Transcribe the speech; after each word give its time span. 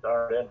started. 0.00 0.50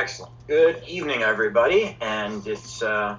Excellent. 0.00 0.32
Good 0.46 0.82
evening, 0.88 1.22
everybody, 1.22 1.94
and 2.00 2.46
it's 2.46 2.82
uh, 2.82 3.18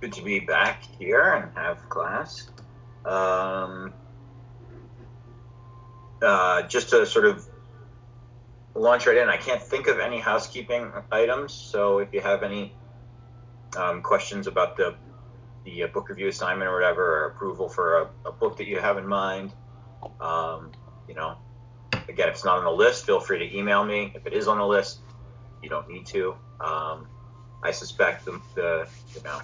good 0.00 0.12
to 0.14 0.20
be 0.20 0.40
back 0.40 0.82
here 0.98 1.34
and 1.34 1.56
have 1.56 1.88
class. 1.88 2.50
Um, 3.04 3.92
uh, 6.20 6.62
just 6.62 6.90
to 6.90 7.06
sort 7.06 7.26
of 7.26 7.46
launch 8.74 9.06
right 9.06 9.16
in, 9.16 9.28
I 9.28 9.36
can't 9.36 9.62
think 9.62 9.86
of 9.86 10.00
any 10.00 10.18
housekeeping 10.18 10.90
items, 11.12 11.52
so 11.52 11.98
if 12.00 12.12
you 12.12 12.20
have 12.20 12.42
any 12.42 12.74
um, 13.76 14.02
questions 14.02 14.48
about 14.48 14.76
the 14.76 14.96
the 15.64 15.84
uh, 15.84 15.86
book 15.86 16.08
review 16.08 16.26
assignment 16.26 16.68
or 16.68 16.74
whatever, 16.74 17.22
or 17.22 17.26
approval 17.28 17.68
for 17.68 17.98
a, 18.00 18.28
a 18.28 18.32
book 18.32 18.56
that 18.56 18.66
you 18.66 18.80
have 18.80 18.98
in 18.98 19.06
mind, 19.06 19.52
um, 20.20 20.72
you 21.06 21.14
know, 21.14 21.36
again, 22.08 22.28
if 22.28 22.34
it's 22.34 22.44
not 22.44 22.58
on 22.58 22.64
the 22.64 22.70
list, 22.70 23.06
feel 23.06 23.20
free 23.20 23.38
to 23.38 23.56
email 23.56 23.84
me. 23.84 24.12
If 24.14 24.26
it 24.26 24.32
is 24.32 24.48
on 24.48 24.58
the 24.58 24.66
list, 24.66 25.00
you 25.62 25.68
don't 25.68 25.88
need 25.88 26.06
to. 26.06 26.34
Um, 26.60 27.06
I 27.62 27.70
suspect 27.70 28.24
the, 28.26 28.40
the, 28.54 28.88
you 29.14 29.22
know, 29.22 29.40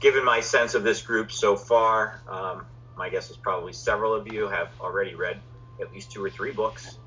given 0.00 0.24
my 0.24 0.40
sense 0.40 0.74
of 0.74 0.82
this 0.82 1.02
group 1.02 1.30
so 1.30 1.56
far, 1.56 2.22
um, 2.28 2.66
my 2.96 3.08
guess 3.08 3.30
is 3.30 3.36
probably 3.36 3.72
several 3.72 4.14
of 4.14 4.32
you 4.32 4.48
have 4.48 4.70
already 4.80 5.14
read 5.14 5.40
at 5.80 5.92
least 5.92 6.10
two 6.10 6.24
or 6.24 6.30
three 6.30 6.52
books. 6.52 6.98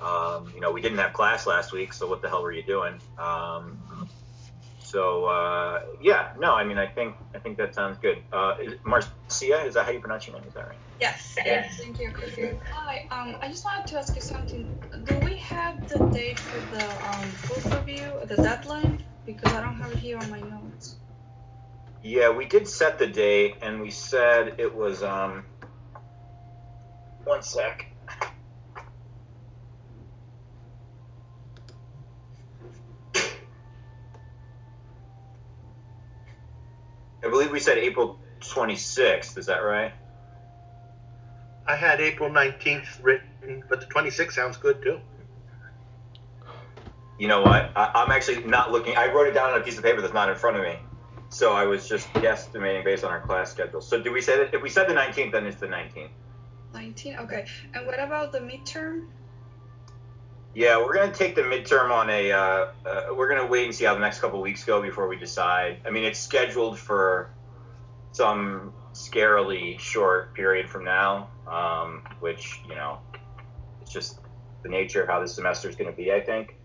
Um, 0.00 0.52
you 0.54 0.60
know, 0.60 0.72
we 0.72 0.80
didn't 0.80 0.98
have 0.98 1.12
class 1.12 1.46
last 1.46 1.72
week, 1.72 1.92
so 1.92 2.06
what 2.06 2.20
the 2.20 2.28
hell 2.28 2.42
were 2.42 2.52
you 2.52 2.62
doing? 2.62 3.00
Um, 3.18 3.78
so 4.86 5.24
uh, 5.24 5.80
yeah, 6.00 6.28
no, 6.38 6.54
I 6.54 6.62
mean, 6.62 6.78
I 6.78 6.86
think 6.86 7.16
I 7.34 7.40
think 7.40 7.58
that 7.58 7.74
sounds 7.74 7.98
good. 7.98 8.18
Uh, 8.32 8.54
is, 8.62 8.74
Marcia, 8.84 9.08
is 9.66 9.74
that 9.74 9.84
how 9.84 9.90
you 9.90 9.98
pronounce 9.98 10.28
your 10.28 10.36
name? 10.36 10.46
Is 10.46 10.54
that 10.54 10.68
right? 10.68 10.78
Yes, 11.00 11.34
yes, 11.44 11.80
thank 11.80 11.98
you. 11.98 12.12
Hi, 12.72 13.06
um, 13.10 13.36
I 13.42 13.48
just 13.48 13.64
wanted 13.64 13.88
to 13.88 13.98
ask 13.98 14.14
you 14.14 14.20
something. 14.20 14.78
Do 15.02 15.18
we 15.18 15.38
have 15.38 15.88
the 15.88 15.98
date 16.06 16.38
for 16.38 16.60
the 16.76 16.84
um, 17.10 17.28
book 17.48 17.64
review, 17.78 18.12
the 18.26 18.36
deadline? 18.36 19.02
Because 19.24 19.52
I 19.54 19.60
don't 19.60 19.74
have 19.74 19.90
it 19.90 19.98
here 19.98 20.18
on 20.18 20.30
my 20.30 20.40
notes. 20.40 20.94
Yeah, 22.02 22.30
we 22.30 22.44
did 22.44 22.68
set 22.68 23.00
the 23.00 23.08
date, 23.08 23.56
and 23.62 23.80
we 23.80 23.90
said 23.90 24.54
it 24.58 24.72
was 24.72 25.02
um. 25.02 25.46
One 27.24 27.42
sec. 27.42 27.86
We 37.56 37.60
said 37.60 37.78
April 37.78 38.18
26th. 38.40 39.38
Is 39.38 39.46
that 39.46 39.60
right? 39.60 39.90
I 41.66 41.74
had 41.74 42.02
April 42.02 42.28
19th 42.28 43.02
written, 43.02 43.64
but 43.70 43.80
the 43.80 43.86
26th 43.86 44.32
sounds 44.32 44.58
good 44.58 44.82
too. 44.82 45.00
You 47.18 47.28
know 47.28 47.40
what? 47.40 47.72
I, 47.74 47.92
I'm 47.94 48.10
actually 48.10 48.44
not 48.44 48.72
looking. 48.72 48.94
I 48.94 49.10
wrote 49.10 49.26
it 49.26 49.32
down 49.32 49.54
on 49.54 49.60
a 49.62 49.64
piece 49.64 49.78
of 49.78 49.82
paper 49.82 50.02
that's 50.02 50.12
not 50.12 50.28
in 50.28 50.36
front 50.36 50.58
of 50.58 50.64
me. 50.64 50.76
So 51.30 51.54
I 51.54 51.64
was 51.64 51.88
just 51.88 52.06
guesstimating 52.12 52.84
based 52.84 53.04
on 53.04 53.10
our 53.10 53.22
class 53.22 53.52
schedule. 53.52 53.80
So 53.80 54.02
do 54.02 54.12
we 54.12 54.20
say 54.20 54.36
that 54.36 54.52
if 54.52 54.60
we 54.62 54.68
said 54.68 54.86
the 54.86 54.92
19th, 54.92 55.32
then 55.32 55.46
it's 55.46 55.58
the 55.58 55.66
19th? 55.66 56.10
19? 56.74 57.16
Okay. 57.20 57.46
And 57.72 57.86
what 57.86 57.98
about 57.98 58.32
the 58.32 58.40
midterm? 58.40 59.06
Yeah, 60.54 60.76
we're 60.76 60.92
gonna 60.92 61.10
take 61.10 61.34
the 61.34 61.42
midterm 61.42 61.90
on 61.90 62.10
a. 62.10 62.32
Uh, 62.32 62.38
uh, 62.84 63.06
we're 63.16 63.30
gonna 63.30 63.46
wait 63.46 63.64
and 63.64 63.74
see 63.74 63.86
how 63.86 63.94
the 63.94 64.00
next 64.00 64.20
couple 64.20 64.42
weeks 64.42 64.62
go 64.62 64.82
before 64.82 65.08
we 65.08 65.16
decide. 65.16 65.80
I 65.86 65.90
mean, 65.90 66.04
it's 66.04 66.18
scheduled 66.18 66.78
for 66.78 67.30
some 68.12 68.72
scarily 68.92 69.78
short 69.78 70.34
period 70.34 70.68
from 70.68 70.84
now, 70.84 71.30
um, 71.46 72.02
which 72.20 72.60
you 72.68 72.74
know, 72.74 72.98
it's 73.82 73.92
just 73.92 74.20
the 74.62 74.68
nature 74.68 75.02
of 75.02 75.08
how 75.08 75.20
this 75.20 75.34
semester 75.34 75.68
is 75.68 75.76
going 75.76 75.90
to 75.90 75.96
be. 75.96 76.12
I 76.12 76.20
think. 76.20 76.56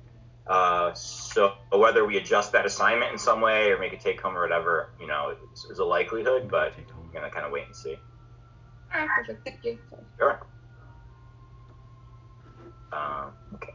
Uh, 0.48 0.94
so 0.94 1.54
whether 1.72 2.06
we 2.06 2.18
adjust 2.18 2.52
that 2.52 2.66
assignment 2.66 3.12
in 3.12 3.18
some 3.18 3.42
way 3.42 3.70
or 3.70 3.80
make 3.80 3.94
it 3.94 4.00
take 4.00 4.20
home 4.20 4.36
or 4.36 4.42
whatever, 4.42 4.92
you 5.00 5.08
know, 5.08 5.36
is, 5.54 5.66
is 5.66 5.80
a 5.80 5.86
likelihood, 5.86 6.50
but 6.50 6.74
we're 6.78 7.14
gonna 7.14 7.32
kind 7.32 7.46
of 7.46 7.52
wait 7.52 7.66
and 7.68 7.76
see. 7.76 7.96
All 8.94 9.00
right, 9.00 9.10
perfect. 9.16 9.46
Thank 9.46 9.64
you. 9.64 9.80
Sure. 10.18 10.46
Um, 12.92 13.32
okay. 13.56 13.74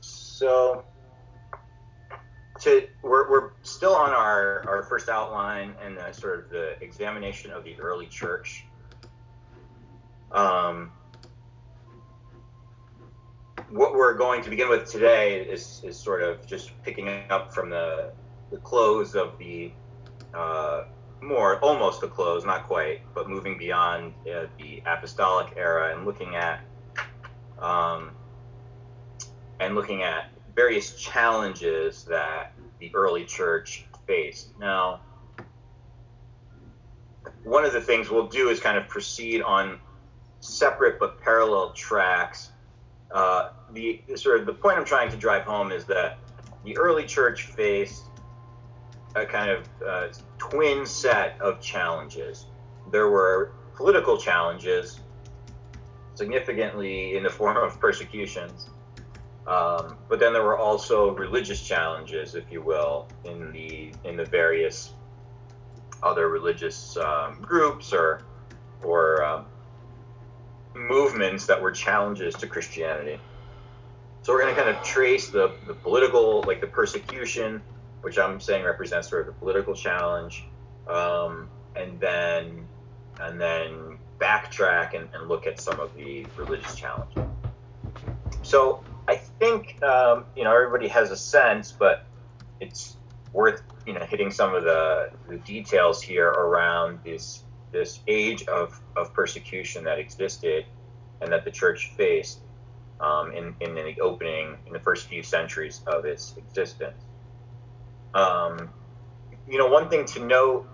So, 0.00 0.84
to 2.60 2.86
we're, 3.02 3.30
we're 3.30 3.50
still 3.62 3.94
on 3.94 4.10
our, 4.10 4.64
our 4.68 4.82
first 4.84 5.08
outline 5.08 5.74
and 5.82 5.96
the 5.96 6.12
sort 6.12 6.38
of 6.38 6.50
the 6.50 6.82
examination 6.82 7.50
of 7.50 7.64
the 7.64 7.78
early 7.80 8.06
church. 8.06 8.64
Um, 10.32 10.92
what 13.70 13.94
we're 13.94 14.14
going 14.14 14.42
to 14.42 14.50
begin 14.50 14.68
with 14.68 14.90
today 14.90 15.40
is, 15.40 15.80
is 15.84 15.96
sort 15.96 16.22
of 16.22 16.46
just 16.46 16.70
picking 16.82 17.08
up 17.30 17.52
from 17.54 17.70
the, 17.70 18.12
the 18.50 18.58
close 18.58 19.14
of 19.14 19.38
the 19.38 19.72
uh, 20.34 20.84
more 21.22 21.58
almost 21.58 22.00
the 22.00 22.08
close, 22.08 22.44
not 22.44 22.66
quite, 22.66 23.02
but 23.14 23.28
moving 23.28 23.58
beyond 23.58 24.14
uh, 24.26 24.46
the 24.58 24.82
apostolic 24.86 25.54
era 25.56 25.94
and 25.94 26.06
looking 26.06 26.34
at 26.34 26.60
um, 27.58 28.12
and 29.60 29.74
looking 29.74 30.02
at 30.02 30.30
various 30.54 30.94
challenges 31.00 32.04
that 32.04 32.52
the 32.78 32.90
early 32.94 33.24
church 33.24 33.84
faced. 34.06 34.58
Now, 34.58 35.00
one 37.44 37.64
of 37.64 37.72
the 37.72 37.80
things 37.80 38.10
we'll 38.10 38.26
do 38.26 38.48
is 38.48 38.60
kind 38.60 38.76
of 38.76 38.88
proceed 38.88 39.42
on 39.42 39.80
separate 40.40 40.98
but 40.98 41.20
parallel 41.20 41.72
tracks. 41.72 42.50
Uh, 43.10 43.50
the, 43.72 44.00
sort 44.14 44.40
of 44.40 44.46
the 44.46 44.52
point 44.52 44.78
I'm 44.78 44.84
trying 44.84 45.10
to 45.10 45.16
drive 45.16 45.42
home 45.42 45.72
is 45.72 45.84
that 45.86 46.18
the 46.64 46.76
early 46.76 47.04
church 47.04 47.46
faced 47.46 48.04
a 49.16 49.26
kind 49.26 49.50
of 49.50 49.68
uh, 49.86 50.08
twin 50.38 50.86
set 50.86 51.40
of 51.40 51.60
challenges. 51.60 52.46
There 52.90 53.08
were 53.08 53.52
political 53.74 54.16
challenges, 54.16 55.00
significantly 56.14 57.16
in 57.16 57.22
the 57.22 57.30
form 57.30 57.56
of 57.56 57.80
persecutions, 57.80 58.70
um, 59.50 59.96
but 60.08 60.20
then 60.20 60.32
there 60.32 60.44
were 60.44 60.56
also 60.56 61.10
religious 61.16 61.60
challenges, 61.60 62.36
if 62.36 62.44
you 62.52 62.62
will, 62.62 63.08
in 63.24 63.50
the 63.50 63.92
in 64.04 64.16
the 64.16 64.24
various 64.24 64.92
other 66.04 66.28
religious 66.28 66.96
um, 66.96 67.42
groups 67.42 67.92
or 67.92 68.22
or 68.84 69.24
um, 69.24 69.46
movements 70.74 71.46
that 71.46 71.60
were 71.60 71.72
challenges 71.72 72.32
to 72.36 72.46
Christianity. 72.46 73.18
So 74.22 74.32
we're 74.32 74.42
going 74.42 74.54
to 74.54 74.62
kind 74.62 74.76
of 74.76 74.82
trace 74.84 75.30
the, 75.30 75.52
the 75.66 75.74
political, 75.74 76.44
like 76.46 76.60
the 76.60 76.66
persecution, 76.68 77.60
which 78.02 78.18
I'm 78.18 78.38
saying 78.38 78.64
represents 78.64 79.08
sort 79.08 79.22
of 79.22 79.26
the 79.26 79.32
political 79.32 79.74
challenge, 79.74 80.44
um, 80.86 81.48
and 81.74 81.98
then 81.98 82.68
and 83.18 83.40
then 83.40 83.98
backtrack 84.20 84.94
and, 84.94 85.08
and 85.12 85.28
look 85.28 85.48
at 85.48 85.58
some 85.58 85.80
of 85.80 85.92
the 85.96 86.24
religious 86.36 86.76
challenges. 86.76 87.24
So 88.42 88.84
think 89.40 89.82
um, 89.82 90.26
you 90.36 90.44
know 90.44 90.54
everybody 90.54 90.86
has 90.86 91.10
a 91.10 91.16
sense, 91.16 91.72
but 91.72 92.04
it's 92.60 92.96
worth 93.32 93.62
you 93.86 93.94
know 93.94 94.04
hitting 94.04 94.30
some 94.30 94.54
of 94.54 94.62
the, 94.62 95.10
the 95.28 95.38
details 95.38 96.00
here 96.00 96.28
around 96.28 97.00
this 97.04 97.42
this 97.72 98.00
age 98.06 98.42
of, 98.44 98.80
of 98.96 99.12
persecution 99.14 99.84
that 99.84 99.98
existed 99.98 100.66
and 101.20 101.32
that 101.32 101.44
the 101.44 101.50
church 101.50 101.92
faced 101.96 102.40
um, 103.00 103.32
in, 103.32 103.54
in 103.60 103.74
the 103.74 104.00
opening 104.00 104.56
in 104.66 104.72
the 104.72 104.80
first 104.80 105.06
few 105.06 105.22
centuries 105.22 105.80
of 105.86 106.04
its 106.04 106.34
existence. 106.36 107.04
Um, 108.12 108.70
you 109.48 109.56
know, 109.56 109.68
one 109.68 109.88
thing 109.88 110.04
to 110.06 110.24
note 110.24 110.68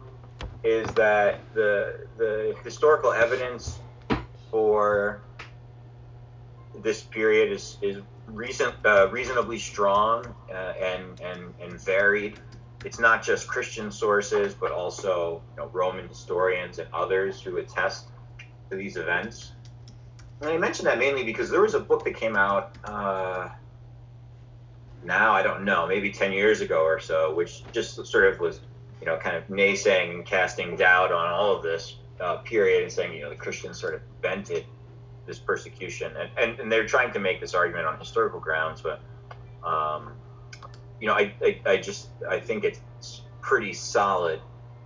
is 0.64 0.88
that 0.94 1.40
the 1.54 2.06
the 2.16 2.56
historical 2.64 3.12
evidence 3.12 3.78
for 4.50 5.20
this 6.82 7.02
period 7.02 7.52
is 7.52 7.78
is 7.82 7.98
reason, 8.26 8.72
uh, 8.84 9.08
reasonably 9.10 9.58
strong 9.58 10.34
uh, 10.50 10.72
and 10.80 11.20
and 11.20 11.54
and 11.60 11.80
varied. 11.80 12.38
It's 12.84 12.98
not 12.98 13.22
just 13.22 13.48
Christian 13.48 13.90
sources, 13.90 14.54
but 14.54 14.70
also 14.70 15.42
you 15.54 15.62
know, 15.62 15.70
Roman 15.72 16.08
historians 16.08 16.78
and 16.78 16.88
others 16.92 17.40
who 17.40 17.56
attest 17.56 18.08
to 18.70 18.76
these 18.76 18.96
events. 18.96 19.52
And 20.40 20.50
I 20.50 20.58
mention 20.58 20.84
that 20.84 20.98
mainly 20.98 21.24
because 21.24 21.50
there 21.50 21.62
was 21.62 21.74
a 21.74 21.80
book 21.80 22.04
that 22.04 22.14
came 22.14 22.36
out 22.36 22.76
uh, 22.84 23.48
now, 25.06 25.32
I 25.32 25.42
don't 25.42 25.64
know, 25.64 25.86
maybe 25.86 26.10
10 26.10 26.32
years 26.32 26.60
ago 26.60 26.82
or 26.82 26.98
so, 26.98 27.34
which 27.34 27.62
just 27.72 28.04
sort 28.06 28.32
of 28.32 28.40
was, 28.40 28.60
you 29.00 29.06
know, 29.06 29.16
kind 29.16 29.36
of 29.36 29.46
naysaying 29.48 30.10
and 30.14 30.26
casting 30.26 30.76
doubt 30.76 31.12
on 31.12 31.26
all 31.28 31.56
of 31.56 31.62
this 31.62 31.96
uh, 32.20 32.36
period 32.38 32.82
and 32.82 32.92
saying, 32.92 33.14
you 33.14 33.22
know, 33.22 33.30
the 33.30 33.36
Christians 33.36 33.80
sort 33.80 33.94
of 33.94 34.02
invented 34.16 34.66
this 35.26 35.38
persecution. 35.38 36.12
And, 36.16 36.30
and, 36.38 36.60
and 36.60 36.72
they're 36.72 36.86
trying 36.86 37.12
to 37.12 37.18
make 37.18 37.40
this 37.40 37.54
argument 37.54 37.86
on 37.86 37.98
historical 37.98 38.40
grounds, 38.40 38.82
but, 38.82 39.00
um, 39.66 40.12
you 41.00 41.06
know, 41.06 41.14
I, 41.14 41.34
I, 41.42 41.60
I, 41.66 41.76
just, 41.76 42.08
I 42.28 42.40
think 42.40 42.64
it's 42.64 43.22
pretty 43.40 43.72
solid 43.72 44.40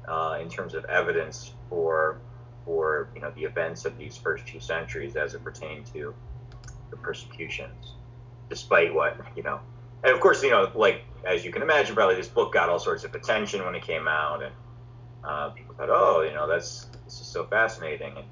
uh, 0.08 0.38
in 0.40 0.48
terms 0.48 0.74
of 0.74 0.84
evidence 0.86 1.52
for, 1.68 2.20
for, 2.64 3.08
you 3.14 3.20
know, 3.20 3.30
the 3.36 3.44
events 3.44 3.84
of 3.84 3.96
these 3.96 4.16
first 4.16 4.46
two 4.46 4.60
centuries 4.60 5.16
as 5.16 5.34
it 5.34 5.44
pertained 5.44 5.86
to 5.94 6.14
the 6.90 6.96
persecutions, 6.96 7.94
despite 8.48 8.92
what, 8.92 9.16
you 9.36 9.42
know, 9.42 9.60
and 10.02 10.12
of 10.12 10.20
course, 10.20 10.42
you 10.42 10.50
know, 10.50 10.70
like 10.74 11.02
as 11.24 11.44
you 11.44 11.52
can 11.52 11.62
imagine, 11.62 11.94
probably 11.94 12.16
this 12.16 12.28
book 12.28 12.52
got 12.52 12.68
all 12.68 12.78
sorts 12.78 13.04
of 13.04 13.14
attention 13.14 13.64
when 13.64 13.74
it 13.74 13.82
came 13.82 14.08
out, 14.08 14.42
and 14.42 14.54
uh, 15.22 15.50
people 15.50 15.74
thought, 15.74 15.90
oh, 15.90 16.22
you 16.22 16.32
know, 16.32 16.48
that's 16.48 16.86
this 17.04 17.20
is 17.20 17.26
so 17.26 17.44
fascinating, 17.44 18.16
and, 18.16 18.26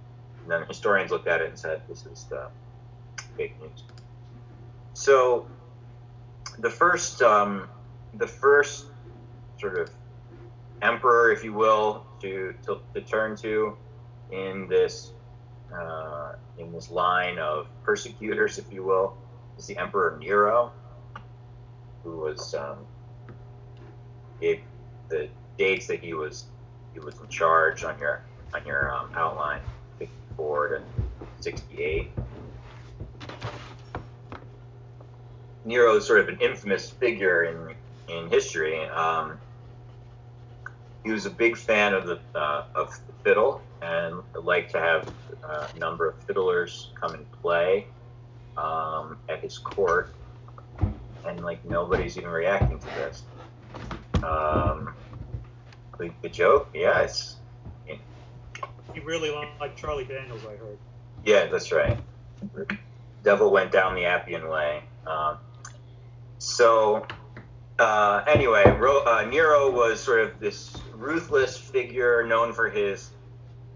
and 0.48 0.62
then 0.62 0.66
historians 0.66 1.10
looked 1.10 1.28
at 1.28 1.42
it 1.42 1.48
and 1.50 1.58
said, 1.58 1.82
this 1.90 2.06
is 2.06 2.24
the 2.24 2.48
fake 3.36 3.54
news. 3.60 3.84
So 4.94 5.46
the 6.58 6.70
first, 6.70 7.20
um, 7.20 7.68
the 8.14 8.26
first 8.26 8.86
sort 9.60 9.78
of 9.78 9.90
emperor, 10.80 11.32
if 11.32 11.44
you 11.44 11.52
will, 11.52 12.06
to 12.20 12.54
to, 12.64 12.80
to 12.94 13.00
turn 13.02 13.36
to 13.36 13.76
in 14.30 14.66
this 14.68 15.12
uh, 15.70 16.36
in 16.56 16.72
this 16.72 16.90
line 16.90 17.38
of 17.38 17.68
persecutors, 17.82 18.56
if 18.56 18.72
you 18.72 18.82
will, 18.82 19.18
is 19.58 19.66
the 19.66 19.76
Emperor 19.76 20.16
Nero 20.18 20.72
who 22.04 22.20
was 22.20 22.54
um, 22.54 22.86
gave 24.40 24.62
the 25.10 25.28
dates 25.58 25.86
that 25.88 26.00
he 26.00 26.14
was 26.14 26.46
he 26.94 27.00
was 27.00 27.20
in 27.20 27.28
charge 27.28 27.84
on 27.84 27.98
your 27.98 28.24
on 28.54 28.64
your 28.64 28.90
um, 28.94 29.10
outline, 29.14 29.60
54 30.38 30.68
to 30.68 30.82
68. 31.40 32.10
Nero 35.64 35.96
is 35.96 36.06
sort 36.06 36.20
of 36.20 36.28
an 36.28 36.38
infamous 36.40 36.90
figure 36.90 37.44
in 37.44 37.74
in 38.08 38.30
history. 38.30 38.84
Um, 38.86 39.38
he 41.04 41.10
was 41.10 41.26
a 41.26 41.30
big 41.30 41.56
fan 41.56 41.92
of 41.92 42.06
the 42.06 42.20
uh, 42.34 42.64
of 42.74 42.98
the 43.06 43.12
fiddle 43.24 43.60
and 43.82 44.22
liked 44.42 44.70
to 44.72 44.78
have 44.78 45.12
uh, 45.44 45.66
a 45.74 45.78
number 45.78 46.08
of 46.08 46.22
fiddlers 46.24 46.90
come 46.94 47.14
and 47.14 47.30
play 47.42 47.86
um, 48.56 49.18
at 49.28 49.40
his 49.40 49.58
court 49.58 50.14
and 51.26 51.44
like 51.44 51.62
nobody's 51.64 52.16
even 52.16 52.30
reacting 52.30 52.78
to 52.78 52.86
this. 52.86 53.22
Um, 54.22 54.94
the, 55.98 56.10
the 56.22 56.28
joke, 56.28 56.68
yeah, 56.72 57.00
it's. 57.00 57.37
He 58.98 59.04
really 59.04 59.30
liked 59.30 59.78
Charlie 59.78 60.04
Daniels, 60.04 60.42
I 60.44 60.56
heard. 60.56 60.78
Yeah, 61.24 61.46
that's 61.46 61.72
right. 61.72 61.98
Devil 63.22 63.50
went 63.50 63.72
down 63.72 63.94
the 63.94 64.04
Appian 64.04 64.48
Way. 64.48 64.82
Um, 65.06 65.38
so, 66.38 67.06
uh, 67.78 68.24
anyway, 68.26 68.64
Ro- 68.78 69.04
uh, 69.04 69.24
Nero 69.24 69.70
was 69.70 70.00
sort 70.00 70.20
of 70.20 70.38
this 70.40 70.76
ruthless 70.94 71.56
figure 71.56 72.24
known 72.26 72.52
for 72.52 72.68
his 72.68 73.10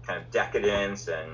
kind 0.05 0.21
of 0.21 0.29
decadence 0.31 1.07
and 1.07 1.31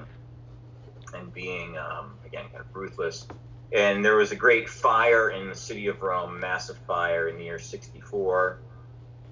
and 1.16 1.34
being 1.34 1.76
um, 1.76 2.14
again 2.24 2.46
kind 2.52 2.64
of 2.64 2.76
ruthless 2.76 3.26
and 3.72 4.04
there 4.04 4.16
was 4.16 4.32
a 4.32 4.36
great 4.36 4.70
fire 4.70 5.30
in 5.30 5.48
the 5.48 5.56
city 5.56 5.88
of 5.88 6.02
Rome, 6.02 6.40
massive 6.40 6.78
fire 6.88 7.28
in 7.30 7.38
the 7.38 7.44
year 7.44 7.60
64 7.60 8.60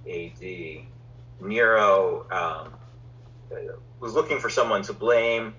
AD. 0.07 0.41
Nero 1.39 2.25
um, 2.31 2.76
was 3.99 4.13
looking 4.13 4.39
for 4.39 4.49
someone 4.49 4.83
to 4.83 4.93
blame. 4.93 5.55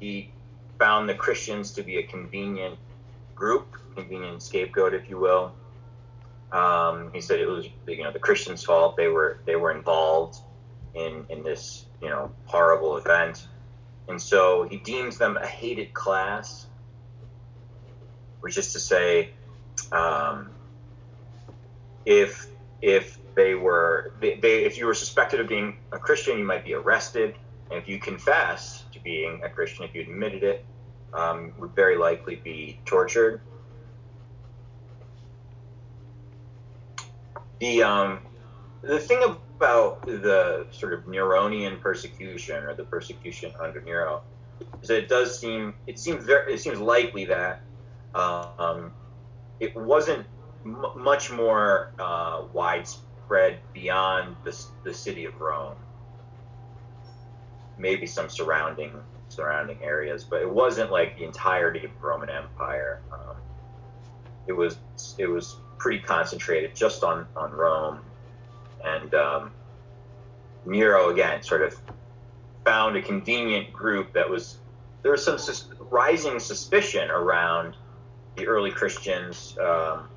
He 0.00 0.30
found 0.78 1.08
the 1.08 1.14
Christians 1.14 1.72
to 1.72 1.82
be 1.82 1.98
a 1.98 2.02
convenient 2.02 2.78
group, 3.34 3.76
convenient 3.94 4.42
scapegoat, 4.42 4.94
if 4.94 5.08
you 5.08 5.18
will. 5.18 5.52
Um, 6.52 7.10
he 7.12 7.20
said 7.20 7.40
it 7.40 7.46
was 7.46 7.66
you 7.86 8.04
know 8.04 8.12
the 8.12 8.18
Christians' 8.18 8.64
fault. 8.64 8.96
They 8.96 9.08
were 9.08 9.40
they 9.46 9.56
were 9.56 9.72
involved 9.72 10.38
in 10.94 11.26
in 11.28 11.42
this 11.42 11.86
you 12.00 12.08
know 12.08 12.30
horrible 12.44 12.96
event, 12.96 13.46
and 14.08 14.20
so 14.20 14.66
he 14.68 14.76
deems 14.78 15.18
them 15.18 15.36
a 15.36 15.46
hated 15.46 15.92
class 15.92 16.66
which 18.46 18.58
is 18.58 18.72
to 18.72 18.78
say, 18.78 19.30
um, 19.90 20.50
if 22.04 22.46
if 22.80 23.18
they 23.36 23.54
were 23.54 24.12
they, 24.20 24.36
they, 24.40 24.64
if 24.64 24.76
you 24.78 24.86
were 24.86 24.94
suspected 24.94 25.38
of 25.40 25.48
being 25.48 25.76
a 25.92 25.98
Christian, 25.98 26.38
you 26.38 26.44
might 26.44 26.64
be 26.64 26.74
arrested, 26.74 27.36
and 27.70 27.78
if 27.78 27.86
you 27.86 28.00
confess 28.00 28.84
to 28.92 29.00
being 29.00 29.40
a 29.44 29.48
Christian, 29.48 29.84
if 29.84 29.94
you 29.94 30.00
admitted 30.00 30.42
it, 30.42 30.64
um, 31.12 31.52
would 31.58 31.76
very 31.76 31.96
likely 31.96 32.36
be 32.36 32.80
tortured. 32.86 33.42
The 37.60 37.82
um, 37.82 38.20
the 38.82 38.98
thing 38.98 39.22
about 39.22 40.02
the 40.06 40.66
sort 40.70 40.94
of 40.94 41.04
Neronian 41.04 41.80
persecution 41.80 42.64
or 42.64 42.74
the 42.74 42.84
persecution 42.84 43.52
under 43.62 43.82
Nero 43.82 44.22
is 44.82 44.88
that 44.88 44.98
it 44.98 45.08
does 45.08 45.38
seem 45.38 45.74
it 45.86 45.98
seems 45.98 46.24
very 46.24 46.54
it 46.54 46.60
seems 46.60 46.78
likely 46.78 47.26
that 47.26 47.62
um, 48.14 48.92
it 49.60 49.76
wasn't 49.76 50.26
m- 50.64 50.86
much 50.96 51.30
more 51.30 51.92
uh, 51.98 52.44
widespread 52.52 53.05
beyond 53.72 54.36
the, 54.44 54.64
the 54.84 54.94
city 54.94 55.24
of 55.24 55.40
Rome. 55.40 55.76
Maybe 57.78 58.06
some 58.06 58.28
surrounding 58.28 58.92
surrounding 59.28 59.82
areas, 59.82 60.24
but 60.24 60.40
it 60.40 60.50
wasn't 60.50 60.90
like 60.90 61.18
the 61.18 61.24
entirety 61.24 61.84
of 61.84 61.90
the 62.00 62.06
Roman 62.06 62.30
Empire. 62.30 63.02
Um, 63.12 63.36
it 64.46 64.52
was 64.52 64.78
it 65.18 65.26
was 65.26 65.56
pretty 65.78 66.00
concentrated 66.00 66.74
just 66.74 67.04
on 67.04 67.26
on 67.36 67.52
Rome, 67.52 68.00
and 68.84 69.14
um, 69.14 69.52
Nero 70.64 71.10
again 71.10 71.42
sort 71.42 71.62
of 71.62 71.78
found 72.64 72.96
a 72.96 73.02
convenient 73.02 73.72
group 73.72 74.12
that 74.14 74.28
was 74.28 74.58
there 75.02 75.12
was 75.12 75.24
some 75.24 75.38
sus- 75.38 75.68
rising 75.90 76.38
suspicion 76.38 77.10
around 77.10 77.76
the 78.36 78.46
early 78.46 78.70
Christians 78.70 79.56
um, 79.58 80.08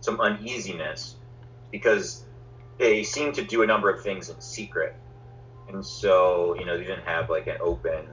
some 0.00 0.20
uneasiness 0.20 1.16
because 1.70 2.24
they 2.78 3.02
seemed 3.02 3.34
to 3.34 3.42
do 3.42 3.62
a 3.62 3.66
number 3.66 3.90
of 3.90 4.02
things 4.02 4.28
in 4.28 4.40
secret, 4.40 4.94
and 5.68 5.84
so 5.84 6.56
you 6.58 6.64
know 6.64 6.76
they 6.76 6.84
didn't 6.84 7.04
have 7.06 7.30
like 7.30 7.46
an 7.46 7.58
open 7.60 8.06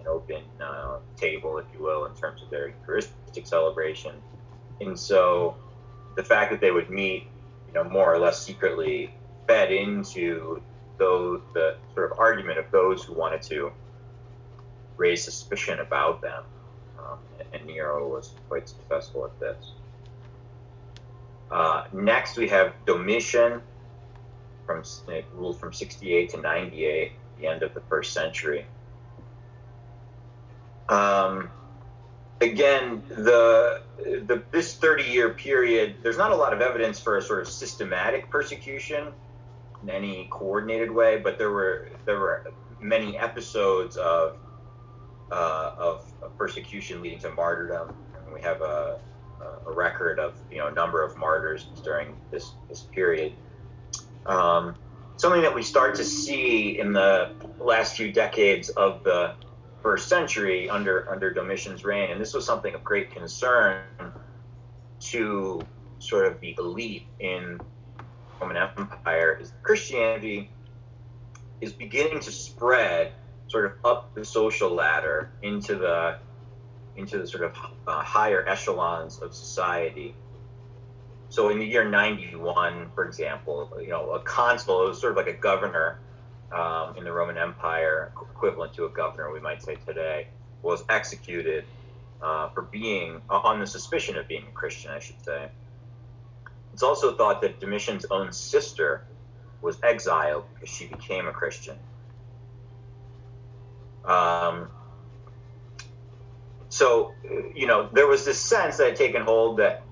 an 0.00 0.06
open 0.06 0.42
uh, 0.60 0.98
table, 1.16 1.58
if 1.58 1.66
you 1.72 1.82
will, 1.82 2.06
in 2.06 2.14
terms 2.14 2.42
of 2.42 2.50
their 2.50 2.68
Eucharistic 2.68 3.46
celebration, 3.46 4.14
and 4.80 4.98
so 4.98 5.56
the 6.16 6.24
fact 6.24 6.50
that 6.50 6.60
they 6.60 6.70
would 6.70 6.90
meet, 6.90 7.26
you 7.66 7.74
know, 7.74 7.84
more 7.84 8.12
or 8.12 8.18
less 8.18 8.40
secretly, 8.44 9.12
fed 9.46 9.72
into 9.72 10.62
those 10.98 11.40
the 11.54 11.76
sort 11.94 12.10
of 12.10 12.18
argument 12.18 12.58
of 12.58 12.70
those 12.70 13.02
who 13.02 13.12
wanted 13.12 13.42
to 13.42 13.72
raise 14.96 15.24
suspicion 15.24 15.80
about 15.80 16.22
them. 16.22 16.44
Um, 16.98 17.18
and 17.52 17.66
Nero 17.66 18.08
was 18.08 18.34
quite 18.48 18.68
successful 18.68 19.24
at 19.24 19.38
this. 19.40 19.72
Uh, 21.50 21.84
next, 21.92 22.36
we 22.36 22.48
have 22.48 22.72
Domitian, 22.86 23.60
from 24.66 24.82
ruled 25.34 25.60
from 25.60 25.72
68 25.72 26.30
to 26.30 26.36
98, 26.38 27.12
the 27.38 27.46
end 27.46 27.62
of 27.62 27.74
the 27.74 27.80
first 27.82 28.12
century. 28.12 28.66
Um, 30.88 31.50
again, 32.40 33.02
the, 33.08 33.82
the 33.98 34.42
this 34.50 34.76
30-year 34.76 35.30
period, 35.30 35.96
there's 36.02 36.18
not 36.18 36.30
a 36.30 36.36
lot 36.36 36.52
of 36.52 36.60
evidence 36.60 37.00
for 37.00 37.16
a 37.16 37.22
sort 37.22 37.40
of 37.40 37.48
systematic 37.48 38.30
persecution 38.30 39.12
in 39.82 39.90
any 39.90 40.28
coordinated 40.30 40.90
way, 40.90 41.18
but 41.18 41.38
there 41.38 41.50
were 41.50 41.90
there 42.04 42.18
were 42.18 42.50
many 42.80 43.18
episodes 43.18 43.96
of 43.96 44.36
uh, 45.30 45.74
of, 45.78 46.10
persecution 46.36 47.02
leading 47.02 47.18
to 47.18 47.30
martyrdom. 47.30 47.94
We 48.32 48.40
have 48.42 48.60
a, 48.62 48.98
a, 49.66 49.72
record 49.72 50.18
of 50.18 50.34
you 50.50 50.58
know 50.58 50.68
a 50.68 50.72
number 50.72 51.02
of 51.02 51.16
martyrs 51.16 51.66
during 51.82 52.16
this 52.30 52.52
this 52.68 52.82
period. 52.82 53.32
Um, 54.26 54.76
something 55.16 55.42
that 55.42 55.54
we 55.54 55.62
start 55.62 55.94
to 55.96 56.04
see 56.04 56.78
in 56.78 56.92
the 56.92 57.30
last 57.58 57.96
few 57.96 58.12
decades 58.12 58.70
of 58.70 59.04
the 59.04 59.34
first 59.82 60.08
century 60.08 60.70
under 60.70 61.10
under 61.10 61.32
Domitian's 61.32 61.84
reign, 61.84 62.10
and 62.10 62.20
this 62.20 62.34
was 62.34 62.44
something 62.44 62.74
of 62.74 62.82
great 62.84 63.10
concern 63.10 63.84
to 65.00 65.60
sort 65.98 66.26
of 66.26 66.40
the 66.40 66.54
elite 66.58 67.06
in 67.20 67.60
Roman 68.40 68.56
Empire, 68.56 69.38
is 69.40 69.52
Christianity 69.62 70.50
is 71.60 71.72
beginning 71.72 72.20
to 72.20 72.30
spread 72.30 73.12
sort 73.48 73.64
of 73.66 73.72
up 73.84 74.14
the 74.14 74.24
social 74.24 74.70
ladder 74.70 75.30
into 75.42 75.76
the 75.76 76.18
into 76.96 77.18
the 77.18 77.26
sort 77.26 77.44
of 77.44 77.56
uh, 77.86 78.02
higher 78.02 78.46
echelons 78.48 79.20
of 79.20 79.34
society. 79.34 80.14
So 81.28 81.48
in 81.48 81.58
the 81.58 81.66
year 81.66 81.88
91, 81.88 82.90
for 82.94 83.04
example, 83.04 83.70
you 83.80 83.88
know, 83.88 84.10
a 84.12 84.20
consul, 84.20 84.84
it 84.84 84.88
was 84.88 85.00
sort 85.00 85.12
of 85.12 85.16
like 85.16 85.26
a 85.26 85.38
governor 85.38 85.98
um, 86.52 86.96
in 86.96 87.04
the 87.04 87.12
Roman 87.12 87.36
Empire, 87.36 88.12
equivalent 88.20 88.74
to 88.74 88.84
a 88.84 88.88
governor, 88.88 89.32
we 89.32 89.40
might 89.40 89.62
say 89.62 89.76
today, 89.86 90.28
was 90.62 90.84
executed 90.88 91.64
uh, 92.22 92.48
for 92.50 92.62
being, 92.62 93.20
uh, 93.28 93.40
on 93.40 93.58
the 93.58 93.66
suspicion 93.66 94.16
of 94.16 94.28
being 94.28 94.44
a 94.48 94.52
Christian, 94.52 94.92
I 94.92 95.00
should 95.00 95.22
say. 95.24 95.48
It's 96.72 96.82
also 96.82 97.16
thought 97.16 97.42
that 97.42 97.60
Domitian's 97.60 98.06
own 98.10 98.32
sister 98.32 99.04
was 99.62 99.78
exiled 99.82 100.44
because 100.54 100.68
she 100.68 100.86
became 100.86 101.26
a 101.26 101.32
Christian. 101.32 101.76
Um, 104.04 104.68
so, 106.74 107.14
you 107.54 107.68
know, 107.68 107.88
there 107.92 108.08
was 108.08 108.24
this 108.24 108.40
sense 108.40 108.78
that 108.78 108.88
had 108.88 108.96
taken 108.96 109.22
hold 109.22 109.58
that 109.58 109.84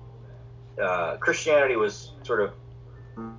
uh, 0.77 1.15
Christianity 1.15 1.77
was 1.77 2.11
sort 2.23 2.41
of 2.41 2.51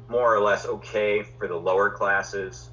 more 0.08 0.34
or 0.34 0.40
less 0.40 0.64
okay 0.64 1.22
for 1.22 1.46
the 1.46 1.54
lower 1.54 1.90
classes. 1.90 2.70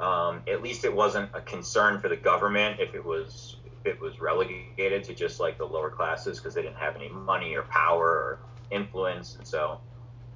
Um, 0.00 0.42
at 0.48 0.60
least 0.60 0.84
it 0.84 0.92
wasn't 0.92 1.30
a 1.34 1.40
concern 1.40 2.00
for 2.00 2.08
the 2.08 2.16
government 2.16 2.80
if 2.80 2.96
it 2.96 3.04
was 3.04 3.58
if 3.64 3.86
it 3.86 4.00
was 4.00 4.20
relegated 4.20 5.04
to 5.04 5.14
just 5.14 5.38
like 5.38 5.56
the 5.56 5.64
lower 5.64 5.88
classes 5.88 6.40
because 6.40 6.52
they 6.52 6.62
didn't 6.62 6.78
have 6.78 6.96
any 6.96 7.10
money 7.10 7.54
or 7.54 7.62
power 7.62 8.08
or 8.08 8.40
influence. 8.72 9.36
And 9.36 9.46
so, 9.46 9.80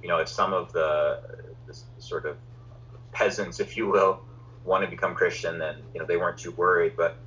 you 0.01 0.07
know, 0.07 0.19
if 0.19 0.29
some 0.29 0.53
of 0.53 0.71
the, 0.71 1.43
the 1.67 1.77
sort 1.97 2.25
of 2.25 2.37
peasants, 3.11 3.59
if 3.59 3.75
you 3.75 3.87
will, 3.87 4.21
want 4.63 4.85
to 4.85 4.89
become 4.89 5.13
Christian, 5.13 5.59
then 5.59 5.83
you 5.93 5.99
know 5.99 6.05
they 6.05 6.15
weren't 6.15 6.37
too 6.37 6.51
worried. 6.51 6.93
But 6.95 7.17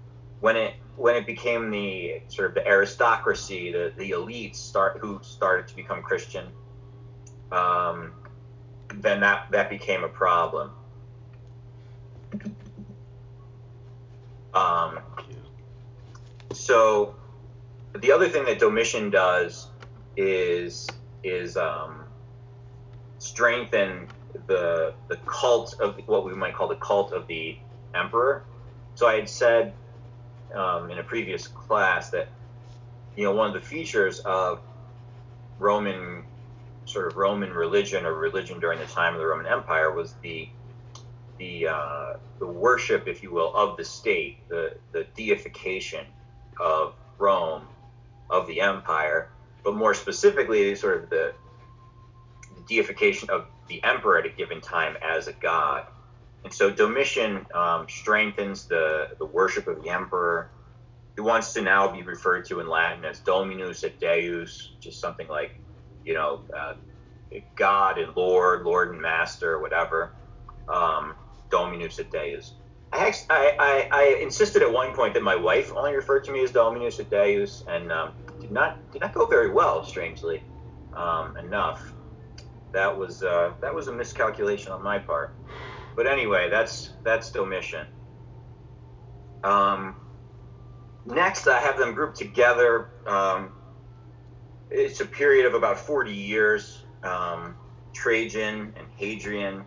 when 0.40 0.56
it 0.56 0.72
when 0.96 1.14
it 1.14 1.26
became 1.26 1.70
the 1.70 2.22
sort 2.28 2.48
of 2.48 2.54
the 2.54 2.66
aristocracy, 2.66 3.70
the 3.70 3.92
the 3.96 4.10
elites 4.10 4.56
start 4.56 4.98
who 5.00 5.20
started 5.22 5.68
to 5.68 5.76
become 5.76 6.02
Christian, 6.02 6.46
um, 7.52 8.12
then 8.94 9.20
that 9.20 9.50
that 9.50 9.68
became 9.68 10.04
a 10.04 10.08
problem. 10.08 10.70
Um, 14.54 15.00
so 16.52 17.14
the 17.94 18.10
other 18.10 18.28
thing 18.28 18.44
that 18.46 18.58
Domitian 18.58 19.10
does 19.10 19.68
is 20.16 20.88
is 21.22 21.56
um, 21.58 22.04
strengthen 23.18 24.08
the 24.46 24.94
the 25.08 25.16
cult 25.26 25.78
of 25.80 25.98
what 26.06 26.24
we 26.24 26.34
might 26.34 26.54
call 26.54 26.68
the 26.68 26.76
cult 26.76 27.12
of 27.12 27.26
the 27.26 27.58
emperor. 27.94 28.44
So 28.94 29.06
I 29.06 29.16
had 29.16 29.28
said 29.28 29.74
um, 30.56 30.90
in 30.90 30.98
a 30.98 31.02
previous 31.02 31.46
class 31.46 32.10
that 32.10 32.28
you 33.16 33.24
know 33.24 33.32
one 33.32 33.48
of 33.48 33.54
the 33.54 33.66
features 33.66 34.20
of 34.20 34.60
Roman 35.58 36.24
sort 36.84 37.08
of 37.08 37.16
Roman 37.16 37.52
religion 37.52 38.06
or 38.06 38.14
religion 38.14 38.60
during 38.60 38.78
the 38.78 38.86
time 38.86 39.14
of 39.14 39.20
the 39.20 39.26
Roman 39.26 39.46
Empire 39.46 39.92
was 39.92 40.14
the 40.22 40.48
the 41.38 41.68
uh, 41.68 42.14
the 42.38 42.46
worship, 42.46 43.06
if 43.06 43.22
you 43.22 43.30
will, 43.30 43.54
of 43.54 43.76
the 43.76 43.84
state, 43.84 44.38
the 44.48 44.76
the 44.92 45.06
deification 45.14 46.06
of 46.60 46.94
Rome, 47.18 47.66
of 48.30 48.46
the 48.46 48.60
empire, 48.60 49.30
but 49.64 49.74
more 49.74 49.94
specifically, 49.94 50.74
sort 50.74 51.02
of 51.02 51.10
the, 51.10 51.34
the 52.54 52.60
deification 52.66 53.30
of 53.30 53.46
the 53.68 53.82
emperor 53.84 54.18
at 54.18 54.26
a 54.26 54.30
given 54.30 54.60
time 54.60 54.96
as 55.02 55.28
a 55.28 55.32
god. 55.32 55.86
And 56.46 56.54
so 56.54 56.70
Domitian 56.70 57.44
um, 57.52 57.88
strengthens 57.88 58.66
the, 58.66 59.08
the 59.18 59.24
worship 59.26 59.66
of 59.66 59.82
the 59.82 59.90
emperor. 59.90 60.48
He 61.16 61.20
wants 61.20 61.52
to 61.54 61.60
now 61.60 61.90
be 61.90 62.02
referred 62.02 62.44
to 62.44 62.60
in 62.60 62.68
Latin 62.68 63.04
as 63.04 63.18
Dominus 63.18 63.82
et 63.82 63.98
Deus, 63.98 64.70
just 64.78 65.00
something 65.00 65.26
like, 65.26 65.58
you 66.04 66.14
know, 66.14 66.42
uh, 66.56 66.74
God 67.56 67.98
and 67.98 68.14
Lord, 68.14 68.62
Lord 68.62 68.92
and 68.92 69.02
Master, 69.02 69.58
whatever. 69.58 70.12
Um, 70.68 71.16
Dominus 71.50 71.98
et 71.98 72.12
Deus. 72.12 72.52
I, 72.92 73.12
I, 73.28 73.88
I, 73.90 74.18
insisted 74.22 74.62
at 74.62 74.72
one 74.72 74.94
point 74.94 75.14
that 75.14 75.24
my 75.24 75.34
wife 75.34 75.72
only 75.74 75.96
referred 75.96 76.22
to 76.26 76.32
me 76.32 76.44
as 76.44 76.52
Dominus 76.52 77.00
et 77.00 77.10
Deus, 77.10 77.64
and 77.66 77.90
um, 77.90 78.12
did 78.40 78.52
not 78.52 78.78
did 78.92 79.02
not 79.02 79.12
go 79.12 79.26
very 79.26 79.50
well, 79.50 79.84
strangely 79.84 80.44
um, 80.94 81.36
enough. 81.38 81.92
That 82.72 82.96
was 82.96 83.24
uh, 83.24 83.54
that 83.60 83.74
was 83.74 83.88
a 83.88 83.92
miscalculation 83.92 84.70
on 84.70 84.84
my 84.84 85.00
part. 85.00 85.34
But 85.96 86.06
anyway, 86.06 86.48
that's 86.50 86.90
that's 87.02 87.30
Domitian. 87.30 87.86
Um, 89.42 89.96
next, 91.06 91.48
I 91.48 91.58
have 91.58 91.78
them 91.78 91.94
grouped 91.94 92.18
together. 92.18 92.90
Um, 93.06 93.52
it's 94.70 95.00
a 95.00 95.06
period 95.06 95.46
of 95.46 95.54
about 95.54 95.78
40 95.78 96.12
years. 96.12 96.82
Um, 97.02 97.56
Trajan 97.92 98.74
and 98.76 98.86
Hadrian. 98.96 99.64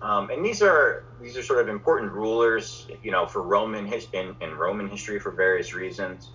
Um, 0.00 0.30
and 0.30 0.44
these 0.44 0.62
are 0.62 1.04
these 1.20 1.36
are 1.36 1.42
sort 1.42 1.60
of 1.60 1.68
important 1.68 2.12
rulers, 2.12 2.86
you 3.02 3.10
know, 3.10 3.26
for 3.26 3.42
Roman 3.42 3.86
his- 3.86 4.08
in, 4.12 4.36
in 4.40 4.54
Roman 4.54 4.88
history 4.88 5.18
for 5.18 5.30
various 5.30 5.74
reasons. 5.74 6.30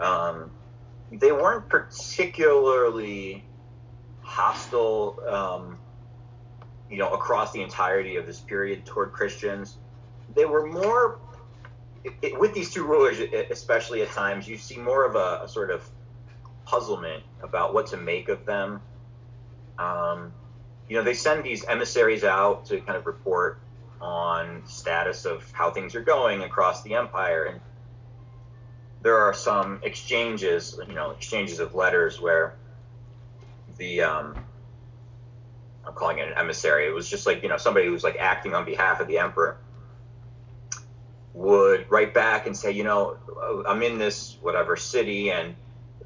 Um, 0.00 0.50
they 1.12 1.32
weren't 1.32 1.68
particularly 1.68 3.44
hostile, 4.22 5.18
um, 5.28 5.78
you 6.90 6.98
know, 6.98 7.12
across 7.12 7.52
the 7.52 7.62
entirety 7.62 8.16
of 8.16 8.26
this 8.26 8.40
period 8.40 8.84
toward 8.86 9.12
Christians. 9.12 9.76
They 10.34 10.44
were 10.44 10.66
more, 10.66 11.18
it, 12.04 12.12
it, 12.22 12.40
with 12.40 12.54
these 12.54 12.72
two 12.72 12.84
rulers, 12.84 13.18
especially 13.50 14.02
at 14.02 14.10
times, 14.10 14.48
you 14.48 14.56
see 14.56 14.76
more 14.76 15.04
of 15.04 15.16
a, 15.16 15.44
a 15.44 15.48
sort 15.48 15.70
of 15.70 15.88
puzzlement 16.64 17.22
about 17.42 17.74
what 17.74 17.86
to 17.88 17.96
make 17.96 18.28
of 18.28 18.44
them. 18.44 18.80
Um, 19.78 20.32
you 20.88 20.96
know, 20.96 21.02
they 21.02 21.14
send 21.14 21.44
these 21.44 21.64
emissaries 21.64 22.24
out 22.24 22.66
to 22.66 22.80
kind 22.80 22.96
of 22.96 23.06
report 23.06 23.58
on 24.00 24.62
status 24.66 25.24
of 25.24 25.50
how 25.52 25.70
things 25.70 25.94
are 25.94 26.02
going 26.02 26.42
across 26.42 26.82
the 26.82 26.94
empire, 26.94 27.44
and 27.44 27.60
there 29.02 29.18
are 29.18 29.34
some 29.34 29.80
exchanges, 29.82 30.78
you 30.86 30.94
know, 30.94 31.10
exchanges 31.10 31.60
of 31.60 31.74
letters 31.74 32.20
where 32.20 32.56
the 33.78 34.02
um, 34.02 34.45
I'm 35.86 35.94
calling 35.94 36.18
it 36.18 36.28
an 36.28 36.34
emissary. 36.36 36.86
It 36.86 36.94
was 36.94 37.08
just 37.08 37.26
like 37.26 37.42
you 37.42 37.48
know 37.48 37.56
somebody 37.56 37.86
who 37.86 37.92
was 37.92 38.04
like 38.04 38.16
acting 38.18 38.54
on 38.54 38.64
behalf 38.64 39.00
of 39.00 39.08
the 39.08 39.18
emperor 39.18 39.58
would 41.36 41.88
write 41.90 42.14
back 42.14 42.46
and 42.46 42.56
say, 42.56 42.72
you 42.72 42.82
know, 42.82 43.18
I'm 43.68 43.82
in 43.82 43.98
this 43.98 44.38
whatever 44.40 44.74
city 44.74 45.30
and 45.30 45.54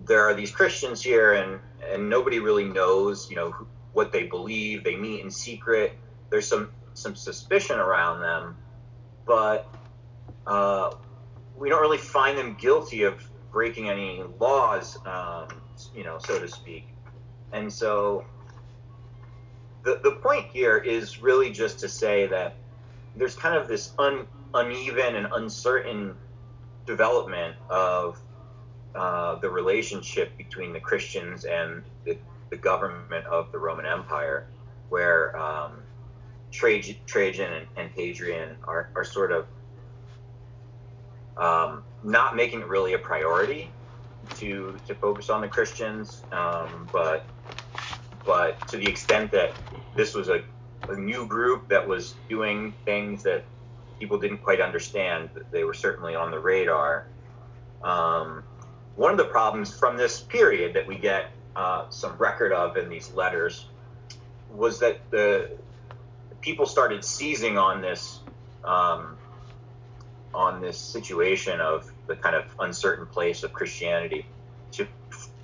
there 0.01 0.23
are 0.29 0.35
these 0.35 0.51
Christians 0.51 1.01
here 1.03 1.35
and 1.35 1.61
and 1.89 2.11
nobody 2.11 2.41
really 2.41 2.65
knows, 2.65 3.31
you 3.31 3.37
know, 3.37 3.55
what 3.93 4.13
they 4.13 4.25
believe. 4.25 4.85
They 4.85 4.97
meet 4.97 5.23
in 5.23 5.31
secret. 5.31 5.97
There's 6.31 6.49
some 6.49 6.73
some 6.95 7.15
suspicion 7.15 7.79
around 7.79 8.21
them, 8.21 8.57
but 9.25 9.73
uh, 10.47 10.95
we 11.57 11.69
don't 11.69 11.81
really 11.81 11.99
find 11.99 12.37
them 12.37 12.55
guilty 12.55 13.05
of 13.05 13.23
breaking 13.53 13.89
any 13.89 14.25
laws, 14.39 14.99
um, 15.07 15.49
you 15.95 16.03
know, 16.03 16.19
so 16.19 16.39
to 16.41 16.49
speak. 16.49 16.89
And 17.53 17.73
so 17.73 18.25
the, 19.83 20.01
the 20.03 20.13
point 20.13 20.47
here 20.53 20.77
is 20.79 21.23
really 21.23 21.51
just 21.51 21.79
to 21.81 21.89
say 21.89 22.27
that 22.27 22.55
there's 23.17 23.35
kind 23.35 23.57
of 23.57 23.69
this 23.69 23.93
un, 23.99 24.27
uneven 24.55 25.17
and 25.17 25.27
uncertain 25.33 26.15
development 26.87 27.57
of 27.69 28.21
uh, 28.95 29.37
the 29.37 29.49
relationship 29.49 30.37
between 30.37 30.73
the 30.73 30.81
Christians 30.81 31.45
and 31.45 31.83
the, 32.05 32.19
the 32.51 32.57
government 32.57 33.27
of 33.27 33.53
the 33.53 33.59
Roman 33.59 33.87
Empire, 33.87 34.47
where 34.89 35.37
um, 35.37 35.83
Trajan, 36.51 36.97
Trajan 37.07 37.53
and, 37.53 37.67
and 37.77 37.91
Hadrian 37.91 38.57
are, 38.65 38.91
are 38.97 39.05
sort 39.05 39.33
of 39.33 39.47
um, 41.37 41.85
not 42.03 42.37
making 42.37 42.61
it 42.61 42.69
really 42.69 42.95
a 42.95 42.99
priority 42.99 43.71
to 44.37 44.77
to 44.87 44.95
focus 44.95 45.31
on 45.31 45.41
the 45.41 45.49
Christians, 45.49 46.23
um, 46.33 46.89
but 46.93 47.25
but 48.25 48.67
to 48.69 48.77
the 48.77 48.87
extent 48.87 49.31
that 49.33 49.53
this 49.97 50.15
was 50.15 50.29
a, 50.29 50.43
a 50.89 50.97
new 50.97 51.27
group 51.27 51.69
that 51.69 51.87
was 51.87 52.15
doing 52.29 52.73
things 52.85 53.23
that 53.23 53.45
people 53.99 54.19
didn't 54.19 54.39
quite 54.39 54.61
understand, 54.61 55.31
they 55.50 55.65
were 55.65 55.75
certainly 55.75 56.15
on 56.15 56.31
the 56.31 56.39
radar. 56.39 57.07
Um, 57.83 58.43
one 58.97 59.11
of 59.12 59.19
the 59.19 59.25
problems 59.25 59.77
from 59.77 59.97
this 59.97 60.21
period 60.21 60.75
that 60.75 60.87
we 60.87 60.97
get 60.97 61.31
uh, 61.57 61.89
some 61.91 62.17
record 62.17 62.53
of 62.53 62.77
in 62.77 62.89
these 62.89 63.12
letters 63.12 63.67
was 64.55 64.79
that 64.81 64.99
the 65.11 65.50
people 66.41 66.67
started 66.67 67.05
seizing 67.05 67.59
on 67.59 67.81
this 67.81 68.21
um, 68.65 69.17
on 70.33 70.61
this 70.61 70.79
situation 70.79 71.61
of 71.61 71.91
the 72.07 72.17
kind 72.17 72.37
of 72.37 72.45
uncertain 72.61 73.07
place 73.07 73.43
of 73.43 73.53
Christianity 73.53 74.27
to 74.73 74.87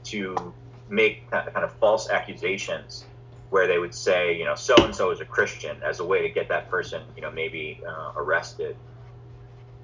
to 0.04 0.54
make 0.88 1.30
kind 1.30 1.48
of 1.56 1.72
false 1.74 2.08
accusations 2.10 3.04
where 3.50 3.66
they 3.66 3.78
would 3.78 3.94
say, 3.94 4.36
you 4.36 4.44
know, 4.44 4.54
so 4.54 4.74
and 4.78 4.94
so 4.94 5.10
is 5.10 5.20
a 5.20 5.24
Christian 5.24 5.76
as 5.82 6.00
a 6.00 6.04
way 6.04 6.22
to 6.22 6.28
get 6.28 6.48
that 6.48 6.68
person, 6.68 7.02
you 7.14 7.22
know, 7.22 7.30
maybe 7.30 7.80
uh, 7.86 8.12
arrested. 8.16 8.76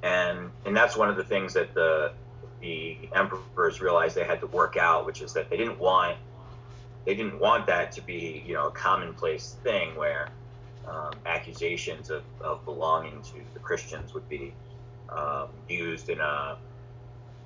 And 0.02 0.50
and 0.66 0.76
that's 0.76 0.96
one 0.96 1.08
of 1.08 1.16
the 1.16 1.24
things 1.24 1.54
that 1.54 1.74
the 1.74 2.12
the 2.60 2.96
emperors 3.14 3.80
realized 3.80 4.16
they 4.16 4.24
had 4.24 4.40
to 4.40 4.46
work 4.48 4.76
out, 4.76 5.06
which 5.06 5.22
is 5.22 5.32
that 5.34 5.48
they 5.50 5.56
didn't 5.56 5.78
want 5.78 6.16
they 7.04 7.14
didn't 7.14 7.38
want 7.38 7.66
that 7.66 7.92
to 7.92 8.00
be, 8.00 8.42
you 8.46 8.54
know, 8.54 8.68
a 8.68 8.70
commonplace 8.70 9.56
thing 9.62 9.96
where 9.96 10.28
um, 10.86 11.12
accusations 11.26 12.10
of, 12.10 12.22
of 12.40 12.64
belonging 12.64 13.22
to 13.22 13.34
the 13.54 13.60
Christians 13.60 14.14
would 14.14 14.28
be 14.28 14.52
um, 15.08 15.48
used 15.68 16.08
in 16.08 16.20
a 16.20 16.56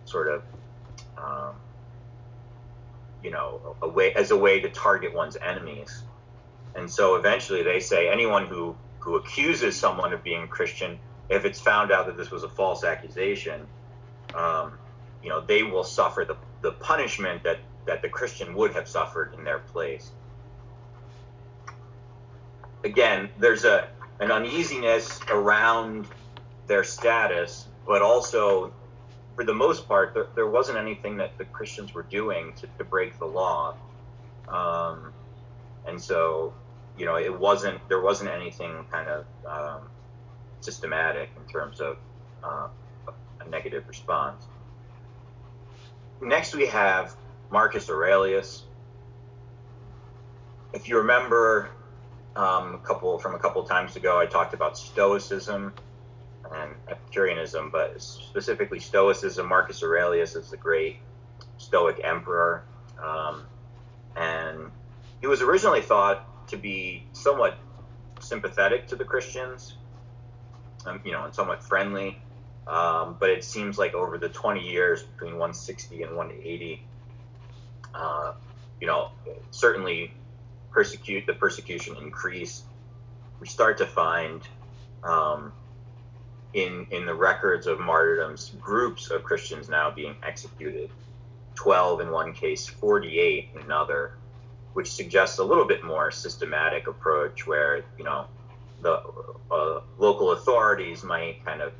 sort 0.05 0.29
of 0.29 0.43
um, 1.19 1.55
you 3.27 3.33
know 3.33 3.75
a 3.83 3.89
way 3.89 4.15
as 4.15 4.31
a 4.31 4.37
way 4.37 4.61
to 4.61 4.71
target 4.71 5.13
one's 5.13 5.37
enemies. 5.37 6.05
And 6.77 6.89
so 6.89 7.17
eventually 7.17 7.65
they 7.65 7.81
say 7.81 8.09
anyone 8.09 8.47
who 8.47 8.77
who 9.01 9.17
accuses 9.17 9.77
someone 9.77 10.13
of 10.13 10.23
being 10.23 10.47
christian 10.49 10.99
if 11.29 11.45
it's 11.45 11.61
found 11.61 11.91
out 11.93 12.07
that 12.07 12.17
this 12.17 12.31
was 12.31 12.43
a 12.43 12.49
false 12.49 12.85
accusation 12.85 13.67
um, 14.35 14.79
you 15.23 15.29
know 15.29 15.41
they 15.41 15.63
will 15.65 15.85
suffer 15.85 16.25
the, 16.25 16.37
the 16.63 16.73
punishment 16.73 17.43
that 17.43 17.59
that 17.85 18.01
the 18.03 18.09
christian 18.09 18.55
would 18.55 18.73
have 18.73 18.87
suffered 18.87 19.35
in 19.35 19.43
their 19.43 19.59
place. 19.59 20.13
Again 22.85 23.29
there's 23.41 23.65
a 23.65 23.89
an 24.21 24.31
uneasiness 24.31 25.21
around 25.31 26.07
their 26.69 26.85
status 26.85 27.67
but 27.87 28.03
also 28.03 28.73
for 29.37 29.45
the 29.45 29.55
most 29.55 29.87
part, 29.87 30.15
there, 30.15 30.27
there 30.35 30.47
wasn't 30.49 30.79
anything 30.79 31.19
that 31.19 31.37
the 31.37 31.45
Christians 31.45 31.93
were 31.93 32.03
doing 32.03 32.55
to, 32.55 32.67
to 32.79 32.85
break 32.85 33.19
the 33.19 33.27
law. 33.27 33.77
Um, 34.49 35.13
and 35.87 36.01
so, 36.01 36.55
you 36.97 37.05
know, 37.05 37.17
it 37.17 37.39
wasn't, 37.39 37.87
there 37.89 38.01
wasn't 38.01 38.31
anything 38.31 38.87
kind 38.91 39.09
of 39.09 39.27
um, 39.47 39.89
systematic 40.61 41.29
in 41.37 41.53
terms 41.53 41.81
of 41.81 41.99
uh, 42.43 42.69
a 43.41 43.49
negative 43.49 43.87
response. 43.87 44.43
Next, 46.23 46.55
we 46.55 46.67
have 46.69 47.15
Marcus 47.51 47.91
Aurelius. 47.91 48.63
If 50.73 50.89
you 50.89 50.97
remember 50.99 51.69
um, 52.35 52.75
a 52.75 52.79
couple 52.79 53.19
from 53.19 53.35
a 53.35 53.39
couple 53.39 53.63
times 53.65 53.97
ago, 53.97 54.19
I 54.19 54.25
talked 54.25 54.55
about 54.55 54.79
Stoicism 54.79 55.75
and 56.55 56.75
Epicureanism, 56.89 57.71
but 57.71 58.01
specifically 58.01 58.81
Stoicism. 58.81 59.49
Marcus 59.49 59.83
Aurelius 59.83 60.35
is 60.35 60.51
the 60.51 60.57
great 60.57 60.99
Stoic 61.59 62.01
emperor, 62.05 62.65
um, 63.03 63.45
and 64.17 64.71
he 65.21 65.27
was 65.27 65.43
originally 65.43 65.83
thought 65.83 66.49
to 66.49 66.57
be 66.57 67.05
somewhat 67.13 67.57
sympathetic 68.21 68.89
to 68.89 68.97
the 68.97 69.05
Christians, 69.05 69.75
um, 70.87 71.01
you 71.05 71.13
know, 71.13 71.25
and 71.25 71.35
somewhat 71.35 71.63
friendly. 71.63 72.19
Um, 72.67 73.17
but 73.21 73.31
it 73.31 73.45
seems 73.45 73.79
like 73.79 73.95
over 73.95 74.19
the 74.19 74.29
20 74.29 74.69
years 74.69 75.03
between 75.03 75.33
160 75.33 76.03
and 76.03 76.17
180, 76.17 76.83
uh, 77.95 78.33
you 78.81 78.87
know, 78.87 79.11
certainly 79.51 80.13
persecute 80.71 81.27
the 81.27 81.33
persecution 81.33 81.97
increased. 81.97 82.65
We 83.41 83.47
start 83.47 83.79
to 83.79 83.87
find 83.87 84.43
um, 85.05 85.53
in 86.55 86.87
in 86.91 87.07
the 87.07 87.15
records 87.15 87.67
of 87.67 87.81
martyrdoms 87.81 88.53
groups 88.61 89.11
of 89.11 89.23
Christians 89.23 89.69
now 89.69 89.91
being 89.91 90.17
executed, 90.23 90.91
12 91.55 92.01
in 92.01 92.11
one 92.11 92.33
case, 92.33 92.67
48 92.67 93.51
in 93.55 93.63
another, 93.63 94.13
which 94.73 94.93
suggests 94.93 95.39
a 95.39 95.45
little 95.45 95.65
bit 95.65 95.85
more 95.85 96.11
systematic 96.11 96.87
approach 96.87 97.47
where 97.47 97.85
you 97.99 98.05
know 98.05 98.27
the 98.83 99.03
uh, 99.51 99.81
local 99.99 100.33
authorities 100.33 101.03
might 101.03 101.45
kind 101.45 101.63
of 101.63 101.73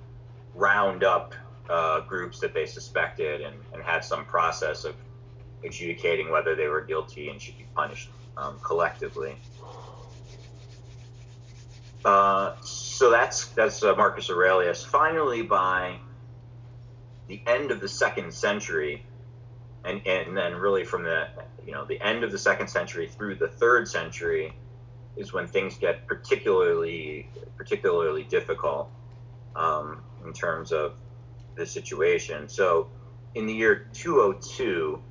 round 0.55 1.05
up 1.05 1.35
uh, 1.69 2.01
groups 2.01 2.41
that 2.41 2.55
they 2.55 2.67
suspected 2.67 3.41
and, 3.41 3.57
and 3.73 3.83
have 3.83 4.05
some 4.05 4.25
process 4.25 4.85
of 4.85 4.95
adjudicating 5.65 6.31
whether 6.31 6.55
they 6.55 6.69
were 6.69 6.81
guilty 6.81 7.29
and 7.29 7.41
should 7.41 7.59
be 7.59 7.67
punished 7.75 8.09
um, 8.37 8.59
collectively. 8.63 9.37
Uh, 12.05 12.55
so 12.97 13.11
that's 13.11 13.49
that's 13.49 13.83
uh, 13.83 13.95
Marcus 13.95 14.31
Aurelius. 14.31 14.83
Finally, 14.83 15.43
by 15.43 15.99
the 17.29 17.43
end 17.47 17.71
of 17.71 17.81
the 17.81 17.89
second 17.89 18.33
century, 18.33 19.05
and 19.85 20.01
and 20.07 20.35
then 20.35 20.55
really 20.55 20.85
from 20.85 21.03
the 21.03 21.29
you 21.67 21.73
know 21.73 21.85
the 21.85 22.01
end 22.01 22.25
of 22.25 22.33
the 22.33 22.39
second 22.39 22.69
century 22.69 23.07
through 23.07 23.35
the 23.35 23.49
third 23.49 23.87
century, 23.87 24.55
is 25.15 25.35
when 25.35 25.47
things 25.47 25.77
get 25.77 26.07
particularly 26.07 27.29
particularly 27.59 28.23
difficult 28.23 28.91
um, 29.55 30.03
in 30.25 30.33
terms 30.33 30.73
of 30.73 30.95
the 31.55 31.67
situation. 31.67 32.49
So, 32.49 32.89
in 33.35 33.47
the 33.47 33.53
year 33.53 33.89
202, 33.93 35.03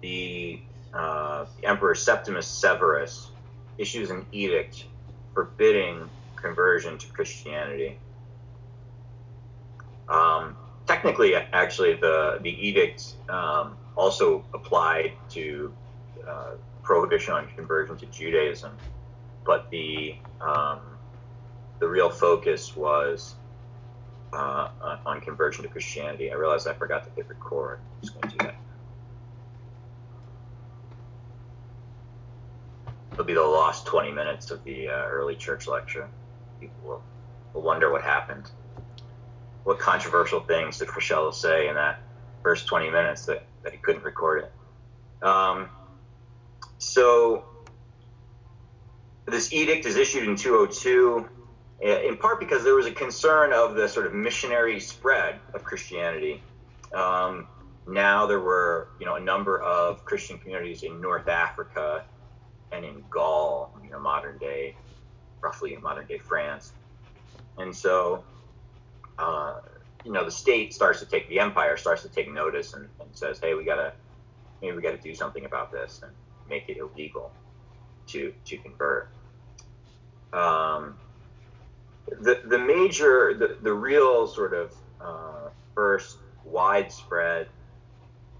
the, 0.00 0.60
uh, 0.94 1.44
the 1.60 1.66
Emperor 1.66 1.94
Septimus 1.94 2.46
Severus 2.46 3.30
issues 3.76 4.10
an 4.10 4.24
edict 4.32 4.84
forbidding 5.34 6.08
conversion 6.44 6.98
to 6.98 7.06
Christianity. 7.08 7.98
Um, 10.08 10.56
technically, 10.86 11.34
actually, 11.34 11.94
the 11.94 12.38
the 12.42 12.50
edict 12.68 13.14
um, 13.28 13.76
also 13.96 14.44
applied 14.52 15.12
to 15.30 15.72
uh, 16.28 16.52
prohibition 16.82 17.32
on 17.32 17.48
conversion 17.56 17.96
to 17.96 18.06
Judaism, 18.06 18.76
but 19.44 19.70
the 19.70 20.16
um, 20.40 20.80
the 21.78 21.88
real 21.88 22.10
focus 22.10 22.76
was 22.76 23.34
uh, 24.32 24.68
on 25.06 25.20
conversion 25.20 25.62
to 25.64 25.70
Christianity. 25.70 26.30
I 26.30 26.34
realized 26.34 26.68
I 26.68 26.74
forgot 26.74 27.04
to 27.04 27.10
hit 27.16 27.28
record. 27.28 27.80
I'm 27.80 28.00
just 28.02 28.20
going 28.20 28.32
to 28.32 28.38
do 28.38 28.44
that. 28.46 28.54
It'll 33.12 33.24
be 33.24 33.34
the 33.34 33.42
lost 33.42 33.86
20 33.86 34.10
minutes 34.10 34.50
of 34.50 34.64
the 34.64 34.88
uh, 34.88 35.06
early 35.06 35.36
church 35.36 35.68
lecture. 35.68 36.08
People 36.60 37.02
will, 37.52 37.62
wonder 37.62 37.90
what 37.90 38.02
happened. 38.02 38.50
What 39.64 39.78
controversial 39.78 40.40
things 40.40 40.78
did 40.78 40.88
Fratello 40.88 41.30
say 41.30 41.68
in 41.68 41.74
that 41.74 42.00
first 42.42 42.66
20 42.66 42.90
minutes 42.90 43.26
that, 43.26 43.46
that 43.62 43.72
he 43.72 43.78
couldn't 43.78 44.04
record 44.04 44.44
it? 44.44 45.26
Um, 45.26 45.68
so 46.78 47.44
this 49.26 49.52
edict 49.52 49.86
is 49.86 49.96
issued 49.96 50.28
in 50.28 50.36
202 50.36 51.28
in 51.80 52.16
part 52.16 52.40
because 52.40 52.64
there 52.64 52.74
was 52.74 52.86
a 52.86 52.90
concern 52.90 53.52
of 53.52 53.74
the 53.74 53.88
sort 53.88 54.06
of 54.06 54.14
missionary 54.14 54.80
spread 54.80 55.38
of 55.52 55.64
Christianity. 55.64 56.42
Um, 56.94 57.46
now 57.86 58.26
there 58.26 58.40
were, 58.40 58.88
you 58.98 59.06
know, 59.06 59.16
a 59.16 59.20
number 59.20 59.60
of 59.60 60.04
Christian 60.04 60.38
communities 60.38 60.82
in 60.82 61.00
North 61.00 61.28
Africa 61.28 62.04
and 62.72 62.84
in 62.84 63.04
Gaul, 63.10 63.76
you 63.84 63.90
know, 63.90 64.00
modern 64.00 64.38
day, 64.38 64.76
roughly 65.44 65.74
in 65.74 65.82
modern 65.82 66.06
day 66.06 66.18
France. 66.18 66.72
And 67.58 67.74
so, 67.74 68.24
uh, 69.18 69.60
you 70.04 70.12
know, 70.12 70.24
the 70.24 70.30
state 70.30 70.74
starts 70.74 71.00
to 71.00 71.06
take, 71.06 71.28
the 71.28 71.38
empire 71.38 71.76
starts 71.76 72.02
to 72.02 72.08
take 72.08 72.32
notice 72.32 72.74
and, 72.74 72.88
and 73.00 73.08
says, 73.12 73.38
hey, 73.38 73.54
we 73.54 73.64
gotta, 73.64 73.92
maybe 74.60 74.74
we 74.76 74.82
gotta 74.82 74.98
do 74.98 75.14
something 75.14 75.44
about 75.44 75.70
this 75.70 76.00
and 76.02 76.12
make 76.48 76.68
it 76.68 76.78
illegal 76.78 77.30
to, 78.08 78.32
to 78.44 78.56
convert. 78.58 79.10
Um, 80.32 80.96
the, 82.20 82.42
the 82.46 82.58
major, 82.58 83.34
the, 83.34 83.56
the 83.62 83.72
real 83.72 84.26
sort 84.26 84.52
of 84.52 84.74
uh, 85.00 85.48
first 85.74 86.18
widespread 86.44 87.48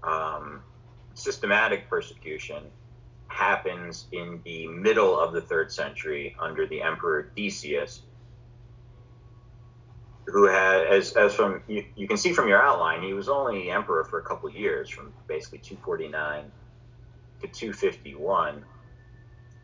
um, 0.03 0.61
systematic 1.13 1.89
persecution 1.89 2.63
happens 3.35 4.07
in 4.13 4.39
the 4.45 4.65
middle 4.67 5.19
of 5.19 5.33
the 5.33 5.41
third 5.41 5.71
century 5.71 6.35
under 6.39 6.65
the 6.65 6.81
emperor 6.81 7.31
Decius, 7.35 8.01
who 10.25 10.45
had, 10.45 10.87
as, 10.87 11.11
as 11.13 11.35
from 11.35 11.61
you, 11.67 11.83
you 11.95 12.07
can 12.07 12.17
see 12.17 12.31
from 12.31 12.47
your 12.47 12.61
outline, 12.61 13.03
he 13.03 13.13
was 13.13 13.27
only 13.27 13.69
emperor 13.69 14.05
for 14.05 14.19
a 14.19 14.23
couple 14.23 14.49
years, 14.49 14.89
from 14.89 15.13
basically 15.27 15.59
249 15.59 16.51
to 17.41 17.47
251, 17.47 18.63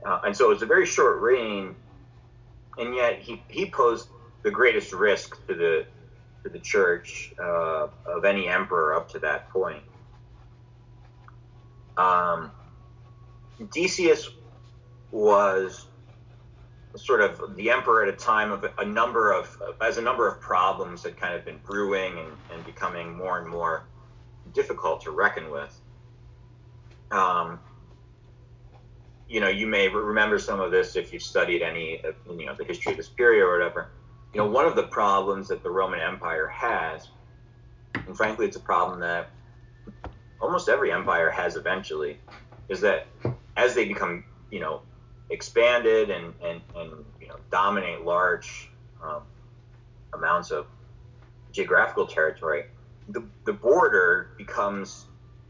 uh, 0.06 0.20
and 0.26 0.36
so 0.36 0.46
it 0.46 0.50
was 0.50 0.62
a 0.62 0.66
very 0.66 0.86
short 0.86 1.22
reign, 1.22 1.74
and 2.78 2.94
yet 2.94 3.20
he, 3.20 3.42
he 3.48 3.66
posed 3.66 4.10
the 4.44 4.52
greatest 4.52 4.92
risk 4.92 5.38
to 5.48 5.56
the 5.56 5.86
to 6.44 6.50
the 6.50 6.60
church 6.60 7.34
uh, 7.40 7.88
of 8.08 8.26
any 8.26 8.48
emperor 8.48 8.96
up 8.96 9.08
to 9.08 9.20
that 9.20 9.48
point. 9.50 9.84
Um, 11.98 12.52
Decius 13.70 14.30
was 15.12 15.88
sort 16.96 17.22
of 17.22 17.56
the 17.56 17.70
emperor 17.70 18.04
at 18.04 18.14
a 18.14 18.18
time 18.18 18.52
of 18.52 18.66
a 18.78 18.86
number 18.86 19.32
of 19.32 19.62
as 19.82 19.98
a 19.98 20.02
number 20.02 20.28
of 20.28 20.42
problems 20.42 21.04
had 21.04 21.18
kind 21.18 21.34
of 21.34 21.46
been 21.46 21.60
brewing 21.66 22.18
and, 22.20 22.32
and 22.54 22.66
becoming 22.66 23.16
more 23.16 23.40
and 23.40 23.48
more 23.48 23.86
difficult 24.54 25.02
to 25.02 25.12
reckon 25.12 25.52
with. 25.52 25.80
Um, 27.12 27.60
you 29.30 29.40
know, 29.40 29.48
you 29.48 29.68
may 29.68 29.88
remember 29.88 30.38
some 30.40 30.60
of 30.60 30.72
this 30.72 30.98
if 30.98 31.14
you've 31.14 31.24
studied 31.24 31.62
any, 31.62 32.02
you 32.30 32.46
know, 32.46 32.54
the 32.54 32.66
history 32.66 32.92
of 32.92 32.98
this 32.98 33.08
period 33.08 33.46
or 33.46 33.58
whatever. 33.58 33.92
You 34.34 34.40
know, 34.40 34.48
one 34.48 34.66
of 34.66 34.76
the 34.76 34.84
problems 34.84 35.48
that 35.48 35.64
the 35.64 35.70
Roman 35.70 36.02
Empire 36.02 36.48
has, 36.48 37.10
and 37.94 38.16
frankly, 38.16 38.46
it's 38.46 38.58
a 38.58 38.62
problem 38.62 39.00
that 39.00 39.30
almost 40.42 40.68
every 40.68 40.92
empire 40.92 41.30
has 41.30 41.56
eventually, 41.56 42.18
is 42.68 42.82
that 42.82 43.08
as 43.58 43.76
they 43.76 43.86
become, 43.86 44.24
you 44.50 44.60
know, 44.60 44.82
expanded 45.30 46.10
and, 46.10 46.34
and, 46.44 46.62
and 46.76 46.92
you 47.20 47.28
know, 47.28 47.38
dominate 47.52 48.02
large 48.02 48.70
um, 49.04 49.24
amounts 50.14 50.52
of 50.52 50.68
geographical 51.52 52.06
territory, 52.06 52.66
the, 53.10 53.24
the 53.46 53.54
border 53.54 54.32
becomes, 54.38 55.06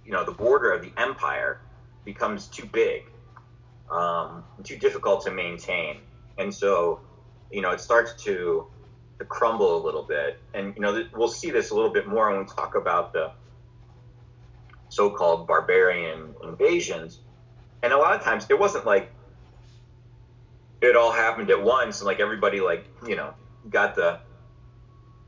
you 0.06 0.12
know, 0.12 0.24
the 0.24 0.32
border 0.32 0.72
of 0.72 0.82
the 0.82 0.92
empire 0.98 1.60
becomes 2.06 2.48
too 2.48 2.66
big, 2.66 3.04
um, 3.90 4.44
too 4.64 4.78
difficult 4.78 5.24
to 5.24 5.32
maintain. 5.32 5.98
And 6.38 6.54
so, 6.54 7.02
you 7.52 7.62
know, 7.62 7.72
it 7.72 7.80
starts 7.80 8.24
to, 8.24 8.68
to 9.20 9.26
crumble 9.26 9.78
a 9.78 9.82
little 9.84 10.04
bit. 10.04 10.40
And, 10.54 10.74
you 10.76 10.82
know, 10.82 11.06
we'll 11.16 11.28
see 11.28 11.52
this 11.52 11.72
a 11.72 11.76
little 11.76 11.92
bit 11.92 12.08
more 12.08 12.32
when 12.32 12.40
we 12.40 12.46
talk 12.46 12.76
about 12.76 13.14
the 13.14 13.32
so-called 14.90 15.48
barbarian 15.48 16.34
invasions. 16.44 17.20
And 17.84 17.94
a 17.94 17.98
lot 17.98 18.16
of 18.16 18.24
times 18.24 18.46
it 18.50 18.60
wasn't 18.60 18.86
like 18.86 19.12
it 20.82 20.96
all 20.96 21.12
happened 21.12 21.50
at 21.50 21.62
once 21.62 22.00
and 22.00 22.08
like 22.08 22.20
everybody 22.20 22.60
like, 22.60 22.86
you 23.08 23.16
know, 23.16 23.34
got 23.70 23.96
the 23.96 24.20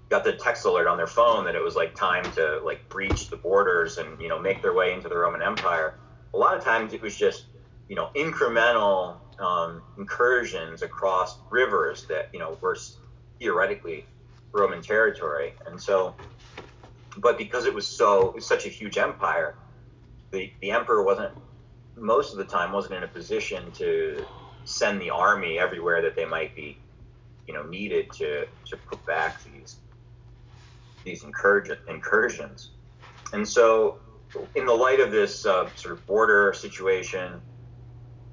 got 0.09 0.23
the 0.23 0.33
text 0.33 0.65
alert 0.65 0.87
on 0.87 0.97
their 0.97 1.07
phone 1.07 1.45
that 1.45 1.55
it 1.55 1.63
was 1.63 1.75
like 1.75 1.95
time 1.95 2.23
to 2.31 2.59
like 2.63 2.87
breach 2.89 3.29
the 3.29 3.35
borders 3.35 3.97
and 3.97 4.21
you 4.21 4.29
know 4.29 4.39
make 4.39 4.61
their 4.61 4.73
way 4.73 4.93
into 4.93 5.09
the 5.09 5.17
Roman 5.17 5.41
Empire. 5.41 5.97
A 6.33 6.37
lot 6.37 6.55
of 6.55 6.63
times 6.63 6.93
it 6.93 7.01
was 7.01 7.15
just 7.15 7.45
you 7.89 7.95
know 7.95 8.09
incremental 8.15 9.17
um, 9.39 9.81
incursions 9.97 10.81
across 10.81 11.39
rivers 11.49 12.05
that 12.09 12.29
you 12.33 12.39
know 12.39 12.57
were 12.61 12.77
theoretically 13.39 14.05
Roman 14.51 14.81
territory, 14.81 15.53
and 15.65 15.81
so. 15.81 16.15
But 17.17 17.37
because 17.37 17.65
it 17.65 17.73
was 17.73 17.87
so 17.87 18.29
it 18.29 18.35
was 18.35 18.45
such 18.45 18.65
a 18.65 18.69
huge 18.69 18.97
empire, 18.97 19.55
the 20.31 20.51
the 20.61 20.71
emperor 20.71 21.03
wasn't 21.03 21.33
most 21.95 22.31
of 22.31 22.37
the 22.37 22.45
time 22.45 22.71
wasn't 22.71 22.95
in 22.95 23.03
a 23.03 23.07
position 23.07 23.71
to 23.73 24.25
send 24.65 25.01
the 25.01 25.09
army 25.09 25.59
everywhere 25.59 26.01
that 26.01 26.15
they 26.15 26.25
might 26.25 26.55
be, 26.55 26.77
you 27.47 27.53
know, 27.53 27.63
needed 27.63 28.11
to 28.13 28.45
to 28.65 28.77
put 28.77 29.05
back 29.05 29.43
these 29.43 29.77
these 31.03 31.23
incursions. 31.23 32.71
And 33.33 33.47
so, 33.47 33.99
in 34.55 34.65
the 34.65 34.73
light 34.73 34.99
of 34.99 35.11
this 35.11 35.45
uh, 35.45 35.69
sort 35.75 35.93
of 35.93 36.05
border 36.05 36.53
situation, 36.53 37.41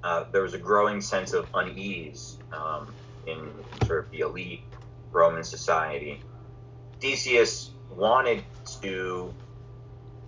uh, 0.03 0.25
there 0.33 0.43
was 0.43 0.55
a 0.55 0.59
growing 0.59 1.01
sense 1.01 1.33
of 1.33 1.49
unease 1.55 2.39
um, 2.53 2.95
in 3.27 3.51
sort 3.87 4.05
of 4.05 4.11
the 4.11 4.21
elite 4.21 4.63
Roman 5.11 5.45
society. 5.45 6.23
Decius 7.01 7.71
wanted 7.91 8.45
to, 8.83 9.35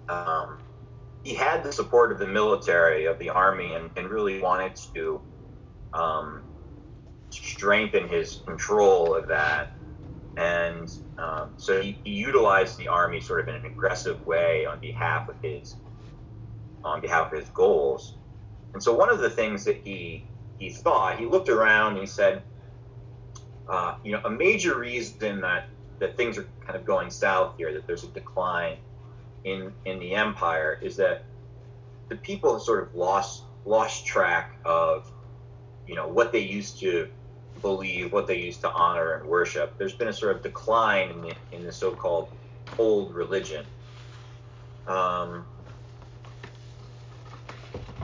um, 0.08 0.58
he 1.24 1.34
had 1.34 1.62
the 1.62 1.72
support 1.72 2.12
of 2.12 2.18
the 2.18 2.26
military, 2.26 3.06
of 3.06 3.18
the 3.18 3.30
army, 3.30 3.74
and, 3.74 3.90
and 3.96 4.08
really 4.08 4.40
wanted 4.40 4.76
to 4.94 5.20
um, 5.92 6.42
strengthen 7.30 8.08
his 8.08 8.42
control 8.46 9.14
of 9.14 9.28
that 9.28 9.72
and 10.36 10.90
um, 11.18 11.52
so 11.56 11.80
he, 11.80 11.98
he, 12.04 12.10
utilized 12.10 12.78
the 12.78 12.88
army 12.88 13.20
sort 13.20 13.40
of 13.40 13.48
in 13.48 13.54
an 13.54 13.66
aggressive 13.66 14.24
way 14.26 14.64
on 14.64 14.80
behalf 14.80 15.28
of 15.28 15.36
his 15.42 15.76
on 16.84 17.00
behalf 17.00 17.32
of 17.32 17.38
his 17.38 17.48
goals. 17.50 18.16
And 18.72 18.82
so 18.82 18.94
one 18.94 19.10
of 19.10 19.18
the 19.18 19.28
things 19.28 19.64
that 19.64 19.76
he 19.76 20.24
he 20.58 20.70
thought, 20.70 21.18
he 21.18 21.26
looked 21.26 21.48
around 21.48 21.92
and 21.92 22.00
he 22.00 22.06
said, 22.06 22.42
uh, 23.68 23.96
you 24.02 24.12
know, 24.12 24.20
a 24.24 24.30
major 24.30 24.78
reason 24.78 25.42
that 25.42 25.68
that 25.98 26.16
things 26.16 26.38
are 26.38 26.46
kind 26.64 26.76
of 26.76 26.84
going 26.84 27.10
south 27.10 27.54
here, 27.58 27.72
that 27.74 27.86
there's 27.86 28.04
a 28.04 28.08
decline 28.08 28.78
in 29.44 29.72
in 29.84 29.98
the 29.98 30.14
empire, 30.14 30.78
is 30.80 30.96
that 30.96 31.24
the 32.08 32.16
people 32.16 32.52
have 32.54 32.62
sort 32.62 32.82
of 32.82 32.94
lost 32.94 33.44
lost 33.64 34.06
track 34.06 34.56
of 34.64 35.10
you 35.86 35.94
know 35.94 36.08
what 36.08 36.32
they 36.32 36.40
used 36.40 36.80
to 36.80 37.08
believe, 37.60 38.12
what 38.12 38.26
they 38.26 38.38
used 38.38 38.60
to 38.60 38.70
honor 38.70 39.14
and 39.14 39.28
worship. 39.28 39.78
There's 39.78 39.94
been 39.94 40.08
a 40.08 40.12
sort 40.12 40.36
of 40.36 40.42
decline 40.42 41.10
in 41.10 41.22
the, 41.22 41.34
in 41.52 41.64
the 41.64 41.72
so-called 41.72 42.28
old 42.78 43.14
religion. 43.14 43.64
Um, 44.86 45.46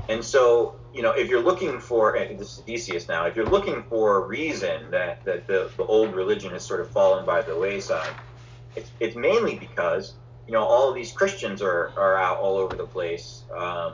and 0.08 0.24
so, 0.24 0.76
you 0.94 1.02
know, 1.02 1.10
if 1.10 1.28
you're 1.28 1.42
looking 1.42 1.80
for, 1.80 2.14
and 2.14 2.38
this 2.38 2.58
is 2.58 2.64
Decius 2.64 3.08
now, 3.08 3.26
if 3.26 3.36
you're 3.36 3.46
looking 3.46 3.82
for 3.90 4.22
a 4.22 4.26
reason 4.26 4.90
that, 4.90 5.24
that 5.24 5.46
the, 5.46 5.70
the 5.76 5.84
old 5.84 6.14
religion 6.14 6.52
has 6.52 6.64
sort 6.64 6.80
of 6.80 6.90
fallen 6.90 7.26
by 7.26 7.42
the 7.42 7.56
wayside, 7.56 8.14
it's, 8.76 8.90
it's 9.00 9.16
mainly 9.16 9.56
because, 9.56 10.14
you 10.48 10.54
know, 10.54 10.64
all 10.64 10.92
these 10.92 11.12
Christians 11.12 11.62
are, 11.62 11.92
are 11.96 12.16
out 12.16 12.38
all 12.38 12.56
over 12.56 12.74
the 12.74 12.86
place. 12.86 13.42
Um, 13.54 13.92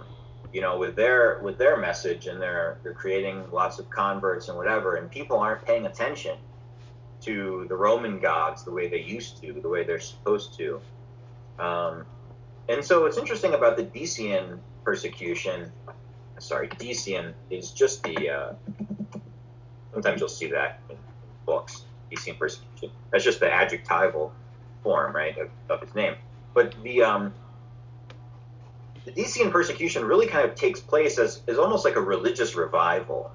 you 0.53 0.61
know, 0.61 0.79
with 0.79 0.95
their 0.95 1.40
with 1.43 1.59
their 1.59 1.77
message 1.77 2.29
and 2.29 2.40
they're 2.40 2.79
they're 2.85 2.95
creating 2.95 3.51
lots 3.51 3.81
of 3.81 3.90
converts 3.90 4.49
and 4.49 4.57
whatever, 4.57 4.95
and 4.95 5.11
people 5.11 5.37
aren't 5.37 5.67
paying 5.67 5.87
attention 5.87 6.38
to 7.23 7.67
the 7.69 7.75
Roman 7.75 8.21
gods 8.21 8.62
the 8.64 8.71
way 8.71 8.88
they 8.88 9.01
used 9.01 9.43
to, 9.43 9.53
the 9.53 9.69
way 9.69 9.83
they're 9.83 9.99
supposed 9.99 10.57
to. 10.59 10.81
Um, 11.59 12.07
and 12.69 12.85
so 12.85 13.03
what's 13.03 13.19
interesting 13.19 13.55
about 13.55 13.77
the 13.77 13.85
Decian 13.85 14.59
persecution, 14.85 15.73
sorry, 16.38 16.69
Decian 16.69 17.33
is 17.51 17.71
just 17.71 18.03
the, 18.03 18.29
uh, 18.29 18.53
sometimes 19.93 20.21
you'll 20.21 20.29
see 20.29 20.49
that 20.49 20.81
in 20.90 20.97
books, 21.47 21.85
Decian 22.12 22.38
persecution. 22.38 22.90
That's 23.11 23.25
just 23.25 23.40
the 23.40 23.53
adjectival 23.53 24.33
form, 24.83 25.14
right, 25.14 25.37
of, 25.38 25.49
of 25.71 25.81
his 25.81 25.95
name. 25.95 26.14
But 26.55 26.75
the, 26.83 27.03
um, 27.03 27.35
the 29.05 29.12
Decian 29.12 29.51
persecution 29.51 30.05
really 30.05 30.27
kind 30.27 30.49
of 30.49 30.55
takes 30.55 30.81
place 30.81 31.19
as, 31.19 31.43
as 31.49 31.59
almost 31.59 31.85
like 31.85 31.97
a 31.97 32.01
religious 32.01 32.55
revival, 32.55 33.31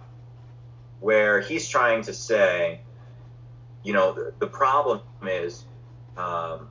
where 0.99 1.41
he's 1.41 1.67
trying 1.67 2.01
to 2.03 2.13
say, 2.13 2.81
you 3.83 3.93
know, 3.93 4.13
the, 4.13 4.33
the 4.39 4.47
problem 4.47 5.01
is, 5.23 5.65
um, 6.17 6.69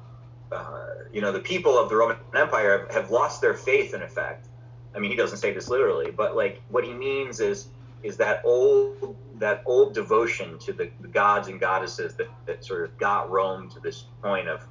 uh, 0.51 0.87
you 1.13 1.21
know, 1.21 1.33
the 1.33 1.41
people 1.41 1.79
of 1.79 1.89
the 1.89 1.97
Roman 1.97 2.17
Empire 2.35 2.79
have, 2.79 2.91
have 2.91 3.11
lost 3.11 3.41
their 3.41 3.55
faith 3.55 3.95
in 3.95 4.03
effect. 4.03 4.49
I 4.95 4.99
mean, 4.99 5.11
he 5.11 5.17
doesn't 5.17 5.39
say 5.39 5.53
this 5.53 5.69
literally, 5.69 6.11
but 6.11 6.35
like 6.35 6.63
what 6.71 6.85
he 6.85 6.93
means 6.93 7.41
is 7.41 7.69
is 8.03 8.17
that 8.17 8.41
old 8.45 9.17
that 9.39 9.63
old 9.67 9.93
devotion 9.93 10.59
to 10.59 10.73
the, 10.73 10.91
the 11.01 11.09
gods 11.09 11.49
and 11.49 11.61
goddesses 11.61 12.15
that, 12.15 12.29
that 12.47 12.65
sort 12.65 12.85
of 12.85 12.97
got 12.99 13.31
Rome 13.31 13.69
to 13.71 13.81
this 13.81 14.05
point 14.23 14.49
of 14.49 14.67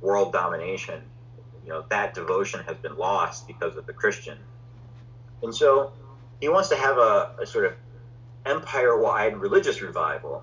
world 0.00 0.32
domination 0.32 1.02
you 1.64 1.70
know 1.70 1.84
that 1.90 2.14
devotion 2.14 2.60
has 2.64 2.76
been 2.78 2.96
lost 2.96 3.46
because 3.46 3.76
of 3.76 3.86
the 3.86 3.92
Christian. 3.92 4.38
And 5.42 5.54
so 5.54 5.92
he 6.40 6.48
wants 6.48 6.68
to 6.70 6.76
have 6.76 6.98
a, 6.98 7.36
a 7.40 7.46
sort 7.46 7.66
of 7.66 7.74
empire-wide 8.44 9.36
religious 9.36 9.80
revival. 9.80 10.42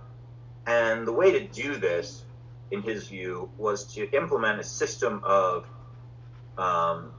And 0.65 1.08
the 1.08 1.12
way 1.13 1.32
to 1.32 1.48
do 1.48 1.76
this, 1.78 2.24
in 2.72 2.82
his 2.82 3.08
view, 3.08 3.50
was 3.58 3.93
to 3.96 4.10
implement 4.15 4.60
a 4.60 4.63
system 4.63 5.22
of 5.24 5.67
um, 6.58 7.12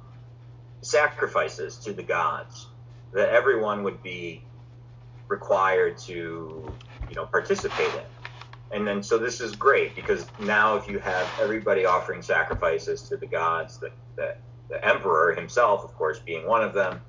sacrifices 0.81 1.77
to 1.79 1.93
the 1.93 2.03
gods 2.03 2.67
that 3.13 3.31
everyone 3.31 3.83
would 3.85 4.03
be 4.03 4.43
required 5.29 5.99
to, 5.99 6.73
you 7.09 7.15
know, 7.15 7.27
participate 7.27 7.95
in. 7.95 8.18
And 8.71 8.87
then, 8.87 9.03
so 9.03 9.17
this 9.17 9.41
is 9.41 9.57
great 9.57 9.97
because 9.97 10.27
now 10.39 10.77
if 10.77 10.89
you 10.89 10.99
have 10.99 11.27
everybody 11.41 11.87
offering 11.87 12.21
sacrifices 12.21 13.03
to 13.03 13.17
the 13.17 13.27
gods, 13.27 13.79
the, 13.79 13.91
the, 14.17 14.37
the 14.69 14.85
emperor 14.87 15.35
himself, 15.35 15.85
of 15.85 15.95
course, 15.95 16.19
being 16.19 16.47
one 16.47 16.63
of 16.63 16.75
them, 16.75 17.01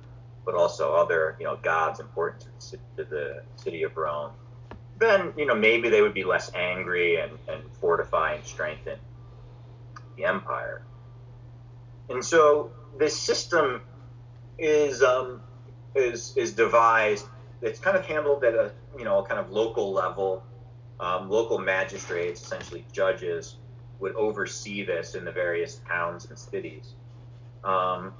but 0.46 0.54
also 0.54 0.94
other, 0.94 1.36
you 1.38 1.44
know, 1.44 1.56
gods 1.56 2.00
important 2.00 2.40
to 2.40 2.70
the, 2.96 3.04
to 3.04 3.10
the 3.10 3.42
city 3.56 3.82
of 3.82 3.94
Rome, 3.96 4.32
then, 4.98 5.34
you 5.36 5.44
know, 5.44 5.54
maybe 5.54 5.90
they 5.90 6.00
would 6.00 6.14
be 6.14 6.24
less 6.24 6.50
angry 6.54 7.20
and, 7.20 7.32
and 7.46 7.62
fortify 7.80 8.34
and 8.34 8.44
strengthen 8.44 8.98
the 10.16 10.24
empire. 10.24 10.82
And 12.08 12.24
so 12.24 12.72
this 12.98 13.18
system 13.18 13.82
is, 14.58 15.02
um, 15.02 15.42
is, 15.94 16.34
is 16.36 16.52
devised, 16.52 17.26
it's 17.60 17.78
kind 17.78 17.98
of 17.98 18.06
handled 18.06 18.44
at 18.44 18.54
a, 18.54 18.72
you 18.98 19.04
know, 19.04 19.22
kind 19.22 19.38
of 19.38 19.50
local 19.50 19.92
level 19.92 20.42
um, 21.00 21.30
local 21.30 21.58
magistrates, 21.58 22.42
essentially 22.42 22.84
judges, 22.92 23.56
would 23.98 24.14
oversee 24.14 24.84
this 24.84 25.14
in 25.14 25.24
the 25.24 25.32
various 25.32 25.80
towns 25.88 26.26
and 26.26 26.38
cities. 26.38 26.94
Um, 27.64 28.12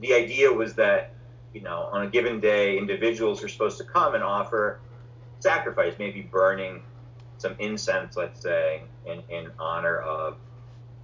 the 0.00 0.14
idea 0.14 0.52
was 0.52 0.74
that, 0.74 1.12
you 1.52 1.60
know, 1.60 1.88
on 1.92 2.06
a 2.06 2.10
given 2.10 2.40
day, 2.40 2.78
individuals 2.78 3.42
are 3.44 3.48
supposed 3.48 3.78
to 3.78 3.84
come 3.84 4.14
and 4.14 4.24
offer 4.24 4.80
sacrifice, 5.40 5.94
maybe 5.98 6.22
burning 6.22 6.82
some 7.38 7.56
incense, 7.58 8.16
let's 8.16 8.40
say, 8.40 8.82
in, 9.06 9.22
in 9.28 9.50
honor 9.58 9.98
of 9.98 10.36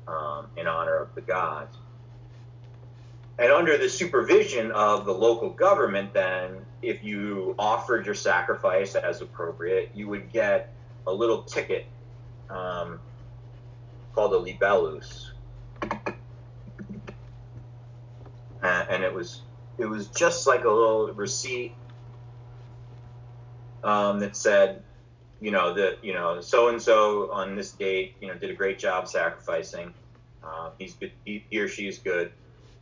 um, 0.09 0.46
in 0.57 0.66
honor 0.66 0.96
of 0.96 1.14
the 1.14 1.20
gods. 1.20 1.77
And 3.38 3.53
under 3.53 3.79
the 3.79 3.88
supervision 3.88 4.73
of 4.73 5.07
the 5.07 5.14
local 5.14 5.51
government, 5.51 6.12
then, 6.12 6.66
if 6.83 7.05
you 7.05 7.55
offered 7.59 8.07
your 8.07 8.14
sacrifice 8.14 8.94
as 8.94 9.20
appropriate, 9.23 9.90
you 9.94 10.09
would 10.09 10.33
get 10.33 10.73
a 11.11 11.12
little 11.12 11.42
ticket 11.42 11.87
um, 12.49 13.01
called 14.14 14.33
a 14.33 14.38
libellus, 14.38 15.31
and, 18.62 18.88
and 18.88 19.05
it 19.05 19.12
was 19.12 19.42
it 19.79 19.87
was 19.87 20.07
just 20.09 20.46
like 20.46 20.64
a 20.64 20.70
little 20.70 21.12
receipt 21.12 21.75
um, 23.83 24.20
that 24.20 24.37
said, 24.37 24.83
you 25.40 25.51
know, 25.51 25.75
that 25.75 26.05
you 26.05 26.12
know, 26.12 26.40
so 26.40 26.68
and 26.68 26.81
so 26.81 27.31
on 27.33 27.57
this 27.57 27.73
date, 27.73 28.14
you 28.20 28.29
know, 28.29 28.35
did 28.35 28.51
a 28.51 28.55
great 28.55 28.79
job 28.79 29.09
sacrificing. 29.09 29.92
Uh, 30.44 30.70
he's 30.79 30.94
good, 30.94 31.12
he, 31.25 31.44
he 31.51 31.59
or 31.59 31.68
she 31.68 31.88
is 31.88 31.99
good. 31.99 32.33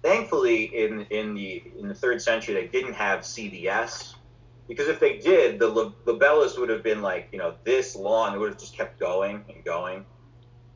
Thankfully, 0.03 0.64
in 0.64 1.03
in 1.11 1.35
the 1.35 1.62
in 1.79 1.88
the 1.88 1.95
third 1.95 2.21
century, 2.21 2.55
they 2.55 2.67
didn't 2.67 2.95
have 2.95 3.21
CVS 3.21 4.14
because 4.68 4.88
if 4.88 5.00
they 5.00 5.18
did, 5.18 5.59
the 5.59 5.92
libellus 6.07 6.59
would 6.59 6.68
have 6.68 6.83
been 6.83 7.02
like 7.02 7.28
you 7.33 7.38
know 7.38 7.54
this 7.64 7.96
long. 7.96 8.35
It 8.35 8.38
would 8.38 8.50
have 8.50 8.59
just 8.59 8.76
kept 8.76 9.00
going 9.00 9.44
and 9.48 9.64
going. 9.64 10.04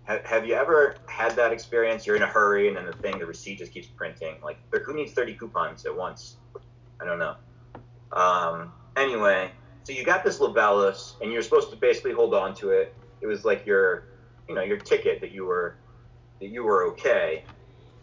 Have, 0.05 0.25
have 0.25 0.47
you 0.47 0.55
ever 0.55 0.97
had 1.07 1.37
that 1.37 1.53
experience? 1.53 2.07
You're 2.07 2.17
in 2.17 2.23
a 2.23 2.27
hurry, 2.27 2.67
and 2.67 2.77
then 2.77 2.87
the 2.87 2.93
thing, 2.93 3.19
the 3.19 3.27
receipt 3.27 3.59
just 3.59 3.73
keeps 3.73 3.87
printing. 3.87 4.35
Like, 4.43 4.59
who 4.85 4.95
needs 4.95 5.13
30 5.13 5.35
coupons 5.35 5.87
at 5.87 5.97
once? 5.97 6.39
I 7.01 7.05
don't 7.05 7.21
know. 7.21 7.37
Um, 8.11 8.73
anyway, 8.97 9.53
so 9.85 9.93
you 9.93 10.05
got 10.05 10.25
this 10.25 10.39
libellus, 10.39 11.15
and 11.21 11.33
you're 11.33 11.43
supposed 11.43 11.71
to 11.71 11.77
basically 11.77 12.13
hold 12.13 12.35
on 12.35 12.55
to 12.57 12.71
it. 12.71 12.97
It 13.21 13.27
was 13.27 13.45
like 13.45 13.65
your, 13.65 14.09
you 14.49 14.57
know, 14.57 14.63
your 14.63 14.77
ticket 14.79 15.21
that 15.21 15.31
you 15.31 15.45
were 15.45 15.77
that 16.41 16.49
you 16.49 16.65
were 16.65 16.85
okay. 16.89 17.45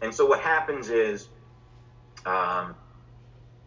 And 0.00 0.14
so 0.14 0.24
what 0.24 0.40
happens 0.40 0.88
is, 0.88 1.28
um, 2.24 2.74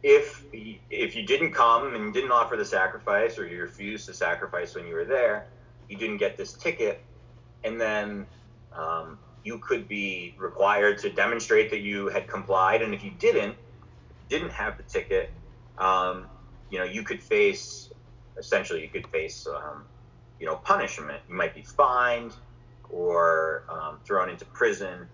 if 0.03 0.45
if 0.51 1.15
you 1.15 1.25
didn't 1.25 1.53
come 1.53 1.95
and 1.95 2.13
didn't 2.13 2.31
offer 2.31 2.55
the 2.55 2.65
sacrifice, 2.65 3.39
or 3.39 3.47
you 3.47 3.61
refused 3.61 4.05
to 4.07 4.13
sacrifice 4.13 4.75
when 4.75 4.85
you 4.85 4.93
were 4.93 5.05
there, 5.05 5.47
you 5.89 5.97
didn't 5.97 6.17
get 6.17 6.37
this 6.37 6.53
ticket 6.53 7.01
and 7.63 7.79
then 7.79 8.25
um, 8.75 9.17
you 9.43 9.57
could 9.59 9.87
be 9.87 10.35
required 10.37 10.97
to 10.99 11.09
demonstrate 11.09 11.69
that 11.71 11.81
you 11.81 12.07
had 12.07 12.27
complied. 12.27 12.81
And 12.81 12.93
if 12.93 13.03
you 13.03 13.11
didn't, 13.11 13.55
didn't 14.29 14.51
have 14.51 14.77
the 14.77 14.83
ticket, 14.83 15.31
um, 15.77 16.27
you 16.69 16.79
know, 16.79 16.85
you 16.85 17.03
could 17.03 17.21
face 17.21 17.89
essentially 18.37 18.81
you 18.81 18.89
could 18.89 19.07
face 19.07 19.47
um, 19.47 19.85
you 20.39 20.45
know 20.45 20.55
punishment. 20.55 21.21
You 21.29 21.35
might 21.35 21.53
be 21.53 21.61
fined 21.61 22.33
or 22.89 23.63
um, 23.69 23.99
thrown 24.05 24.29
into 24.29 24.45
prison, 24.45 25.07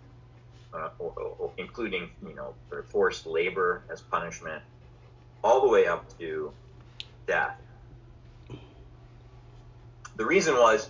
uh, 0.74 0.90
or, 1.00 1.52
including 1.58 2.10
you 2.26 2.36
know 2.36 2.54
forced 2.86 3.26
labor 3.26 3.84
as 3.92 4.02
punishment, 4.02 4.62
all 5.44 5.62
the 5.62 5.70
way 5.70 5.88
up 5.88 6.18
to 6.20 6.52
death. 7.28 7.58
The 10.16 10.26
reason 10.26 10.56
was 10.56 10.90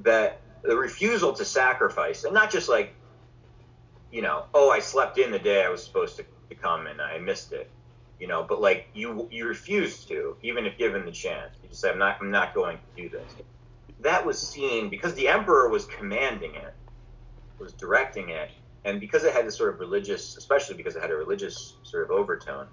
that 0.00 0.40
the 0.62 0.76
refusal 0.76 1.32
to 1.34 1.44
sacrifice, 1.44 2.24
and 2.24 2.34
not 2.34 2.50
just 2.50 2.68
like, 2.68 2.94
you 4.10 4.22
know, 4.22 4.44
oh, 4.52 4.70
I 4.70 4.80
slept 4.80 5.18
in 5.18 5.30
the 5.30 5.38
day 5.38 5.64
I 5.64 5.68
was 5.68 5.84
supposed 5.84 6.16
to, 6.16 6.24
come 6.62 6.86
and 6.86 7.02
I 7.02 7.18
missed 7.18 7.52
it, 7.52 7.70
you 8.18 8.26
know, 8.26 8.42
but 8.48 8.60
like 8.60 8.88
you 8.94 9.28
you 9.30 9.46
refused 9.46 10.08
to, 10.08 10.36
even 10.42 10.64
if 10.64 10.78
given 10.78 11.04
the 11.04 11.12
chance. 11.12 11.54
You 11.62 11.68
just 11.68 11.80
said, 11.80 11.92
I'm 11.92 11.98
not 11.98 12.18
I'm 12.20 12.30
not 12.30 12.54
going 12.54 12.78
to 12.78 13.02
do 13.02 13.08
this. 13.10 13.34
That 14.00 14.24
was 14.24 14.40
seen 14.40 14.88
because 14.88 15.14
the 15.14 15.28
emperor 15.28 15.68
was 15.68 15.86
commanding 15.86 16.54
it, 16.54 16.74
was 17.58 17.72
directing 17.72 18.30
it, 18.30 18.50
and 18.84 19.00
because 19.00 19.24
it 19.24 19.32
had 19.32 19.46
this 19.46 19.56
sort 19.56 19.74
of 19.74 19.80
religious, 19.80 20.36
especially 20.36 20.76
because 20.76 20.96
it 20.96 21.02
had 21.02 21.10
a 21.10 21.16
religious 21.16 21.76
sort 21.82 22.04
of 22.04 22.10
overtone, 22.10 22.68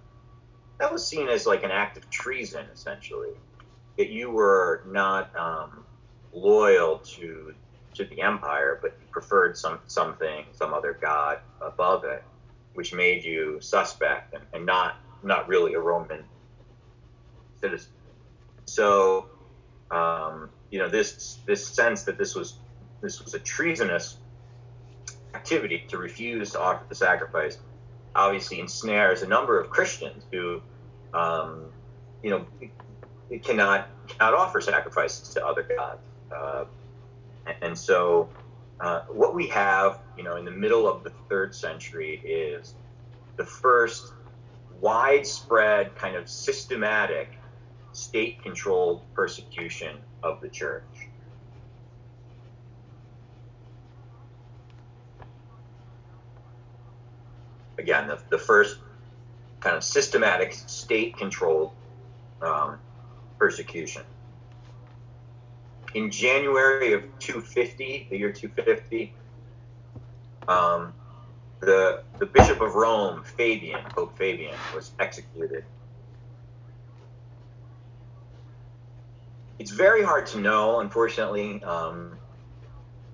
that 0.83 0.91
was 0.91 1.07
seen 1.07 1.29
as 1.29 1.47
like 1.47 1.63
an 1.63 1.71
act 1.71 1.95
of 1.95 2.09
treason, 2.09 2.65
essentially. 2.73 3.29
That 3.97 4.09
you 4.09 4.29
were 4.29 4.83
not 4.85 5.33
um, 5.37 5.85
loyal 6.33 6.97
to 6.97 7.55
to 7.93 8.03
the 8.03 8.21
empire, 8.21 8.79
but 8.81 8.97
you 8.99 9.07
preferred 9.09 9.57
some 9.57 9.79
something, 9.87 10.45
some 10.51 10.73
other 10.73 10.97
god 10.99 11.39
above 11.61 12.03
it, 12.03 12.21
which 12.73 12.93
made 12.93 13.23
you 13.23 13.59
suspect 13.61 14.33
and, 14.33 14.43
and 14.51 14.65
not 14.65 14.97
not 15.23 15.47
really 15.47 15.73
a 15.73 15.79
Roman 15.79 16.25
citizen. 17.61 17.93
So, 18.65 19.29
um, 19.89 20.49
you 20.69 20.79
know, 20.79 20.89
this 20.89 21.37
this 21.45 21.65
sense 21.65 22.03
that 22.03 22.17
this 22.17 22.35
was 22.35 22.57
this 22.99 23.23
was 23.23 23.35
a 23.35 23.39
treasonous 23.39 24.17
activity 25.33 25.85
to 25.87 25.97
refuse 25.97 26.51
to 26.51 26.59
offer 26.59 26.83
the 26.89 26.95
sacrifice 26.95 27.57
obviously 28.15 28.59
ensnares 28.59 29.21
a 29.21 29.27
number 29.27 29.59
of 29.59 29.69
Christians 29.69 30.23
who, 30.31 30.61
um, 31.13 31.65
you 32.21 32.29
know, 32.29 32.45
cannot 33.39 33.89
cannot 34.07 34.33
offer 34.33 34.61
sacrifices 34.61 35.29
to 35.29 35.45
other 35.45 35.63
gods. 35.63 36.01
Uh, 36.35 36.65
and 37.61 37.77
so, 37.77 38.29
uh, 38.79 39.01
what 39.09 39.33
we 39.33 39.47
have, 39.47 39.99
you 40.17 40.23
know, 40.23 40.35
in 40.37 40.45
the 40.45 40.51
middle 40.51 40.87
of 40.87 41.03
the 41.03 41.11
third 41.29 41.53
century 41.53 42.21
is 42.23 42.75
the 43.37 43.45
first 43.45 44.13
widespread, 44.79 45.95
kind 45.95 46.15
of 46.15 46.29
systematic, 46.29 47.29
state-controlled 47.93 49.01
persecution 49.13 49.97
of 50.23 50.41
the 50.41 50.49
church. 50.49 50.83
Again, 57.77 58.07
the, 58.07 58.19
the 58.29 58.37
first 58.37 58.79
kind 59.63 59.75
of 59.75 59.83
systematic, 59.83 60.53
state-controlled 60.53 61.71
um, 62.41 62.79
persecution 63.39 64.03
in 65.93 66.09
January 66.09 66.93
of 66.93 67.03
250, 67.19 68.07
the 68.09 68.17
year 68.17 68.31
250, 68.31 69.13
um, 70.47 70.93
the 71.59 72.03
the 72.19 72.25
Bishop 72.25 72.61
of 72.61 72.75
Rome, 72.75 73.23
Fabian, 73.23 73.79
Pope 73.89 74.17
Fabian, 74.17 74.55
was 74.75 74.91
executed. 74.99 75.63
It's 79.59 79.71
very 79.71 80.03
hard 80.03 80.25
to 80.27 80.39
know, 80.39 80.79
unfortunately. 80.79 81.63
Um, 81.63 82.17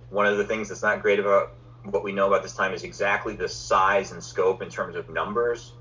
one 0.09 0.25
of 0.25 0.37
the 0.37 0.45
things 0.45 0.69
that's 0.69 0.81
not 0.81 1.01
great 1.01 1.19
about 1.19 1.53
what 1.83 2.03
we 2.03 2.11
know 2.11 2.27
about 2.27 2.41
this 2.41 2.55
time 2.55 2.73
is 2.73 2.83
exactly 2.83 3.35
the 3.35 3.47
size 3.47 4.11
and 4.11 4.23
scope 4.23 4.61
in 4.63 4.69
terms 4.69 4.95
of 4.95 5.09
numbers. 5.09 5.73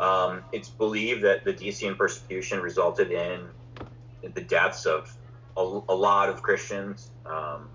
Um, 0.00 0.42
it's 0.50 0.70
believed 0.70 1.24
that 1.24 1.44
the 1.44 1.52
Decian 1.52 1.96
persecution 1.96 2.60
resulted 2.60 3.12
in 3.12 3.46
the 4.22 4.40
deaths 4.40 4.86
of 4.86 5.14
a, 5.56 5.60
a 5.60 5.94
lot 5.94 6.30
of 6.30 6.42
Christians, 6.42 7.10
um, 7.26 7.68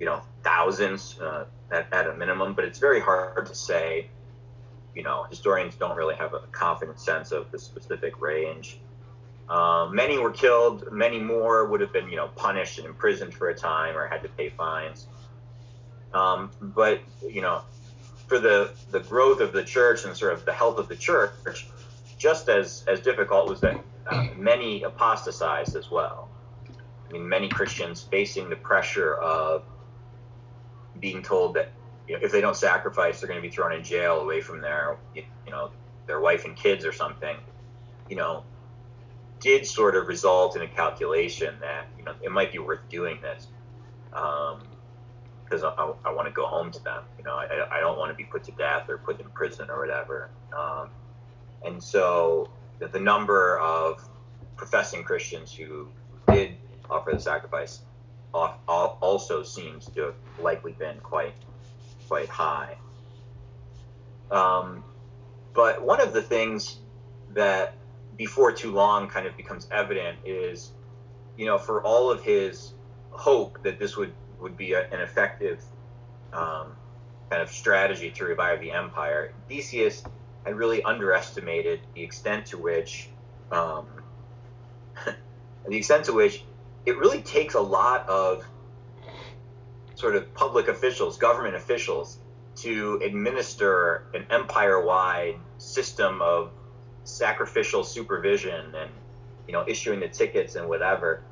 you 0.00 0.06
know, 0.06 0.20
thousands 0.42 1.18
uh, 1.20 1.44
at, 1.70 1.92
at 1.92 2.08
a 2.08 2.14
minimum, 2.14 2.54
but 2.54 2.64
it's 2.64 2.80
very 2.80 3.00
hard 3.00 3.46
to 3.46 3.54
say. 3.54 4.08
You 4.92 5.04
know, 5.04 5.22
historians 5.30 5.76
don't 5.76 5.96
really 5.96 6.16
have 6.16 6.34
a 6.34 6.40
confident 6.50 6.98
sense 6.98 7.30
of 7.30 7.52
the 7.52 7.60
specific 7.60 8.20
range. 8.20 8.80
Um, 9.48 9.94
many 9.94 10.18
were 10.18 10.32
killed. 10.32 10.90
Many 10.90 11.20
more 11.20 11.66
would 11.66 11.80
have 11.80 11.92
been, 11.92 12.08
you 12.08 12.16
know, 12.16 12.28
punished 12.34 12.78
and 12.78 12.86
imprisoned 12.88 13.32
for 13.32 13.48
a 13.48 13.54
time 13.54 13.96
or 13.96 14.08
had 14.08 14.24
to 14.24 14.28
pay 14.28 14.48
fines. 14.48 15.06
Um, 16.12 16.50
but 16.60 17.00
you 17.28 17.40
know, 17.40 17.62
for 18.30 18.38
the 18.38 18.70
the 18.92 19.00
growth 19.00 19.40
of 19.40 19.52
the 19.52 19.64
church 19.64 20.04
and 20.04 20.16
sort 20.16 20.32
of 20.32 20.44
the 20.44 20.52
health 20.52 20.78
of 20.78 20.88
the 20.88 20.94
church, 20.94 21.66
just 22.16 22.48
as 22.48 22.84
as 22.86 23.00
difficult 23.00 23.48
was 23.48 23.60
that 23.60 23.78
uh, 24.06 24.28
many 24.36 24.84
apostatized 24.84 25.74
as 25.74 25.90
well. 25.90 26.28
I 27.08 27.12
mean, 27.12 27.28
many 27.28 27.48
Christians 27.48 28.02
facing 28.08 28.48
the 28.48 28.54
pressure 28.54 29.14
of 29.16 29.64
being 31.00 31.24
told 31.24 31.54
that 31.54 31.72
you 32.06 32.14
know, 32.14 32.20
if 32.24 32.30
they 32.30 32.40
don't 32.40 32.56
sacrifice, 32.56 33.18
they're 33.18 33.28
going 33.28 33.42
to 33.42 33.46
be 33.46 33.52
thrown 33.52 33.72
in 33.72 33.82
jail 33.82 34.20
away 34.20 34.40
from 34.40 34.60
their, 34.60 34.96
you 35.16 35.24
know, 35.50 35.72
their 36.06 36.20
wife 36.20 36.44
and 36.44 36.54
kids 36.54 36.84
or 36.84 36.92
something. 36.92 37.36
You 38.08 38.14
know, 38.14 38.44
did 39.40 39.66
sort 39.66 39.96
of 39.96 40.06
result 40.06 40.54
in 40.54 40.62
a 40.62 40.68
calculation 40.68 41.56
that 41.60 41.88
you 41.98 42.04
know 42.04 42.14
it 42.22 42.30
might 42.30 42.52
be 42.52 42.60
worth 42.60 42.88
doing 42.88 43.20
this 43.20 43.48
um, 44.12 44.62
I, 45.52 45.68
I, 45.68 45.92
I 46.06 46.12
want 46.12 46.28
to 46.28 46.32
go 46.32 46.46
home 46.46 46.70
to 46.72 46.82
them. 46.82 47.04
You 47.18 47.24
know, 47.24 47.34
I, 47.34 47.68
I 47.70 47.80
don't 47.80 47.98
want 47.98 48.10
to 48.10 48.16
be 48.16 48.24
put 48.24 48.44
to 48.44 48.52
death 48.52 48.88
or 48.88 48.98
put 48.98 49.20
in 49.20 49.28
prison 49.30 49.70
or 49.70 49.80
whatever. 49.80 50.30
Um, 50.56 50.90
and 51.64 51.82
so 51.82 52.50
the, 52.78 52.88
the 52.88 53.00
number 53.00 53.58
of 53.58 54.02
professing 54.56 55.02
Christians 55.02 55.52
who 55.52 55.88
did 56.32 56.56
offer 56.88 57.12
the 57.12 57.20
sacrifice 57.20 57.80
also 58.32 59.42
seems 59.42 59.86
to 59.86 60.02
have 60.02 60.14
likely 60.40 60.72
been 60.72 60.98
quite 61.00 61.34
quite 62.08 62.28
high. 62.28 62.76
Um, 64.30 64.84
but 65.54 65.82
one 65.82 66.00
of 66.00 66.12
the 66.12 66.22
things 66.22 66.78
that 67.30 67.74
before 68.16 68.52
too 68.52 68.72
long 68.72 69.08
kind 69.08 69.26
of 69.26 69.36
becomes 69.36 69.66
evident 69.70 70.18
is 70.24 70.72
you 71.40 71.46
know, 71.46 71.56
for 71.56 71.82
all 71.82 72.10
of 72.10 72.22
his 72.22 72.74
hope 73.10 73.62
that 73.62 73.78
this 73.78 73.96
would 73.96 74.12
would 74.40 74.56
be 74.56 74.72
a, 74.72 74.88
an 74.90 75.00
effective 75.00 75.62
um, 76.32 76.76
kind 77.30 77.42
of 77.42 77.50
strategy 77.50 78.10
to 78.10 78.24
revive 78.24 78.60
the 78.60 78.72
empire, 78.72 79.32
Decius 79.48 80.02
had 80.44 80.56
really 80.56 80.82
underestimated 80.82 81.80
the 81.94 82.02
extent 82.02 82.46
to 82.46 82.58
which 82.58 83.08
um, 83.52 83.86
the 85.68 85.76
extent 85.76 86.04
to 86.06 86.12
which 86.12 86.44
it 86.86 86.96
really 86.98 87.22
takes 87.22 87.54
a 87.54 87.60
lot 87.60 88.08
of 88.08 88.44
sort 89.94 90.16
of 90.16 90.32
public 90.34 90.68
officials, 90.68 91.18
government 91.18 91.54
officials, 91.54 92.18
to 92.56 93.00
administer 93.04 94.04
an 94.14 94.26
empire-wide 94.30 95.36
system 95.58 96.20
of 96.22 96.50
sacrificial 97.04 97.84
supervision 97.84 98.74
and 98.74 98.90
you 99.46 99.52
know 99.52 99.64
issuing 99.66 100.00
the 100.00 100.08
tickets 100.08 100.56
and 100.56 100.68
whatever. 100.68 101.22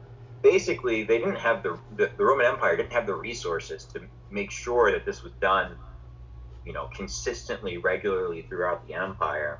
Basically, 0.42 1.03
they 1.03 1.18
didn't 1.18 1.37
have 1.37 1.62
the, 1.62 1.79
the 1.96 2.11
the 2.16 2.24
Roman 2.24 2.46
Empire 2.46 2.77
didn't 2.77 2.92
have 2.92 3.07
the 3.07 3.14
resources 3.14 3.85
to 3.94 4.03
make 4.31 4.51
sure 4.51 4.92
that 4.92 5.05
this 5.05 5.22
was 5.22 5.33
done, 5.40 5.77
you 6.64 6.72
know, 6.72 6.88
consistently, 6.94 7.79
regularly 7.79 8.42
throughout 8.42 8.87
the 8.87 8.94
empire. 8.94 9.59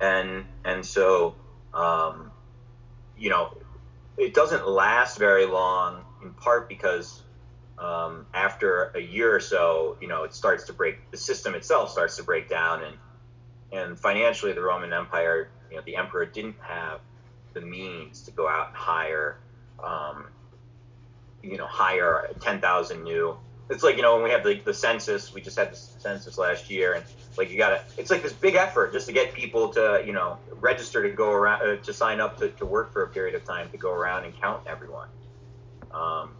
And 0.00 0.44
and 0.64 0.84
so, 0.84 1.34
um, 1.72 2.30
you 3.18 3.30
know, 3.30 3.56
it 4.16 4.34
doesn't 4.34 4.68
last 4.68 5.18
very 5.18 5.46
long, 5.46 6.04
in 6.22 6.32
part 6.34 6.68
because 6.68 7.22
um, 7.78 8.26
after 8.34 8.92
a 8.94 9.00
year 9.00 9.34
or 9.34 9.40
so, 9.40 9.96
you 10.00 10.08
know, 10.08 10.24
it 10.24 10.34
starts 10.34 10.64
to 10.64 10.72
break. 10.72 11.10
The 11.10 11.16
system 11.16 11.54
itself 11.54 11.90
starts 11.90 12.16
to 12.16 12.22
break 12.22 12.48
down, 12.48 12.82
and 12.82 12.96
and 13.72 13.98
financially, 13.98 14.52
the 14.52 14.60
Roman 14.60 14.92
Empire, 14.92 15.48
you 15.70 15.76
know, 15.76 15.82
the 15.86 15.96
emperor 15.96 16.26
didn't 16.26 16.56
have 16.60 17.00
the 17.52 17.60
means 17.60 18.22
to 18.22 18.30
go 18.30 18.48
out 18.48 18.68
and 18.68 18.76
hire, 18.76 19.38
um, 19.82 20.26
you 21.42 21.56
know, 21.56 21.66
hire 21.66 22.30
ten 22.40 22.60
thousand 22.60 23.04
new. 23.04 23.36
It's 23.68 23.82
like 23.82 23.96
you 23.96 24.02
know 24.02 24.14
when 24.14 24.24
we 24.24 24.30
have 24.30 24.42
the, 24.42 24.60
the 24.64 24.74
census, 24.74 25.32
we 25.32 25.40
just 25.40 25.58
had 25.58 25.72
the 25.72 25.76
census 25.76 26.38
last 26.38 26.70
year, 26.70 26.94
and 26.94 27.04
like 27.36 27.50
you 27.50 27.56
gotta, 27.56 27.82
it's 27.96 28.10
like 28.10 28.22
this 28.22 28.32
big 28.32 28.54
effort 28.56 28.92
just 28.92 29.06
to 29.06 29.12
get 29.12 29.32
people 29.32 29.68
to 29.70 30.02
you 30.04 30.12
know 30.12 30.38
register 30.60 31.02
to 31.02 31.14
go 31.14 31.30
around 31.30 31.62
uh, 31.62 31.76
to 31.76 31.92
sign 31.92 32.20
up 32.20 32.38
to, 32.38 32.48
to 32.50 32.66
work 32.66 32.92
for 32.92 33.04
a 33.04 33.08
period 33.08 33.34
of 33.34 33.44
time 33.44 33.70
to 33.70 33.76
go 33.76 33.92
around 33.92 34.24
and 34.24 34.38
count 34.40 34.62
everyone. 34.66 35.08
Um, 35.92 36.30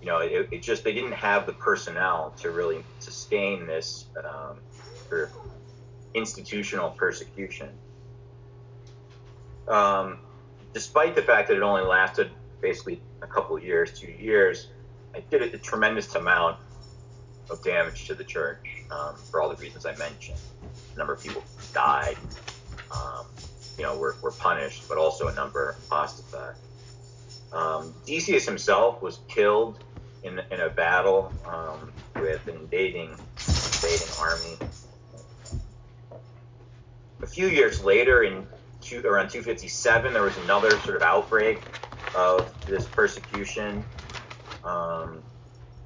you 0.00 0.06
know, 0.06 0.18
it, 0.18 0.48
it, 0.52 0.62
just 0.62 0.84
they 0.84 0.92
didn't 0.92 1.12
have 1.12 1.46
the 1.46 1.52
personnel 1.52 2.32
to 2.38 2.50
really 2.50 2.84
sustain 3.00 3.66
this 3.66 4.06
um, 4.24 4.58
of 5.10 5.30
institutional 6.14 6.90
persecution. 6.90 7.70
Um, 9.66 10.18
despite 10.72 11.14
the 11.14 11.22
fact 11.22 11.48
that 11.48 11.56
it 11.56 11.62
only 11.62 11.82
lasted 11.82 12.30
basically 12.60 13.00
a 13.22 13.26
couple 13.26 13.56
of 13.56 13.64
years, 13.64 13.98
two 13.98 14.10
years, 14.10 14.68
it 15.14 15.28
did 15.30 15.42
a 15.42 15.58
tremendous 15.58 16.14
amount 16.14 16.58
of 17.50 17.62
damage 17.62 18.06
to 18.06 18.14
the 18.14 18.24
church 18.24 18.84
um, 18.90 19.16
for 19.16 19.40
all 19.40 19.48
the 19.48 19.56
reasons 19.56 19.86
I 19.86 19.94
mentioned. 19.96 20.38
A 20.94 20.98
number 20.98 21.14
of 21.14 21.22
people 21.22 21.42
died, 21.72 22.16
um, 22.94 23.26
you 23.76 23.84
know, 23.84 23.96
were, 23.96 24.16
were 24.22 24.32
punished, 24.32 24.88
but 24.88 24.98
also 24.98 25.28
a 25.28 25.34
number 25.34 25.76
apostatized. 25.86 26.60
Um, 27.52 27.94
Decius 28.04 28.44
himself 28.44 29.00
was 29.00 29.20
killed 29.28 29.82
in, 30.22 30.40
in 30.50 30.60
a 30.60 30.68
battle 30.68 31.32
um, 31.46 31.92
with 32.16 32.46
an 32.46 32.56
invading 32.56 33.16
invading 33.82 34.08
army. 34.20 34.58
A 37.22 37.26
few 37.26 37.48
years 37.48 37.82
later, 37.82 38.24
in 38.24 38.46
two, 38.88 39.06
around 39.06 39.28
257, 39.28 40.12
there 40.12 40.22
was 40.22 40.36
another 40.38 40.70
sort 40.80 40.96
of 40.96 41.02
outbreak 41.02 41.60
of 42.16 42.52
this 42.66 42.86
persecution, 42.86 43.84
um, 44.64 45.22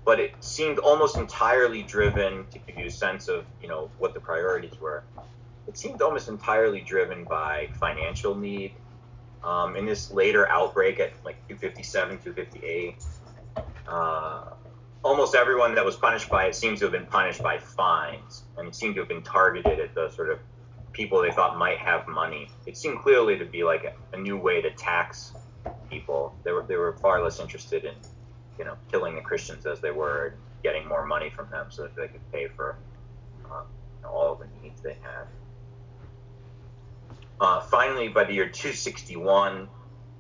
but 0.05 0.21
it 0.21 0.33
seemed 0.41 0.79
almost 0.79 1.17
entirely 1.17 1.83
driven 1.83 2.47
to 2.51 2.59
give 2.59 2.77
you 2.77 2.87
a 2.87 2.91
sense 2.91 3.29
of 3.29 3.45
you 3.61 3.69
know 3.69 3.91
what 3.99 4.15
the 4.15 4.21
priorities 4.21 4.79
were. 4.81 5.03
It 5.67 5.77
seemed 5.77 6.03
almost 6.03 6.29
entirely 6.29 6.81
driven 6.81 7.25
by 7.25 7.69
financial 7.79 8.35
need. 8.35 8.75
Um, 9.45 9.75
in 9.75 9.87
this 9.87 10.12
later 10.12 10.49
outbreak 10.49 11.01
at 11.01 11.12
like 11.25 11.35
257, 11.49 12.19
258, 12.19 12.95
uh, 13.88 14.45
almost 15.03 15.35
everyone 15.35 15.75
that 15.75 15.85
was 15.85 15.97
punished 15.97 16.29
by 16.29 16.47
it 16.47 16.55
seems 16.55 16.79
to 16.79 16.85
have 16.85 16.93
been 16.93 17.07
punished 17.07 17.43
by 17.43 17.59
fines, 17.59 18.45
and 18.57 18.69
it 18.69 18.75
seemed 18.77 18.95
to 18.95 19.01
have 19.01 19.09
been 19.09 19.23
targeted 19.23 19.81
at 19.81 19.95
the 19.97 20.11
sort 20.11 20.31
of 20.31 20.38
people 20.92 21.22
they 21.22 21.31
thought 21.31 21.57
might 21.57 21.78
have 21.78 22.07
money. 22.09 22.48
It 22.66 22.76
seemed 22.76 23.00
clearly 23.00 23.38
to 23.38 23.44
be 23.44 23.64
like 23.64 23.85
a, 23.85 24.16
a 24.16 24.20
new 24.20 24.37
way 24.37 24.61
to 24.61 24.70
tax 24.70 25.33
people. 25.90 26.35
They 26.44 26.52
were 26.52 26.62
they 26.62 26.76
were 26.76 26.96
far 26.98 27.22
less 27.22 27.40
interested 27.40 27.85
in, 27.85 27.94
you 28.59 28.64
know, 28.64 28.76
killing 28.90 29.14
the 29.14 29.20
Christians 29.20 29.66
as 29.66 29.81
they 29.81 29.90
were 29.90 30.35
getting 30.62 30.87
more 30.87 31.05
money 31.05 31.31
from 31.31 31.50
them 31.50 31.66
so 31.70 31.83
that 31.83 31.96
they 31.96 32.09
could 32.09 32.33
pay 32.33 32.48
for 32.48 32.76
uh, 33.50 33.62
you 33.98 34.02
know, 34.02 34.09
all 34.09 34.35
the 34.35 34.46
needs 34.62 34.81
they 34.81 34.96
had. 35.02 35.26
Uh, 37.40 37.61
finally, 37.61 38.09
by 38.09 38.22
the 38.24 38.33
year 38.33 38.48
261, 38.48 39.68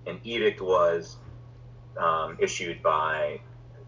an 0.06 0.20
edict 0.24 0.60
was 0.60 1.16
um, 1.96 2.36
issued 2.40 2.82
by 2.82 3.38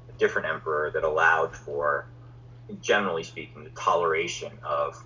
a 0.08 0.12
different 0.18 0.46
emperor 0.46 0.92
that 0.92 1.02
allowed 1.02 1.56
for, 1.56 2.06
generally 2.80 3.24
speaking, 3.24 3.64
the 3.64 3.70
toleration 3.70 4.52
of 4.62 5.04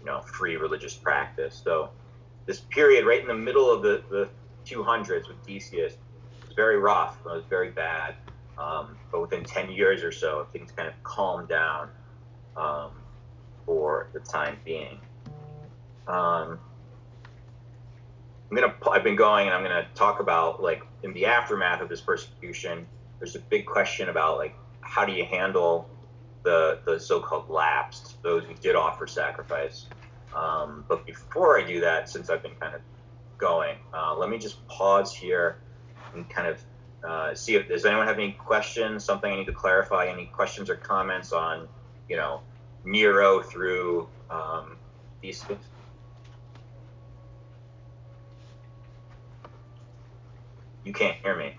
you 0.00 0.06
know 0.06 0.20
free 0.20 0.56
religious 0.56 0.94
practice. 0.94 1.60
So 1.62 1.90
this 2.46 2.60
period 2.60 3.06
right 3.06 3.20
in 3.20 3.28
the 3.28 3.34
middle 3.34 3.70
of 3.70 3.82
the, 3.82 4.02
the 4.10 4.28
200s 4.64 5.28
with 5.28 5.44
Decius 5.46 5.94
was 6.46 6.54
very 6.54 6.78
rough. 6.78 7.18
It 7.24 7.28
was 7.28 7.44
very 7.48 7.70
bad. 7.70 8.14
Um, 8.56 8.96
but 9.12 9.20
within 9.20 9.44
10 9.44 9.70
years 9.70 10.02
or 10.02 10.10
so, 10.10 10.46
things 10.52 10.72
kind 10.72 10.88
of 10.88 10.94
calmed 11.04 11.48
down 11.48 11.90
um, 12.56 12.90
for 13.64 14.08
the 14.12 14.20
time 14.20 14.58
being. 14.64 14.98
Um, 16.08 16.58
I'm 18.50 18.56
gonna. 18.56 18.74
I've 18.90 19.04
been 19.04 19.16
going, 19.16 19.46
and 19.46 19.54
I'm 19.54 19.62
gonna 19.62 19.86
talk 19.94 20.20
about 20.20 20.62
like 20.62 20.82
in 21.02 21.12
the 21.12 21.26
aftermath 21.26 21.82
of 21.82 21.90
this 21.90 22.00
persecution. 22.00 22.86
There's 23.18 23.36
a 23.36 23.40
big 23.40 23.66
question 23.66 24.08
about 24.08 24.38
like 24.38 24.54
how 24.80 25.04
do 25.04 25.12
you 25.12 25.26
handle 25.26 25.88
the 26.42 26.80
the 26.84 26.98
so-called 26.98 27.48
lapsed, 27.48 28.22
those 28.22 28.44
who 28.44 28.54
did 28.54 28.76
offer 28.76 29.06
sacrifice. 29.06 29.86
Um, 30.34 30.84
but 30.88 31.06
before 31.06 31.58
I 31.58 31.66
do 31.66 31.80
that, 31.80 32.08
since 32.08 32.30
I've 32.30 32.42
been 32.42 32.54
kind 32.60 32.74
of 32.74 32.80
going, 33.38 33.76
uh, 33.94 34.14
let 34.16 34.28
me 34.28 34.38
just 34.38 34.66
pause 34.68 35.14
here 35.14 35.58
and 36.14 36.28
kind 36.28 36.48
of 36.48 36.60
uh, 37.04 37.34
see 37.34 37.54
if 37.54 37.68
does 37.68 37.84
anyone 37.84 38.06
have 38.06 38.18
any 38.18 38.32
questions, 38.32 39.04
something 39.04 39.32
I 39.32 39.36
need 39.36 39.46
to 39.46 39.52
clarify, 39.52 40.06
any 40.06 40.26
questions 40.26 40.68
or 40.68 40.76
comments 40.76 41.32
on, 41.32 41.68
you 42.08 42.16
know, 42.16 42.40
Nero 42.84 43.42
through 43.42 44.08
um, 44.30 44.76
these 45.20 45.42
things. 45.42 45.64
You 50.84 50.92
can't 50.92 51.16
hear 51.18 51.36
me. 51.36 51.54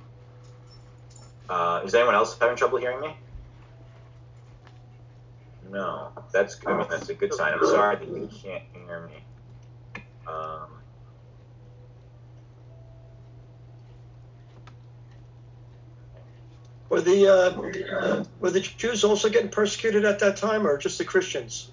Uh, 1.50 1.82
is 1.84 1.94
anyone 1.96 2.16
else 2.16 2.38
having 2.40 2.56
trouble 2.56 2.78
hearing 2.80 3.00
me? 3.00 3.16
No, 5.70 6.12
that's 6.32 6.60
I 6.66 6.78
mean 6.78 6.88
that's 6.90 7.10
a 7.10 7.14
good 7.14 7.34
sign. 7.34 7.54
I'm 7.54 7.66
sorry 7.66 7.98
that 7.98 8.08
you 8.08 8.30
can't 8.44 8.64
hear 8.74 9.08
me. 9.08 10.04
Um, 10.28 10.80
Were 16.90 17.02
the 17.02 17.28
uh, 17.28 18.24
were 18.40 18.50
the 18.50 18.62
Jews 18.62 19.04
also 19.04 19.30
getting 19.30 19.50
persecuted 19.50 20.06
at 20.06 20.20
that 20.20 20.38
time, 20.38 20.66
or 20.66 20.78
just 20.78 20.98
the 20.98 21.06
Christians? 21.06 21.72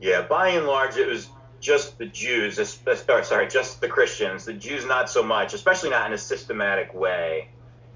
yeah, 0.00 0.22
by 0.22 0.48
and 0.48 0.66
large, 0.66 0.96
it 0.96 1.06
was 1.06 1.28
just 1.60 1.98
the 1.98 2.06
Jews. 2.06 2.56
Sorry, 2.56 3.24
sorry, 3.24 3.48
just 3.48 3.82
the 3.82 3.88
Christians. 3.88 4.46
The 4.46 4.54
Jews, 4.54 4.86
not 4.86 5.10
so 5.10 5.22
much, 5.22 5.52
especially 5.52 5.90
not 5.90 6.06
in 6.06 6.14
a 6.14 6.18
systematic 6.18 6.94
way. 6.94 7.48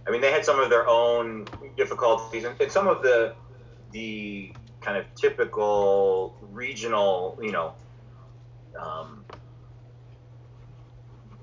I 0.06 0.10
mean, 0.10 0.20
they 0.20 0.30
had 0.30 0.44
some 0.44 0.60
of 0.60 0.68
their 0.68 0.86
own 0.86 1.46
difficulties, 1.78 2.44
and, 2.44 2.60
and 2.60 2.70
some 2.70 2.86
of 2.86 3.02
the 3.02 3.34
the 3.94 4.52
kind 4.80 4.98
of 4.98 5.06
typical 5.14 6.36
regional, 6.52 7.38
you 7.40 7.52
know, 7.52 7.74
um, 8.78 9.24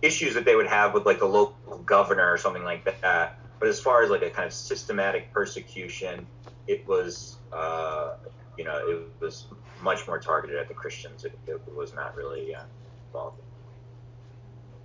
issues 0.02 0.34
that 0.34 0.44
they 0.44 0.56
would 0.56 0.68
have 0.68 0.94
with 0.94 1.06
like 1.06 1.20
the 1.20 1.26
local 1.26 1.78
governor 1.80 2.30
or 2.30 2.38
something 2.38 2.64
like 2.64 2.84
that. 3.02 3.40
But 3.58 3.70
as 3.70 3.80
far 3.80 4.04
as 4.04 4.10
like 4.10 4.22
a 4.22 4.30
kind 4.30 4.46
of 4.46 4.54
systematic 4.54 5.32
persecution, 5.32 6.28
it 6.68 6.86
was, 6.88 7.38
uh, 7.54 8.16
you 8.58 8.66
know, 8.66 8.78
it 8.86 9.08
was 9.22 9.46
much 9.82 10.06
more 10.06 10.20
targeted 10.20 10.58
at 10.58 10.68
the 10.68 10.74
Christians. 10.74 11.24
It, 11.24 11.40
it 11.48 11.62
was 11.74 11.94
not 11.94 12.18
really 12.18 12.54
uh, 12.54 12.64
involved. 13.08 13.40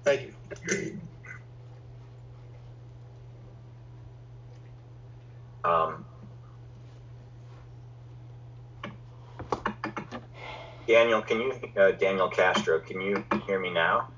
Thank 0.04 0.22
you. 0.22 1.00
Um, 5.64 6.04
Daniel, 10.86 11.20
can 11.20 11.40
you, 11.40 11.52
uh, 11.76 11.92
Daniel 11.92 12.28
Castro, 12.28 12.78
can 12.78 13.00
you 13.00 13.24
hear 13.46 13.58
me 13.58 13.70
now? 13.70 14.08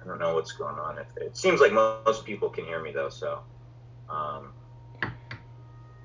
I 0.00 0.06
don't 0.06 0.18
know 0.18 0.34
what's 0.34 0.52
going 0.52 0.78
on. 0.78 0.98
It, 0.98 1.36
seems 1.36 1.60
like 1.60 1.72
most 1.72 2.24
people 2.24 2.48
can 2.48 2.64
hear 2.64 2.82
me 2.82 2.90
though, 2.90 3.10
so 3.10 3.40
um, 4.08 4.52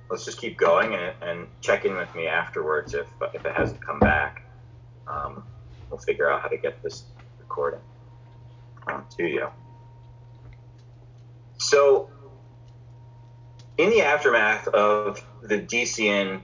let's 0.10 0.26
just 0.26 0.38
keep 0.38 0.58
going 0.58 0.94
and, 0.94 1.14
and 1.22 1.48
check 1.62 1.86
in 1.86 1.96
with 1.96 2.14
me 2.14 2.28
afterwards 2.28 2.94
if 2.94 3.08
if 3.34 3.46
it 3.46 3.56
hasn't 3.56 3.84
come 3.84 4.00
back. 4.00 4.44
Um, 5.08 5.46
we'll 5.90 6.00
figure 6.00 6.30
out 6.30 6.42
how 6.42 6.50
to 6.50 6.58
get 6.58 6.84
this 6.84 7.06
recording 7.40 7.80
um, 8.88 9.06
to 9.18 9.24
you. 9.24 9.48
So, 11.58 12.10
in 13.78 13.90
the 13.92 14.02
aftermath 14.02 14.68
of 14.68 15.26
the 15.42 15.60
Decian 15.60 16.42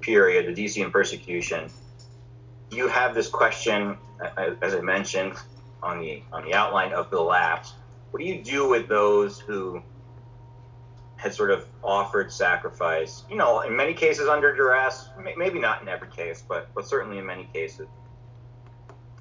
period, 0.00 0.54
the 0.54 0.64
Decian 0.64 0.90
persecution, 0.92 1.70
you 2.70 2.88
have 2.88 3.14
this 3.14 3.28
question, 3.28 3.96
as 4.36 4.74
I 4.74 4.80
mentioned 4.80 5.34
on 5.82 6.00
the 6.00 6.22
on 6.32 6.44
the 6.44 6.54
outline 6.54 6.92
of 6.92 7.10
the 7.10 7.20
lapse. 7.20 7.74
What 8.10 8.20
do 8.20 8.26
you 8.26 8.42
do 8.42 8.68
with 8.68 8.88
those 8.88 9.38
who 9.38 9.82
had 11.16 11.34
sort 11.34 11.50
of 11.50 11.66
offered 11.82 12.32
sacrifice? 12.32 13.24
You 13.30 13.36
know, 13.36 13.60
in 13.60 13.76
many 13.76 13.94
cases 13.94 14.28
under 14.28 14.54
duress, 14.54 15.08
maybe 15.36 15.58
not 15.58 15.82
in 15.82 15.88
every 15.88 16.08
case, 16.08 16.42
but 16.46 16.72
but 16.74 16.86
certainly 16.86 17.18
in 17.18 17.26
many 17.26 17.48
cases. 17.52 17.88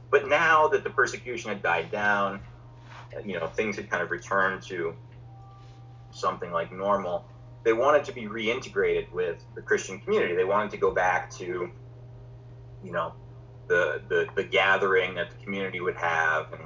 But 0.10 0.28
now 0.28 0.68
that 0.70 0.84
the 0.84 0.90
persecution 0.90 1.50
had 1.50 1.62
died 1.62 1.92
down, 1.92 2.40
you 3.26 3.40
know, 3.40 3.48
things 3.48 3.76
had 3.76 3.90
kind 3.90 4.02
of 4.02 4.10
returned 4.10 4.62
to 4.64 4.96
something 6.12 6.52
like 6.52 6.72
normal. 6.72 7.26
They 7.68 7.74
wanted 7.74 8.06
to 8.06 8.14
be 8.14 8.28
reintegrated 8.28 9.12
with 9.12 9.44
the 9.54 9.62
Christian 9.62 10.00
community. 10.00 10.34
They 10.34 10.46
wanted 10.46 10.72
to 10.72 10.78
go 10.78 10.90
back 10.90 11.30
to, 11.32 11.70
you 12.82 12.92
know, 12.94 13.12
the, 13.68 14.02
the, 14.08 14.30
the 14.36 14.44
gathering 14.46 15.16
that 15.16 15.32
the 15.32 15.36
community 15.44 15.82
would 15.82 15.98
have 15.98 16.54
and 16.54 16.62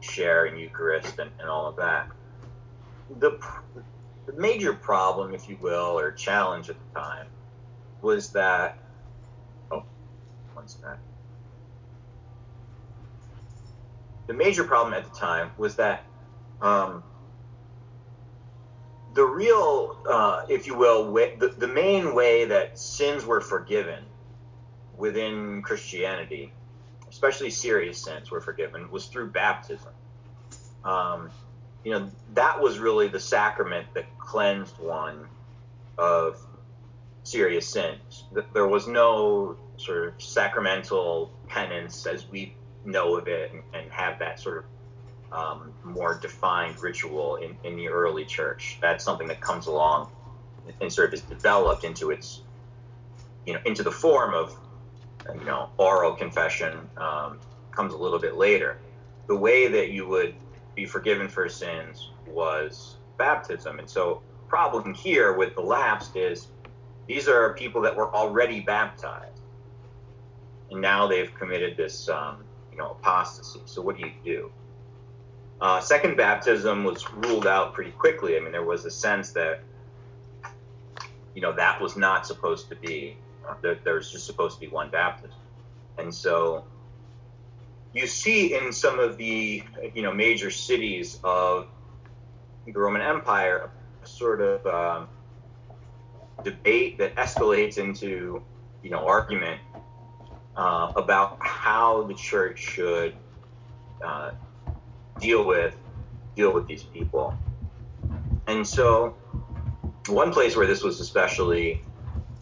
share 0.00 0.46
in 0.46 0.56
Eucharist 0.56 1.18
and, 1.18 1.30
and 1.40 1.50
all 1.50 1.66
of 1.66 1.76
that. 1.76 2.08
The, 3.20 3.38
the 4.24 4.32
major 4.32 4.72
problem, 4.72 5.34
if 5.34 5.46
you 5.46 5.58
will, 5.60 5.98
or 5.98 6.10
challenge 6.10 6.70
at 6.70 6.76
the 6.78 7.00
time 7.00 7.26
was 8.00 8.30
that, 8.30 8.78
oh, 9.70 9.84
one 10.54 10.66
second. 10.66 10.96
The 14.26 14.32
major 14.32 14.64
problem 14.64 14.94
at 14.94 15.04
the 15.04 15.14
time 15.14 15.50
was 15.58 15.76
that 15.76 16.02
um, 16.62 17.04
the 19.16 19.24
real, 19.24 19.96
uh, 20.08 20.44
if 20.48 20.66
you 20.66 20.76
will, 20.76 21.10
way, 21.10 21.36
the, 21.36 21.48
the 21.48 21.66
main 21.66 22.14
way 22.14 22.44
that 22.44 22.78
sins 22.78 23.24
were 23.24 23.40
forgiven 23.40 24.04
within 24.96 25.62
Christianity, 25.62 26.52
especially 27.08 27.48
serious 27.48 28.04
sins 28.04 28.30
were 28.30 28.42
forgiven, 28.42 28.90
was 28.90 29.06
through 29.06 29.30
baptism. 29.30 29.92
Um, 30.84 31.30
you 31.82 31.92
know, 31.92 32.10
that 32.34 32.60
was 32.60 32.78
really 32.78 33.08
the 33.08 33.18
sacrament 33.18 33.86
that 33.94 34.04
cleansed 34.18 34.78
one 34.78 35.26
of 35.96 36.38
serious 37.24 37.66
sins. 37.66 38.24
There 38.52 38.68
was 38.68 38.86
no 38.86 39.56
sort 39.78 40.08
of 40.08 40.22
sacramental 40.22 41.32
penance 41.48 42.06
as 42.06 42.28
we 42.28 42.54
know 42.84 43.16
of 43.16 43.28
it 43.28 43.52
and, 43.52 43.62
and 43.72 43.90
have 43.90 44.18
that 44.18 44.38
sort 44.38 44.58
of 44.58 44.64
um, 45.32 45.72
more 45.84 46.14
defined 46.14 46.80
ritual 46.80 47.36
in, 47.36 47.56
in 47.64 47.76
the 47.76 47.88
early 47.88 48.24
church. 48.24 48.78
That's 48.80 49.04
something 49.04 49.28
that 49.28 49.40
comes 49.40 49.66
along 49.66 50.10
and 50.80 50.92
sort 50.92 51.08
of 51.08 51.14
is 51.14 51.20
developed 51.22 51.84
into 51.84 52.10
its, 52.10 52.42
you 53.46 53.54
know, 53.54 53.60
into 53.64 53.82
the 53.82 53.90
form 53.90 54.34
of 54.34 54.56
you 55.34 55.44
know, 55.44 55.70
oral 55.78 56.12
confession 56.12 56.88
um, 56.96 57.40
comes 57.70 57.92
a 57.92 57.96
little 57.96 58.18
bit 58.18 58.36
later. 58.36 58.78
The 59.26 59.36
way 59.36 59.68
that 59.68 59.90
you 59.90 60.06
would 60.08 60.34
be 60.74 60.86
forgiven 60.86 61.28
for 61.28 61.48
sins 61.48 62.10
was 62.26 62.96
baptism. 63.18 63.78
And 63.78 63.88
so, 63.88 64.22
problem 64.48 64.94
here 64.94 65.32
with 65.32 65.54
the 65.56 65.60
lapsed 65.60 66.14
is 66.14 66.46
these 67.08 67.26
are 67.28 67.54
people 67.54 67.80
that 67.82 67.96
were 67.96 68.14
already 68.14 68.60
baptized, 68.60 69.40
and 70.70 70.80
now 70.80 71.06
they've 71.06 71.34
committed 71.34 71.76
this, 71.76 72.08
um, 72.08 72.44
you 72.70 72.78
know, 72.78 72.92
apostasy. 72.92 73.60
So, 73.64 73.82
what 73.82 73.98
do 73.98 74.06
you 74.06 74.12
do? 74.24 74.52
Uh, 75.60 75.80
second 75.80 76.16
baptism 76.16 76.84
was 76.84 77.10
ruled 77.12 77.46
out 77.46 77.72
pretty 77.72 77.92
quickly. 77.92 78.36
I 78.36 78.40
mean, 78.40 78.52
there 78.52 78.64
was 78.64 78.84
a 78.84 78.90
sense 78.90 79.30
that, 79.30 79.60
you 81.34 81.40
know, 81.40 81.52
that 81.52 81.80
was 81.80 81.96
not 81.96 82.26
supposed 82.26 82.68
to 82.68 82.76
be 82.76 83.16
that 83.46 83.62
there, 83.62 83.78
there's 83.84 84.10
just 84.10 84.26
supposed 84.26 84.56
to 84.56 84.60
be 84.60 84.68
one 84.68 84.90
baptism. 84.90 85.36
And 85.98 86.14
so 86.14 86.64
you 87.92 88.06
see 88.06 88.54
in 88.54 88.72
some 88.72 88.98
of 88.98 89.16
the 89.16 89.62
you 89.94 90.02
know 90.02 90.12
major 90.12 90.50
cities 90.50 91.18
of 91.24 91.66
the 92.66 92.72
Roman 92.72 93.00
Empire 93.00 93.70
a 94.02 94.06
sort 94.06 94.40
of 94.40 94.66
um, 94.66 95.08
debate 96.44 96.98
that 96.98 97.14
escalates 97.16 97.78
into 97.78 98.42
you 98.82 98.90
know 98.90 99.06
argument 99.06 99.60
uh, 100.56 100.92
about 100.96 101.38
how 101.40 102.02
the 102.02 102.14
church 102.14 102.58
should 102.58 103.14
uh, 104.04 104.32
deal 105.20 105.44
with 105.44 105.74
deal 106.34 106.52
with 106.52 106.66
these 106.66 106.82
people. 106.82 107.36
And 108.46 108.66
so 108.66 109.16
one 110.08 110.32
place 110.32 110.56
where 110.56 110.66
this 110.66 110.82
was 110.82 111.00
especially 111.00 111.82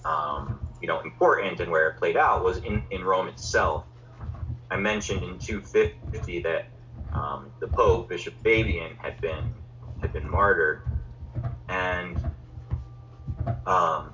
um, 0.04 0.58
you 0.80 0.88
know 0.88 1.00
important 1.00 1.60
and 1.60 1.70
where 1.70 1.88
it 1.88 1.96
played 1.96 2.16
out 2.16 2.44
was 2.44 2.58
in, 2.58 2.82
in 2.90 3.04
Rome 3.04 3.28
itself. 3.28 3.84
I 4.70 4.76
mentioned 4.76 5.22
in 5.22 5.38
250 5.38 6.42
that 6.42 6.66
um, 7.12 7.50
the 7.60 7.68
Pope 7.68 8.08
Bishop 8.08 8.34
Fabian 8.42 8.96
had 8.96 9.20
been 9.20 9.54
had 10.00 10.12
been 10.12 10.28
martyred, 10.28 10.82
and 11.68 12.18
um, 13.66 14.12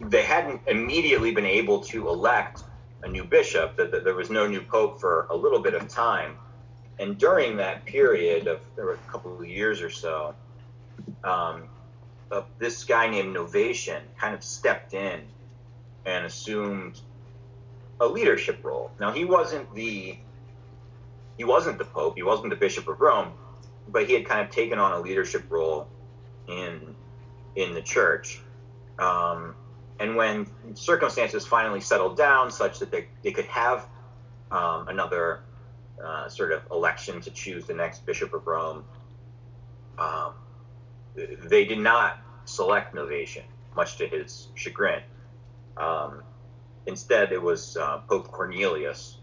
they 0.00 0.22
hadn't 0.22 0.60
immediately 0.68 1.32
been 1.32 1.46
able 1.46 1.80
to 1.80 2.08
elect 2.08 2.64
a 3.02 3.08
new 3.08 3.24
bishop. 3.24 3.76
That 3.76 4.04
there 4.04 4.14
was 4.14 4.30
no 4.30 4.46
new 4.46 4.60
pope 4.60 5.00
for 5.00 5.26
a 5.30 5.36
little 5.36 5.60
bit 5.60 5.74
of 5.74 5.88
time, 5.88 6.36
and 6.98 7.18
during 7.18 7.56
that 7.56 7.84
period 7.84 8.46
of 8.46 8.60
there 8.74 8.86
were 8.86 8.94
a 8.94 9.10
couple 9.10 9.38
of 9.38 9.46
years 9.46 9.82
or 9.82 9.90
so, 9.90 10.34
um, 11.24 11.68
uh, 12.30 12.42
this 12.58 12.84
guy 12.84 13.08
named 13.08 13.36
Novatian 13.36 14.00
kind 14.18 14.34
of 14.34 14.42
stepped 14.42 14.94
in 14.94 15.20
and 16.04 16.24
assumed 16.24 17.00
a 18.00 18.06
leadership 18.06 18.64
role. 18.64 18.90
Now 19.00 19.12
he 19.12 19.24
wasn't 19.24 19.72
the 19.74 20.16
he 21.36 21.44
wasn't 21.44 21.78
the 21.78 21.84
Pope, 21.84 22.16
he 22.16 22.22
wasn't 22.22 22.50
the 22.50 22.56
Bishop 22.56 22.88
of 22.88 23.00
Rome, 23.00 23.32
but 23.88 24.06
he 24.06 24.14
had 24.14 24.24
kind 24.24 24.40
of 24.40 24.50
taken 24.50 24.78
on 24.78 24.92
a 24.92 25.00
leadership 25.00 25.44
role 25.50 25.88
in 26.48 26.94
in 27.56 27.74
the 27.74 27.82
church. 27.82 28.40
Um, 28.98 29.54
and 29.98 30.16
when 30.16 30.46
circumstances 30.74 31.46
finally 31.46 31.80
settled 31.80 32.16
down, 32.16 32.50
such 32.50 32.78
that 32.80 32.90
they, 32.90 33.08
they 33.22 33.32
could 33.32 33.46
have 33.46 33.86
um, 34.50 34.88
another 34.88 35.40
uh, 36.02 36.28
sort 36.28 36.52
of 36.52 36.62
election 36.70 37.20
to 37.22 37.30
choose 37.30 37.66
the 37.66 37.74
next 37.74 38.04
Bishop 38.06 38.32
of 38.34 38.46
Rome, 38.46 38.84
um, 39.98 40.34
they 41.14 41.64
did 41.64 41.78
not 41.78 42.18
select 42.44 42.94
Novatian, 42.94 43.44
much 43.74 43.96
to 43.98 44.06
his 44.06 44.48
chagrin. 44.54 45.02
Um, 45.76 46.22
instead, 46.86 47.32
it 47.32 47.42
was 47.42 47.76
uh, 47.76 47.98
Pope 48.08 48.30
Cornelius 48.30 49.18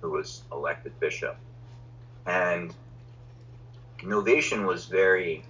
who 0.00 0.10
was 0.10 0.42
elected 0.50 0.98
bishop. 0.98 1.36
And 2.26 2.74
Novatian 3.98 4.66
was 4.66 4.86
very, 4.86 5.44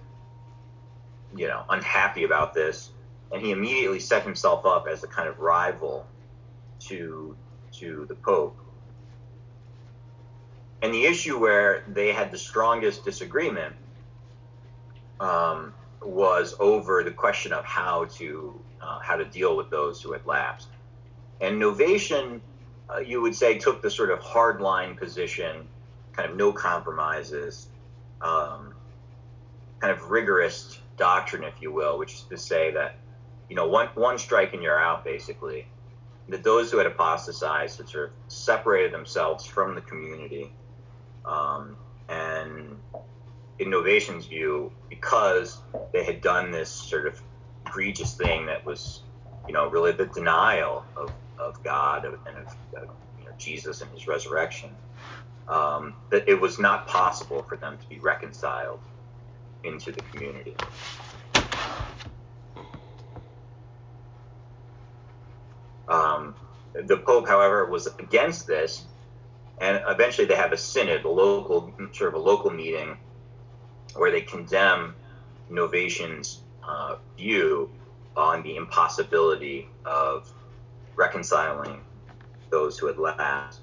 you 1.35 1.47
know, 1.47 1.63
unhappy 1.69 2.23
about 2.23 2.53
this, 2.53 2.91
and 3.31 3.41
he 3.41 3.51
immediately 3.51 3.99
set 3.99 4.23
himself 4.23 4.65
up 4.65 4.87
as 4.87 5.03
a 5.03 5.07
kind 5.07 5.29
of 5.29 5.39
rival 5.39 6.05
to 6.79 7.35
to 7.73 8.05
the 8.09 8.15
Pope. 8.15 8.57
And 10.81 10.93
the 10.93 11.05
issue 11.05 11.37
where 11.37 11.83
they 11.87 12.11
had 12.11 12.31
the 12.31 12.37
strongest 12.37 13.05
disagreement 13.05 13.75
um, 15.19 15.73
was 16.01 16.55
over 16.59 17.03
the 17.03 17.11
question 17.11 17.53
of 17.53 17.63
how 17.63 18.05
to 18.05 18.59
uh, 18.81 18.99
how 18.99 19.15
to 19.15 19.25
deal 19.25 19.55
with 19.55 19.69
those 19.69 20.01
who 20.01 20.11
had 20.11 20.25
lapsed. 20.25 20.69
And 21.39 21.61
Novatian, 21.61 22.41
uh, 22.89 22.99
you 22.99 23.21
would 23.21 23.35
say, 23.35 23.57
took 23.57 23.81
the 23.81 23.91
sort 23.91 24.09
of 24.09 24.19
hardline 24.19 24.97
position, 24.97 25.67
kind 26.13 26.29
of 26.29 26.35
no 26.35 26.51
compromises, 26.51 27.67
um, 28.21 28.73
kind 29.79 29.93
of 29.93 30.09
rigorous 30.09 30.79
doctrine, 30.97 31.43
if 31.43 31.61
you 31.61 31.71
will, 31.71 31.97
which 31.99 32.13
is 32.13 32.21
to 32.23 32.37
say 32.37 32.71
that 32.71 32.95
you 33.49 33.55
know 33.55 33.67
one 33.67 33.87
one 33.93 34.17
strike 34.17 34.53
and 34.53 34.63
you're 34.63 34.79
out, 34.79 35.03
basically. 35.03 35.67
That 36.29 36.43
those 36.43 36.71
who 36.71 36.77
had 36.77 36.87
apostatized 36.87 37.77
had 37.77 37.89
sort 37.89 38.09
of 38.09 38.11
separated 38.31 38.93
themselves 38.93 39.45
from 39.45 39.75
the 39.75 39.81
community, 39.81 40.53
um, 41.25 41.77
and 42.09 42.77
in 43.59 43.69
Novatian's 43.69 44.27
view, 44.27 44.71
because 44.89 45.61
they 45.93 46.03
had 46.03 46.21
done 46.21 46.51
this 46.51 46.71
sort 46.71 47.07
of 47.07 47.21
egregious 47.67 48.15
thing 48.15 48.47
that 48.47 48.65
was, 48.65 49.03
you 49.47 49.53
know, 49.53 49.69
really 49.69 49.91
the 49.91 50.07
denial 50.07 50.83
of, 50.97 51.11
of 51.37 51.63
God 51.63 52.05
and 52.05 52.37
of, 52.37 52.47
of 52.81 52.95
you 53.17 53.25
know, 53.25 53.31
Jesus 53.37 53.81
and 53.81 53.91
his 53.91 54.07
resurrection, 54.07 54.71
um, 55.47 55.95
that 56.11 56.27
it 56.27 56.39
was 56.39 56.59
not 56.59 56.87
possible 56.87 57.43
for 57.43 57.57
them 57.57 57.77
to 57.77 57.87
be 57.89 57.99
reconciled 57.99 58.79
into 59.63 59.91
the 59.91 60.01
community. 60.01 60.55
Um, 65.87 66.35
the 66.73 66.97
Pope, 66.97 67.27
however, 67.27 67.69
was 67.69 67.87
against 67.99 68.47
this, 68.47 68.87
and 69.61 69.81
eventually 69.87 70.25
they 70.25 70.35
have 70.35 70.51
a 70.51 70.57
synod, 70.57 71.05
a 71.05 71.09
local 71.09 71.71
sort 71.93 72.09
of 72.09 72.15
a 72.15 72.23
local 72.23 72.49
meeting, 72.49 72.97
where 73.95 74.11
they 74.11 74.21
condemn 74.21 74.95
Novatian's 75.51 76.41
uh, 76.67 76.95
view 77.15 77.69
on 78.17 78.41
the 78.41 78.55
impossibility 78.55 79.67
of 79.85 80.31
reconciling 80.95 81.79
those 82.49 82.77
who 82.77 82.87
had 82.87 82.97
left. 82.97 83.59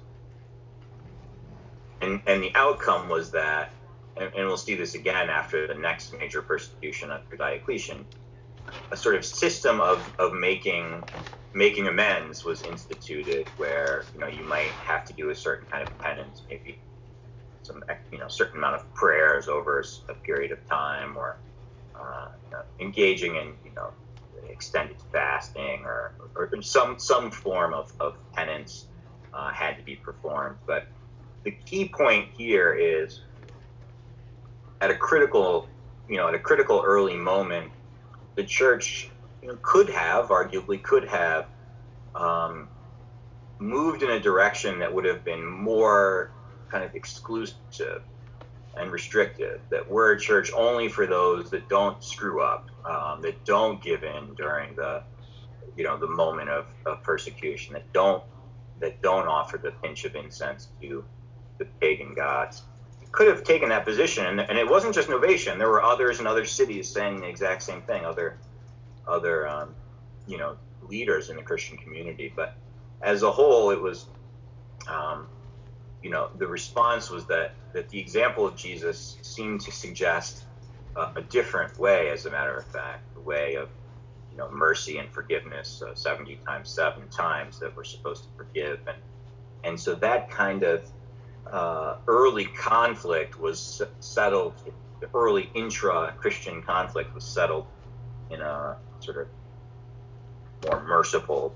And, 2.01 2.21
and 2.25 2.41
the 2.41 2.51
outcome 2.55 3.09
was 3.09 3.29
that, 3.31 3.73
and, 4.15 4.33
and 4.33 4.47
we'll 4.47 4.57
see 4.57 4.75
this 4.75 4.95
again 4.95 5.29
after 5.29 5.67
the 5.67 5.75
next 5.75 6.17
major 6.17 6.41
persecution 6.41 7.11
under 7.11 7.35
Diocletian, 7.35 8.05
a 8.91 8.97
sort 8.97 9.15
of 9.15 9.25
system 9.25 9.79
of, 9.81 10.11
of 10.19 10.33
making 10.33 11.03
making 11.53 11.87
amends 11.87 12.45
was 12.45 12.61
instituted 12.61 13.47
where 13.55 14.09
you 14.13 14.19
know 14.19 14.27
you 14.27 14.43
might 14.47 14.75
have 14.79 15.03
to 15.03 15.13
do 15.13 15.31
a 15.31 15.35
certain 15.35 15.65
kind 15.67 15.81
of 15.81 15.89
penance 15.99 16.43
maybe 16.47 16.79
some 17.63 17.83
you 18.11 18.19
know 18.19 18.27
certain 18.27 18.57
amount 18.57 18.75
of 18.75 18.93
prayers 18.93 19.47
over 19.47 19.83
a 20.09 20.13
period 20.13 20.51
of 20.51 20.63
time 20.67 21.17
or 21.17 21.39
uh, 21.95 22.27
you 22.43 22.51
know, 22.51 22.61
engaging 22.79 23.35
in 23.35 23.53
you 23.63 23.71
know 23.75 23.91
extended 24.47 24.97
fasting 25.11 25.81
or, 25.85 26.15
or 26.35 26.49
some 26.61 26.97
some 26.99 27.31
form 27.31 27.73
of, 27.73 27.91
of 27.99 28.17
penance 28.33 28.87
uh, 29.33 29.51
had 29.51 29.77
to 29.77 29.83
be 29.83 29.95
performed. 29.95 30.57
But 30.65 30.87
the 31.43 31.51
key 31.51 31.89
point 31.89 32.29
here 32.35 32.73
is 32.73 33.21
at 34.81 34.91
a 34.91 34.95
critical 34.95 35.67
you 36.07 36.17
know 36.17 36.27
at 36.27 36.35
a 36.35 36.39
critical 36.39 36.81
early 36.85 37.17
moment 37.17 37.71
the 38.39 38.45
church 38.45 39.09
you 39.41 39.49
know, 39.49 39.57
could 39.61 39.89
have, 39.89 40.29
arguably, 40.29 40.81
could 40.81 41.05
have 41.05 41.47
um, 42.15 42.69
moved 43.59 44.01
in 44.01 44.11
a 44.11 44.19
direction 44.19 44.79
that 44.79 44.93
would 44.93 45.03
have 45.03 45.25
been 45.25 45.45
more 45.45 46.31
kind 46.69 46.85
of 46.85 46.95
exclusive 46.95 48.01
and 48.77 48.91
restrictive. 48.93 49.59
That 49.69 49.91
we're 49.91 50.13
a 50.13 50.19
church 50.19 50.51
only 50.55 50.87
for 50.87 51.05
those 51.05 51.49
that 51.49 51.67
don't 51.67 52.01
screw 52.01 52.41
up, 52.41 52.69
um, 52.85 53.21
that 53.23 53.43
don't 53.43 53.83
give 53.83 54.05
in 54.05 54.33
during 54.35 54.73
the, 54.73 55.03
you 55.75 55.83
know, 55.83 55.97
the 55.97 56.07
moment 56.07 56.47
of, 56.47 56.67
of 56.85 57.03
persecution, 57.03 57.73
that 57.73 57.91
don't 57.91 58.23
that 58.79 59.01
don't 59.01 59.27
offer 59.27 59.57
the 59.57 59.71
pinch 59.83 60.05
of 60.05 60.15
incense 60.15 60.69
to 60.81 61.03
the 61.57 61.65
pagan 61.81 62.13
gods 62.13 62.61
could 63.11 63.27
have 63.27 63.43
taken 63.43 63.69
that 63.69 63.85
position, 63.85 64.39
and, 64.39 64.57
it 64.57 64.69
wasn't 64.69 64.93
just 64.93 65.09
Novatian. 65.09 65.57
There 65.57 65.69
were 65.69 65.83
others 65.83 66.19
in 66.19 66.27
other 66.27 66.45
cities 66.45 66.87
saying 66.87 67.21
the 67.21 67.27
exact 67.27 67.63
same 67.63 67.81
thing. 67.81 68.05
Other, 68.05 68.37
other, 69.07 69.47
um, 69.47 69.73
you 70.27 70.37
know, 70.37 70.57
leaders 70.87 71.29
in 71.29 71.35
the 71.35 71.41
Christian 71.41 71.77
community. 71.77 72.31
But 72.35 72.55
as 73.01 73.23
a 73.23 73.31
whole, 73.31 73.71
it 73.71 73.81
was, 73.81 74.05
um, 74.87 75.27
you 76.03 76.09
know, 76.09 76.29
the 76.37 76.47
response 76.47 77.09
was 77.09 77.25
that 77.25 77.53
that 77.73 77.89
the 77.89 77.99
example 77.99 78.45
of 78.47 78.55
Jesus 78.55 79.17
seemed 79.21 79.61
to 79.61 79.71
suggest 79.71 80.43
a 80.95 81.21
different 81.21 81.77
way. 81.79 82.09
As 82.09 82.25
a 82.25 82.31
matter 82.31 82.57
of 82.57 82.65
fact, 82.65 83.13
the 83.13 83.21
way 83.21 83.55
of, 83.55 83.69
you 84.31 84.37
know, 84.37 84.49
mercy 84.51 84.97
and 84.97 85.09
forgiveness, 85.09 85.81
uh, 85.81 85.95
seventy 85.95 86.37
times 86.45 86.69
seven 86.69 87.07
times 87.09 87.59
that 87.59 87.75
we're 87.75 87.83
supposed 87.83 88.23
to 88.23 88.29
forgive, 88.37 88.79
and 88.87 88.97
and 89.63 89.79
so 89.79 89.95
that 89.95 90.29
kind 90.29 90.63
of 90.63 90.81
uh, 91.51 91.97
early 92.07 92.45
conflict 92.45 93.39
was 93.39 93.81
settled, 93.99 94.53
the 94.99 95.09
early 95.13 95.49
intra 95.53 96.13
Christian 96.17 96.61
conflict 96.61 97.13
was 97.13 97.23
settled 97.23 97.65
in 98.29 98.41
a 98.41 98.77
sort 98.99 99.17
of 99.17 99.27
more 100.65 100.83
merciful, 100.83 101.55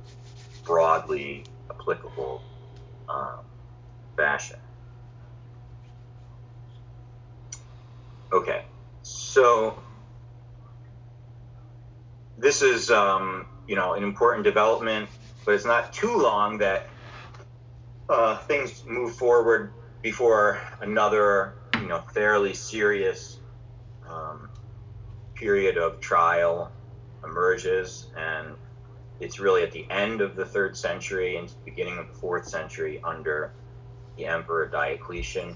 broadly 0.63 1.43
applicable 1.69 2.41
um, 3.09 3.39
fashion. 4.17 4.57
Okay, 8.31 8.65
so 9.03 9.77
this 12.37 12.63
is 12.63 12.89
um, 12.89 13.45
you 13.67 13.75
know 13.75 13.93
an 13.93 14.03
important 14.03 14.43
development, 14.43 15.07
but 15.45 15.53
it's 15.53 15.65
not 15.65 15.93
too 15.93 16.17
long 16.17 16.57
that 16.57 16.87
uh, 18.09 18.37
things 18.37 18.83
move 18.87 19.15
forward 19.15 19.71
before 20.04 20.62
another, 20.82 21.56
you 21.80 21.88
know, 21.88 22.01
fairly 22.14 22.54
serious 22.54 23.39
um, 24.08 24.49
period 25.34 25.78
of 25.78 25.99
trial 26.01 26.72
emerges, 27.24 28.08
and 28.18 28.56
it's 29.22 29.39
really 29.39 29.64
at 29.64 29.72
the 29.72 29.89
end 29.89 30.20
of 30.20 30.36
the 30.36 30.45
third 30.45 30.76
century 30.76 31.38
and 31.38 31.51
beginning 31.64 31.97
of 31.97 32.10
the 32.10 32.14
fourth 32.16 32.45
century 32.45 32.99
under 33.04 33.54
the 34.18 34.26
Emperor 34.26 34.68
Diocletian. 34.68 35.47
You 35.49 35.56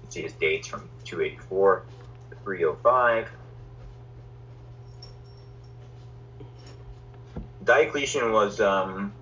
can 0.00 0.10
see 0.10 0.22
his 0.22 0.32
dates 0.32 0.66
from 0.66 0.88
284 1.04 1.84
to 2.30 2.36
305. 2.44 3.30
Diocletian 7.64 8.32
was 8.32 8.62
um, 8.62 9.12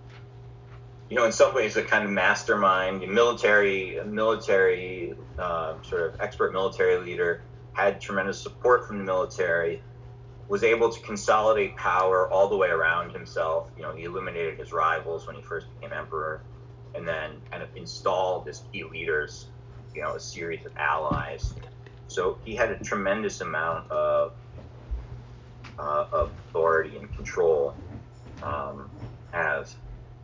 you 1.09 1.16
know, 1.16 1.24
in 1.24 1.32
some 1.32 1.54
ways, 1.54 1.76
a 1.76 1.82
kind 1.82 2.04
of 2.04 2.11
mastermind, 2.11 3.07
military, 3.09 3.98
military, 4.04 5.14
uh, 5.38 5.74
sort 5.82 6.02
of 6.02 6.20
expert 6.20 6.52
military 6.52 6.98
leader, 6.98 7.42
had 7.74 8.00
tremendous 8.00 8.40
support 8.40 8.86
from 8.86 8.98
the 8.98 9.04
military, 9.04 9.82
was 10.48 10.64
able 10.64 10.90
to 10.90 11.00
consolidate 11.00 11.76
power 11.76 12.28
all 12.30 12.48
the 12.48 12.57
way 12.57 12.68
around 12.68 13.12
himself. 13.12 13.68
You 13.76 13.82
know, 13.82 13.94
he 13.94 14.04
eliminated 14.04 14.59
his 14.59 14.72
rivals 14.72 15.26
when 15.26 15.36
he 15.36 15.42
first 15.42 15.66
became 15.74 15.92
emperor, 15.92 16.42
and 16.94 17.07
then 17.07 17.40
kind 17.50 17.62
of 17.62 17.68
installed 17.76 18.48
as 18.48 18.64
key 18.72 18.82
leaders, 18.82 19.46
you 19.94 20.02
know, 20.02 20.14
a 20.14 20.20
series 20.20 20.64
of 20.66 20.72
allies. 20.76 21.54
So 22.09 22.38
he 22.44 22.57
had 22.57 22.70
a 22.70 22.78
tremendous 22.78 23.40
amount 23.40 23.90
of, 23.90 24.32
uh, 25.78 26.07
of 26.12 26.32
authority 26.48 26.96
and 26.96 27.14
control 27.14 27.76
um, 28.42 28.90
as 29.32 29.76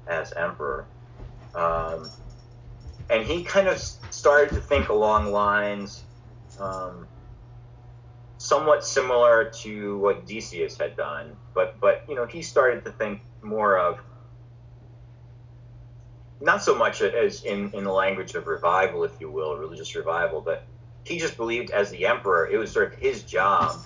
as 0.07 0.33
emperor. 0.33 0.87
Um, 1.55 2.11
and 3.11 3.27
he 3.27 3.45
kind 3.45 3.69
of 3.69 3.79
started 3.79 4.55
to 4.55 4.61
think 4.61 4.89
along 4.89 5.33
lines 5.33 6.03
um, 6.59 7.07
somewhat 8.39 8.85
similar 8.85 9.51
to 9.63 9.99
what 9.99 10.27
Decius 10.27 10.77
had 10.77 10.97
done, 10.97 11.37
but 11.55 11.79
but 11.81 12.05
you 12.09 12.15
know 12.15 12.27
he 12.27 12.43
started 12.43 12.85
to 12.85 12.93
think 12.93 13.21
more 13.43 13.79
of 13.79 14.01
not 16.41 16.63
so 16.63 16.75
much 16.75 17.03
as 17.03 17.45
in 17.45 17.71
in 17.73 17.85
the 17.85 17.93
language 17.93 18.35
of 18.35 18.47
revival, 18.47 19.05
if 19.05 19.13
you 19.21 19.31
will, 19.31 19.57
religious 19.57 19.95
revival, 19.95 20.41
but 20.41 20.65
he 21.05 21.19
just 21.19 21.37
believed 21.37 21.71
as 21.71 21.91
the 21.91 22.07
emperor 22.07 22.49
it 22.49 22.57
was 22.57 22.73
sort 22.73 22.93
of 22.93 22.99
his 22.99 23.23
job 23.23 23.77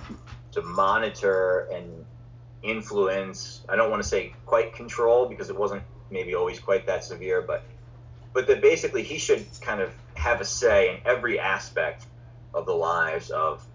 to 0.53 0.63
monitor 0.63 1.69
and 1.73 2.05
influence. 2.63 3.63
I 3.69 3.77
don't 3.77 3.91
want 3.91 4.03
to 4.03 4.09
say 4.09 4.35
quite 4.47 4.75
control 4.75 5.29
because 5.29 5.51
it 5.51 5.59
wasn't 5.59 5.83
maybe 6.11 6.35
always 6.35 6.59
quite 6.59 6.87
that 6.87 7.05
severe, 7.05 7.43
but 7.43 7.65
but 8.33 8.47
that 8.49 8.61
basically 8.61 9.03
he 9.03 9.19
should 9.19 9.47
kind 9.61 9.81
of 9.81 9.91
have 10.15 10.41
a 10.41 10.45
say 10.45 10.91
in 10.91 11.01
every 11.07 11.39
aspect 11.39 12.07
of 12.53 12.67
the 12.67 12.75
lives 12.75 13.31
of 13.31 13.67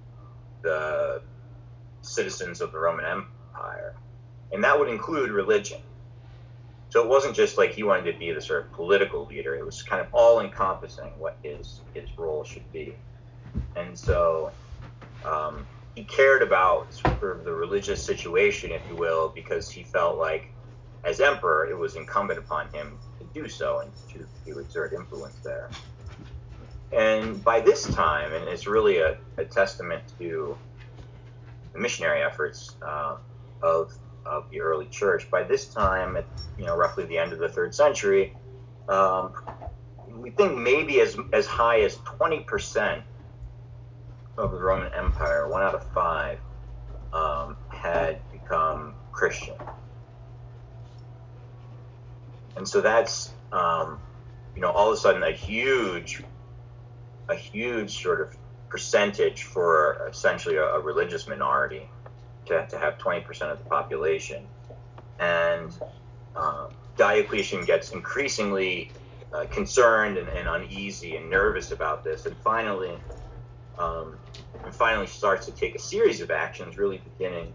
the 0.62 1.22
citizens 2.02 2.62
of 2.62 2.72
the 2.72 2.78
Roman 2.78 3.06
Empire, 3.06 3.96
and 4.52 4.64
that 4.64 4.78
would 4.78 4.90
include 4.90 5.32
religion. 5.32 5.80
So 6.90 7.02
it 7.02 7.08
wasn't 7.08 7.36
just 7.36 7.58
like 7.58 7.72
he 7.72 7.84
wanted 7.84 8.12
to 8.12 8.20
be 8.20 8.32
the 8.32 8.42
sort 8.42 8.66
of 8.66 8.72
political 8.74 9.26
leader; 9.26 9.56
it 9.56 9.66
was 9.66 9.82
kind 9.82 10.02
of 10.02 10.08
all 10.12 10.42
encompassing 10.42 11.12
what 11.18 11.38
his 11.44 11.82
his 11.94 12.10
role 12.18 12.44
should 12.44 12.72
be, 12.72 12.96
and 13.76 13.98
so. 13.98 14.52
Um, 15.24 15.68
he 15.96 16.04
cared 16.06 16.42
about 16.42 16.94
sort 16.94 17.38
of 17.38 17.44
the 17.44 17.54
religious 17.54 18.04
situation, 18.04 18.72
if 18.72 18.82
you 18.88 18.96
will, 18.96 19.30
because 19.30 19.70
he 19.70 19.84
felt 19.84 20.18
like 20.18 20.54
as 21.04 21.20
emperor, 21.20 21.68
it 21.70 21.78
was 21.78 21.96
incumbent 21.96 22.40
upon 22.40 22.72
him 22.72 22.98
to 23.20 23.26
do 23.34 23.48
so 23.48 23.80
and 23.80 23.92
to, 24.10 24.26
to 24.46 24.60
exert 24.60 24.94
influence 24.94 25.36
there. 25.44 25.70
And 26.92 27.44
by 27.44 27.62
this 27.62 27.88
time, 27.94 28.34
and 28.34 28.48
it's 28.48 28.68
really 28.68 28.98
a, 28.98 29.18
a 29.38 29.46
testament 29.46 30.04
to 30.20 30.58
the 31.74 31.80
missionary 31.80 32.22
efforts 32.22 32.76
uh, 32.86 33.18
of, 33.62 33.94
of 34.26 34.50
the 34.52 34.62
early 34.62 34.88
church, 34.88 35.30
by 35.32 35.44
this 35.44 35.68
time, 35.68 36.18
at 36.18 36.26
you 36.58 36.66
know 36.66 36.76
roughly 36.76 37.06
the 37.06 37.18
end 37.18 37.32
of 37.32 37.40
the 37.40 37.48
third 37.48 37.74
century, 37.74 38.36
um, 38.90 39.34
we 40.10 40.32
think 40.32 40.58
maybe 40.58 41.00
as 41.00 41.18
as 41.32 41.48
high 41.48 41.80
as 41.82 41.96
20% 41.98 43.02
of 44.38 44.52
the 44.52 44.58
Roman 44.58 44.94
Empire, 44.94 45.48
one 45.48 45.62
out 45.62 45.74
of 45.74 45.90
five, 45.94 46.40
um, 47.14 47.56
had 47.70 48.20
become 48.32 48.96
Christian 49.14 49.56
and 52.56 52.68
so 52.68 52.82
that's 52.82 53.32
um, 53.52 54.00
you 54.56 54.62
know, 54.62 54.70
all 54.70 54.92
of 54.92 54.94
a 54.94 54.98
sudden 54.98 55.24
a 55.24 55.32
huge, 55.32 56.24
a 57.30 57.36
huge 57.36 58.02
sort 58.02 58.22
of 58.22 58.36
percentage 58.70 59.44
for 59.44 60.08
essentially 60.10 60.56
a, 60.56 60.64
a 60.64 60.80
religious 60.80 61.28
minority 61.28 61.90
to, 62.46 62.66
to 62.68 62.78
have 62.78 62.98
20% 62.98 63.52
of 63.52 63.60
the 63.60 63.70
population. 63.70 64.46
And 65.20 65.72
uh, 66.36 66.68
Diocletian 66.98 67.66
gets 67.66 67.92
increasingly 67.92 68.92
uh, 69.34 69.46
concerned 69.46 70.18
and, 70.18 70.28
and, 70.30 70.48
uneasy 70.48 71.16
and 71.16 71.30
nervous 71.30 71.72
about 71.72 72.04
this, 72.04 72.26
and 72.26 72.36
finally, 72.38 72.98
um, 73.78 74.18
and 74.66 74.76
finally 74.76 75.08
starts 75.08 75.46
to 75.46 75.54
take 75.54 75.76
a 75.76 75.80
series 75.80 76.20
of 76.20 76.32
actions, 76.32 76.78
really 76.78 77.02
beginning 77.18 77.54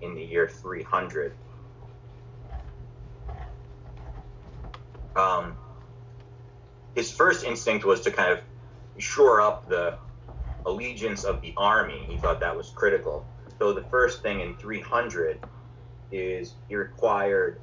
in 0.00 0.14
the 0.14 0.22
year 0.22 0.48
300. 0.48 1.32
Um, 5.16 5.56
his 6.94 7.10
first 7.12 7.44
instinct 7.44 7.84
was 7.84 8.00
to 8.02 8.10
kind 8.10 8.32
of 8.32 8.40
shore 8.98 9.40
up 9.40 9.68
the 9.68 9.98
allegiance 10.66 11.24
of 11.24 11.40
the 11.40 11.54
army. 11.56 12.04
He 12.08 12.16
thought 12.16 12.40
that 12.40 12.56
was 12.56 12.70
critical. 12.70 13.26
So 13.58 13.72
the 13.72 13.84
first 13.90 14.22
thing 14.22 14.40
in 14.40 14.56
300 14.56 15.40
is 16.10 16.54
he 16.68 16.76
required 16.76 17.60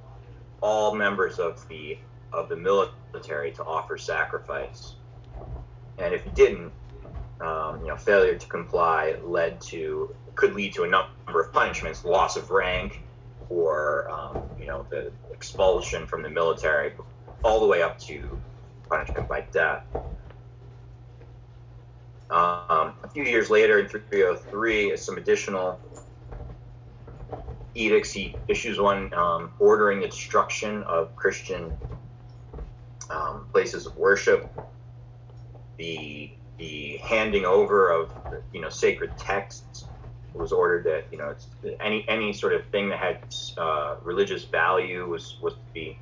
all 0.61 0.95
members 0.95 1.39
of 1.39 1.67
the 1.69 1.97
of 2.31 2.49
the 2.49 2.55
military 2.55 3.51
to 3.53 3.63
offer 3.63 3.97
sacrifice, 3.97 4.95
and 5.97 6.13
if 6.13 6.23
he 6.23 6.29
didn't, 6.29 6.71
um, 7.41 7.81
you 7.81 7.87
know, 7.87 7.95
failure 7.97 8.37
to 8.37 8.47
comply 8.47 9.15
led 9.23 9.61
to 9.61 10.15
could 10.35 10.53
lead 10.53 10.73
to 10.75 10.83
a 10.83 10.87
number 10.87 11.41
of 11.41 11.51
punishments, 11.51 12.05
loss 12.05 12.37
of 12.37 12.49
rank, 12.49 13.03
or 13.49 14.09
um, 14.09 14.37
you 14.57 14.67
know, 14.67 14.85
the 14.89 15.11
expulsion 15.31 16.05
from 16.05 16.21
the 16.23 16.29
military, 16.29 16.93
all 17.43 17.59
the 17.59 17.67
way 17.67 17.81
up 17.81 17.97
to 17.99 18.39
punishment 18.89 19.27
by 19.27 19.45
death. 19.53 19.83
Um, 22.29 22.93
a 23.03 23.09
few 23.11 23.23
years 23.23 23.49
later, 23.49 23.79
in 23.79 23.87
303, 23.87 24.95
some 24.97 25.17
additional 25.17 25.79
edicts. 27.73 28.11
He 28.11 28.39
issues 28.47 28.79
one 28.79 29.13
um, 29.13 29.51
ordering 29.59 29.99
the 29.99 30.07
destruction 30.07 30.83
of 30.83 31.15
Christian 31.15 31.73
um, 33.09 33.47
places 33.51 33.85
of 33.85 33.95
worship, 33.95 34.51
the 35.77 36.31
the 36.57 36.99
handing 37.07 37.45
over 37.45 37.89
of 37.89 38.11
you 38.51 38.61
know 38.61 38.69
sacred 38.69 39.17
texts 39.17 39.89
was 40.33 40.51
ordered 40.51 40.85
that 40.85 41.07
you 41.11 41.17
know 41.17 41.33
any 41.79 42.05
any 42.07 42.33
sort 42.33 42.53
of 42.53 42.67
thing 42.67 42.89
that 42.89 42.99
had 42.99 43.19
uh, 43.57 43.95
religious 44.03 44.45
value 44.45 45.07
was 45.07 45.37
was 45.41 45.53
to 45.53 45.59
be 45.73 45.97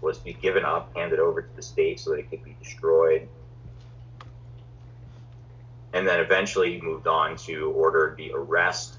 was 0.00 0.18
to 0.18 0.24
be 0.24 0.34
given 0.34 0.64
up, 0.64 0.94
handed 0.96 1.18
over 1.18 1.42
to 1.42 1.56
the 1.56 1.62
state 1.62 2.00
so 2.00 2.10
that 2.10 2.18
it 2.18 2.30
could 2.30 2.44
be 2.44 2.56
destroyed. 2.62 3.28
And 5.92 6.06
then 6.06 6.20
eventually 6.20 6.74
he 6.74 6.80
moved 6.80 7.06
on 7.06 7.36
to 7.38 7.70
order 7.70 8.14
the 8.16 8.32
arrest 8.34 8.98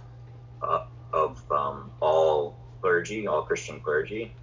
uh, 0.61 0.85
of 1.13 1.39
um, 1.51 1.91
all 1.99 2.57
clergy, 2.81 3.27
all 3.27 3.43
Christian 3.43 3.79
clergy. 3.79 4.33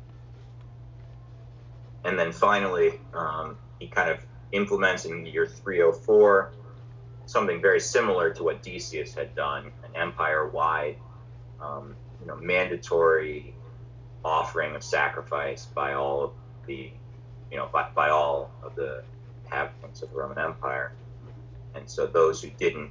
And 2.05 2.19
then 2.19 2.33
finally, 2.33 3.01
um, 3.13 3.57
he 3.79 3.89
kind 3.89 4.11
of 4.11 4.19
implements 4.53 5.05
in 5.05 5.27
year 5.27 5.47
304 5.47 6.53
something 7.27 7.61
very 7.61 7.81
similar 7.81 8.31
to 8.35 8.43
what 8.43 8.63
Decius 8.63 9.15
had 9.15 9.35
done, 9.35 9.73
an 9.85 9.97
empire-wide, 9.97 10.97
um, 11.61 11.97
you 12.21 12.27
know, 12.27 12.37
mandatory 12.37 13.55
offering 14.25 14.75
of 14.75 14.83
sacrifice 14.83 15.67
by 15.67 15.95
all 15.95 16.25
of 16.25 16.33
the, 16.67 16.91
you 17.51 17.57
know, 17.57 17.69
by, 17.73 17.89
by 17.95 18.11
all 18.11 18.51
of 18.63 18.75
the 18.75 19.03
inhabitants 19.45 20.03
of 20.03 20.11
the 20.11 20.17
Roman 20.17 20.39
Empire. 20.39 20.93
And 21.75 21.89
so 21.89 22.07
those 22.07 22.43
who 22.43 22.51
didn't, 22.51 22.91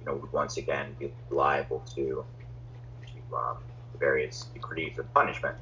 you 0.00 0.06
know, 0.06 0.14
would 0.14 0.32
once 0.32 0.56
again 0.56 0.96
be 0.98 1.12
liable 1.30 1.82
to 1.94 2.24
um, 3.34 3.58
various 3.98 4.44
degrees 4.54 4.98
of 4.98 5.12
punishment. 5.14 5.56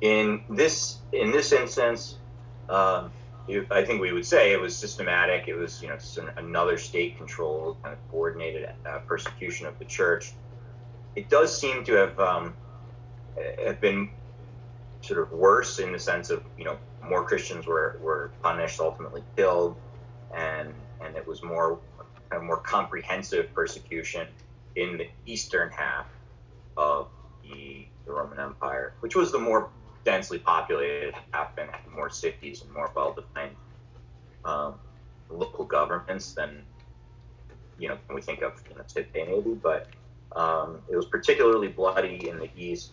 In 0.00 0.42
this 0.50 0.98
in 1.12 1.30
this 1.30 1.52
instance, 1.52 2.16
um, 2.68 3.10
I 3.70 3.84
think 3.84 4.00
we 4.00 4.12
would 4.12 4.26
say 4.26 4.52
it 4.52 4.60
was 4.60 4.76
systematic. 4.76 5.48
It 5.48 5.54
was 5.54 5.82
you 5.82 5.88
know 5.88 5.98
an, 6.18 6.44
another 6.44 6.76
state-controlled 6.78 7.82
kind 7.82 7.92
of 7.92 8.10
coordinated 8.10 8.70
uh, 8.86 8.98
persecution 9.00 9.66
of 9.66 9.78
the 9.78 9.84
church. 9.84 10.32
It 11.16 11.28
does 11.28 11.58
seem 11.58 11.84
to 11.84 11.92
have 11.94 12.18
um, 12.18 12.54
have 13.64 13.80
been 13.80 14.10
sort 15.04 15.20
of 15.20 15.30
worse 15.32 15.78
in 15.78 15.92
the 15.92 15.98
sense 15.98 16.30
of 16.30 16.42
you 16.56 16.64
know 16.64 16.78
more 17.02 17.24
Christians 17.24 17.66
were 17.66 17.98
were 18.00 18.32
punished, 18.42 18.80
ultimately 18.80 19.22
killed, 19.36 19.76
and 20.34 20.72
and 21.00 21.16
it 21.16 21.26
was 21.26 21.42
more 21.42 21.78
kind 22.30 22.42
of 22.42 22.44
more 22.44 22.58
comprehensive 22.58 23.52
persecution 23.54 24.26
in 24.76 24.96
the 24.96 25.08
eastern 25.26 25.70
half 25.70 26.06
of 26.76 27.08
the, 27.42 27.86
the 28.06 28.12
Roman 28.12 28.40
Empire, 28.40 28.94
which 29.00 29.14
was 29.14 29.30
the 29.30 29.38
more 29.38 29.68
densely 30.04 30.38
populated 30.38 31.14
half 31.32 31.56
and 31.58 31.70
had 31.70 31.80
more 31.94 32.10
cities 32.10 32.62
and 32.62 32.72
more 32.72 32.90
well-defined 32.94 33.56
um, 34.44 34.74
local 35.30 35.64
governments 35.64 36.32
than 36.32 36.62
you 37.78 37.88
know 37.88 37.98
we 38.12 38.20
think 38.20 38.42
of 38.42 38.60
know, 38.76 38.82
today 38.86 39.26
maybe, 39.28 39.54
but 39.54 39.88
um, 40.36 40.80
it 40.88 40.96
was 40.96 41.06
particularly 41.06 41.68
bloody 41.68 42.28
in 42.28 42.38
the 42.38 42.50
east. 42.56 42.92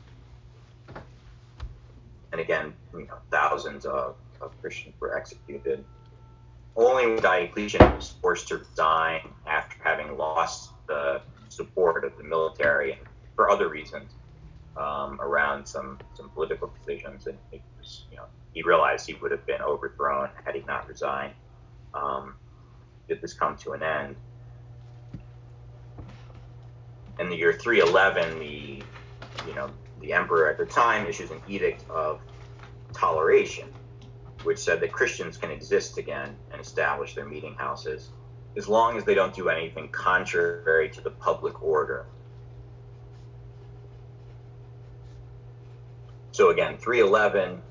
And 2.31 2.41
again, 2.41 2.75
you 2.93 3.07
know, 3.07 3.19
thousands 3.31 3.85
of, 3.85 4.17
of 4.41 4.59
Christians 4.61 4.95
were 5.01 5.17
executed. 5.17 5.85
Only 6.75 7.19
Diocletian 7.21 7.91
was 7.93 8.17
forced 8.21 8.47
to 8.49 8.59
resign 8.59 9.35
after 9.47 9.77
having 9.83 10.17
lost 10.17 10.69
the 10.87 11.23
support 11.49 12.05
of 12.05 12.13
the 12.17 12.23
military 12.23 12.93
and 12.93 13.07
for 13.35 13.49
other 13.49 13.69
reasons 13.69 14.15
um, 14.77 15.19
around 15.21 15.67
some 15.67 16.01
some 16.13 16.31
political 16.31 16.69
decisions, 16.69 17.27
and 17.27 17.39
it 17.51 17.63
was, 17.77 18.07
you 18.09 18.17
know 18.17 18.27
he 18.53 18.63
realized 18.63 19.07
he 19.07 19.15
would 19.15 19.31
have 19.31 19.45
been 19.47 19.61
overthrown 19.61 20.29
had 20.45 20.55
he 20.55 20.63
not 20.63 20.87
resigned. 20.87 21.35
Um, 21.93 22.37
did 23.09 23.21
this 23.21 23.33
come 23.33 23.57
to 23.57 23.73
an 23.73 23.83
end? 23.83 24.17
In 27.19 27.29
the 27.29 27.37
year 27.37 27.53
311, 27.53 28.39
the 28.39 28.89
you 29.45 29.55
know 29.55 29.73
the 30.01 30.13
emperor 30.13 30.49
at 30.49 30.57
the 30.57 30.65
time 30.65 31.07
issues 31.07 31.31
an 31.31 31.41
edict 31.47 31.87
of 31.89 32.19
toleration, 32.93 33.69
which 34.43 34.57
said 34.57 34.79
that 34.81 34.91
Christians 34.91 35.37
can 35.37 35.51
exist 35.51 35.97
again 35.97 36.35
and 36.51 36.61
establish 36.61 37.15
their 37.15 37.25
meeting 37.25 37.55
houses 37.55 38.09
as 38.57 38.67
long 38.67 38.97
as 38.97 39.05
they 39.05 39.13
don't 39.13 39.33
do 39.33 39.49
anything 39.49 39.87
contrary 39.89 40.89
to 40.89 41.01
the 41.01 41.11
public 41.11 41.63
order. 41.63 42.05
So 46.31 46.49
again, 46.49 46.77
311. 46.77 47.61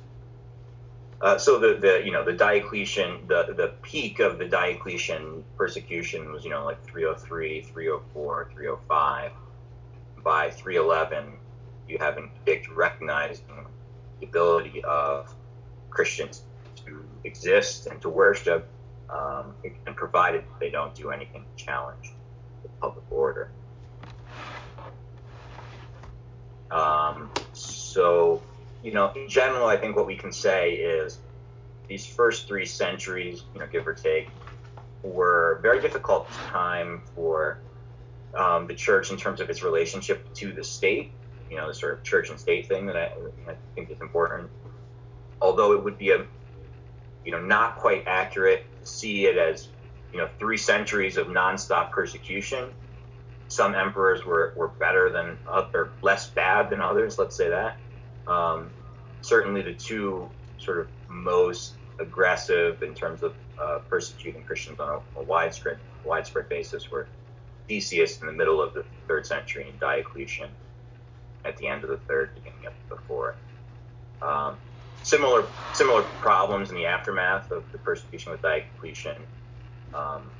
Uh, 1.20 1.36
so 1.36 1.58
the, 1.58 1.74
the 1.74 2.02
you 2.04 2.12
know 2.12 2.24
the 2.24 2.32
Diocletian 2.32 3.26
the 3.26 3.52
the 3.54 3.74
peak 3.82 4.20
of 4.20 4.38
the 4.38 4.46
Diocletian 4.46 5.44
persecution 5.56 6.32
was 6.32 6.44
you 6.44 6.50
know 6.50 6.64
like 6.64 6.82
303, 6.84 7.62
304, 7.62 8.50
305. 8.54 9.32
By 10.22 10.50
311, 10.50 11.32
you 11.90 11.98
have 11.98 12.16
an 12.16 12.30
edict 12.46 12.68
recognizing 12.70 13.66
the 14.20 14.26
ability 14.26 14.82
of 14.84 15.34
Christians 15.90 16.42
to 16.84 17.04
exist 17.24 17.86
and 17.86 18.00
to 18.02 18.08
worship 18.08 18.68
um, 19.10 19.54
and 19.86 19.96
provided 19.96 20.44
they 20.60 20.70
don't 20.70 20.94
do 20.94 21.10
anything 21.10 21.44
to 21.44 21.64
challenge 21.64 22.12
the 22.62 22.68
public 22.80 23.04
order. 23.10 23.50
Um, 26.70 27.30
so, 27.52 28.40
you 28.82 28.92
know, 28.92 29.12
in 29.14 29.28
general, 29.28 29.66
I 29.66 29.76
think 29.76 29.96
what 29.96 30.06
we 30.06 30.16
can 30.16 30.32
say 30.32 30.74
is 30.74 31.18
these 31.88 32.06
first 32.06 32.46
three 32.46 32.66
centuries, 32.66 33.42
you 33.52 33.60
know, 33.60 33.66
give 33.66 33.86
or 33.86 33.94
take, 33.94 34.28
were 35.02 35.56
a 35.58 35.60
very 35.60 35.80
difficult 35.80 36.30
time 36.30 37.02
for 37.16 37.58
um, 38.34 38.68
the 38.68 38.74
church 38.74 39.10
in 39.10 39.16
terms 39.16 39.40
of 39.40 39.50
its 39.50 39.64
relationship 39.64 40.32
to 40.34 40.52
the 40.52 40.62
state. 40.62 41.10
You 41.50 41.56
know, 41.56 41.66
the 41.66 41.74
sort 41.74 41.94
of 41.94 42.02
church 42.04 42.30
and 42.30 42.38
state 42.38 42.68
thing 42.68 42.86
that 42.86 42.96
I, 42.96 43.12
I 43.48 43.54
think 43.74 43.90
is 43.90 44.00
important. 44.00 44.48
Although 45.40 45.72
it 45.72 45.82
would 45.82 45.98
be 45.98 46.10
a, 46.10 46.26
you 47.24 47.32
know, 47.32 47.40
not 47.40 47.76
quite 47.76 48.06
accurate 48.06 48.64
to 48.80 48.86
see 48.86 49.26
it 49.26 49.36
as 49.36 49.68
you 50.12 50.18
know, 50.18 50.28
three 50.38 50.56
centuries 50.56 51.16
of 51.16 51.28
nonstop 51.28 51.90
persecution. 51.90 52.70
Some 53.48 53.74
emperors 53.74 54.24
were, 54.24 54.52
were 54.56 54.68
better 54.68 55.10
than 55.10 55.38
other, 55.48 55.90
less 56.02 56.28
bad 56.28 56.70
than 56.70 56.80
others. 56.80 57.18
Let's 57.18 57.36
say 57.36 57.48
that. 57.48 57.76
Um, 58.26 58.70
certainly, 59.22 59.62
the 59.62 59.74
two 59.74 60.28
sort 60.58 60.78
of 60.78 60.88
most 61.08 61.74
aggressive 61.98 62.82
in 62.82 62.94
terms 62.94 63.22
of 63.22 63.34
uh, 63.60 63.80
persecuting 63.88 64.42
Christians 64.44 64.80
on 64.80 64.88
a, 64.88 65.20
a, 65.20 65.22
widespread 65.22 65.78
widespread 66.04 66.48
basis 66.48 66.90
were 66.90 67.06
Decius 67.68 68.20
in 68.20 68.26
the 68.26 68.32
middle 68.32 68.60
of 68.62 68.72
the 68.72 68.84
third 69.06 69.26
century 69.26 69.68
and 69.68 69.78
Diocletian 69.78 70.50
at 71.44 71.56
the 71.56 71.66
end 71.66 71.84
of 71.84 71.90
the 71.90 71.98
third, 71.98 72.34
beginning 72.34 72.66
of 72.66 72.72
the 72.88 72.96
fourth. 73.06 73.36
Um, 74.22 74.56
similar 75.02 75.46
similar 75.72 76.02
problems 76.20 76.70
in 76.70 76.76
the 76.76 76.86
aftermath 76.86 77.50
of 77.50 77.64
the 77.72 77.78
persecution 77.78 78.32
with 78.32 78.42
Diocletian 78.42 79.16
um, 79.94 80.30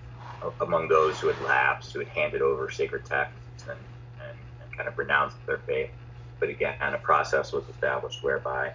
among 0.61 0.89
those 0.89 1.21
who 1.21 1.29
had 1.29 1.41
lapsed, 1.41 1.93
who 1.93 2.01
had 2.01 2.09
handed 2.09 2.43
over 2.43 2.71
sacred 2.71 3.05
texts 3.05 3.65
and, 3.69 3.79
and, 4.21 4.39
and 4.63 4.77
kind 4.77 4.89
of 4.89 4.97
renounced 4.99 5.37
their 5.47 5.59
faith. 5.59 5.91
But 6.39 6.49
again, 6.49 6.75
a 6.81 6.99
process 6.99 7.53
was 7.53 7.65
established 7.69 8.23
whereby 8.23 8.73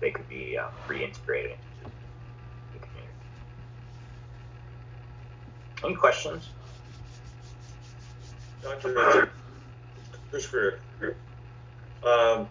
they 0.00 0.10
could 0.10 0.28
be 0.28 0.58
uh, 0.58 0.68
reintegrated 0.88 1.56
into 1.82 1.92
the 2.72 2.78
community. 2.78 3.14
Any 5.84 5.94
questions? 5.94 6.48
Dr. 8.62 9.30
Christopher, 10.30 10.80
um, 12.06 12.48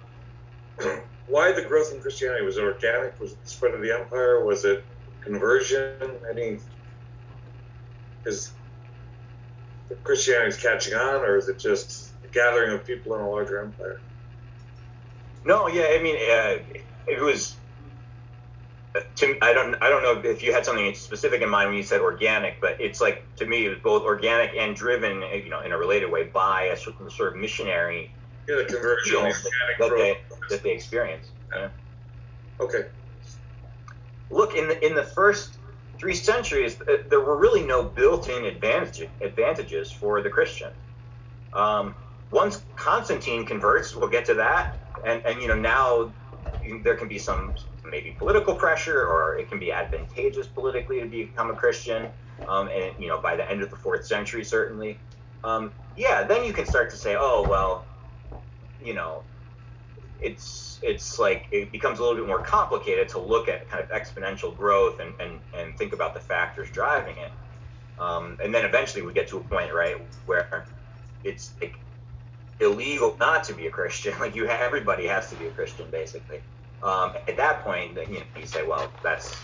why 1.28 1.51
the 1.51 1.62
growth 1.62 1.93
in 1.93 2.01
Christianity? 2.01 2.45
Was 2.45 2.58
it 2.58 2.64
organic? 2.64 3.20
Was 3.20 3.34
it 3.34 3.43
the 3.43 3.49
spread 3.49 3.74
of 3.74 3.82
the 3.82 3.93
empire? 3.97 4.43
Was 4.43 4.66
it 4.66 4.84
conversion? 5.22 6.12
Any? 6.30 6.60
Is 8.26 8.51
Christianity 10.03 10.49
is 10.49 10.58
catching 10.58 10.93
on, 10.95 11.22
or 11.22 11.38
is 11.38 11.47
it 11.47 11.60
just 11.60 12.12
a 12.24 12.28
gathering 12.28 12.74
of 12.74 12.86
people 12.86 13.16
in 13.16 13.22
a 13.22 13.30
larger 13.30 13.62
empire? 13.62 14.01
No, 15.45 15.68
yeah, 15.68 15.86
I 15.91 16.01
mean, 16.01 16.16
uh, 16.16 16.80
it 17.08 17.22
was. 17.22 17.56
Uh, 18.95 19.01
to, 19.18 19.38
I 19.41 19.53
don't 19.53 19.76
I 19.82 19.89
don't 19.89 20.03
know 20.03 20.30
if 20.30 20.41
you 20.41 20.53
had 20.53 20.66
something 20.66 20.93
specific 20.95 21.41
in 21.41 21.49
mind 21.49 21.70
when 21.70 21.78
you 21.78 21.84
said 21.84 22.01
organic, 22.01 22.62
but 22.62 22.80
it's 22.80 23.01
like 23.01 23.24
to 23.36 23.45
me 23.45 23.66
it 23.66 23.70
was 23.70 23.80
both 23.80 24.03
organic 24.03 24.56
and 24.56 24.76
driven, 24.76 25.22
you 25.22 25.49
know, 25.49 25.62
in 25.62 25.72
a 25.72 25.78
related 25.78 26.10
way 26.10 26.24
by 26.24 26.64
a 26.64 26.78
certain 26.78 27.10
sort 27.10 27.34
of 27.34 27.39
missionary 27.39 28.12
yeah, 28.48 28.56
the 28.56 28.66
conversion 28.66 29.24
that, 29.80 29.89
they, 29.89 30.18
that 30.50 30.64
they 30.64 30.72
experience. 30.72 31.32
Yeah. 31.56 31.70
Okay. 32.60 32.86
Look 34.30 34.56
in 34.56 34.68
the 34.68 34.86
in 34.86 34.96
the 34.96 35.04
first 35.04 35.58
three 35.98 36.16
centuries, 36.16 36.80
uh, 36.82 36.98
there 37.10 37.22
were 37.22 37.38
really 37.38 37.66
no 37.66 37.84
built-in 37.84 38.46
advantage, 38.46 39.08
advantages 39.22 39.91
for 39.91 40.22
the 40.22 40.30
Christian. 40.30 40.72
Um, 41.54 41.96
once 42.32 42.64
Constantine 42.76 43.46
converts, 43.46 43.96
we'll 43.96 44.10
get 44.10 44.26
to 44.26 44.34
that, 44.36 44.76
and 45.06 45.26
and 45.26 45.41
you 45.41 45.48
know 45.48 45.56
now 45.56 46.14
there 46.84 46.96
can 46.96 47.08
be 47.08 47.20
some 47.20 47.54
maybe 47.89 48.12
political 48.12 48.56
pressure, 48.56 49.06
or 49.06 49.38
it 49.38 49.50
can 49.50 49.60
be 49.60 49.72
advantageous 49.72 50.48
politically 50.48 51.00
to 51.00 51.08
become 51.08 51.50
a 51.50 51.56
Christian. 51.56 52.10
Um, 52.48 52.68
and 52.70 52.93
you 53.00 53.08
know 53.08 53.20
by 53.20 53.36
the 53.36 53.50
end 53.50 53.62
of 53.62 53.70
the 53.70 53.78
fourth 53.78 54.06
century, 54.06 54.43
certainly, 54.43 55.00
um, 55.43 55.72
yeah, 55.96 56.24
then 56.24 56.43
you 56.46 56.54
can 56.54 56.66
start 56.66 56.89
to 56.91 56.98
say, 56.98 57.16
oh 57.18 57.46
well, 57.48 57.86
you 58.86 58.94
know, 58.94 59.24
it's 60.22 60.80
it's 60.82 61.20
like 61.20 61.48
it 61.52 61.72
becomes 61.72 62.00
a 62.00 62.02
little 62.02 62.18
bit 62.18 62.28
more 62.28 62.42
complicated 62.42 63.10
to 63.10 63.20
look 63.20 63.48
at 63.50 63.70
kind 63.70 63.84
of 63.84 63.90
exponential 63.90 64.56
growth 64.56 65.00
and 65.00 65.14
and, 65.20 65.40
and 65.54 65.78
think 65.78 65.94
about 65.94 66.14
the 66.14 66.20
factors 66.20 66.70
driving 66.72 67.18
it. 67.18 67.32
Um, 68.00 68.38
and 68.44 68.54
then 68.54 68.66
eventually 68.66 69.04
we 69.06 69.14
get 69.14 69.28
to 69.30 69.38
a 69.38 69.42
point, 69.42 69.74
right, 69.74 69.96
where 70.26 70.66
it's 71.24 71.52
like 71.62 71.76
illegal 72.60 73.16
not 73.20 73.44
to 73.46 73.54
be 73.54 73.68
a 73.68 73.72
Christian. 73.72 74.14
Like 74.20 74.36
you, 74.36 74.48
everybody 74.48 75.08
has 75.08 75.30
to 75.30 75.36
be 75.36 75.48
a 75.48 75.52
Christian, 75.52 75.90
basically. 75.92 76.42
Um, 76.84 77.14
at 77.28 77.38
that 77.38 77.64
point, 77.64 77.98
you 78.10 78.20
know, 78.20 78.26
you 78.40 78.46
say, 78.46 78.66
well, 78.66 78.92
that's 79.04 79.36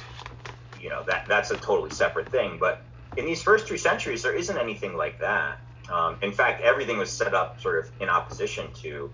you 0.79 0.89
know 0.89 1.03
that 1.07 1.25
that's 1.27 1.51
a 1.51 1.57
totally 1.57 1.91
separate 1.91 2.29
thing. 2.29 2.57
But 2.59 2.81
in 3.17 3.25
these 3.25 3.41
first 3.41 3.67
three 3.67 3.77
centuries, 3.77 4.23
there 4.23 4.33
isn't 4.33 4.57
anything 4.57 4.95
like 4.95 5.19
that. 5.19 5.59
Um, 5.91 6.17
in 6.21 6.31
fact, 6.31 6.61
everything 6.61 6.97
was 6.97 7.11
set 7.11 7.33
up 7.33 7.59
sort 7.61 7.79
of 7.79 7.91
in 7.99 8.09
opposition 8.09 8.71
to 8.75 9.11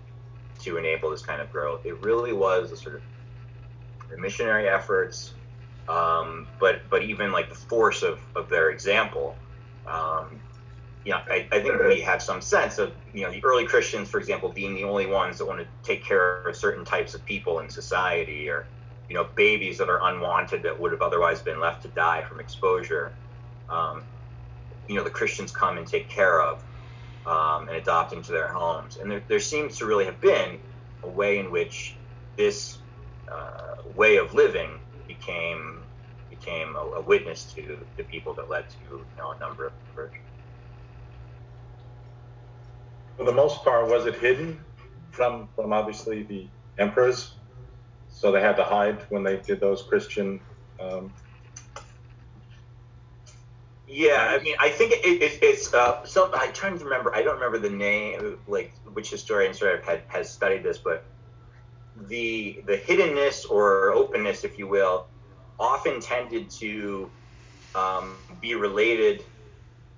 to 0.67 0.77
enable 0.77 1.09
this 1.09 1.21
kind 1.21 1.41
of 1.41 1.51
growth. 1.51 1.85
It 1.85 2.01
really 2.03 2.33
was 2.33 2.71
a 2.71 2.77
sort 2.77 2.95
of 2.95 3.01
the 4.09 4.17
missionary 4.17 4.67
efforts, 4.67 5.33
um, 5.87 6.47
but 6.59 6.81
but 6.89 7.03
even 7.03 7.31
like 7.31 7.49
the 7.49 7.55
force 7.55 8.03
of, 8.03 8.19
of 8.35 8.49
their 8.49 8.69
example. 8.69 9.35
Um, 9.87 10.39
you 11.05 11.13
know, 11.13 11.21
I, 11.29 11.47
I 11.53 11.61
think 11.61 11.81
we 11.81 12.01
have 12.01 12.21
some 12.21 12.41
sense 12.41 12.79
of 12.79 12.91
you 13.13 13.23
know 13.23 13.31
the 13.31 13.43
early 13.43 13.65
Christians, 13.65 14.09
for 14.09 14.19
example, 14.19 14.49
being 14.49 14.75
the 14.75 14.83
only 14.83 15.05
ones 15.05 15.37
that 15.37 15.45
want 15.45 15.59
to 15.59 15.67
take 15.83 16.03
care 16.03 16.43
of 16.43 16.55
certain 16.55 16.83
types 16.83 17.13
of 17.13 17.23
people 17.23 17.59
in 17.59 17.69
society, 17.69 18.49
or 18.49 18.67
you 19.07 19.15
know 19.15 19.23
babies 19.35 19.77
that 19.77 19.89
are 19.89 20.05
unwanted 20.09 20.63
that 20.63 20.77
would 20.77 20.91
have 20.91 21.01
otherwise 21.01 21.41
been 21.41 21.61
left 21.61 21.83
to 21.83 21.87
die 21.89 22.23
from 22.23 22.41
exposure. 22.41 23.13
Um, 23.69 24.03
you 24.89 24.95
know, 24.95 25.03
the 25.03 25.09
Christians 25.09 25.51
come 25.51 25.77
and 25.77 25.87
take 25.87 26.09
care 26.09 26.41
of 26.41 26.63
um, 27.27 27.67
and 27.67 27.77
adopt 27.77 28.13
into 28.13 28.31
their 28.31 28.47
homes. 28.47 28.97
And 28.97 29.11
there, 29.11 29.21
there, 29.27 29.39
seems 29.39 29.77
to 29.77 29.85
really 29.85 30.05
have 30.05 30.21
been 30.21 30.59
a 31.03 31.09
way 31.09 31.39
in 31.39 31.51
which 31.51 31.95
this 32.37 32.77
uh, 33.29 33.75
way 33.95 34.15
of 34.15 34.33
living 34.33 34.79
became 35.07 35.83
became 36.29 36.75
a, 36.75 36.79
a, 36.79 37.01
witness 37.01 37.51
to 37.55 37.79
the 37.97 38.03
people 38.03 38.33
that 38.35 38.49
led 38.49 38.69
to 38.69 38.77
you 38.91 39.05
know, 39.17 39.31
a 39.31 39.39
number 39.39 39.65
of 39.65 39.73
conversions. 39.87 40.23
For 43.17 43.25
the 43.25 43.31
most 43.31 43.63
part, 43.63 43.87
was 43.87 44.05
it 44.05 44.15
hidden 44.15 44.59
from 45.11 45.49
from 45.55 45.73
obviously 45.73 46.23
the 46.23 46.47
emperors? 46.77 47.33
So 48.09 48.31
they 48.31 48.41
had 48.41 48.55
to 48.55 48.63
hide 48.63 48.99
when 49.09 49.23
they 49.23 49.37
did 49.37 49.59
those 49.59 49.81
Christian 49.81 50.39
um, 50.79 51.11
yeah, 53.87 54.35
I 54.37 54.43
mean, 54.43 54.55
I 54.59 54.69
think 54.69 54.91
it, 54.91 55.05
it, 55.05 55.39
it's 55.41 55.73
uh. 55.73 56.05
I'm 56.33 56.51
trying 56.51 56.77
to 56.77 56.83
remember. 56.83 57.15
I 57.15 57.21
don't 57.23 57.35
remember 57.35 57.57
the 57.57 57.69
name, 57.69 58.37
like 58.45 58.73
which 58.93 59.09
historian 59.09 59.53
sort 59.53 59.79
of 59.79 59.85
had, 59.85 60.03
has 60.07 60.29
studied 60.29 60.63
this, 60.63 60.77
but 60.77 61.05
the 62.07 62.61
the 62.67 62.77
hiddenness 62.77 63.49
or 63.49 63.91
openness, 63.93 64.43
if 64.43 64.59
you 64.59 64.67
will, 64.67 65.07
often 65.57 66.01
tended 66.01 66.49
to 66.59 67.09
um, 67.75 68.17
be 68.41 68.55
related. 68.55 69.23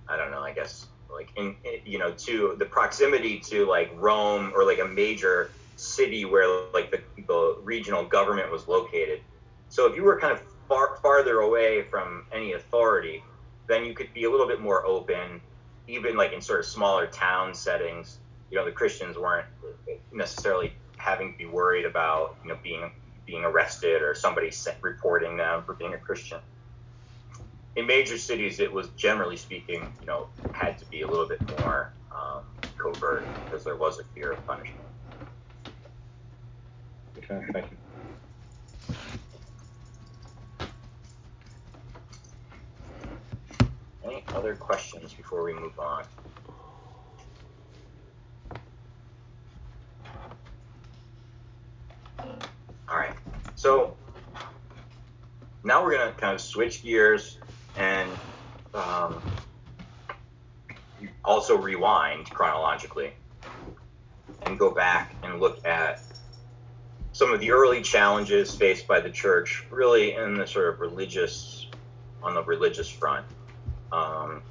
I 0.07 0.17
don't 0.17 0.29
know. 0.29 0.41
I 0.41 0.53
guess 0.53 0.85
like 1.11 1.29
in 1.35 1.55
you 1.83 1.97
know 1.97 2.11
to 2.11 2.55
the 2.59 2.65
proximity 2.65 3.39
to 3.39 3.65
like 3.65 3.91
Rome 3.95 4.51
or 4.55 4.65
like 4.65 4.79
a 4.79 4.87
major 4.87 5.51
city 5.77 6.25
where 6.25 6.47
like 6.75 6.91
the, 6.91 7.01
the 7.27 7.57
regional 7.63 8.05
government 8.05 8.51
was 8.51 8.67
located. 8.67 9.21
So 9.69 9.87
if 9.87 9.95
you 9.95 10.03
were 10.03 10.19
kind 10.19 10.33
of 10.33 10.43
far 10.67 10.97
farther 11.01 11.39
away 11.39 11.83
from 11.89 12.25
any 12.31 12.53
authority 12.53 13.23
then 13.69 13.85
you 13.85 13.93
could 13.93 14.13
be 14.13 14.25
a 14.25 14.31
little 14.31 14.47
bit 14.47 14.59
more 14.59 14.85
open, 14.85 15.41
even 15.87 16.17
like 16.17 16.33
in 16.33 16.41
sort 16.41 16.59
of 16.59 16.65
smaller 16.65 17.07
town 17.07 17.53
settings. 17.53 18.19
You 18.51 18.57
know, 18.57 18.65
the 18.65 18.71
Christians 18.71 19.17
weren't 19.17 19.47
necessarily 20.11 20.73
having 20.97 21.31
to 21.31 21.37
be 21.37 21.45
worried 21.45 21.85
about 21.85 22.37
you 22.43 22.49
know 22.49 22.57
being 22.63 22.91
being 23.25 23.45
arrested 23.45 24.01
or 24.01 24.15
somebody 24.15 24.51
reporting 24.81 25.37
them 25.37 25.63
for 25.63 25.75
being 25.75 25.93
a 25.93 25.99
Christian. 25.99 26.39
In 27.75 27.85
major 27.85 28.17
cities, 28.17 28.59
it 28.59 28.73
was 28.73 28.89
generally 28.97 29.37
speaking, 29.37 29.93
you 30.01 30.07
know, 30.07 30.29
had 30.51 30.79
to 30.79 30.85
be 30.87 31.03
a 31.03 31.07
little 31.07 31.27
bit 31.27 31.39
more 31.47 31.93
um, 32.11 32.43
covert 32.81 33.29
because 33.47 33.63
there 33.63 33.77
was 33.77 33.99
a 33.99 34.03
fear 34.15 34.33
of 34.33 34.45
punishment. 34.47 34.87
Okay, 37.19 37.39
thank 37.53 37.71
you. 37.71 37.77
Any 44.03 44.25
other 44.49 44.57
questions 44.57 45.13
before 45.13 45.43
we 45.43 45.53
move 45.53 45.79
on? 45.79 46.03
All 52.89 52.97
right. 52.97 53.13
So 53.55 53.95
now 55.63 55.83
we're 55.83 55.95
going 55.97 56.11
to 56.11 56.19
kind 56.19 56.33
of 56.33 56.41
switch 56.41 56.81
gears 56.81 57.37
and 57.77 58.09
um, 58.73 59.21
also 61.23 61.55
rewind 61.55 62.27
chronologically 62.31 63.13
and 64.43 64.57
go 64.57 64.71
back 64.71 65.13
and 65.21 65.39
look 65.39 65.63
at 65.63 66.01
some 67.11 67.31
of 67.31 67.39
the 67.39 67.51
early 67.51 67.83
challenges 67.83 68.55
faced 68.55 68.87
by 68.87 68.99
the 68.99 69.11
church, 69.11 69.63
really 69.69 70.15
in 70.15 70.33
the 70.33 70.47
sort 70.47 70.73
of 70.73 70.79
religious, 70.79 71.67
on 72.23 72.33
the 72.33 72.43
religious 72.43 72.89
front. 72.89 73.25
Um, 73.91 74.43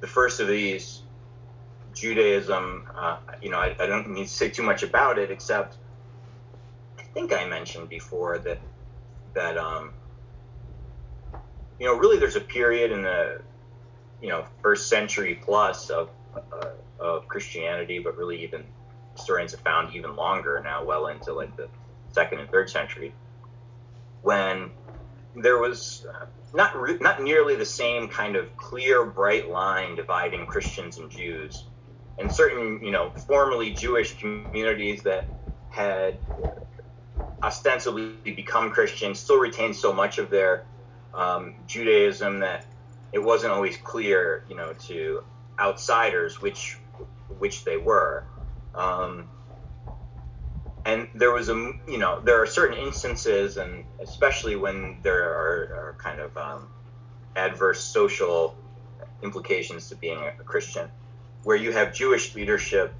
the 0.00 0.06
first 0.18 0.40
of 0.40 0.48
these, 0.48 1.02
Judaism, 1.94 2.90
uh, 2.92 3.18
you 3.40 3.50
know, 3.50 3.58
I, 3.58 3.76
I, 3.78 3.86
don't 3.86 4.08
need 4.10 4.26
to 4.26 4.32
say 4.32 4.50
too 4.50 4.64
much 4.64 4.82
about 4.82 5.16
it, 5.16 5.30
except 5.30 5.76
I 6.98 7.02
think 7.14 7.32
I 7.32 7.44
mentioned 7.44 7.88
before 7.88 8.38
that 8.38 8.58
that 9.34 9.56
um, 9.56 9.92
you 11.78 11.86
know, 11.86 11.94
really, 11.94 12.18
there's 12.18 12.34
a 12.34 12.40
period 12.40 12.90
in 12.90 13.02
the 13.02 13.42
you 14.20 14.28
know 14.28 14.44
first 14.60 14.88
century 14.88 15.36
plus 15.36 15.88
of 15.88 16.10
uh, 16.34 16.70
of 16.98 17.28
Christianity, 17.28 18.00
but 18.00 18.16
really 18.16 18.42
even 18.42 18.64
historians 19.14 19.52
have 19.52 19.60
found 19.60 19.94
even 19.94 20.16
longer 20.16 20.60
now, 20.64 20.82
well 20.82 21.06
into 21.06 21.32
like 21.32 21.56
the 21.56 21.68
second 22.10 22.40
and 22.40 22.50
third 22.50 22.68
century, 22.68 23.14
when 24.22 24.72
there 25.42 25.58
was 25.58 26.06
uh, 26.08 26.26
not 26.54 26.76
re- 26.76 26.98
not 27.00 27.22
nearly 27.22 27.56
the 27.56 27.66
same 27.66 28.08
kind 28.08 28.36
of 28.36 28.56
clear, 28.56 29.04
bright 29.04 29.48
line 29.48 29.96
dividing 29.96 30.46
Christians 30.46 30.98
and 30.98 31.10
Jews 31.10 31.64
and 32.18 32.30
certain 32.30 32.84
you 32.84 32.90
know 32.90 33.10
formerly 33.26 33.70
Jewish 33.70 34.18
communities 34.18 35.02
that 35.04 35.28
had 35.70 36.18
ostensibly 37.42 38.14
become 38.24 38.70
Christian 38.70 39.14
still 39.14 39.38
retained 39.38 39.76
so 39.76 39.92
much 39.92 40.18
of 40.18 40.30
their 40.30 40.64
um, 41.14 41.54
Judaism 41.66 42.40
that 42.40 42.66
it 43.12 43.18
wasn't 43.20 43.52
always 43.52 43.76
clear, 43.76 44.44
you 44.48 44.56
know, 44.56 44.74
to 44.86 45.22
outsiders 45.60 46.42
which 46.42 46.78
which 47.38 47.64
they 47.64 47.76
were. 47.76 48.24
Um, 48.74 49.28
and 50.88 51.06
there 51.14 51.32
was 51.32 51.50
a, 51.50 51.72
you 51.86 51.98
know, 51.98 52.18
there 52.20 52.40
are 52.40 52.46
certain 52.46 52.78
instances, 52.78 53.58
and 53.58 53.84
especially 54.00 54.56
when 54.56 54.96
there 55.02 55.22
are, 55.22 55.58
are 55.76 55.96
kind 55.98 56.18
of 56.18 56.34
um, 56.38 56.68
adverse 57.36 57.80
social 57.84 58.56
implications 59.22 59.90
to 59.90 59.96
being 59.96 60.18
a 60.18 60.42
Christian, 60.44 60.88
where 61.42 61.56
you 61.56 61.72
have 61.72 61.92
Jewish 61.92 62.34
leadership, 62.34 62.94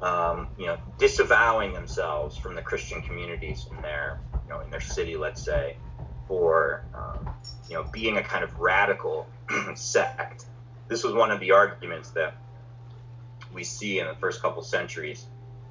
um, 0.00 0.48
you 0.58 0.64
know, 0.64 0.78
disavowing 0.96 1.74
themselves 1.74 2.34
from 2.34 2.54
the 2.54 2.62
Christian 2.62 3.02
communities 3.02 3.66
in 3.70 3.82
their, 3.82 4.20
you 4.44 4.48
know, 4.48 4.60
in 4.60 4.70
their 4.70 4.80
city, 4.80 5.14
let's 5.14 5.42
say, 5.42 5.76
for, 6.26 6.86
um, 6.94 7.28
you 7.68 7.74
know, 7.74 7.84
being 7.92 8.16
a 8.16 8.22
kind 8.22 8.42
of 8.42 8.58
radical 8.58 9.26
sect. 9.74 10.46
This 10.88 11.04
was 11.04 11.12
one 11.12 11.30
of 11.30 11.40
the 11.40 11.50
arguments 11.50 12.08
that 12.12 12.36
we 13.52 13.64
see 13.64 14.00
in 14.00 14.06
the 14.06 14.14
first 14.14 14.40
couple 14.40 14.62
centuries 14.62 15.26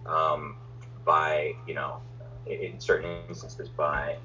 um, 0.05 0.57
by, 1.05 1.55
you 1.67 1.73
know, 1.73 2.01
in 2.45 2.79
certain 2.79 3.17
instances 3.29 3.69
by 3.69 4.17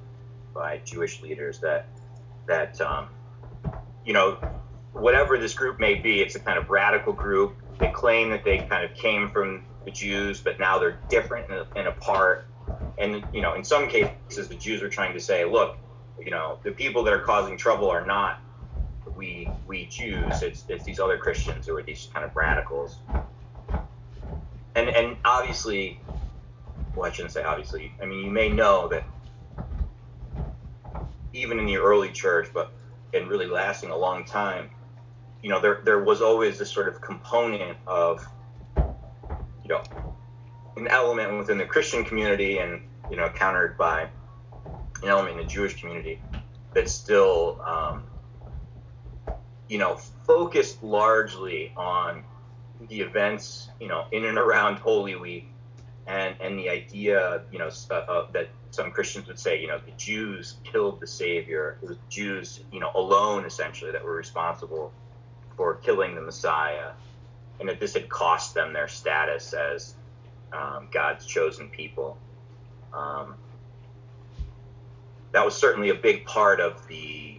by 0.55 0.81
Jewish 0.85 1.23
leaders 1.23 1.61
that 1.61 1.87
that 2.47 2.81
um, 2.81 3.09
you 4.05 4.13
know 4.13 4.39
whatever 4.93 5.39
this 5.39 5.55
group 5.55 5.79
may 5.79 5.95
be, 5.95 6.21
it's 6.21 6.35
a 6.35 6.41
kind 6.41 6.59
of 6.59 6.71
radical 6.71 7.13
group. 7.13 7.57
They 7.79 7.91
claim 7.91 8.31
that 8.31 8.45
they 8.45 8.59
kind 8.59 8.85
of 8.85 8.95
came 8.95 9.31
from 9.31 9.65
the 9.85 9.91
Jews, 9.91 10.41
but 10.41 10.59
now 10.59 10.79
they're 10.79 10.99
different 11.09 11.51
and, 11.51 11.67
and 11.77 11.89
apart. 11.89 12.47
And 12.99 13.25
you 13.33 13.41
know, 13.41 13.55
in 13.55 13.63
some 13.63 13.89
cases, 13.89 14.49
the 14.49 14.57
Jews 14.57 14.83
are 14.83 14.89
trying 14.89 15.15
to 15.15 15.21
say, 15.21 15.45
look, 15.45 15.77
you 16.19 16.31
know, 16.31 16.59
the 16.65 16.73
people 16.73 17.05
that 17.05 17.13
are 17.13 17.21
causing 17.21 17.57
trouble 17.57 17.89
are 17.89 18.05
not 18.05 18.41
we 19.17 19.49
we 19.67 19.87
Jews. 19.87 20.43
It's 20.43 20.65
it's 20.69 20.85
these 20.85 21.01
other 21.01 21.19
Christians 21.19 21.67
who 21.67 21.77
are 21.77 21.83
these 21.83 22.09
kind 22.13 22.25
of 22.25 22.35
radicals. 22.35 22.97
And 24.75 24.89
and 24.89 25.17
obviously, 25.25 26.01
well, 26.99 27.09
I 27.09 27.15
shouldn't 27.15 27.33
say 27.33 27.45
obviously. 27.45 27.93
I 28.03 28.07
mean, 28.07 28.25
you 28.25 28.31
may 28.31 28.49
know 28.49 28.89
that 28.89 29.05
even 31.33 31.59
in 31.61 31.67
the 31.67 31.77
early 31.77 32.11
church, 32.11 32.49
but 32.53 32.73
and 33.15 33.29
really 33.29 33.47
lasting 33.47 33.91
a 33.91 33.97
long 33.97 34.25
time, 34.25 34.71
you 35.43 35.49
know, 35.49 35.61
there 35.61 35.81
there 35.85 36.03
was 36.03 36.21
always 36.21 36.59
this 36.59 36.71
sort 36.71 36.89
of 36.89 37.01
component 37.01 37.79
of, 37.87 38.27
you 38.77 39.69
know, 39.69 39.83
an 40.77 40.89
element 40.89 41.39
within 41.39 41.57
the 41.57 41.65
Christian 41.65 42.05
community, 42.05 42.59
and 42.59 42.83
you 43.11 43.17
know, 43.17 43.29
countered 43.29 43.79
by 43.79 44.09
an 45.03 45.09
element 45.09 45.39
in 45.39 45.47
the 45.47 45.53
Jewish 45.53 45.81
community 45.81 46.21
that 46.75 46.89
still, 46.91 47.61
um, 47.63 48.03
you 49.69 49.79
know, 49.79 49.97
focused 50.27 50.83
largely 50.83 51.73
on 51.77 52.25
the 52.89 53.01
events, 53.01 53.69
you 53.81 53.87
know, 53.87 54.07
in 54.11 54.25
and 54.25 54.37
around 54.37 54.79
Holy 54.79 55.15
Week, 55.15 55.49
and 56.09 56.35
and 56.41 56.59
the 56.59 56.71
idea, 56.71 57.43
you 57.53 57.59
know, 57.59 57.69
that 57.69 58.49
some 58.71 58.91
Christians 58.91 59.29
would 59.29 59.39
say, 59.39 59.61
you 59.61 59.69
know, 59.69 59.79
the 59.79 59.93
Jews 59.93 60.57
killed 60.65 61.01
the 61.01 61.07
Savior. 61.07 61.79
It 61.83 61.89
was 61.89 61.99
Jews, 62.09 62.61
you 62.73 62.81
know, 62.81 62.91
alone 62.95 63.45
essentially 63.45 63.93
that 63.93 64.03
were 64.03 64.15
responsible 64.15 64.91
for 65.57 65.75
killing 65.75 66.15
the 66.15 66.23
Messiah, 66.23 66.93
and 67.61 67.69
that 67.69 67.79
this 67.79 67.93
had 67.93 68.09
cost 68.09 68.55
them 68.55 68.73
their 68.73 68.89
status 68.89 69.53
as 69.53 69.95
um, 70.53 70.89
God's 70.91 71.27
chosen 71.27 71.69
people. 71.69 72.17
Um, 72.95 73.35
that 75.33 75.45
was 75.45 75.55
certainly 75.55 75.91
a 75.91 75.95
big 75.95 76.25
part 76.25 76.59
of 76.59 76.87
the 76.89 77.37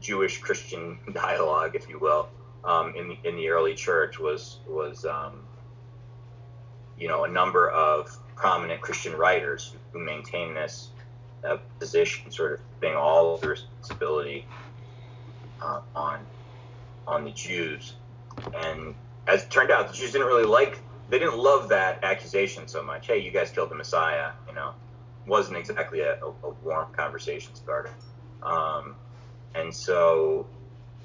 Jewish 0.00 0.38
Christian 0.38 0.98
dialogue, 1.12 1.76
if 1.76 1.88
you 1.88 2.00
will, 2.00 2.28
um, 2.64 2.94
in 2.96 3.08
the 3.10 3.18
in 3.22 3.36
the 3.36 3.48
early 3.50 3.76
church 3.76 4.18
was 4.18 4.58
was 4.66 5.04
um, 5.04 5.44
you 7.02 7.08
know 7.08 7.24
a 7.24 7.28
number 7.28 7.68
of 7.68 8.16
prominent 8.36 8.80
Christian 8.80 9.14
writers 9.16 9.74
who 9.92 9.98
maintain 9.98 10.54
this 10.54 10.90
uh, 11.44 11.58
position, 11.80 12.30
sort 12.30 12.52
of 12.54 12.80
being 12.80 12.94
all 12.94 13.34
of 13.34 13.40
the 13.40 13.48
responsibility 13.48 14.46
uh, 15.60 15.80
on 15.96 16.18
on 17.06 17.24
the 17.24 17.32
Jews. 17.32 17.94
And 18.54 18.94
as 19.26 19.42
it 19.42 19.50
turned 19.50 19.72
out, 19.72 19.88
the 19.88 19.94
Jews 19.94 20.12
didn't 20.12 20.28
really 20.28 20.44
like, 20.44 20.78
they 21.10 21.18
didn't 21.18 21.38
love 21.38 21.68
that 21.70 22.04
accusation 22.04 22.68
so 22.68 22.82
much. 22.82 23.08
Hey, 23.08 23.18
you 23.18 23.32
guys 23.32 23.50
killed 23.50 23.70
the 23.70 23.74
Messiah, 23.74 24.30
you 24.48 24.54
know, 24.54 24.72
wasn't 25.26 25.56
exactly 25.56 26.00
a, 26.00 26.14
a, 26.22 26.28
a 26.44 26.50
warm 26.64 26.92
conversation 26.92 27.54
starter. 27.54 27.90
Um, 28.42 28.94
and 29.54 29.74
so, 29.74 30.46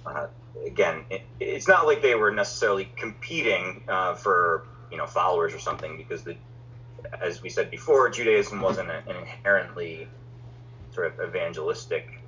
uh, 0.05 0.27
again, 0.65 1.05
it, 1.09 1.23
it's 1.39 1.67
not 1.67 1.87
like 1.87 2.01
they 2.01 2.15
were 2.15 2.31
necessarily 2.31 2.87
competing 2.95 3.83
uh, 3.87 4.13
for, 4.13 4.67
you 4.91 4.97
know, 4.97 5.05
followers 5.05 5.53
or 5.53 5.59
something 5.59 5.97
because 5.97 6.23
the, 6.23 6.35
as 7.21 7.41
we 7.41 7.49
said 7.49 7.69
before, 7.69 8.09
Judaism 8.09 8.61
wasn't 8.61 8.89
an 8.89 9.03
inherently 9.07 10.07
sort 10.91 11.07
of 11.07 11.29
evangelistic 11.29 12.21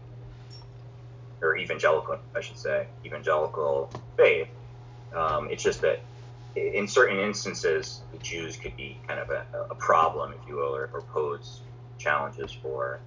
or 1.42 1.58
evangelical, 1.58 2.20
I 2.36 2.42
should 2.42 2.58
say, 2.58 2.88
evangelical 3.06 3.90
faith. 4.18 4.50
Um, 5.16 5.50
it's 5.50 5.64
just 5.64 5.82
that 5.82 6.02
in 6.56 6.88
certain 6.88 7.18
instances, 7.18 8.02
the 8.12 8.18
Jews 8.20 8.58
could 8.58 8.76
be 8.76 8.98
kind 9.08 9.20
of 9.20 9.30
a, 9.30 9.46
a 9.70 9.76
problem, 9.76 10.34
if 10.34 10.48
you 10.48 10.56
will, 10.56 10.76
or, 10.76 10.90
or 10.94 11.02
pose 11.02 11.62
challenges 11.98 12.52
for 12.52 13.00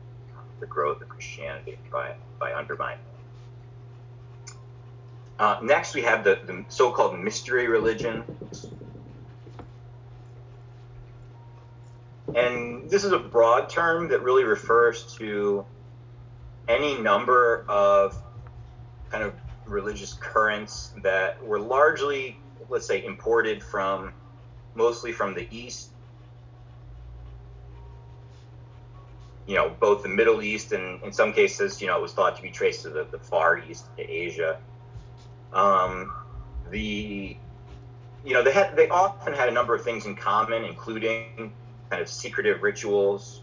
the 0.61 0.67
growth 0.67 1.03
of 1.03 1.09
Christianity 1.09 1.77
by, 1.91 2.15
by 2.39 2.55
undermining 2.55 3.01
it. 4.47 4.55
Uh, 5.39 5.59
next, 5.63 5.95
we 5.95 6.03
have 6.03 6.23
the, 6.25 6.39
the 6.47 6.65
so-called 6.69 7.19
mystery 7.19 7.67
religion. 7.67 8.23
And 12.35 12.89
this 12.89 13.05
is 13.05 13.13
a 13.13 13.19
broad 13.19 13.69
term 13.69 14.09
that 14.09 14.23
really 14.23 14.45
refers 14.45 15.15
to 15.17 15.67
any 16.69 16.99
number 16.99 17.65
of 17.69 18.17
kind 19.11 19.23
of 19.23 19.35
religious 19.67 20.15
currents 20.15 20.93
that 21.03 21.45
were 21.45 21.61
largely, 21.61 22.39
let's 22.69 22.87
say, 22.87 23.05
imported 23.05 23.63
from 23.63 24.13
mostly 24.75 25.13
from 25.13 25.35
the 25.35 25.47
East. 25.51 25.91
You 29.47 29.57
know, 29.57 29.71
both 29.81 30.03
the 30.03 30.09
Middle 30.09 30.41
East 30.41 30.73
and 30.73 31.03
in 31.03 31.13
some 31.13 31.33
cases, 31.33 31.81
you 31.81 31.89
know, 31.89 31.99
it 31.99 32.03
was 32.03 32.13
thought 32.13 32.37
to 32.37 32.43
be 32.43 32.51
traced 32.51 32.83
to 32.83 32.91
the, 32.91 33.05
the 33.05 33.19
Far 33.19 33.59
East, 33.59 33.87
to 33.97 34.09
Asia. 34.09 34.59
Um, 35.53 36.13
the, 36.71 37.37
you 38.25 38.33
know, 38.33 38.43
they 38.43 38.53
had 38.53 38.77
they 38.77 38.89
often 38.89 39.35
had 39.35 39.49
a 39.49 39.53
number 39.53 39.75
of 39.75 39.83
things 39.83 40.07
in 40.07 40.15
common, 40.15 40.65
including 40.65 41.53
kind 41.93 42.01
of 42.01 42.09
secretive 42.09 42.63
rituals, 42.63 43.43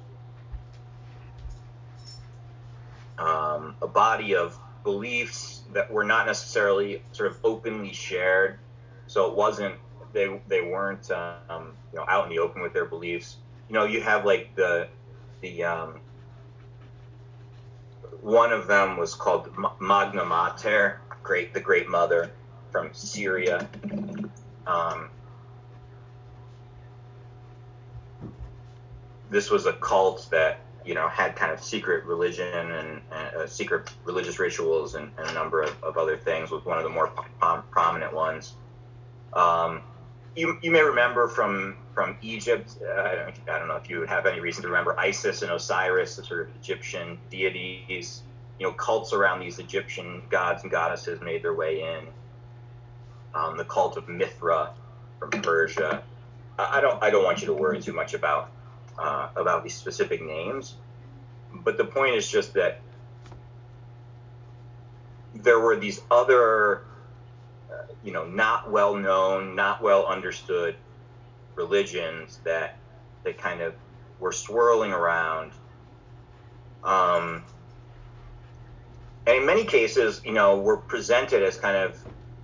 um, 3.19 3.75
a 3.83 3.87
body 3.87 4.35
of 4.35 4.57
beliefs 4.83 5.61
that 5.71 5.91
were 5.91 6.03
not 6.03 6.25
necessarily 6.25 7.03
sort 7.11 7.29
of 7.29 7.37
openly 7.43 7.93
shared. 7.93 8.57
So 9.05 9.29
it 9.29 9.35
wasn't 9.35 9.75
they 10.13 10.41
they 10.47 10.61
weren't 10.61 11.11
um, 11.11 11.73
you 11.93 11.99
know 11.99 12.05
out 12.07 12.23
in 12.23 12.31
the 12.31 12.39
open 12.39 12.63
with 12.63 12.73
their 12.73 12.85
beliefs. 12.85 13.37
You 13.67 13.75
know, 13.75 13.85
you 13.85 14.01
have 14.01 14.25
like 14.25 14.55
the 14.55 14.87
the 15.41 15.63
um, 15.63 15.99
one 18.21 18.51
of 18.51 18.65
them 18.65 18.97
was 18.97 19.13
called 19.13 19.47
Magna 19.79 20.25
Mater, 20.25 21.01
great 21.21 21.53
the 21.53 21.61
Great 21.61 21.87
Mother 21.87 22.31
from 22.71 22.89
Syria. 22.93 23.69
Um, 24.65 25.11
this 29.30 29.49
was 29.49 29.65
a 29.65 29.73
cult 29.73 30.27
that 30.32 30.59
you 30.86 30.93
know 30.93 31.07
had 31.07 31.36
kind 31.36 31.51
of 31.51 31.63
secret 31.63 32.05
religion 32.05 32.71
and, 32.71 33.01
and 33.11 33.36
uh, 33.36 33.47
secret 33.47 33.89
religious 34.05 34.39
rituals 34.39 34.95
and, 34.95 35.11
and, 35.17 35.30
a 35.30 35.34
number 35.34 35.61
of, 35.61 35.84
of 35.84 35.97
other 35.97 36.17
things 36.17 36.51
was 36.51 36.63
one 36.65 36.77
of 36.77 36.84
the 36.84 36.89
more 36.89 37.07
prom- 37.07 37.63
prominent 37.69 38.13
ones. 38.13 38.55
Um, 39.34 39.82
you, 40.36 40.57
you 40.61 40.71
may 40.71 40.82
remember 40.82 41.27
from 41.27 41.77
from 41.93 42.17
Egypt 42.21 42.77
uh, 42.82 43.01
I, 43.01 43.15
don't, 43.15 43.36
I 43.49 43.59
don't 43.59 43.67
know 43.67 43.75
if 43.75 43.89
you 43.89 44.01
have 44.03 44.25
any 44.25 44.39
reason 44.39 44.61
to 44.63 44.67
remember 44.69 44.97
Isis 44.99 45.41
and 45.41 45.51
Osiris 45.51 46.15
the 46.15 46.23
sort 46.23 46.41
of 46.41 46.55
Egyptian 46.55 47.17
deities. 47.30 48.23
You 48.59 48.67
know 48.67 48.73
cults 48.73 49.13
around 49.13 49.39
these 49.39 49.59
Egyptian 49.59 50.23
gods 50.30 50.63
and 50.63 50.71
goddesses 50.71 51.21
made 51.21 51.43
their 51.43 51.53
way 51.53 51.82
in. 51.82 52.07
Um, 53.34 53.57
the 53.57 53.65
cult 53.65 53.95
of 53.95 54.09
Mithra 54.09 54.73
from 55.19 55.30
Persia. 55.30 56.03
I 56.57 56.82
don't 56.82 57.01
I 57.03 57.09
don't 57.09 57.23
want 57.23 57.41
you 57.41 57.47
to 57.47 57.53
worry 57.53 57.82
too 57.82 57.93
much 57.93 58.13
about 58.13 58.51
uh, 58.99 59.29
about 59.35 59.63
these 59.63 59.75
specific 59.75 60.21
names, 60.21 60.75
but 61.53 61.77
the 61.77 61.85
point 61.85 62.15
is 62.15 62.29
just 62.29 62.53
that 62.53 62.81
there 65.33 65.59
were 65.59 65.75
these 65.75 66.01
other 66.11 66.83
uh, 67.71 67.83
you 68.03 68.11
know, 68.11 68.25
not 68.25 68.71
well 68.71 68.95
known, 68.95 69.55
not 69.55 69.81
well 69.81 70.05
understood 70.05 70.75
religions 71.55 72.39
that 72.43 72.77
that 73.23 73.37
kind 73.37 73.61
of 73.61 73.75
were 74.19 74.31
swirling 74.31 74.91
around. 74.91 75.51
Um, 76.83 77.43
and 79.27 79.37
in 79.37 79.45
many 79.45 79.65
cases, 79.65 80.21
you 80.25 80.31
know, 80.31 80.59
were 80.59 80.77
presented 80.77 81.43
as 81.43 81.57
kind 81.57 81.77
of, 81.77 81.97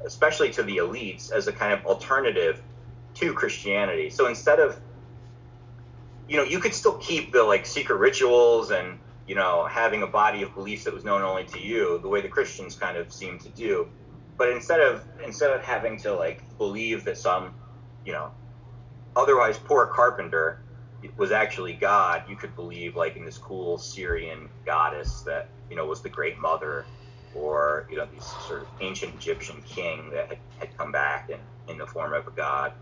especially 0.05 0.51
to 0.51 0.63
the 0.63 0.77
elites, 0.77 1.31
as 1.31 1.47
a 1.47 1.53
kind 1.53 1.73
of 1.73 1.85
alternative 1.85 2.61
to 3.15 3.33
Christianity. 3.33 4.09
So 4.09 4.27
instead 4.27 4.59
of, 4.59 4.79
you 6.27 6.37
know, 6.37 6.43
you 6.43 6.59
could 6.59 6.73
still 6.73 6.97
keep 6.97 7.31
the 7.31 7.43
like 7.43 7.65
secret 7.65 7.97
rituals 7.97 8.71
and 8.71 8.99
you 9.27 9.35
know 9.35 9.65
having 9.69 10.03
a 10.03 10.07
body 10.07 10.43
of 10.43 10.53
beliefs 10.53 10.83
that 10.85 10.93
was 10.93 11.03
known 11.03 11.21
only 11.21 11.45
to 11.45 11.59
you, 11.59 11.99
the 11.99 12.07
way 12.07 12.21
the 12.21 12.29
Christians 12.29 12.75
kind 12.75 12.97
of 12.97 13.11
seem 13.11 13.39
to 13.39 13.49
do. 13.49 13.87
But 14.37 14.49
instead 14.49 14.81
of 14.81 15.03
instead 15.23 15.51
of 15.51 15.63
having 15.63 15.97
to 15.99 16.13
like 16.13 16.43
believe 16.57 17.05
that 17.05 17.17
some, 17.17 17.53
you 18.05 18.11
know, 18.11 18.31
otherwise 19.15 19.57
poor 19.57 19.85
carpenter 19.87 20.61
was 21.17 21.31
actually 21.31 21.73
God, 21.73 22.23
you 22.27 22.35
could 22.35 22.55
believe 22.55 22.95
like 22.95 23.15
in 23.15 23.25
this 23.25 23.37
cool 23.37 23.77
Syrian 23.77 24.49
goddess 24.65 25.21
that 25.21 25.49
you 25.69 25.75
know 25.75 25.85
was 25.85 26.01
the 26.01 26.09
Great 26.09 26.39
Mother, 26.39 26.85
or 27.35 27.87
you 27.89 27.97
know 27.97 28.07
these 28.11 28.25
sort 28.47 28.63
of 28.63 28.67
ancient 28.81 29.13
Egyptian 29.15 29.61
king 29.61 30.09
that 30.11 30.27
had, 30.27 30.37
had 30.59 30.77
come 30.77 30.91
back 30.91 31.29
in, 31.29 31.39
in 31.71 31.77
the 31.77 31.85
form 31.85 32.13
of 32.13 32.27
a 32.27 32.31
god. 32.31 32.73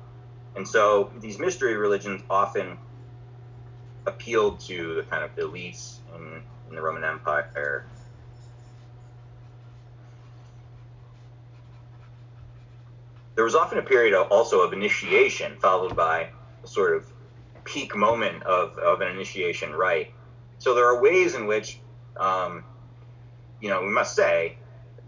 And 0.56 0.68
so 0.68 1.12
these 1.20 1.40
mystery 1.40 1.76
religions 1.76 2.22
often 2.30 2.78
appealed 4.06 4.60
to 4.62 4.96
the 4.96 5.04
kind 5.04 5.24
of 5.24 5.36
elites 5.36 5.98
in, 6.16 6.42
in 6.70 6.76
the 6.76 6.82
Roman 6.82 7.04
Empire. 7.04 7.86
There 13.36 13.44
was 13.44 13.56
often 13.56 13.80
a 13.80 13.82
period 13.82 14.14
also 14.14 14.62
of 14.62 14.74
initiation, 14.74 15.56
followed 15.58 15.96
by 15.96 16.30
a 16.64 16.68
sort 16.68 16.96
of 16.96 17.06
peak 17.64 17.96
moment 17.96 18.44
of, 18.44 18.78
of 18.78 19.02
an 19.02 19.10
initiation 19.10 19.74
rite. 19.74 20.12
So 20.60 20.76
there 20.76 20.86
are 20.86 21.02
ways 21.02 21.34
in 21.36 21.48
which, 21.48 21.80
um, 22.18 22.64
you 23.60 23.70
know, 23.70 23.82
we 23.82 23.90
must 23.90 24.16
say, 24.16 24.58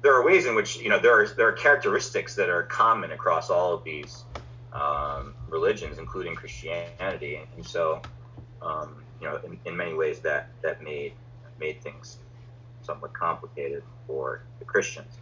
there 0.02 0.14
are 0.14 0.24
ways 0.24 0.46
in 0.46 0.54
which 0.54 0.78
you 0.78 0.88
know 0.88 1.00
there 1.00 1.20
are 1.20 1.28
there 1.28 1.48
are 1.48 1.52
characteristics 1.52 2.36
that 2.36 2.48
are 2.48 2.62
common 2.64 3.12
across 3.12 3.50
all 3.50 3.74
of 3.74 3.84
these 3.84 4.24
um, 4.72 5.34
religions, 5.50 5.98
including 5.98 6.36
Christianity, 6.36 7.42
and 7.56 7.66
so 7.66 8.02
um, 8.66 9.04
you 9.22 9.28
know, 9.28 9.40
in, 9.46 9.60
in 9.66 9.78
many 9.78 9.94
ways 9.94 10.20
that 10.20 10.50
that 10.62 10.84
made 10.84 11.14
made 11.60 11.82
things 11.82 12.18
somewhat 12.82 13.14
complicated 13.14 13.84
for 14.08 14.42
the 14.60 14.66
Christians. 14.66 15.18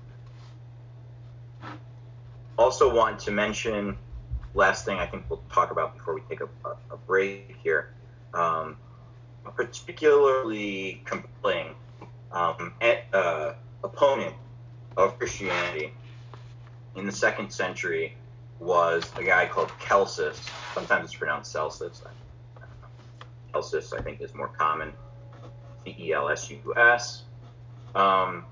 Also, 2.58 2.94
want 2.94 3.20
to 3.20 3.32
mention 3.32 3.98
last 4.54 4.86
thing 4.86 5.00
I 5.00 5.06
think 5.06 5.26
we'll 5.30 5.42
talk 5.52 5.72
about 5.72 5.98
before 5.98 6.14
we 6.14 6.22
take 6.30 6.42
a, 6.42 6.50
a, 6.92 6.98
break 7.08 7.56
here. 7.64 7.90
Um, 8.34 8.78
a 9.46 9.52
particularly 9.52 11.02
compelling 11.06 11.76
um, 12.32 12.74
uh, 13.14 13.54
opponent 13.84 14.36
of 14.96 15.18
Christianity 15.18 15.92
in 16.96 17.06
the 17.06 17.12
second 17.12 17.52
century 17.52 18.16
was 18.60 19.12
a 19.18 19.24
guy 19.24 19.48
called 19.48 19.72
Celsus. 19.80 20.40
Sometimes 20.74 21.06
it's 21.06 21.16
pronounced 21.16 21.52
Celsus. 21.52 22.02
Celsus, 23.54 23.94
I 23.94 24.02
think, 24.02 24.22
is 24.22 24.34
more 24.34 24.48
common. 24.48 24.94
C 25.86 25.96
E 26.00 26.14
L 26.14 26.30
S 26.30 26.50
U 26.50 26.74
S. 26.76 27.24
Um, 27.96 28.46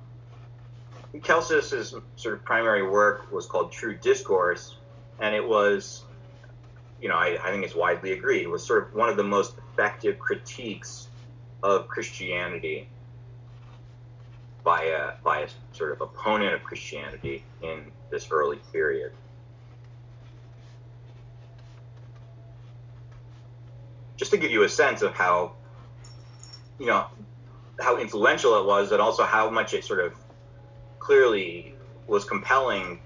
Celsus's 1.24 1.96
sort 2.16 2.36
of 2.36 2.46
primary 2.46 2.88
work 2.88 3.32
was 3.32 3.46
called 3.46 3.72
True 3.72 3.96
Discourse, 3.98 4.78
and 5.20 5.36
it 5.36 5.46
was, 5.46 6.04
you 7.02 7.10
know, 7.10 7.16
I, 7.16 7.38
I 7.44 7.52
think 7.52 7.66
it's 7.66 7.76
widely 7.76 8.14
agreed, 8.14 8.44
it 8.44 8.50
was 8.50 8.64
sort 8.66 8.88
of 8.88 8.94
one 8.94 9.10
of 9.10 9.18
the 9.18 9.24
most 9.24 9.56
effective 9.58 10.20
critiques 10.20 11.08
of 11.64 11.88
Christianity 11.88 12.88
by 14.64 14.84
a 14.84 15.14
by 15.24 15.42
a 15.42 15.48
sort 15.74 15.92
of 15.92 16.02
opponent 16.02 16.54
of 16.54 16.64
Christianity 16.64 17.44
in 17.62 17.92
this 18.10 18.30
early 18.32 18.60
period. 18.72 19.12
Just 24.32 24.42
to 24.42 24.48
give 24.48 24.54
you 24.54 24.64
a 24.64 24.70
sense 24.70 25.02
of 25.02 25.14
how, 25.14 25.52
you 26.80 26.86
know, 26.86 27.06
how 27.82 27.98
influential 27.98 28.58
it 28.62 28.66
was, 28.66 28.94
and 28.94 29.02
also 29.02 29.26
how 29.26 29.50
much 29.50 29.74
it 29.74 29.84
sort 29.84 30.00
of 30.00 30.14
clearly 31.00 31.76
was 32.08 32.24
compelling. 32.24 33.02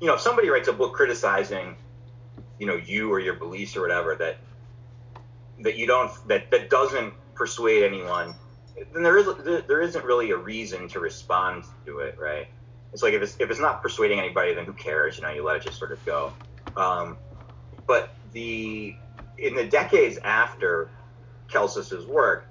You 0.00 0.08
know, 0.08 0.14
if 0.14 0.20
somebody 0.20 0.48
writes 0.48 0.66
a 0.66 0.72
book 0.72 0.94
criticizing, 0.94 1.76
you 2.58 2.66
know, 2.66 2.74
you 2.74 3.12
or 3.12 3.20
your 3.20 3.34
beliefs 3.34 3.76
or 3.76 3.82
whatever 3.82 4.16
that 4.16 4.38
that 5.60 5.76
you 5.76 5.86
don't 5.86 6.10
that 6.26 6.50
that 6.50 6.70
doesn't 6.70 7.14
persuade 7.36 7.84
anyone 7.84 8.34
then 8.92 9.04
there 9.04 9.16
is 9.16 9.26
there 9.68 9.80
isn't 9.80 10.04
really 10.04 10.32
a 10.32 10.36
reason 10.36 10.88
to 10.88 10.98
respond 10.98 11.64
to 11.86 12.00
it, 12.00 12.18
right? 12.18 12.48
It's 12.92 13.02
like 13.04 13.14
if 13.14 13.22
it's 13.22 13.36
if 13.38 13.48
it's 13.48 13.60
not 13.60 13.80
persuading 13.80 14.18
anybody, 14.18 14.54
then 14.54 14.64
who 14.64 14.72
cares? 14.72 15.18
You 15.18 15.22
know, 15.22 15.30
you 15.30 15.44
let 15.44 15.56
it 15.56 15.62
just 15.62 15.78
sort 15.78 15.92
of 15.92 16.04
go. 16.04 16.32
Um, 16.76 17.16
but 17.86 18.10
the 18.32 18.96
in 19.38 19.54
the 19.54 19.64
decades 19.64 20.18
after 20.18 20.90
Celsus's 21.48 22.06
work, 22.06 22.46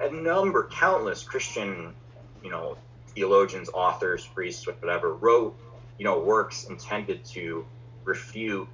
a, 0.00 0.10
number, 0.10 0.68
countless 0.70 1.22
Christian, 1.22 1.94
you 2.42 2.50
know, 2.50 2.76
theologians, 3.14 3.70
authors, 3.72 4.26
priests, 4.26 4.66
whatever, 4.66 5.14
wrote, 5.14 5.58
you 5.98 6.04
know, 6.04 6.18
works 6.18 6.64
intended 6.64 7.24
to 7.26 7.64
refute 8.04 8.68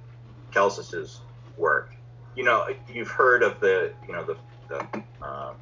Celsus's 0.51 1.21
work. 1.57 1.95
You 2.35 2.43
know, 2.43 2.67
you've 2.91 3.09
heard 3.09 3.43
of 3.43 3.59
the, 3.59 3.93
you 4.07 4.13
know, 4.13 4.23
the, 4.23 4.37
the 4.67 5.03
um, 5.25 5.55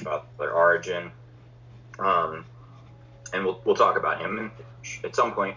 about 0.00 0.26
their 0.38 0.52
Origen. 0.52 1.10
Um, 1.98 2.44
and 3.32 3.44
we'll, 3.44 3.60
we'll 3.64 3.76
talk 3.76 3.96
about 3.96 4.20
him 4.20 4.50
at 5.04 5.14
some 5.14 5.32
point 5.32 5.56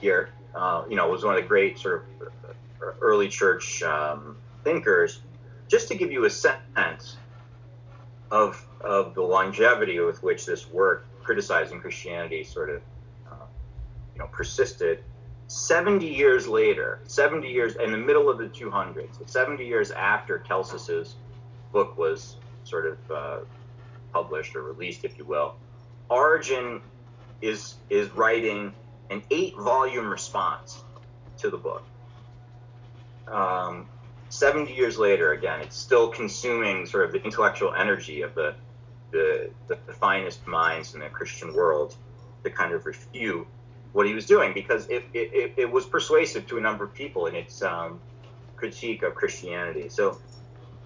here. 0.00 0.30
Uh, 0.54 0.84
you 0.88 0.96
know, 0.96 1.08
was 1.08 1.24
one 1.24 1.36
of 1.36 1.42
the 1.42 1.48
great 1.48 1.78
sort 1.78 2.04
of 2.20 2.56
early 3.00 3.28
church 3.28 3.82
um, 3.82 4.36
thinkers. 4.64 5.20
Just 5.68 5.88
to 5.88 5.94
give 5.94 6.10
you 6.10 6.24
a 6.24 6.30
sense 6.30 7.16
of 8.30 8.64
of 8.80 9.14
the 9.14 9.22
longevity 9.22 9.98
with 10.00 10.22
which 10.22 10.46
this 10.46 10.68
work 10.70 11.06
criticizing 11.22 11.80
Christianity 11.80 12.42
sort 12.44 12.70
of 12.70 12.82
uh, 13.30 13.46
you 14.14 14.18
know 14.18 14.26
persisted. 14.28 15.02
70 15.48 16.06
years 16.06 16.46
later, 16.46 17.00
70 17.08 17.48
years 17.48 17.74
in 17.74 17.90
the 17.90 17.98
middle 17.98 18.30
of 18.30 18.38
the 18.38 18.44
200s, 18.44 19.28
70 19.28 19.66
years 19.66 19.90
after 19.90 20.38
Celsus's 20.38 21.16
book 21.72 21.98
was 21.98 22.36
sort 22.62 22.86
of 22.86 23.10
uh, 23.10 23.38
published 24.12 24.54
or 24.54 24.62
released, 24.62 25.04
if 25.04 25.18
you 25.18 25.24
will, 25.24 25.56
Origen 26.08 26.80
is 27.42 27.76
is 27.88 28.10
writing 28.10 28.72
an 29.10 29.22
eight 29.30 29.56
volume 29.56 30.08
response 30.08 30.84
to 31.38 31.50
the 31.50 31.56
book. 31.56 31.82
Um, 33.30 33.88
70 34.28 34.72
years 34.72 34.98
later, 34.98 35.32
again, 35.32 35.60
it's 35.60 35.76
still 35.76 36.08
consuming 36.08 36.86
sort 36.86 37.04
of 37.04 37.12
the 37.12 37.22
intellectual 37.22 37.74
energy 37.74 38.22
of 38.22 38.34
the 38.34 38.54
the, 39.10 39.50
the, 39.66 39.76
the 39.86 39.92
finest 39.92 40.46
minds 40.46 40.94
in 40.94 41.00
the 41.00 41.08
Christian 41.08 41.52
world 41.52 41.96
to 42.44 42.50
kind 42.50 42.72
of 42.72 42.86
refute 42.86 43.46
what 43.92 44.06
he 44.06 44.14
was 44.14 44.26
doing 44.26 44.54
because 44.54 44.86
it, 44.86 45.04
it, 45.12 45.54
it 45.56 45.70
was 45.70 45.84
persuasive 45.84 46.46
to 46.46 46.58
a 46.58 46.60
number 46.60 46.84
of 46.84 46.94
people 46.94 47.26
in 47.26 47.34
its 47.34 47.60
um, 47.62 48.00
critique 48.56 49.02
of 49.02 49.14
Christianity. 49.14 49.88
So, 49.88 50.20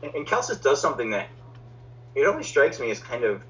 and, 0.03 0.15
and 0.15 0.27
Celsus 0.27 0.59
does 0.59 0.81
something 0.81 1.11
that 1.11 1.29
it 2.15 2.27
always 2.27 2.47
strikes 2.47 2.81
me 2.81 2.91
as 2.91 2.99
kind 2.99 3.25
of 3.25 3.43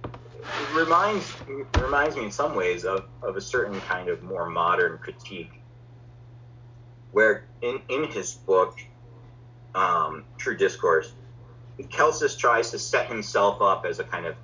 reminds 0.75 1.33
reminds 1.81 2.17
me 2.17 2.25
in 2.25 2.31
some 2.31 2.55
ways 2.55 2.85
of, 2.85 3.07
of 3.23 3.37
a 3.37 3.41
certain 3.41 3.81
kind 3.83 4.09
of 4.09 4.23
more 4.23 4.49
modern 4.51 4.99
critique 4.99 5.53
where 7.15 7.47
in, 7.63 7.83
in 7.91 8.05
his 8.05 8.35
book 8.35 8.77
um, 9.75 10.27
true 10.39 10.57
discourse 10.57 11.15
celsus 11.93 12.37
tries 12.37 12.71
to 12.73 12.79
set 12.79 13.09
himself 13.09 13.63
up 13.63 13.85
as 13.89 14.01
a 14.01 14.05
kind 14.05 14.27
of 14.27 14.37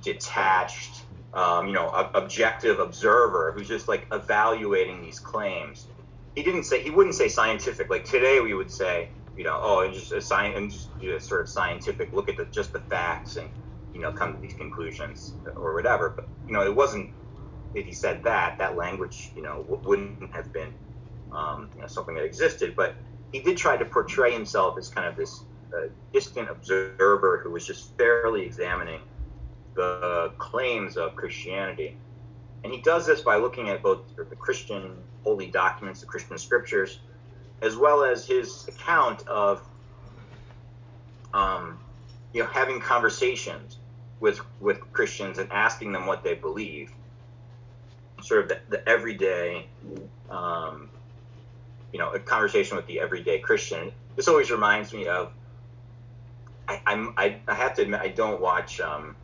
detached 0.00 1.06
um, 1.34 1.68
you 1.68 1.74
know 1.74 1.90
objective 2.14 2.80
observer 2.80 3.52
who's 3.56 3.68
just 3.68 3.88
like 3.88 4.06
evaluating 4.12 5.02
these 5.02 5.20
claims. 5.20 5.88
He 6.36 6.44
didn't 6.44 6.64
say 6.64 6.82
he 6.82 6.90
wouldn't 6.90 7.16
say 7.16 7.28
scientific. 7.28 7.90
Like 7.90 8.04
today 8.04 8.40
we 8.40 8.54
would 8.54 8.72
say 8.72 9.10
you 9.36 9.44
know, 9.44 9.60
oh, 9.62 9.90
just 9.92 10.12
a 10.12 10.22
science 10.22 10.56
and 10.56 10.70
just 11.00 11.28
sort 11.28 11.42
of 11.42 11.48
scientific 11.50 12.10
look 12.14 12.30
at 12.30 12.38
the, 12.38 12.46
just 12.54 12.72
the 12.72 12.80
facts 12.80 13.36
and 13.36 13.50
you 13.92 14.02
know 14.02 14.12
come 14.12 14.34
to 14.34 14.40
these 14.40 14.54
conclusions 14.54 15.36
or 15.56 15.74
whatever. 15.74 16.14
But 16.16 16.26
you 16.46 16.54
know, 16.54 16.64
it 16.66 16.74
wasn't 16.74 17.12
if 17.74 17.86
he 17.86 17.92
said 17.92 18.24
that. 18.24 18.56
That 18.58 18.76
language, 18.76 19.32
you 19.36 19.42
know, 19.42 19.62
w- 19.62 19.82
wouldn't 19.86 20.34
have 20.34 20.52
been 20.54 20.74
um, 21.36 21.70
you 21.74 21.82
know 21.82 21.86
something 21.86 22.14
that 22.14 22.24
existed. 22.24 22.74
But 22.74 22.94
he 23.32 23.40
did 23.40 23.56
try 23.56 23.76
to 23.76 23.84
portray 23.84 24.32
himself 24.32 24.78
as 24.78 24.88
kind 24.88 25.06
of 25.06 25.16
this 25.16 25.42
uh, 25.76 25.88
distant 26.12 26.50
observer 26.50 27.40
who 27.42 27.50
was 27.50 27.66
just 27.66 27.96
fairly 27.96 28.42
examining 28.42 29.00
the 29.74 30.32
claims 30.38 30.96
of 30.96 31.14
Christianity. 31.14 31.96
And 32.64 32.72
he 32.72 32.80
does 32.80 33.06
this 33.06 33.20
by 33.20 33.36
looking 33.36 33.68
at 33.68 33.82
both 33.82 34.00
the 34.16 34.36
Christian 34.36 34.96
holy 35.22 35.46
documents, 35.48 36.00
the 36.00 36.06
Christian 36.06 36.38
scriptures, 36.38 37.00
as 37.62 37.76
well 37.76 38.02
as 38.02 38.26
his 38.26 38.66
account 38.68 39.26
of 39.28 39.62
um, 41.34 41.78
you 42.32 42.42
know 42.42 42.48
having 42.48 42.80
conversations 42.80 43.78
with 44.20 44.40
with 44.60 44.80
Christians 44.92 45.38
and 45.38 45.52
asking 45.52 45.92
them 45.92 46.06
what 46.06 46.24
they 46.24 46.34
believe, 46.34 46.90
sort 48.22 48.42
of 48.42 48.48
the, 48.48 48.60
the 48.68 48.88
everyday, 48.88 49.68
um, 50.30 50.88
you 51.96 52.02
know, 52.02 52.10
a 52.12 52.18
conversation 52.18 52.76
with 52.76 52.86
the 52.86 53.00
everyday 53.00 53.38
Christian. 53.38 53.90
This 54.16 54.28
always 54.28 54.50
reminds 54.50 54.92
me 54.92 55.06
of. 55.06 55.32
I, 56.68 56.82
I'm 56.84 57.14
I, 57.16 57.38
I 57.48 57.54
have 57.54 57.72
to 57.76 57.82
admit 57.82 58.02
I 58.02 58.08
don't 58.08 58.38
watch 58.38 58.82
um, 58.82 59.16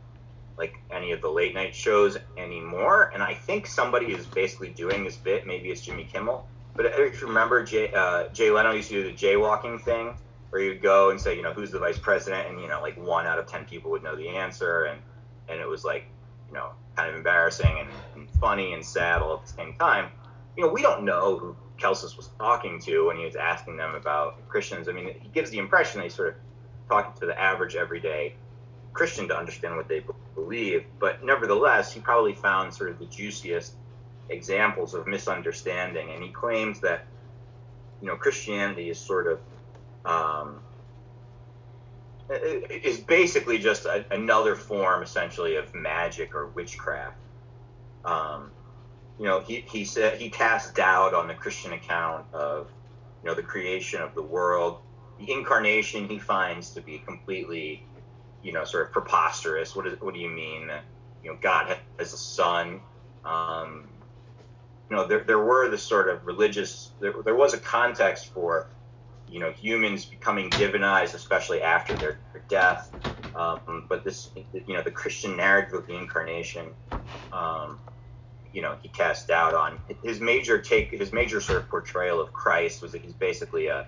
like 0.57 0.79
any 0.89 1.11
of 1.11 1.21
the 1.21 1.29
late 1.29 1.53
night 1.53 1.75
shows 1.75 2.17
anymore, 2.35 3.11
and 3.13 3.21
I 3.21 3.35
think 3.35 3.67
somebody 3.67 4.07
is 4.07 4.25
basically 4.25 4.69
doing 4.69 5.03
this 5.03 5.15
bit. 5.15 5.45
Maybe 5.45 5.69
it's 5.69 5.81
Jimmy 5.81 6.05
Kimmel, 6.11 6.47
but 6.75 6.87
if 6.87 7.21
you 7.21 7.27
remember, 7.27 7.63
Jay, 7.63 7.93
uh, 7.93 8.29
Jay 8.29 8.49
Leno 8.49 8.71
used 8.71 8.89
to 8.89 9.03
do 9.03 9.03
the 9.03 9.15
jaywalking 9.15 9.79
thing, 9.79 10.17
where 10.49 10.59
you'd 10.59 10.81
go 10.81 11.11
and 11.11 11.21
say, 11.21 11.35
you 11.35 11.43
know, 11.43 11.53
who's 11.53 11.69
the 11.69 11.77
vice 11.77 11.99
president, 11.99 12.47
and 12.47 12.59
you 12.59 12.67
know, 12.67 12.81
like 12.81 12.97
one 12.97 13.27
out 13.27 13.37
of 13.37 13.45
ten 13.45 13.65
people 13.65 13.91
would 13.91 14.01
know 14.01 14.15
the 14.15 14.29
answer, 14.29 14.85
and 14.85 14.99
and 15.47 15.59
it 15.59 15.67
was 15.67 15.85
like, 15.85 16.05
you 16.47 16.55
know, 16.55 16.71
kind 16.95 17.07
of 17.07 17.15
embarrassing 17.15 17.77
and, 17.81 17.89
and 18.15 18.27
funny 18.41 18.73
and 18.73 18.83
sad 18.83 19.21
all 19.21 19.35
at 19.35 19.45
the 19.45 19.53
same 19.53 19.75
time. 19.75 20.09
You 20.57 20.65
know, 20.65 20.73
we 20.73 20.81
don't 20.81 21.03
know 21.03 21.37
who 21.37 21.55
Celsus 21.83 22.15
was 22.15 22.29
talking 22.39 22.79
to 22.79 23.07
when 23.07 23.17
he 23.17 23.25
was 23.25 23.35
asking 23.35 23.75
them 23.75 23.93
about 23.93 24.47
Christians. 24.47 24.87
I 24.87 24.93
mean, 24.93 25.13
he 25.19 25.27
gives 25.27 25.49
the 25.49 25.57
impression 25.57 25.99
that 25.99 26.05
he's 26.05 26.15
sort 26.15 26.29
of 26.29 26.35
talking 26.87 27.11
to 27.19 27.25
the 27.25 27.37
average 27.37 27.75
everyday 27.75 28.35
Christian 28.93 29.27
to 29.27 29.37
understand 29.37 29.75
what 29.75 29.89
they 29.89 30.01
believe, 30.33 30.85
but 30.97 31.25
nevertheless, 31.25 31.91
he 31.91 31.99
probably 31.99 32.35
found 32.35 32.73
sort 32.73 32.89
of 32.89 32.99
the 32.99 33.05
juiciest 33.05 33.73
examples 34.29 34.93
of 34.93 35.07
misunderstanding, 35.07 36.09
and 36.11 36.23
he 36.23 36.29
claims 36.29 36.79
that 36.79 37.05
you 38.01 38.07
know 38.07 38.15
Christianity 38.15 38.89
is 38.89 38.97
sort 38.97 39.27
of 39.27 39.39
um, 40.05 40.61
is 42.29 42.97
basically 42.97 43.57
just 43.57 43.85
a, 43.85 44.05
another 44.09 44.55
form, 44.55 45.03
essentially, 45.03 45.57
of 45.57 45.75
magic 45.75 46.33
or 46.33 46.47
witchcraft. 46.47 47.17
Um, 48.05 48.51
you 49.17 49.25
know, 49.25 49.41
he, 49.41 49.63
he 49.67 49.85
said 49.85 50.19
he 50.19 50.29
cast 50.29 50.75
doubt 50.75 51.13
on 51.13 51.27
the 51.27 51.35
Christian 51.35 51.73
account 51.73 52.25
of 52.33 52.71
you 53.23 53.29
know 53.29 53.35
the 53.35 53.43
creation 53.43 54.01
of 54.01 54.15
the 54.15 54.23
world, 54.23 54.79
the 55.19 55.31
incarnation. 55.31 56.07
He 56.07 56.19
finds 56.19 56.73
to 56.73 56.81
be 56.81 56.99
completely, 56.99 57.87
you 58.41 58.53
know, 58.53 58.65
sort 58.65 58.87
of 58.87 58.91
preposterous. 58.91 59.75
What 59.75 59.87
is 59.87 60.01
what 60.01 60.13
do 60.13 60.19
you 60.19 60.29
mean 60.29 60.69
you 61.23 61.31
know 61.31 61.37
God 61.41 61.77
has 61.99 62.13
a 62.13 62.17
son? 62.17 62.81
Um, 63.23 63.89
you 64.89 64.95
know, 64.95 65.07
there 65.07 65.23
there 65.23 65.39
were 65.39 65.69
this 65.69 65.83
sort 65.83 66.09
of 66.09 66.25
religious. 66.25 66.91
There, 66.99 67.13
there 67.23 67.35
was 67.35 67.53
a 67.53 67.59
context 67.59 68.33
for 68.33 68.69
you 69.27 69.39
know 69.39 69.51
humans 69.51 70.05
becoming 70.05 70.53
divinized, 70.53 71.13
especially 71.13 71.61
after 71.61 71.97
their, 71.97 72.19
their 72.33 72.43
death. 72.49 72.91
Um, 73.35 73.85
but 73.89 74.03
this, 74.03 74.29
you 74.35 74.75
know, 74.75 74.83
the 74.83 74.91
Christian 74.91 75.35
narrative 75.35 75.73
of 75.73 75.87
the 75.87 75.95
incarnation, 75.95 76.67
um, 77.31 77.79
you 78.53 78.61
know, 78.61 78.75
he 78.81 78.89
cast 78.89 79.27
doubt 79.27 79.53
on. 79.53 79.79
His 80.03 80.19
major 80.19 80.59
take, 80.59 80.91
his 80.91 81.11
major 81.11 81.41
sort 81.41 81.59
of 81.59 81.69
portrayal 81.69 82.21
of 82.21 82.31
Christ 82.31 82.81
was 82.81 82.91
that 82.91 83.01
he's 83.01 83.13
basically 83.13 83.67
a, 83.67 83.87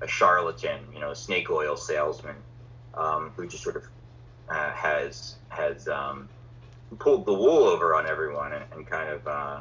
a 0.00 0.08
charlatan, 0.08 0.80
you 0.92 1.00
know, 1.00 1.10
a 1.10 1.16
snake 1.16 1.50
oil 1.50 1.76
salesman 1.76 2.36
um, 2.94 3.30
who 3.36 3.46
just 3.46 3.62
sort 3.62 3.76
of 3.76 3.84
uh, 4.48 4.72
has 4.72 5.36
has 5.48 5.86
um, 5.88 6.28
pulled 6.98 7.26
the 7.26 7.34
wool 7.34 7.64
over 7.64 7.94
on 7.94 8.06
everyone 8.06 8.52
and, 8.52 8.64
and 8.72 8.86
kind 8.86 9.10
of, 9.10 9.26
uh, 9.26 9.60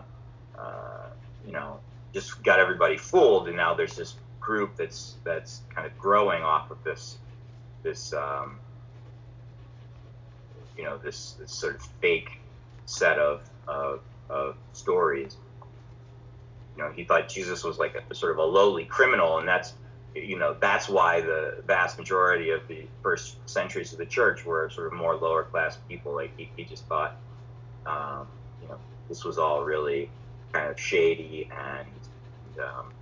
uh, 0.57 1.07
you 1.45 1.51
know, 1.51 1.79
just 2.13 2.41
got 2.43 2.59
everybody 2.59 2.97
fooled. 2.97 3.47
And 3.47 3.57
now 3.57 3.73
there's 3.73 3.95
this 3.95 4.15
group 4.39 4.75
that's 4.77 5.15
that's 5.23 5.61
kind 5.73 5.85
of 5.85 5.97
growing 5.97 6.43
off 6.43 6.71
of 6.71 6.83
this 6.83 7.17
this 7.83 8.13
um, 8.13 8.57
you 10.77 10.83
know 10.83 10.97
this, 10.97 11.35
this 11.39 11.51
sort 11.51 11.75
of 11.75 11.81
fake 12.01 12.39
set 12.85 13.17
of, 13.17 13.41
of 13.67 14.01
of 14.29 14.55
stories. 14.73 15.37
You 16.75 16.83
know, 16.83 16.91
he 16.91 17.03
thought 17.03 17.29
Jesus 17.29 17.63
was 17.63 17.77
like 17.77 17.95
a 18.09 18.15
sort 18.15 18.33
of 18.33 18.37
a 18.39 18.43
lowly 18.43 18.85
criminal, 18.85 19.39
and 19.39 19.47
that's 19.47 19.73
you 20.13 20.37
know 20.37 20.55
that's 20.59 20.87
why 20.87 21.21
the 21.21 21.63
vast 21.65 21.97
majority 21.97 22.51
of 22.51 22.67
the 22.67 22.85
first 23.01 23.37
centuries 23.49 23.91
of 23.91 23.97
the 23.99 24.05
church 24.05 24.45
were 24.45 24.69
sort 24.69 24.87
of 24.87 24.93
more 24.93 25.15
lower 25.15 25.43
class 25.43 25.77
people. 25.87 26.13
Like 26.13 26.31
he, 26.37 26.49
he 26.55 26.63
just 26.63 26.85
thought, 26.85 27.15
um, 27.85 28.27
you 28.61 28.67
know, 28.67 28.77
this 29.07 29.23
was 29.23 29.37
all 29.37 29.63
really 29.63 30.09
kind 30.51 30.69
of 30.69 30.79
shady 30.79 31.49
and 31.51 31.87
um, 32.63 32.93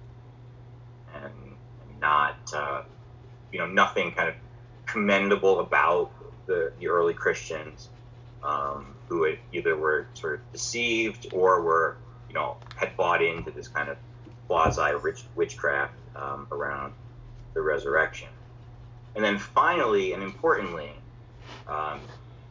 and, 1.16 1.26
and 1.26 2.00
not 2.00 2.38
uh, 2.56 2.82
you 3.52 3.60
know 3.60 3.68
nothing 3.68 4.12
kind 4.12 4.30
of 4.30 4.36
commendable 4.86 5.60
about 5.60 6.12
the, 6.48 6.74
the 6.80 6.88
early 6.88 7.14
Christians 7.14 7.90
um, 8.44 8.93
who 9.08 9.36
either 9.52 9.76
were 9.76 10.08
sort 10.14 10.36
of 10.36 10.52
deceived 10.52 11.34
or 11.34 11.62
were 11.62 11.98
you 12.28 12.36
know 12.36 12.58
had 12.76 12.96
bought 12.98 13.22
into 13.22 13.52
this 13.52 13.68
kind 13.68 13.90
of 13.90 13.98
quasi 14.48 14.92
witchcraft 15.36 15.94
um, 16.16 16.48
around 16.52 16.94
the 17.54 17.62
resurrection. 17.62 18.30
And 19.16 19.24
then 19.24 19.38
finally 19.38 20.14
and 20.14 20.24
importantly, 20.24 20.92
um, 21.68 22.00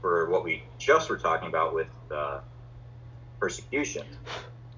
for 0.00 0.30
what 0.30 0.44
we 0.44 0.62
just 0.78 1.10
were 1.10 1.16
talking 1.16 1.48
about 1.48 1.74
with 1.74 1.88
uh, 2.10 2.40
persecution, 3.40 4.06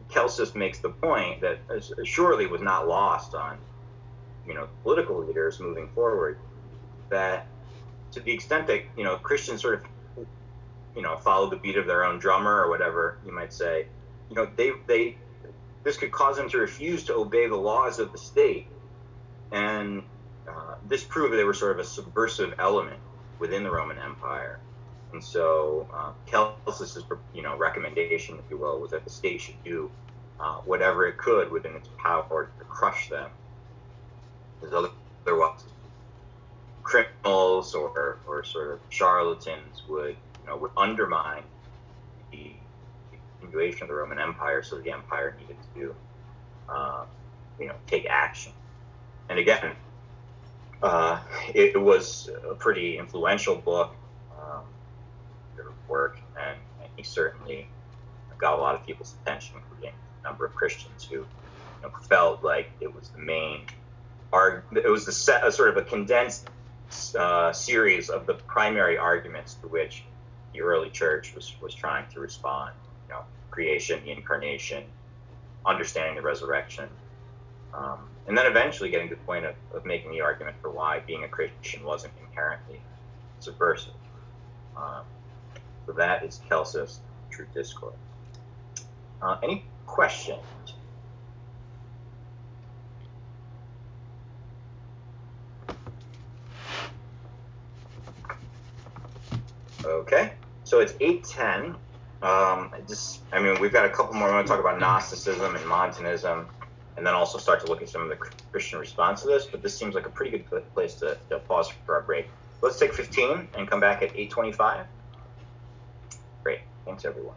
Celsus 0.08 0.54
makes 0.54 0.78
the 0.78 0.90
point 0.90 1.40
that 1.40 1.58
surely 2.04 2.46
was 2.46 2.62
not 2.62 2.88
lost 2.88 3.34
on 3.34 3.58
you 4.46 4.54
know 4.54 4.68
political 4.82 5.24
leaders 5.24 5.60
moving 5.60 5.88
forward 5.94 6.38
that 7.10 7.46
to 8.12 8.20
the 8.20 8.32
extent 8.32 8.66
that 8.66 8.82
you 8.96 9.04
know 9.04 9.16
Christians 9.16 9.62
sort 9.62 9.74
of 9.74 9.82
you 10.96 11.02
know 11.02 11.16
follow 11.16 11.50
the 11.50 11.56
beat 11.56 11.76
of 11.76 11.86
their 11.86 12.04
own 12.04 12.18
drummer 12.18 12.62
or 12.62 12.70
whatever 12.70 13.18
you 13.26 13.32
might 13.32 13.52
say. 13.52 13.86
You 14.30 14.36
know 14.36 14.48
they 14.56 14.72
they 14.86 15.16
this 15.82 15.96
could 15.96 16.10
cause 16.10 16.36
them 16.36 16.48
to 16.50 16.58
refuse 16.58 17.04
to 17.04 17.14
obey 17.14 17.46
the 17.46 17.56
laws 17.56 17.98
of 17.98 18.12
the 18.12 18.18
state. 18.18 18.66
And 19.52 20.02
uh, 20.48 20.76
this 20.88 21.04
proved 21.04 21.34
they 21.34 21.44
were 21.44 21.54
sort 21.54 21.72
of 21.72 21.78
a 21.78 21.84
subversive 21.84 22.54
element 22.58 22.98
within 23.38 23.62
the 23.62 23.70
Roman 23.70 23.98
Empire. 23.98 24.58
And 25.12 25.22
so 25.22 25.86
uh, 25.92 26.12
Celsus's 26.26 27.04
you 27.34 27.42
know 27.42 27.56
recommendation 27.56 28.38
if 28.38 28.44
you 28.50 28.56
will 28.56 28.80
was 28.80 28.90
that 28.92 29.04
the 29.04 29.10
state 29.10 29.40
should 29.40 29.62
do 29.64 29.90
uh, 30.40 30.56
whatever 30.64 31.06
it 31.06 31.16
could 31.18 31.50
within 31.50 31.74
its 31.76 31.88
power 31.98 32.50
to 32.58 32.64
crush 32.64 33.08
them. 33.08 33.30
Because 34.60 34.90
otherwise 35.26 35.64
criminals 36.82 37.74
or, 37.74 38.18
or 38.26 38.44
sort 38.44 38.72
of 38.72 38.78
charlatans 38.90 39.82
would 39.88 40.16
know 40.46 40.56
would 40.56 40.70
undermine 40.76 41.42
the 42.30 42.52
continuation 43.40 43.82
of 43.82 43.88
the 43.88 43.94
Roman 43.94 44.18
Empire, 44.18 44.62
so 44.62 44.78
the 44.78 44.90
empire 44.90 45.36
needed 45.40 45.56
to 45.74 45.94
uh, 46.68 47.04
you 47.58 47.68
know 47.68 47.74
take 47.86 48.06
action. 48.06 48.52
And 49.28 49.38
again, 49.38 49.72
uh, 50.82 51.20
it, 51.54 51.80
was 51.80 52.28
a 52.48 52.54
pretty 52.54 52.98
influential 52.98 53.56
book, 53.56 53.94
um, 54.38 54.64
work, 55.88 56.18
and, 56.38 56.58
and, 56.82 56.90
he 56.94 57.02
certainly 57.02 57.66
got 58.36 58.58
a 58.58 58.60
lot 58.60 58.74
of 58.74 58.84
people's 58.84 59.14
attention, 59.22 59.56
including 59.56 59.94
a 60.20 60.22
number 60.22 60.44
of 60.44 60.54
Christians 60.54 61.04
who 61.04 61.16
you 61.16 61.26
know, 61.82 61.90
felt 62.08 62.44
like 62.44 62.70
it 62.80 62.94
was 62.94 63.08
the 63.08 63.18
main 63.18 63.62
it 64.72 64.90
was 64.90 65.06
the 65.06 65.12
set, 65.12 65.46
a 65.46 65.52
sort 65.52 65.68
of 65.70 65.76
a 65.76 65.82
condensed 65.82 66.48
uh, 67.16 67.52
series 67.52 68.10
of 68.10 68.26
the 68.26 68.34
primary 68.34 68.98
arguments 68.98 69.54
to 69.54 69.68
which 69.68 70.04
the 70.54 70.62
early 70.62 70.88
church 70.90 71.34
was, 71.34 71.54
was 71.60 71.74
trying 71.74 72.08
to 72.12 72.20
respond. 72.20 72.72
You 73.08 73.14
know, 73.14 73.20
creation, 73.50 74.00
the 74.04 74.12
incarnation, 74.12 74.84
understanding 75.66 76.14
the 76.14 76.22
resurrection, 76.22 76.88
um, 77.74 78.08
and 78.26 78.38
then 78.38 78.46
eventually 78.46 78.88
getting 78.88 79.08
to 79.08 79.16
the 79.16 79.20
point 79.22 79.44
of, 79.44 79.54
of 79.74 79.84
making 79.84 80.12
the 80.12 80.20
argument 80.20 80.56
for 80.62 80.70
why 80.70 81.00
being 81.00 81.24
a 81.24 81.28
Christian 81.28 81.84
wasn't 81.84 82.12
inherently 82.26 82.80
subversive. 83.40 83.94
Um, 84.76 85.02
so 85.86 85.92
that 85.92 86.24
is 86.24 86.40
Celsus, 86.48 87.00
True 87.30 87.46
Discourse. 87.52 87.94
Uh, 89.20 89.36
any 89.42 89.64
questions? 89.86 90.40
Okay, 99.84 100.32
so 100.74 100.80
it's 100.80 100.94
eight 101.00 101.22
ten. 101.22 101.76
Um, 102.20 102.72
just, 102.88 103.26
I 103.32 103.40
mean, 103.40 103.60
we've 103.60 103.72
got 103.72 103.84
a 103.84 103.90
couple 103.90 104.14
more. 104.14 104.28
I 104.28 104.34
want 104.34 104.46
to 104.48 104.50
talk 104.52 104.58
about 104.58 104.80
Gnosticism 104.80 105.54
and 105.54 105.64
Montanism, 105.68 106.48
and 106.96 107.06
then 107.06 107.14
also 107.14 107.38
start 107.38 107.60
to 107.60 107.68
look 107.68 107.80
at 107.80 107.88
some 107.88 108.02
of 108.02 108.08
the 108.08 108.16
Christian 108.50 108.80
response 108.80 109.22
to 109.22 109.28
this. 109.28 109.46
But 109.46 109.62
this 109.62 109.78
seems 109.78 109.94
like 109.94 110.06
a 110.06 110.10
pretty 110.10 110.36
good 110.36 110.74
place 110.74 110.96
to, 110.96 111.20
to 111.30 111.38
pause 111.38 111.70
for 111.86 111.94
our 111.94 112.02
break. 112.02 112.26
Let's 112.60 112.80
take 112.80 112.92
15 112.92 113.50
and 113.54 113.70
come 113.70 113.78
back 113.78 114.02
at 114.02 114.12
8:25. 114.14 114.88
Great, 116.42 116.60
thanks 116.84 117.04
everyone. 117.04 117.36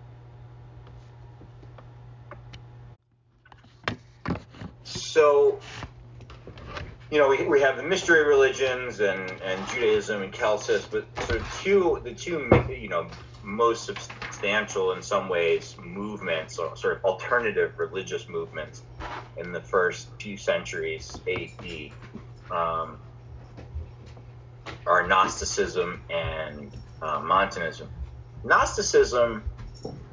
so 4.83 5.61
you 7.11 7.19
know, 7.19 7.29
we, 7.29 7.47
we 7.47 7.61
have 7.61 7.77
the 7.77 7.83
mystery 7.83 8.25
religions 8.25 8.99
and, 8.99 9.41
and 9.41 9.65
Judaism 9.65 10.21
and 10.21 10.33
Celsus, 10.33 10.85
but 10.85 11.07
sort 11.19 11.41
of 11.41 11.49
two 11.49 12.01
the 12.03 12.13
two 12.13 12.65
you 12.69 12.89
know 12.89 13.11
most 13.47 13.85
substantial 13.85 14.91
in 14.91 15.01
some 15.01 15.29
ways 15.29 15.77
movements 15.81 16.57
or 16.57 16.75
sort 16.75 16.97
of 16.97 17.05
alternative 17.05 17.73
religious 17.77 18.27
movements 18.27 18.83
in 19.37 19.53
the 19.53 19.61
first 19.61 20.09
few 20.19 20.35
centuries 20.35 21.17
AD 21.27 21.91
um, 22.51 22.99
are 24.85 25.07
Gnosticism 25.07 26.01
and 26.09 26.75
uh, 27.01 27.19
Montanism. 27.19 27.89
Gnosticism 28.43 29.43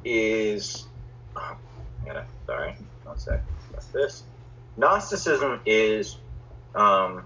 is 0.05 0.87
oh, 1.35 1.57
gotta, 2.05 2.25
sorry, 2.45 2.75
one 3.03 3.17
sec. 3.17 3.41
Got 3.73 3.91
this. 3.91 4.23
Gnosticism 4.77 5.59
is 5.65 6.17
um, 6.73 7.25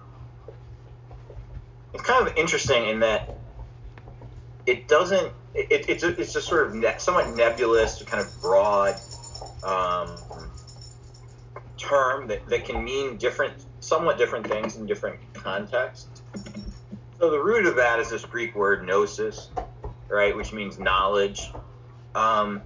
it's 1.94 2.04
kind 2.04 2.28
of 2.28 2.36
interesting 2.36 2.88
in 2.88 3.00
that 3.02 3.36
it 4.66 4.88
doesn't. 4.88 5.34
It, 5.54 5.90
it's 5.90 6.04
a, 6.04 6.20
it's 6.20 6.36
a 6.36 6.42
sort 6.42 6.68
of 6.68 6.76
ne- 6.76 6.98
somewhat 6.98 7.36
nebulous, 7.36 8.02
kind 8.04 8.24
of 8.26 8.42
broad 8.42 8.96
um, 9.64 10.18
term 11.78 12.28
that, 12.28 12.46
that 12.48 12.66
can 12.66 12.84
mean 12.84 13.18
different, 13.18 13.66
somewhat 13.80 14.18
different 14.18 14.48
things 14.48 14.78
in 14.78 14.86
different 14.86 15.20
contexts. 15.34 16.22
So 17.20 17.30
the 17.30 17.40
root 17.42 17.66
of 17.66 17.76
that 17.78 18.00
is 18.00 18.10
this 18.10 18.26
Greek 18.26 18.56
word 18.56 18.86
gnosis, 18.86 19.52
right, 20.10 20.36
which 20.36 20.54
means 20.54 20.80
knowledge. 20.80 21.56
Um, 22.16 22.64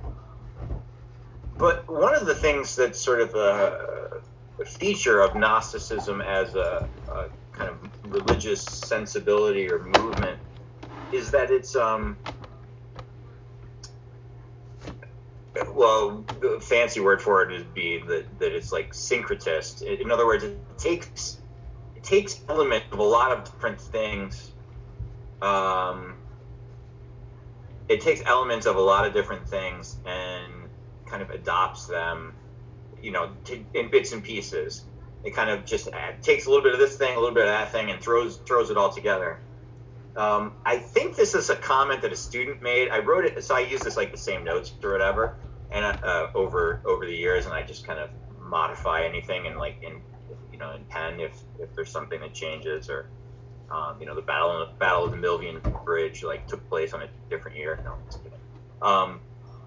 but 1.57 1.89
one 1.89 2.15
of 2.15 2.25
the 2.25 2.35
things 2.35 2.75
that's 2.75 2.99
sort 2.99 3.21
of 3.21 3.35
a, 3.35 4.21
a 4.61 4.65
feature 4.65 5.21
of 5.21 5.35
Gnosticism 5.35 6.21
as 6.21 6.55
a, 6.55 6.89
a, 7.07 7.29
kind 7.51 7.69
of 7.69 7.91
religious 8.03 8.63
sensibility 8.63 9.69
or 9.69 9.83
movement 9.83 10.39
is 11.11 11.31
that 11.31 11.51
it's 11.51 11.75
um 11.75 12.17
well 15.73 16.23
the 16.41 16.59
fancy 16.61 16.99
word 16.99 17.21
for 17.21 17.43
it 17.43 17.51
would 17.51 17.73
be 17.73 17.99
that, 18.07 18.25
that 18.39 18.55
it's 18.55 18.71
like 18.71 18.91
syncretist. 18.91 19.81
In 19.81 20.11
other 20.11 20.25
words 20.25 20.43
it 20.43 20.57
takes 20.77 21.39
it 21.95 22.03
takes 22.03 22.41
element 22.49 22.83
of 22.91 22.99
a 22.99 23.03
lot 23.03 23.31
of 23.31 23.43
different 23.45 23.79
things 23.79 24.51
um 25.41 26.15
it 27.89 28.01
takes 28.01 28.21
elements 28.25 28.65
of 28.65 28.77
a 28.77 28.81
lot 28.81 29.05
of 29.05 29.13
different 29.13 29.47
things 29.47 29.97
and 30.05 30.69
kind 31.05 31.21
of 31.21 31.29
adopts 31.29 31.85
them 31.85 32.33
you 33.01 33.11
know 33.11 33.31
to, 33.45 33.63
in 33.73 33.89
bits 33.89 34.11
and 34.13 34.23
pieces. 34.23 34.85
It 35.23 35.33
kind 35.33 35.49
of 35.49 35.65
just 35.65 35.87
takes 36.21 36.47
a 36.47 36.49
little 36.49 36.63
bit 36.63 36.73
of 36.73 36.79
this 36.79 36.97
thing 36.97 37.15
a 37.15 37.19
little 37.19 37.35
bit 37.35 37.43
of 37.43 37.49
that 37.49 37.71
thing 37.71 37.91
and 37.91 38.01
throws 38.01 38.37
throws 38.37 38.69
it 38.69 38.77
all 38.77 38.91
together 38.91 39.39
um, 40.15 40.53
I 40.65 40.77
think 40.77 41.15
this 41.15 41.33
is 41.33 41.49
a 41.49 41.55
comment 41.55 42.01
that 42.03 42.11
a 42.11 42.15
student 42.15 42.61
made. 42.61 42.89
I 42.89 42.99
wrote 42.99 43.25
it, 43.25 43.43
so 43.43 43.55
I 43.55 43.61
use 43.61 43.81
this 43.81 43.97
like 43.97 44.11
the 44.11 44.17
same 44.17 44.43
notes 44.43 44.71
or 44.83 44.91
whatever, 44.91 45.37
and 45.71 45.85
uh, 45.85 46.27
over 46.35 46.81
over 46.85 47.05
the 47.05 47.15
years, 47.15 47.45
and 47.45 47.53
I 47.53 47.63
just 47.63 47.87
kind 47.87 47.99
of 47.99 48.09
modify 48.39 49.03
anything 49.03 49.47
and 49.47 49.57
like 49.57 49.81
in 49.81 50.01
you 50.51 50.59
know 50.59 50.71
in 50.73 50.83
pen 50.85 51.19
if 51.19 51.41
if 51.59 51.73
there's 51.73 51.89
something 51.89 52.19
that 52.19 52.33
changes 52.33 52.89
or 52.89 53.09
um, 53.71 53.97
you 53.99 54.05
know 54.05 54.13
the 54.13 54.21
battle 54.21 54.67
battle 54.77 55.05
of 55.05 55.11
the 55.11 55.17
Milvian 55.17 55.61
Bridge 55.83 56.23
like 56.23 56.47
took 56.47 56.67
place 56.69 56.93
on 56.93 57.01
a 57.01 57.09
different 57.29 57.57
year. 57.57 57.79
No, 57.83 58.87
um, 58.87 59.19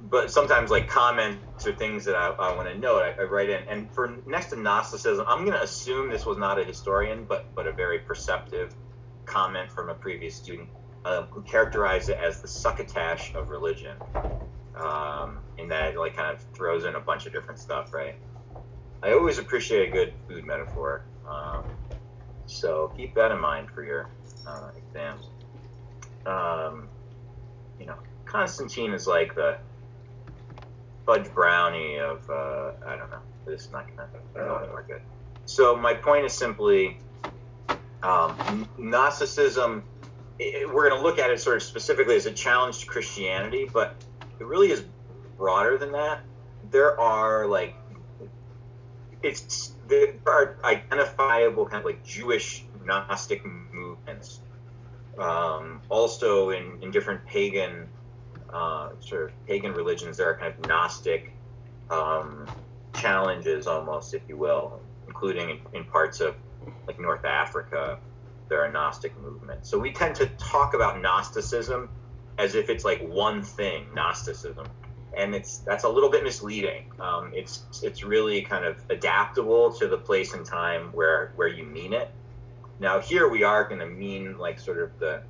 but 0.02 0.30
sometimes 0.30 0.70
like 0.70 0.88
comments 0.88 1.66
or 1.66 1.74
things 1.74 2.04
that 2.04 2.14
I, 2.14 2.28
I 2.28 2.54
want 2.54 2.68
to 2.68 2.78
note, 2.78 3.02
I, 3.02 3.22
I, 3.22 3.24
write 3.24 3.48
in. 3.48 3.66
And 3.68 3.90
for 3.92 4.16
next 4.26 4.50
to 4.50 4.56
Gnosticism, 4.56 5.24
I'm 5.26 5.40
going 5.40 5.56
to 5.56 5.62
assume 5.62 6.10
this 6.10 6.26
was 6.26 6.38
not 6.38 6.60
a 6.60 6.64
historian, 6.64 7.24
but 7.24 7.52
but 7.54 7.66
a 7.66 7.72
very 7.72 7.98
perceptive 7.98 8.74
comment 9.26 9.70
from 9.70 9.90
a 9.90 9.94
previous 9.94 10.34
student 10.34 10.68
um, 11.04 11.26
who 11.30 11.42
characterized 11.42 12.08
it 12.08 12.18
as 12.18 12.40
the 12.40 12.48
succotash 12.48 13.34
of 13.34 13.48
religion. 13.48 13.96
Um, 14.76 15.38
in 15.58 15.68
that 15.68 15.94
it 15.94 15.98
like 15.98 16.16
kind 16.16 16.34
of 16.34 16.44
throws 16.54 16.84
in 16.84 16.96
a 16.96 17.00
bunch 17.00 17.26
of 17.26 17.32
different 17.32 17.58
stuff, 17.58 17.94
right? 17.94 18.16
I 19.02 19.12
always 19.12 19.38
appreciate 19.38 19.88
a 19.88 19.92
good 19.92 20.12
food 20.28 20.44
metaphor. 20.44 21.02
Um, 21.28 21.64
so 22.46 22.92
keep 22.96 23.14
that 23.14 23.30
in 23.30 23.40
mind 23.40 23.70
for 23.70 23.84
your 23.84 24.08
uh, 24.46 24.70
exams. 24.76 25.26
Um, 26.26 26.88
you 27.78 27.86
know, 27.86 27.96
Constantine 28.24 28.92
is 28.92 29.06
like 29.06 29.34
the 29.34 29.58
fudge 31.06 31.32
brownie 31.32 31.98
of 31.98 32.28
uh, 32.28 32.72
I 32.86 32.96
don't 32.96 33.10
know. 33.10 33.20
This 33.46 33.66
is 33.66 33.72
not 33.72 33.86
gonna 33.88 34.08
go 34.34 34.78
good. 34.86 35.02
So 35.46 35.76
my 35.76 35.94
point 35.94 36.24
is 36.24 36.32
simply 36.32 36.98
um, 38.06 38.68
Gnosticism, 38.78 39.82
it, 40.38 40.72
we're 40.72 40.88
going 40.88 41.00
to 41.00 41.06
look 41.06 41.18
at 41.18 41.30
it 41.30 41.40
sort 41.40 41.56
of 41.56 41.62
specifically 41.62 42.14
as 42.14 42.26
a 42.26 42.32
challenge 42.32 42.80
to 42.80 42.86
Christianity, 42.86 43.68
but 43.70 43.96
it 44.38 44.46
really 44.46 44.70
is 44.70 44.84
broader 45.36 45.76
than 45.76 45.92
that. 45.92 46.20
There 46.70 46.98
are 47.00 47.46
like, 47.46 47.74
it's 49.22 49.72
there 49.88 50.14
are 50.26 50.56
identifiable 50.62 51.66
kind 51.66 51.80
of 51.80 51.84
like 51.84 52.04
Jewish 52.04 52.64
Gnostic 52.84 53.44
movements. 53.44 54.40
Um, 55.18 55.80
also 55.88 56.50
in, 56.50 56.78
in 56.82 56.90
different 56.90 57.24
pagan 57.26 57.88
uh, 58.52 58.90
sort 59.00 59.24
of 59.24 59.46
pagan 59.46 59.72
religions, 59.72 60.18
there 60.18 60.30
are 60.30 60.36
kind 60.36 60.54
of 60.54 60.68
Gnostic 60.68 61.32
um, 61.90 62.46
challenges, 62.94 63.66
almost, 63.66 64.14
if 64.14 64.22
you 64.28 64.36
will, 64.36 64.80
including 65.08 65.50
in, 65.50 65.60
in 65.72 65.84
parts 65.84 66.20
of 66.20 66.36
like 66.86 67.00
North 67.00 67.24
Africa, 67.24 67.98
there 68.48 68.62
are 68.62 68.66
a 68.66 68.72
Gnostic 68.72 69.18
movements. 69.20 69.68
So 69.68 69.78
we 69.78 69.92
tend 69.92 70.14
to 70.16 70.26
talk 70.38 70.74
about 70.74 71.00
Gnosticism 71.00 71.88
as 72.38 72.54
if 72.54 72.68
it's 72.68 72.84
like 72.84 73.00
one 73.06 73.42
thing, 73.42 73.86
Gnosticism, 73.94 74.66
and 75.16 75.34
it's 75.34 75.58
that's 75.58 75.84
a 75.84 75.88
little 75.88 76.10
bit 76.10 76.22
misleading. 76.22 76.92
Um, 77.00 77.32
it's 77.34 77.64
it's 77.82 78.02
really 78.04 78.42
kind 78.42 78.64
of 78.64 78.78
adaptable 78.90 79.72
to 79.74 79.88
the 79.88 79.96
place 79.96 80.34
and 80.34 80.44
time 80.44 80.92
where 80.92 81.32
where 81.36 81.48
you 81.48 81.64
mean 81.64 81.92
it. 81.92 82.10
Now 82.78 83.00
here 83.00 83.28
we 83.28 83.42
are 83.42 83.64
going 83.64 83.80
to 83.80 83.86
mean 83.86 84.38
like 84.38 84.60
sort 84.60 84.78
of 84.78 84.98
the 84.98 85.22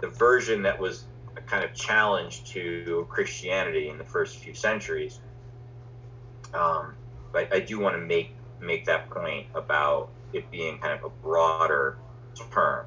the 0.00 0.08
version 0.08 0.62
that 0.62 0.78
was 0.78 1.04
a 1.36 1.40
kind 1.40 1.64
of 1.64 1.74
challenge 1.74 2.44
to 2.52 3.06
Christianity 3.10 3.88
in 3.88 3.98
the 3.98 4.04
first 4.04 4.38
few 4.38 4.54
centuries. 4.54 5.20
Um, 6.52 6.94
but 7.32 7.52
I 7.52 7.60
do 7.60 7.80
want 7.80 7.96
to 7.96 8.00
make 8.00 8.36
make 8.60 8.84
that 8.86 9.10
point 9.10 9.48
about 9.54 10.10
it 10.34 10.50
being 10.50 10.78
kind 10.78 10.92
of 10.92 11.04
a 11.04 11.10
broader 11.22 11.98
term. 12.50 12.86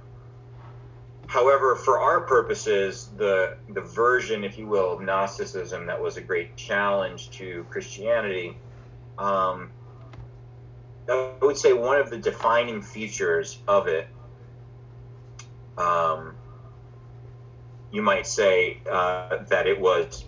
However, 1.28 1.76
for 1.76 2.00
our 2.00 2.22
purposes, 2.22 3.10
the 3.18 3.58
the 3.70 3.82
version, 3.82 4.44
if 4.44 4.58
you 4.58 4.68
will, 4.68 4.94
of 4.94 5.02
Gnosticism 5.02 5.86
that 5.88 6.02
was 6.02 6.18
a 6.18 6.22
great 6.22 6.56
challenge 6.56 7.32
to 7.32 7.66
Christianity, 7.70 8.58
um, 9.18 9.72
I 11.10 11.34
would 11.42 11.58
say 11.58 11.74
one 11.74 12.00
of 12.00 12.10
the 12.10 12.18
defining 12.18 12.82
features 12.82 13.60
of 13.68 13.88
it, 13.88 14.08
um, 15.78 16.36
you 17.92 18.02
might 18.02 18.26
say 18.26 18.82
uh, 18.90 19.44
that 19.50 19.68
it 19.68 19.80
was 19.80 20.26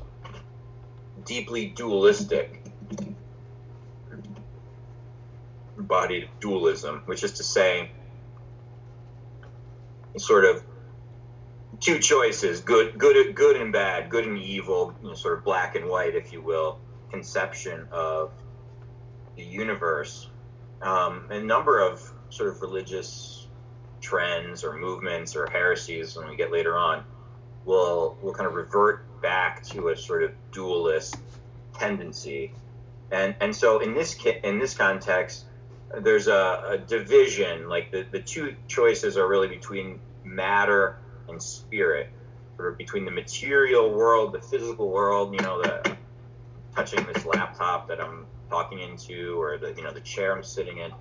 deeply 1.26 1.68
dualistic, 1.68 2.59
embodied 5.90 6.30
dualism, 6.40 7.02
which 7.06 7.24
is 7.24 7.32
to 7.34 7.44
say, 7.44 7.90
sort 10.18 10.46
of 10.46 10.64
two 11.80 11.98
choices 12.00 12.60
good 12.60 12.98
good 12.98 13.34
good 13.36 13.56
and 13.56 13.72
bad 13.72 14.10
good 14.10 14.26
and 14.26 14.38
evil 14.38 14.94
you 15.02 15.08
know, 15.08 15.14
sort 15.14 15.38
of 15.38 15.46
black 15.46 15.76
and 15.76 15.88
white 15.88 16.14
if 16.14 16.34
you 16.34 16.42
will 16.42 16.80
conception 17.10 17.88
of 17.92 18.32
the 19.36 19.44
universe. 19.44 20.28
Um, 20.82 21.26
a 21.30 21.40
number 21.40 21.80
of 21.80 22.12
sort 22.30 22.50
of 22.50 22.62
religious 22.62 23.48
trends 24.02 24.64
or 24.64 24.76
movements 24.78 25.36
or 25.36 25.48
heresies 25.50 26.16
when 26.16 26.28
we 26.28 26.36
get 26.36 26.52
later 26.52 26.78
on 26.78 27.04
will 27.66 28.18
will 28.22 28.34
kind 28.34 28.48
of 28.48 28.56
revert 28.56 29.22
back 29.22 29.64
to 29.64 29.90
a 29.90 29.98
sort 29.98 30.24
of 30.24 30.32
dualist 30.52 31.18
tendency. 31.74 32.52
And 33.12 33.36
and 33.42 33.56
so 33.56 33.80
in 33.80 33.94
this 33.94 34.16
in 34.44 34.60
this 34.60 34.74
context 34.76 35.46
there's 36.02 36.28
a, 36.28 36.64
a 36.70 36.78
division 36.78 37.68
like 37.68 37.92
the, 37.92 38.06
the 38.12 38.22
two 38.22 38.56
choices 38.68 39.18
are 39.18 39.28
really 39.28 39.48
between 39.48 40.00
matter 40.24 40.98
and 41.28 41.42
spirit, 41.42 42.10
or 42.58 42.72
between 42.72 43.06
the 43.06 43.12
material 43.12 43.94
world, 43.94 44.34
the 44.34 44.42
physical 44.42 44.90
world, 44.90 45.34
you 45.34 45.40
know, 45.42 45.62
the 45.62 45.96
touching 46.76 47.06
this 47.12 47.26
laptop 47.26 47.88
that 47.88 48.00
I'm 48.00 48.26
talking 48.50 48.80
into, 48.80 49.40
or 49.40 49.58
the 49.58 49.74
you 49.76 49.84
know 49.84 49.92
the 49.92 50.02
chair 50.02 50.36
I'm 50.36 50.44
sitting 50.44 50.78
in, 50.78 50.92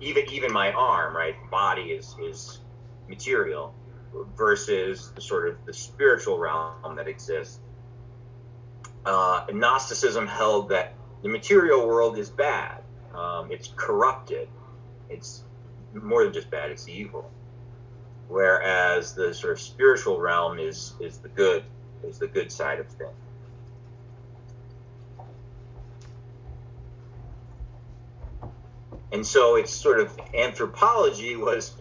even 0.00 0.24
even 0.30 0.52
my 0.52 0.72
arm, 0.72 1.16
right, 1.16 1.34
body 1.50 1.92
is 1.92 2.14
is 2.22 2.60
material, 3.08 3.74
versus 4.36 5.12
the 5.14 5.20
sort 5.20 5.48
of 5.48 5.56
the 5.66 5.72
spiritual 5.72 6.38
realm 6.38 6.96
that 6.96 7.08
exists. 7.08 7.60
Uh, 9.04 9.46
Gnosticism 9.52 10.26
held 10.26 10.70
that 10.70 10.94
the 11.22 11.28
material 11.28 11.86
world 11.86 12.18
is 12.18 12.28
bad, 12.28 12.82
um, 13.16 13.50
it's 13.50 13.72
corrupted, 13.76 14.48
it's 15.08 15.42
more 15.94 16.24
than 16.24 16.32
just 16.32 16.50
bad; 16.50 16.70
it's 16.70 16.88
evil. 16.88 17.30
Whereas 18.28 19.14
the 19.14 19.32
sort 19.32 19.52
of 19.52 19.60
spiritual 19.60 20.20
realm 20.20 20.58
is 20.58 20.94
is 21.00 21.18
the 21.18 21.28
good, 21.28 21.64
is 22.02 22.18
the 22.18 22.26
good 22.26 22.50
side 22.50 22.80
of 22.80 22.88
things. 22.88 23.12
And 29.12 29.26
so 29.26 29.56
it's 29.56 29.72
sort 29.72 30.00
of 30.00 30.18
anthropology 30.34 31.36
was 31.36 31.72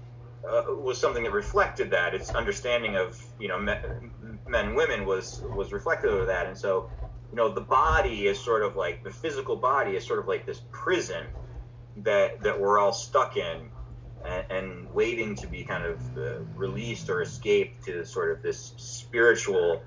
uh, 0.49 0.63
was 0.69 0.99
something 0.99 1.23
that 1.23 1.33
reflected 1.33 1.89
that. 1.91 2.13
Its 2.13 2.29
understanding 2.29 2.95
of 2.95 3.21
you 3.39 3.47
know 3.47 3.59
men, 3.59 4.39
men 4.47 4.75
women 4.75 5.05
was 5.05 5.41
was 5.53 5.73
reflective 5.73 6.13
of 6.13 6.27
that. 6.27 6.45
And 6.45 6.57
so 6.57 6.89
you 7.35 7.41
know 7.41 7.49
the 7.49 7.59
body 7.59 8.27
is 8.27 8.39
sort 8.39 8.63
of 8.63 8.77
like 8.77 9.03
the 9.03 9.11
physical 9.11 9.57
body 9.57 9.97
is 9.97 10.07
sort 10.07 10.19
of 10.19 10.27
like 10.27 10.45
this 10.45 10.61
prison 10.71 11.25
that 11.97 12.41
that 12.43 12.57
we're 12.57 12.79
all 12.79 12.93
stuck 12.93 13.35
in 13.35 13.69
and, 14.23 14.45
and 14.49 14.93
waiting 14.93 15.35
to 15.35 15.45
be 15.45 15.65
kind 15.65 15.83
of 15.83 15.99
uh, 16.17 16.39
released 16.55 17.09
or 17.09 17.21
escaped 17.21 17.83
to 17.83 18.05
sort 18.05 18.31
of 18.31 18.41
this 18.41 18.73
spiritual 18.77 19.83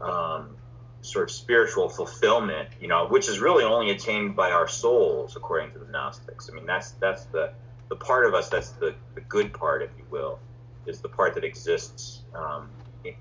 um, 0.00 0.56
sort 1.02 1.28
of 1.28 1.30
spiritual 1.30 1.90
fulfillment, 1.90 2.70
you 2.80 2.88
know, 2.88 3.06
which 3.06 3.28
is 3.28 3.38
really 3.38 3.64
only 3.64 3.90
attained 3.90 4.34
by 4.34 4.50
our 4.50 4.66
souls, 4.66 5.36
according 5.36 5.72
to 5.72 5.78
the 5.78 5.92
Gnostics. 5.92 6.48
I 6.50 6.54
mean, 6.54 6.64
that's 6.64 6.92
that's 6.92 7.26
the 7.26 7.52
the 7.90 7.96
part 7.96 8.24
of 8.24 8.32
us 8.32 8.48
that's 8.48 8.70
the, 8.70 8.94
the 9.14 9.20
good 9.20 9.52
part, 9.52 9.82
if 9.82 9.90
you 9.98 10.04
will, 10.10 10.38
is 10.86 11.02
the 11.02 11.10
part 11.10 11.34
that 11.34 11.44
exists 11.44 12.22
um, 12.34 12.70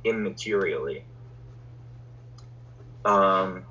immaterially. 0.06 1.04
Um, 3.06 3.66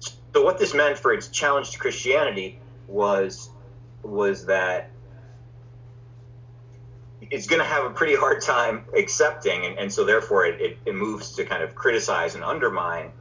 so 0.00 0.42
what 0.42 0.58
this 0.58 0.74
meant 0.74 0.98
for 0.98 1.12
its 1.12 1.28
challenge 1.28 1.70
to 1.72 1.78
Christianity 1.78 2.58
was 2.88 3.50
was 4.02 4.46
that 4.46 4.90
it's 7.30 7.46
going 7.46 7.60
to 7.60 7.66
have 7.66 7.84
a 7.84 7.90
pretty 7.90 8.14
hard 8.14 8.42
time 8.42 8.84
accepting, 8.96 9.64
and, 9.64 9.78
and 9.78 9.92
so 9.92 10.04
therefore 10.04 10.44
it, 10.46 10.60
it, 10.60 10.78
it, 10.84 10.94
moves 10.94 11.32
to 11.32 11.44
kind 11.44 11.62
of 11.62 11.74
criticize 11.74 12.34
and 12.34 12.44
undermine 12.44 13.12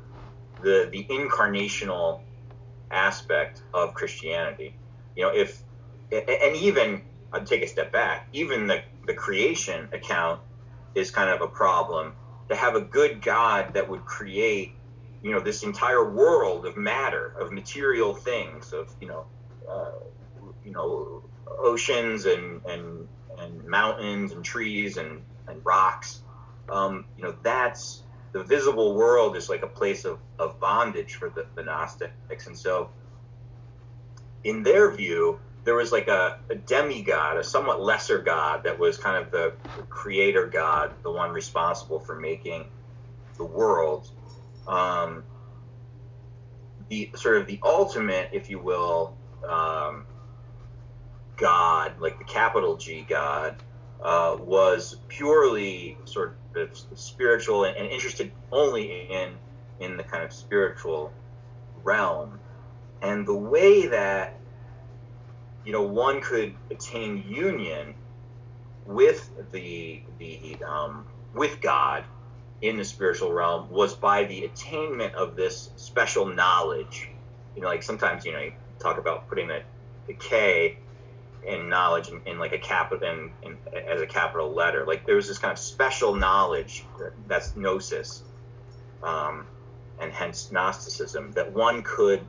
the 0.61 0.89
the 0.91 1.05
incarnational 1.05 2.21
aspect 2.91 3.61
of 3.73 3.93
Christianity. 3.93 4.75
You 5.15 5.23
know, 5.23 5.29
if 5.33 5.61
and 6.11 6.55
even 6.55 7.03
I'd 7.31 7.45
take 7.45 7.63
a 7.63 7.67
step 7.67 7.91
back, 7.91 8.27
even 8.33 8.67
the 8.67 8.81
the 9.05 9.13
creation 9.13 9.89
account 9.93 10.41
is 10.95 11.11
kind 11.11 11.29
of 11.29 11.41
a 11.41 11.47
problem. 11.47 12.13
To 12.53 12.59
have 12.59 12.75
a 12.75 12.81
good 12.81 13.21
God 13.21 13.73
that 13.73 13.89
would 13.89 14.05
create, 14.05 14.73
you 15.23 15.31
know, 15.31 15.39
this 15.39 15.63
entire 15.63 16.07
world 16.07 16.67
of 16.67 16.77
matter, 16.77 17.33
of 17.39 17.51
material 17.51 18.13
things, 18.13 18.73
of 18.73 18.93
you 19.01 19.07
know, 19.07 19.25
uh, 19.67 19.91
you 20.63 20.71
know, 20.71 21.23
oceans 21.47 22.25
and 22.25 22.63
and 22.65 23.07
and 23.39 23.65
mountains 23.65 24.33
and 24.33 24.45
trees 24.45 24.97
and, 24.97 25.23
and 25.47 25.65
rocks. 25.65 26.21
Um, 26.69 27.05
you 27.17 27.23
know, 27.23 27.35
that's 27.41 28.03
the 28.33 28.43
visible 28.43 28.93
world 28.93 29.35
is 29.35 29.49
like 29.49 29.63
a 29.63 29.67
place 29.67 30.05
of, 30.05 30.19
of 30.37 30.59
bondage 30.59 31.15
for 31.15 31.29
the, 31.29 31.47
the 31.55 31.63
Gnostics. 31.63 32.47
And 32.47 32.57
so, 32.57 32.91
in 34.43 34.61
their 34.61 34.91
view, 34.91 35.39
there 35.63 35.75
was 35.75 35.91
like 35.91 36.07
a, 36.07 36.39
a 36.49 36.55
demigod, 36.55 37.37
a 37.37 37.43
somewhat 37.43 37.81
lesser 37.81 38.19
god 38.19 38.63
that 38.63 38.77
was 38.77 38.97
kind 38.97 39.23
of 39.23 39.31
the, 39.31 39.53
creator 39.89 40.47
god, 40.47 40.93
the 41.03 41.11
one 41.11 41.31
responsible 41.31 41.99
for 41.99 42.19
making 42.19 42.65
the 43.37 43.45
world. 43.45 44.09
Um, 44.67 45.23
the 46.89 47.09
sort 47.15 47.37
of 47.37 47.47
the 47.47 47.59
ultimate, 47.63 48.29
if 48.33 48.49
you 48.49 48.59
will, 48.59 49.15
um, 49.47 50.05
God, 51.37 51.99
like 51.99 52.17
the 52.19 52.25
capital 52.25 52.77
G 52.77 53.05
God, 53.07 53.61
uh, 54.01 54.37
was 54.39 54.97
purely 55.07 55.97
sort 56.05 56.37
of 56.55 56.77
spiritual 56.95 57.63
and, 57.63 57.75
and, 57.77 57.89
interested 57.89 58.31
only 58.51 59.07
in 59.09 59.35
in 59.79 59.97
the 59.97 60.03
kind 60.03 60.23
of 60.23 60.33
spiritual 60.33 61.13
realm. 61.83 62.39
And 63.01 63.25
the 63.25 63.35
way 63.35 63.87
that 63.87 64.37
you 65.65 65.71
know 65.71 65.83
one 65.83 66.21
could 66.21 66.53
attain 66.71 67.23
union 67.27 67.93
with 68.85 69.29
the 69.51 70.01
the 70.19 70.57
um, 70.65 71.05
with 71.33 71.61
God 71.61 72.03
in 72.61 72.77
the 72.77 72.85
spiritual 72.85 73.31
realm 73.33 73.69
was 73.69 73.93
by 73.93 74.23
the 74.25 74.45
attainment 74.45 75.15
of 75.15 75.35
this 75.35 75.69
special 75.75 76.25
knowledge. 76.25 77.09
You 77.55 77.61
know, 77.61 77.67
like 77.67 77.83
sometimes 77.83 78.25
you 78.25 78.31
know 78.31 78.39
you 78.39 78.53
talk 78.79 78.97
about 78.97 79.27
putting 79.27 79.47
the 79.47 79.61
the 80.07 80.13
K 80.13 80.77
in 81.45 81.67
knowledge 81.69 82.09
in, 82.09 82.21
in 82.25 82.39
like 82.39 82.53
a 82.53 82.57
capital 82.57 83.07
in, 83.07 83.31
in, 83.41 83.57
as 83.87 84.01
a 84.01 84.07
capital 84.07 84.53
letter. 84.53 84.85
Like 84.85 85.05
there 85.05 85.15
was 85.15 85.27
this 85.27 85.37
kind 85.37 85.51
of 85.51 85.59
special 85.59 86.15
knowledge 86.15 86.85
that's 87.27 87.55
gnosis, 87.55 88.23
um, 89.01 89.45
and 89.99 90.11
hence 90.11 90.51
Gnosticism 90.51 91.31
that 91.33 91.53
one 91.53 91.83
could 91.83 92.21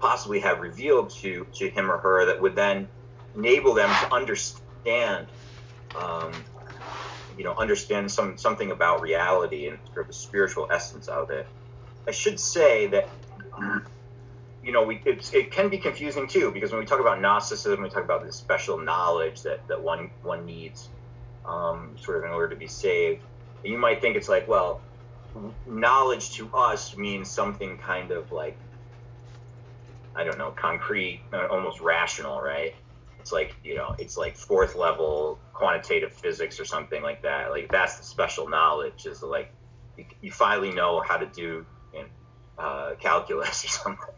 possibly 0.00 0.40
have 0.40 0.60
revealed 0.60 1.10
to 1.10 1.46
to 1.54 1.68
him 1.68 1.90
or 1.90 1.98
her 1.98 2.26
that 2.26 2.40
would 2.40 2.54
then 2.54 2.88
enable 3.36 3.74
them 3.74 3.88
to 3.88 4.14
understand, 4.14 5.26
um, 5.96 6.32
you 7.36 7.44
know, 7.44 7.54
understand 7.54 8.10
some 8.10 8.36
something 8.38 8.70
about 8.70 9.00
reality 9.00 9.68
and 9.68 9.78
sort 9.86 10.00
of 10.00 10.06
the 10.08 10.12
spiritual 10.12 10.68
essence 10.70 11.08
of 11.08 11.30
it. 11.30 11.46
I 12.06 12.12
should 12.12 12.40
say 12.40 12.86
that 12.88 13.08
you 14.62 14.72
know, 14.72 14.84
we 14.84 15.00
it 15.04 15.50
can 15.50 15.68
be 15.68 15.78
confusing 15.78 16.26
too 16.26 16.50
because 16.50 16.70
when 16.70 16.80
we 16.80 16.86
talk 16.86 17.00
about 17.00 17.20
Gnosticism, 17.20 17.82
we 17.82 17.88
talk 17.88 18.04
about 18.04 18.24
this 18.24 18.36
special 18.36 18.78
knowledge 18.78 19.42
that 19.42 19.66
that 19.68 19.80
one 19.80 20.10
one 20.22 20.44
needs, 20.44 20.88
um, 21.46 21.96
sort 22.00 22.18
of 22.18 22.24
in 22.24 22.30
order 22.30 22.48
to 22.48 22.56
be 22.56 22.66
saved. 22.66 23.22
You 23.64 23.78
might 23.78 24.00
think 24.00 24.16
it's 24.16 24.28
like, 24.28 24.48
well, 24.48 24.80
knowledge 25.66 26.32
to 26.36 26.50
us 26.54 26.96
means 26.96 27.30
something 27.30 27.78
kind 27.78 28.10
of 28.10 28.32
like, 28.32 28.56
I 30.14 30.24
don't 30.24 30.38
know, 30.38 30.50
concrete, 30.50 31.22
uh, 31.32 31.46
almost 31.46 31.80
rational, 31.80 32.40
right? 32.40 32.74
It's 33.18 33.32
like 33.32 33.54
you 33.62 33.74
know, 33.76 33.94
it's 33.98 34.16
like 34.16 34.36
fourth 34.36 34.74
level 34.74 35.38
quantitative 35.52 36.12
physics 36.12 36.58
or 36.58 36.64
something 36.64 37.02
like 37.02 37.22
that. 37.22 37.50
Like 37.50 37.70
that's 37.70 37.98
the 37.98 38.04
special 38.04 38.48
knowledge 38.48 39.06
is 39.06 39.22
like 39.22 39.52
you, 39.96 40.04
you 40.22 40.30
finally 40.30 40.72
know 40.72 41.00
how 41.00 41.16
to 41.16 41.26
do 41.26 41.66
in, 41.92 42.06
uh, 42.58 42.94
calculus 42.98 43.64
or 43.66 43.68
something 43.68 44.14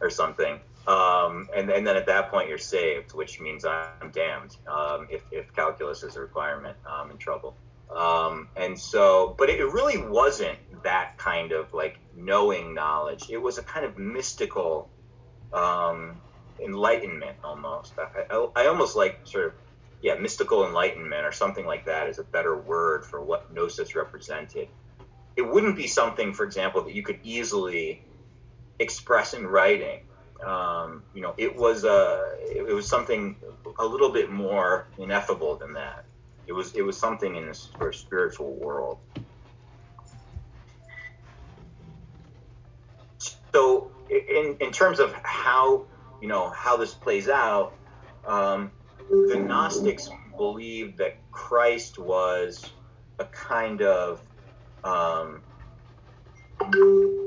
or 0.00 0.10
something. 0.10 0.60
Um, 0.86 1.48
and, 1.54 1.68
and 1.68 1.84
then 1.84 1.96
at 1.96 2.06
that 2.06 2.30
point 2.30 2.48
you're 2.48 2.58
saved, 2.58 3.12
which 3.12 3.40
means 3.40 3.64
I'm 3.64 4.10
damned 4.12 4.56
um, 4.68 5.08
if, 5.10 5.22
if 5.32 5.52
calculus 5.52 6.04
is 6.04 6.14
a 6.16 6.20
requirement. 6.20 6.76
I'm 6.88 7.10
in 7.10 7.18
trouble. 7.18 7.56
Um, 7.94 8.48
and 8.56 8.78
so, 8.78 9.34
but 9.36 9.48
it 9.48 9.64
really 9.64 9.98
wasn't 9.98 10.58
that 10.84 11.18
kind 11.18 11.52
of 11.52 11.72
like 11.74 11.98
knowing 12.14 12.74
knowledge. 12.74 13.30
It 13.30 13.38
was 13.38 13.58
a 13.58 13.62
kind 13.62 13.84
of 13.84 13.98
mystical 13.98 14.90
um, 15.52 16.20
enlightenment 16.62 17.36
almost. 17.44 17.94
I, 17.98 18.24
I, 18.30 18.48
I 18.56 18.66
almost 18.66 18.96
like 18.96 19.20
sort 19.24 19.46
of, 19.46 19.52
yeah, 20.02 20.14
mystical 20.14 20.66
enlightenment 20.66 21.24
or 21.24 21.32
something 21.32 21.66
like 21.66 21.86
that 21.86 22.08
is 22.08 22.18
a 22.18 22.24
better 22.24 22.56
word 22.56 23.04
for 23.04 23.22
what 23.22 23.52
gnosis 23.52 23.94
represented. 23.94 24.68
It 25.36 25.42
wouldn't 25.42 25.76
be 25.76 25.86
something, 25.86 26.32
for 26.32 26.44
example, 26.44 26.82
that 26.84 26.94
you 26.94 27.02
could 27.02 27.18
easily 27.22 28.02
express 28.78 29.34
in 29.34 29.46
writing. 29.46 30.00
Um, 30.44 31.02
you 31.14 31.22
know, 31.22 31.34
it 31.38 31.56
was 31.56 31.84
a 31.84 32.36
it 32.40 32.74
was 32.74 32.86
something 32.86 33.36
a 33.78 33.84
little 33.84 34.10
bit 34.10 34.30
more 34.30 34.86
ineffable 34.98 35.56
than 35.56 35.72
that. 35.74 36.04
It 36.46 36.52
was 36.52 36.74
it 36.74 36.82
was 36.82 36.96
something 36.96 37.36
in 37.36 37.46
this 37.46 37.70
sort 37.76 37.94
of 37.94 38.00
spiritual 38.00 38.52
world. 38.52 38.98
So, 43.52 43.85
in 44.10 44.56
in 44.60 44.72
terms 44.72 44.98
of 45.00 45.12
how 45.22 45.84
you 46.20 46.28
know 46.28 46.50
how 46.50 46.76
this 46.76 46.94
plays 46.94 47.28
out, 47.28 47.72
um, 48.26 48.70
the 49.08 49.36
Gnostics 49.36 50.08
believed 50.36 50.98
that 50.98 51.16
Christ 51.30 51.98
was 51.98 52.70
a 53.18 53.24
kind 53.24 53.82
of 53.82 54.20
um, 54.84 55.40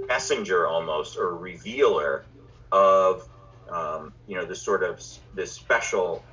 messenger 0.07 0.67
almost 0.67 1.17
or 1.17 1.35
revealer 1.35 2.25
of 2.71 3.27
um, 3.69 4.13
you 4.27 4.35
know 4.35 4.45
this 4.45 4.61
sort 4.61 4.83
of 4.83 5.01
this 5.35 5.51
special 5.51 6.23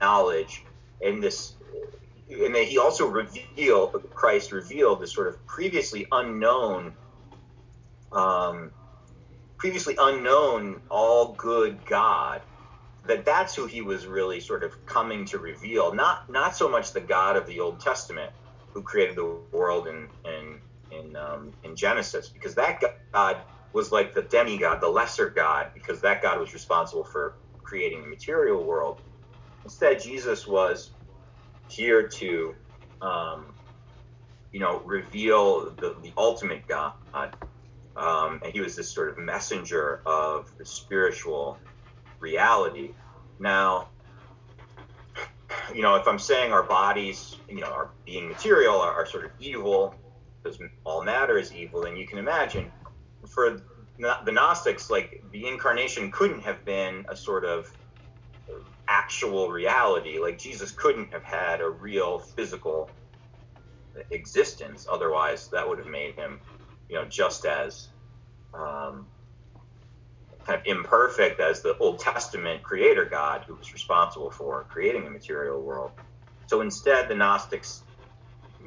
knowledge 0.00 0.64
and 1.02 1.22
this 1.22 1.54
and 2.30 2.54
that 2.54 2.64
he 2.64 2.78
also 2.78 3.06
revealed 3.06 4.08
christ 4.14 4.50
revealed 4.50 5.00
this 5.00 5.12
sort 5.12 5.28
of 5.28 5.46
previously 5.46 6.06
unknown 6.12 6.94
um, 8.12 8.70
previously 9.58 9.96
unknown 9.98 10.80
all 10.90 11.34
good 11.34 11.84
god 11.86 12.42
that 13.06 13.24
that's 13.24 13.54
who 13.54 13.66
he 13.66 13.82
was 13.82 14.06
really 14.06 14.40
sort 14.40 14.64
of 14.64 14.72
coming 14.86 15.24
to 15.24 15.38
reveal 15.38 15.94
not 15.94 16.28
not 16.30 16.56
so 16.56 16.68
much 16.68 16.92
the 16.92 17.00
god 17.00 17.36
of 17.36 17.46
the 17.46 17.60
old 17.60 17.80
testament 17.80 18.30
who 18.72 18.82
created 18.82 19.16
the 19.16 19.38
world 19.52 19.86
in 19.86 20.08
in 20.24 20.60
in, 20.90 21.16
um, 21.16 21.52
in 21.64 21.74
genesis 21.76 22.28
because 22.28 22.54
that 22.54 22.80
god 23.12 23.36
was 23.74 23.90
like 23.90 24.14
the 24.14 24.22
demigod, 24.22 24.80
the 24.80 24.88
lesser 24.88 25.28
god, 25.28 25.72
because 25.74 26.00
that 26.00 26.22
god 26.22 26.38
was 26.38 26.54
responsible 26.54 27.04
for 27.04 27.34
creating 27.62 28.02
the 28.02 28.08
material 28.08 28.64
world. 28.64 29.00
Instead, 29.64 30.00
Jesus 30.00 30.46
was 30.46 30.92
here 31.66 32.06
to, 32.06 32.54
um, 33.02 33.46
you 34.52 34.60
know, 34.60 34.80
reveal 34.84 35.70
the, 35.74 35.96
the 36.02 36.12
ultimate 36.16 36.66
God. 36.68 36.92
Um, 37.96 38.40
and 38.44 38.52
he 38.52 38.60
was 38.60 38.74
this 38.74 38.90
sort 38.90 39.08
of 39.10 39.18
messenger 39.18 40.00
of 40.04 40.50
the 40.58 40.64
spiritual 40.64 41.58
reality. 42.18 42.90
Now, 43.38 43.88
you 45.72 45.82
know, 45.82 45.94
if 45.94 46.08
I'm 46.08 46.18
saying 46.18 46.52
our 46.52 46.62
bodies, 46.62 47.36
you 47.48 47.60
know, 47.60 47.68
are 47.68 47.90
being 48.04 48.28
material, 48.28 48.80
are, 48.80 48.92
are 48.92 49.06
sort 49.06 49.24
of 49.24 49.30
evil, 49.38 49.94
because 50.42 50.58
all 50.84 51.04
matter 51.04 51.38
is 51.38 51.52
evil, 51.52 51.82
then 51.82 51.96
you 51.96 52.06
can 52.06 52.18
imagine 52.18 52.70
for 53.28 53.62
the 53.98 54.32
Gnostics, 54.32 54.90
like 54.90 55.22
the 55.30 55.46
incarnation 55.46 56.10
couldn't 56.10 56.40
have 56.40 56.64
been 56.64 57.06
a 57.08 57.16
sort 57.16 57.44
of 57.44 57.70
actual 58.88 59.50
reality. 59.50 60.18
Like 60.18 60.38
Jesus 60.38 60.70
couldn't 60.72 61.12
have 61.12 61.22
had 61.22 61.60
a 61.60 61.70
real 61.70 62.18
physical 62.18 62.90
existence. 64.10 64.86
Otherwise, 64.90 65.48
that 65.48 65.66
would 65.68 65.78
have 65.78 65.86
made 65.86 66.14
him, 66.16 66.40
you 66.88 66.96
know, 66.96 67.04
just 67.04 67.44
as 67.46 67.88
um, 68.52 69.06
kind 70.44 70.60
of 70.60 70.66
imperfect 70.66 71.40
as 71.40 71.62
the 71.62 71.76
Old 71.78 71.98
Testament 71.98 72.62
creator 72.62 73.04
God 73.04 73.44
who 73.46 73.54
was 73.54 73.72
responsible 73.72 74.30
for 74.30 74.64
creating 74.68 75.04
the 75.04 75.10
material 75.10 75.60
world. 75.60 75.92
So 76.46 76.60
instead, 76.60 77.08
the 77.08 77.14
Gnostics, 77.14 77.82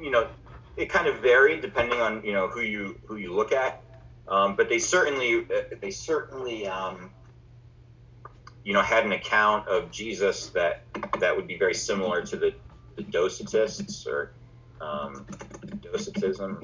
you 0.00 0.10
know, 0.10 0.28
it 0.76 0.88
kind 0.88 1.06
of 1.06 1.16
varied 1.20 1.60
depending 1.60 2.00
on 2.00 2.22
you 2.24 2.32
know 2.32 2.48
who 2.48 2.60
you 2.60 2.98
who 3.06 3.16
you 3.16 3.34
look 3.34 3.52
at, 3.52 3.82
um, 4.28 4.56
but 4.56 4.68
they 4.68 4.78
certainly 4.78 5.46
they 5.80 5.90
certainly 5.90 6.66
um, 6.66 7.10
you 8.64 8.72
know 8.72 8.82
had 8.82 9.04
an 9.04 9.12
account 9.12 9.66
of 9.68 9.90
Jesus 9.90 10.48
that 10.50 10.84
that 11.20 11.34
would 11.34 11.48
be 11.48 11.58
very 11.58 11.74
similar 11.74 12.22
to 12.22 12.36
the, 12.36 12.54
the 12.96 13.02
Docetists 13.02 14.06
or 14.06 14.34
um, 14.80 15.26
Docetism, 15.80 16.60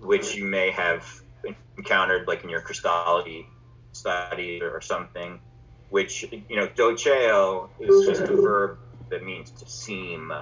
which 0.00 0.34
you 0.36 0.44
may 0.44 0.70
have 0.70 1.04
encountered 1.76 2.26
like 2.26 2.44
in 2.44 2.50
your 2.50 2.60
Christology 2.60 3.46
study 3.92 4.60
or 4.62 4.80
something, 4.80 5.40
which, 5.90 6.24
you 6.48 6.56
know, 6.56 6.68
doceo 6.68 7.68
is 7.80 8.06
just 8.06 8.22
a 8.22 8.36
verb 8.36 8.78
that 9.10 9.24
means 9.24 9.50
to 9.50 9.68
seem 9.68 10.32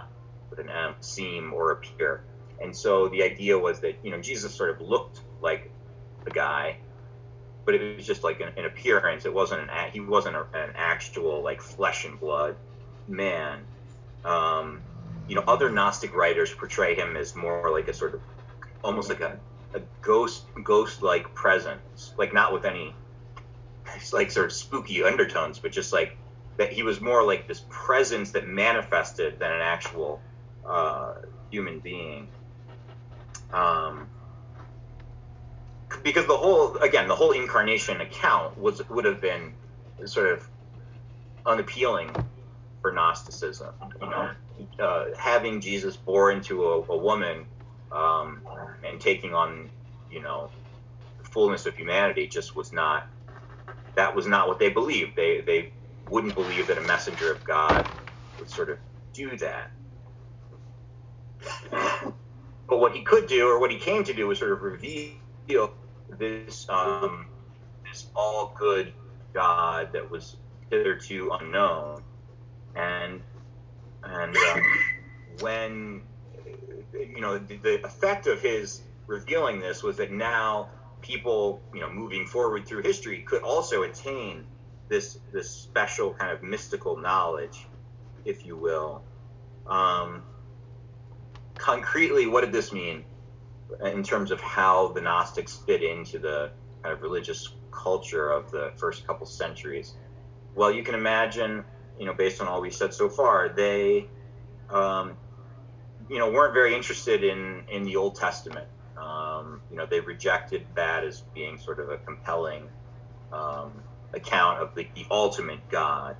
with 0.50 0.58
an 0.58 0.68
M, 0.68 0.94
seem 1.00 1.52
or 1.52 1.72
appear. 1.72 2.24
And 2.60 2.74
so 2.74 3.08
the 3.08 3.22
idea 3.22 3.58
was 3.58 3.80
that, 3.80 3.96
you 4.02 4.10
know, 4.10 4.20
Jesus 4.20 4.54
sort 4.54 4.70
of 4.70 4.80
looked 4.80 5.20
like 5.40 5.70
a 6.26 6.30
guy, 6.30 6.78
but 7.64 7.74
it 7.74 7.96
was 7.96 8.06
just 8.06 8.24
like 8.24 8.40
an, 8.40 8.52
an 8.56 8.64
appearance. 8.64 9.26
It 9.26 9.34
wasn't 9.34 9.70
an, 9.70 9.90
he 9.92 10.00
wasn't 10.00 10.36
a, 10.36 10.46
an 10.54 10.72
actual 10.74 11.42
like 11.42 11.60
flesh 11.60 12.04
and 12.04 12.18
blood 12.18 12.56
man. 13.06 13.60
Um, 14.24 14.82
you 15.28 15.34
know, 15.34 15.44
other 15.46 15.70
Gnostic 15.70 16.14
writers 16.14 16.52
portray 16.52 16.94
him 16.94 17.16
as 17.16 17.34
more 17.34 17.70
like 17.70 17.88
a 17.88 17.94
sort 17.94 18.14
of 18.14 18.20
almost 18.82 19.08
like 19.08 19.20
a 19.20 19.38
a 19.76 19.82
ghost 20.00 20.44
ghost 20.62 21.02
like 21.02 21.32
presence, 21.34 22.12
like 22.16 22.32
not 22.32 22.52
with 22.52 22.64
any 22.64 22.94
like 24.12 24.30
sort 24.30 24.46
of 24.46 24.52
spooky 24.52 25.04
undertones, 25.04 25.58
but 25.58 25.70
just 25.70 25.92
like 25.92 26.16
that 26.56 26.72
he 26.72 26.82
was 26.82 27.00
more 27.00 27.22
like 27.22 27.46
this 27.46 27.64
presence 27.68 28.32
that 28.32 28.48
manifested 28.48 29.38
than 29.38 29.52
an 29.52 29.60
actual 29.60 30.20
uh, 30.66 31.14
human 31.50 31.78
being. 31.80 32.28
Um, 33.52 34.08
because 36.02 36.26
the 36.26 36.36
whole 36.36 36.76
again 36.78 37.06
the 37.06 37.14
whole 37.14 37.32
incarnation 37.32 38.00
account 38.00 38.58
was 38.58 38.86
would 38.88 39.04
have 39.04 39.20
been 39.20 39.52
sort 40.04 40.32
of 40.32 40.48
unappealing 41.44 42.10
for 42.80 42.92
Gnosticism. 42.92 43.74
You 44.00 44.10
know, 44.10 44.30
uh, 44.80 45.04
having 45.16 45.60
Jesus 45.60 45.96
born 45.96 46.38
into 46.38 46.64
a, 46.64 46.82
a 46.82 46.96
woman 46.96 47.46
um, 47.92 48.42
and 48.84 49.00
taking 49.00 49.34
on, 49.34 49.70
you 50.10 50.22
know, 50.22 50.50
the 51.18 51.24
fullness 51.24 51.66
of 51.66 51.76
humanity 51.76 52.26
just 52.26 52.56
was 52.56 52.72
not. 52.72 53.06
That 53.96 54.14
was 54.14 54.26
not 54.26 54.48
what 54.48 54.58
they 54.58 54.68
believed. 54.68 55.16
They 55.16 55.40
they 55.40 55.72
wouldn't 56.08 56.34
believe 56.34 56.66
that 56.68 56.78
a 56.78 56.82
messenger 56.82 57.32
of 57.32 57.44
God 57.44 57.86
would 58.38 58.50
sort 58.50 58.70
of 58.70 58.78
do 59.14 59.36
that. 59.38 59.70
But 62.68 62.78
what 62.80 62.94
he 62.94 63.02
could 63.02 63.26
do, 63.26 63.48
or 63.48 63.60
what 63.60 63.70
he 63.70 63.78
came 63.78 64.04
to 64.04 64.12
do, 64.12 64.26
was 64.26 64.38
sort 64.38 64.52
of 64.52 64.62
reveal 64.62 65.72
this 66.18 66.68
um, 66.68 67.26
this 67.84 68.10
all 68.14 68.54
good 68.58 68.92
God 69.34 69.90
that 69.92 70.10
was 70.10 70.36
hitherto 70.70 71.30
unknown, 71.40 72.02
and 72.74 73.22
and 74.02 74.36
um, 74.36 74.62
when 75.40 76.02
you 76.98 77.20
know 77.20 77.38
the, 77.38 77.56
the 77.56 77.84
effect 77.84 78.26
of 78.26 78.40
his 78.40 78.82
revealing 79.06 79.60
this 79.60 79.82
was 79.82 79.96
that 79.96 80.10
now 80.10 80.68
people 81.00 81.60
you 81.74 81.80
know 81.80 81.90
moving 81.90 82.26
forward 82.26 82.66
through 82.66 82.82
history 82.82 83.22
could 83.22 83.42
also 83.42 83.82
attain 83.82 84.44
this 84.88 85.18
this 85.32 85.50
special 85.50 86.14
kind 86.14 86.32
of 86.32 86.42
mystical 86.42 86.96
knowledge, 86.96 87.66
if 88.24 88.46
you 88.46 88.56
will. 88.56 89.02
Um, 89.66 90.22
concretely, 91.54 92.26
what 92.26 92.42
did 92.42 92.52
this 92.52 92.72
mean 92.72 93.04
in 93.84 94.02
terms 94.02 94.30
of 94.30 94.40
how 94.40 94.88
the 94.88 95.00
Gnostics 95.00 95.56
fit 95.66 95.82
into 95.82 96.18
the 96.18 96.50
kind 96.82 96.92
of 96.92 97.02
religious 97.02 97.48
culture 97.72 98.30
of 98.30 98.50
the 98.50 98.72
first 98.76 99.06
couple 99.06 99.26
centuries? 99.26 99.94
Well, 100.54 100.70
you 100.70 100.82
can 100.82 100.94
imagine, 100.94 101.64
you 101.98 102.06
know, 102.06 102.14
based 102.14 102.40
on 102.40 102.48
all 102.48 102.60
we've 102.60 102.74
said 102.74 102.94
so 102.94 103.08
far, 103.08 103.48
they 103.48 104.06
um, 104.70 105.16
you 106.08 106.18
know, 106.18 106.30
weren't 106.30 106.54
very 106.54 106.74
interested 106.74 107.24
in 107.24 107.64
in 107.68 107.84
the 107.84 107.96
Old 107.96 108.16
Testament. 108.16 108.68
Um, 108.96 109.60
you 109.70 109.76
know, 109.76 109.86
they 109.86 110.00
rejected 110.00 110.66
that 110.74 111.04
as 111.04 111.22
being 111.34 111.58
sort 111.58 111.80
of 111.80 111.90
a 111.90 111.98
compelling 111.98 112.68
um, 113.32 113.82
account 114.14 114.62
of 114.62 114.74
the, 114.74 114.88
the 114.94 115.06
ultimate 115.10 115.68
God. 115.68 116.16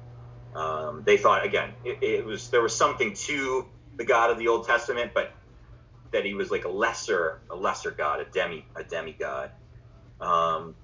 Um, 0.54 1.02
they 1.04 1.16
thought 1.16 1.44
again, 1.44 1.74
it, 1.84 1.98
it, 2.02 2.24
was 2.24 2.50
there 2.50 2.62
was 2.62 2.74
something 2.74 3.14
to 3.14 3.66
the 3.96 4.04
God 4.04 4.30
of 4.30 4.38
the 4.38 4.48
Old 4.48 4.66
Testament, 4.66 5.12
but 5.14 5.32
that 6.12 6.24
he 6.24 6.34
was 6.34 6.50
like 6.50 6.64
a 6.64 6.68
lesser 6.68 7.40
a 7.50 7.56
lesser 7.56 7.90
God, 7.90 8.20
a 8.20 8.24
demi 8.24 8.64
a 8.74 8.82
demigod. 8.82 9.50
Um, 10.20 10.74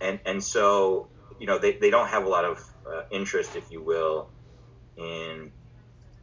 and 0.00 0.20
and 0.24 0.42
so 0.42 1.08
you 1.38 1.46
know 1.46 1.58
they, 1.58 1.76
they 1.76 1.90
don't 1.90 2.08
have 2.08 2.24
a 2.24 2.28
lot 2.28 2.44
of 2.44 2.64
uh, 2.90 3.02
interest, 3.10 3.56
if 3.56 3.70
you 3.70 3.82
will, 3.82 4.30
in 4.96 5.52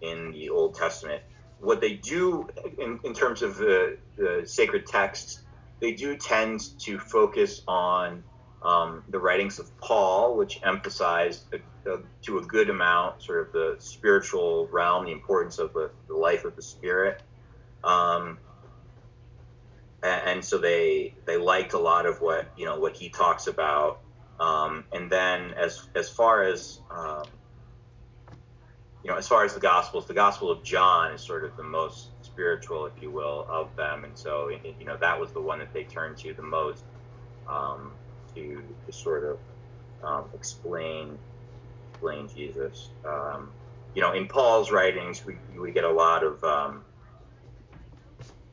in 0.02 0.32
the 0.32 0.50
Old 0.50 0.76
Testament 0.76 1.22
what 1.60 1.82
they 1.82 1.94
do 1.94 2.48
in, 2.78 3.00
in 3.04 3.14
terms 3.14 3.42
of 3.42 3.58
the, 3.58 3.98
the 4.18 4.44
sacred 4.46 4.86
texts, 4.86 5.42
they 5.80 5.94
do 5.94 6.16
tend 6.18 6.62
to 6.80 7.00
focus 7.00 7.62
on 7.68 8.24
um, 8.64 9.04
the 9.10 9.20
writings 9.20 9.60
of 9.60 9.78
Paul, 9.78 10.36
which 10.36 10.60
emphasized 10.64 11.46
to 12.24 12.38
a 12.40 12.42
good 12.42 12.70
amount 12.70 13.22
sort 13.22 13.48
of 13.48 13.54
the 13.54 13.76
spiritual 13.80 14.68
realm, 14.72 15.06
the 15.06 15.12
importance 15.12 15.60
of 15.60 15.74
the, 15.74 15.92
the 16.08 16.16
life 16.16 16.46
of 16.46 16.56
the 16.56 16.62
spirit. 16.62 17.22
Um, 17.84 18.40
and, 20.02 20.22
and, 20.30 20.46
so 20.46 20.58
they 20.58 21.14
they 21.26 21.38
liked 21.38 21.74
a 21.74 21.80
lot 21.80 22.08
of 22.08 22.22
what 22.22 22.48
you 22.58 22.66
know 22.66 22.80
what 22.80 22.96
he 22.96 23.10
talks 23.10 23.46
about. 23.46 24.00
Um, 24.40 24.86
and 24.92 25.12
then 25.12 25.54
as 25.54 25.88
as 25.96 26.10
far 26.10 26.44
as 26.44 26.80
um, 26.90 27.26
you 29.06 29.12
know, 29.12 29.18
as 29.18 29.28
far 29.28 29.46
as 29.46 29.54
the 29.54 29.60
Gospels, 29.60 30.08
the 30.08 30.16
Gospel 30.16 30.50
of 30.50 30.64
John 30.64 31.14
is 31.14 31.22
sort 31.22 31.46
of 31.46 31.56
the 31.58 31.64
most 31.64 32.08
spiritual, 32.24 32.88
if 32.88 32.94
you 33.00 33.12
will, 33.12 33.46
of 33.48 33.76
them, 33.76 34.04
and 34.04 34.18
so 34.18 34.50
you 34.50 34.84
know 34.84 34.98
that 34.98 35.20
was 35.20 35.32
the 35.32 35.40
one 35.40 35.60
that 35.60 35.72
they 35.74 35.84
turned 35.84 36.18
to 36.18 36.34
the 36.34 36.42
most 36.42 36.84
um, 37.48 37.92
to, 38.34 38.64
to 38.88 38.92
sort 38.92 39.24
of 39.24 39.38
um, 40.04 40.26
explain 40.34 41.20
explain 41.92 42.28
Jesus. 42.36 42.90
Um, 43.08 43.52
you 43.94 44.02
know, 44.02 44.14
in 44.14 44.28
Paul's 44.28 44.72
writings, 44.72 45.24
we 45.24 45.38
we 45.56 45.72
get 45.72 45.84
a 45.84 45.92
lot 45.92 46.24
of 46.24 46.44
um, 46.44 46.84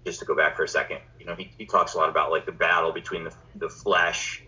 just 0.04 0.18
to 0.18 0.26
go 0.26 0.36
back 0.36 0.54
for 0.54 0.64
a 0.64 0.68
second. 0.68 0.98
You 1.18 1.24
know, 1.24 1.34
he, 1.34 1.50
he 1.56 1.64
talks 1.64 1.94
a 1.94 1.96
lot 1.96 2.10
about 2.10 2.30
like 2.30 2.44
the 2.44 2.52
battle 2.52 2.92
between 2.92 3.24
the 3.24 3.34
the 3.54 3.70
flesh 3.70 4.42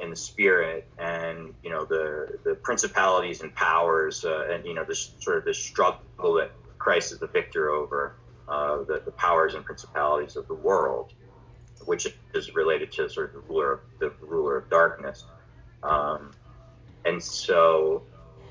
and 0.00 0.12
the 0.12 0.16
spirit 0.16 0.86
and 0.98 1.54
you 1.62 1.70
know 1.70 1.84
the 1.84 2.38
the 2.44 2.54
principalities 2.54 3.40
and 3.40 3.54
powers 3.54 4.24
uh, 4.24 4.48
and 4.50 4.64
you 4.64 4.74
know 4.74 4.84
this 4.84 5.12
sort 5.20 5.38
of 5.38 5.44
this 5.44 5.58
struggle 5.58 6.34
that 6.34 6.52
Christ 6.78 7.12
is 7.12 7.18
the 7.18 7.26
victor 7.26 7.70
over 7.70 8.16
uh, 8.48 8.84
the, 8.84 9.02
the 9.04 9.10
powers 9.12 9.54
and 9.54 9.64
principalities 9.64 10.36
of 10.36 10.48
the 10.48 10.54
world, 10.54 11.12
which 11.84 12.06
is 12.32 12.54
related 12.54 12.90
to 12.92 13.08
sort 13.10 13.34
of 13.34 13.42
the 13.42 13.48
ruler 13.48 13.72
of 13.72 13.80
the 13.98 14.10
ruler 14.20 14.56
of 14.56 14.70
darkness, 14.70 15.26
um, 15.82 16.32
and 17.04 17.22
so 17.22 18.02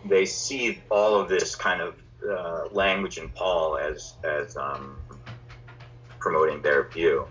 they 0.06 0.26
see 0.26 0.80
all 0.92 1.20
of 1.20 1.30
this 1.30 1.56
kind 1.56 1.82
of 1.82 1.96
uh, 2.30 2.68
language 2.72 3.18
in 3.18 3.30
Paul 3.30 3.78
as 3.78 4.16
as 4.24 4.56
um, 4.58 4.98
promoting 6.20 6.62
their 6.62 6.88
view 6.90 7.28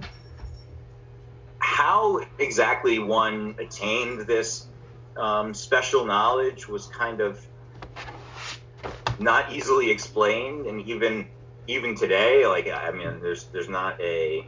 how 1.66 2.20
exactly 2.38 3.00
one 3.00 3.56
attained 3.58 4.20
this 4.20 4.66
um, 5.16 5.52
special 5.52 6.06
knowledge 6.06 6.68
was 6.68 6.86
kind 6.86 7.20
of 7.20 7.44
not 9.18 9.52
easily 9.52 9.90
explained, 9.90 10.66
and 10.66 10.80
even 10.82 11.26
even 11.66 11.96
today, 11.96 12.46
like 12.46 12.70
I 12.72 12.92
mean, 12.92 13.18
there's 13.20 13.46
there's 13.46 13.68
not 13.68 14.00
a 14.00 14.46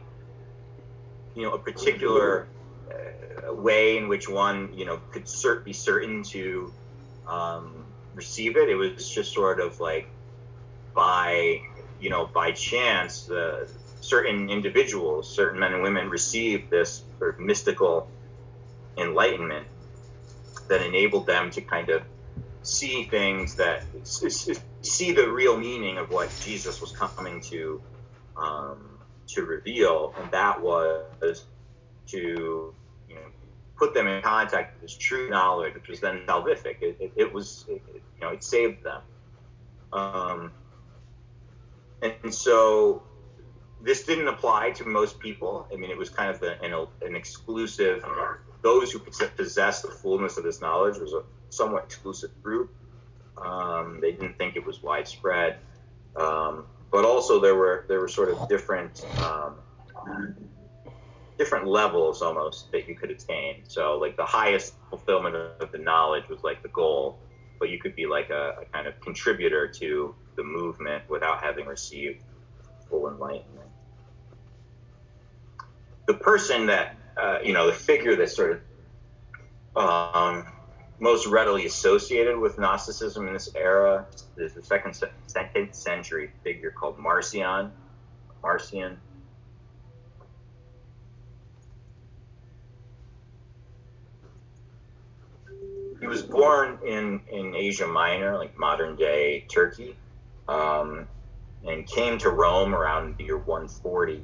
you 1.35 1.43
know 1.43 1.51
a 1.51 1.59
particular 1.59 2.47
uh, 2.89 3.53
way 3.53 3.97
in 3.97 4.07
which 4.07 4.29
one 4.29 4.71
you 4.73 4.85
know 4.85 5.01
could 5.11 5.25
cert- 5.25 5.65
be 5.65 5.73
certain 5.73 6.23
to 6.23 6.73
um, 7.27 7.85
receive 8.15 8.55
it. 8.55 8.69
It 8.69 8.75
was 8.75 9.09
just 9.09 9.33
sort 9.33 9.59
of 9.59 9.81
like 9.81 10.07
by 10.95 11.59
you 11.99 12.09
know 12.09 12.27
by 12.27 12.53
chance 12.53 13.23
the 13.23 13.69
certain 14.09 14.49
individuals, 14.49 15.29
certain 15.29 15.59
men 15.59 15.73
and 15.73 15.83
women 15.83 16.09
received 16.09 16.71
this 16.71 17.03
sort 17.19 17.35
of 17.35 17.39
mystical 17.39 18.09
enlightenment 18.97 19.67
that 20.67 20.81
enabled 20.81 21.27
them 21.27 21.51
to 21.51 21.61
kind 21.61 21.89
of 21.89 22.01
see 22.63 23.03
things 23.03 23.55
that 23.55 23.83
see 24.81 25.11
the 25.11 25.29
real 25.31 25.57
meaning 25.57 25.97
of 25.97 26.09
what 26.09 26.29
Jesus 26.43 26.81
was 26.81 26.91
coming 26.91 27.39
to 27.41 27.81
um, 28.35 28.97
to 29.27 29.43
reveal, 29.43 30.13
and 30.19 30.31
that 30.31 30.59
was 30.59 31.45
to 32.07 32.73
you 33.07 33.15
know 33.15 33.21
put 33.77 33.93
them 33.93 34.07
in 34.07 34.21
contact 34.23 34.73
with 34.73 34.81
this 34.81 34.97
true 34.97 35.29
knowledge, 35.29 35.75
which 35.75 35.87
was 35.87 35.99
then 35.99 36.21
salvific. 36.27 36.81
It, 36.81 36.97
it, 36.99 37.11
it 37.15 37.33
was 37.33 37.65
it, 37.67 37.81
you 37.93 38.21
know 38.21 38.29
it 38.29 38.43
saved 38.43 38.83
them, 38.83 39.01
um, 39.93 40.51
and 42.01 42.33
so 42.33 43.03
this 43.81 44.03
didn't 44.03 44.27
apply 44.27 44.71
to 44.71 44.85
most 44.85 45.19
people. 45.19 45.67
I 45.71 45.75
mean, 45.75 45.89
it 45.89 45.97
was 45.97 46.09
kind 46.09 46.29
of 46.29 46.41
an, 46.43 46.73
an 47.01 47.15
exclusive. 47.15 48.03
Those 48.61 48.91
who 48.91 48.99
possessed 48.99 49.83
the 49.83 49.89
fullness 49.89 50.37
of 50.37 50.43
this 50.43 50.61
knowledge 50.61 50.97
was 50.97 51.13
a 51.13 51.23
somewhat 51.49 51.85
exclusive 51.85 52.31
group. 52.43 52.73
Um, 53.37 53.99
they 54.01 54.11
didn't 54.11 54.37
think 54.37 54.55
it 54.57 54.65
was 54.65 54.83
widespread, 54.83 55.59
um, 56.17 56.65
but 56.91 57.05
also 57.05 57.39
there 57.39 57.55
were 57.55 57.85
there 57.87 58.01
were 58.01 58.09
sort 58.09 58.29
of 58.29 58.49
different 58.49 59.05
um, 59.21 59.55
different 61.37 61.65
levels 61.65 62.21
almost 62.21 62.69
that 62.73 62.87
you 62.87 62.95
could 62.95 63.09
attain. 63.09 63.61
So 63.63 63.97
like 63.97 64.17
the 64.17 64.25
highest 64.25 64.73
fulfillment 64.89 65.35
of 65.35 65.71
the 65.71 65.77
knowledge 65.77 66.27
was 66.27 66.43
like 66.43 66.61
the 66.61 66.69
goal, 66.69 67.17
but 67.59 67.69
you 67.69 67.79
could 67.79 67.95
be 67.95 68.05
like 68.05 68.29
a, 68.29 68.57
a 68.61 68.65
kind 68.65 68.87
of 68.87 68.99
contributor 68.99 69.65
to 69.65 70.13
the 70.35 70.43
movement 70.43 71.09
without 71.09 71.41
having 71.41 71.65
received 71.65 72.23
full 72.89 73.07
enlightenment. 73.07 73.68
The 76.09 76.15
person 76.15 76.65
that 76.65 76.97
uh, 77.21 77.37
you 77.43 77.53
know, 77.53 77.67
the 77.67 77.73
figure 77.73 78.15
that 78.15 78.31
sort 78.31 78.63
of 79.75 80.15
um, 80.15 80.47
most 80.99 81.27
readily 81.27 81.67
associated 81.67 82.35
with 82.35 82.57
Gnosticism 82.57 83.27
in 83.27 83.33
this 83.33 83.49
era 83.55 84.07
is 84.35 84.55
the 84.55 84.63
second 84.63 84.99
second 85.27 85.75
century 85.75 86.31
figure 86.43 86.71
called 86.71 86.97
Marcion. 86.97 87.71
Marcion. 88.41 88.97
He 95.99 96.07
was 96.07 96.23
born 96.23 96.79
in, 96.87 97.21
in 97.31 97.53
Asia 97.53 97.85
Minor, 97.85 98.35
like 98.35 98.57
modern 98.57 98.95
day 98.95 99.45
Turkey, 99.47 99.95
um, 100.47 101.07
and 101.67 101.85
came 101.85 102.17
to 102.17 102.29
Rome 102.29 102.73
around 102.73 103.17
the 103.17 103.25
year 103.25 103.37
140 103.37 104.23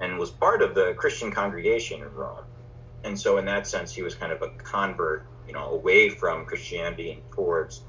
and 0.00 0.18
was 0.18 0.30
part 0.30 0.62
of 0.62 0.74
the 0.74 0.94
Christian 0.94 1.30
congregation 1.30 2.02
in 2.02 2.12
Rome. 2.14 2.44
And 3.04 3.18
so, 3.18 3.38
in 3.38 3.44
that 3.46 3.66
sense, 3.66 3.92
he 3.92 4.02
was 4.02 4.14
kind 4.14 4.32
of 4.32 4.42
a 4.42 4.48
convert 4.50 5.26
you 5.50 5.56
know, 5.56 5.70
away 5.70 6.08
from 6.08 6.46
Christianity 6.46 7.10
and 7.10 7.22
towards 7.32 7.82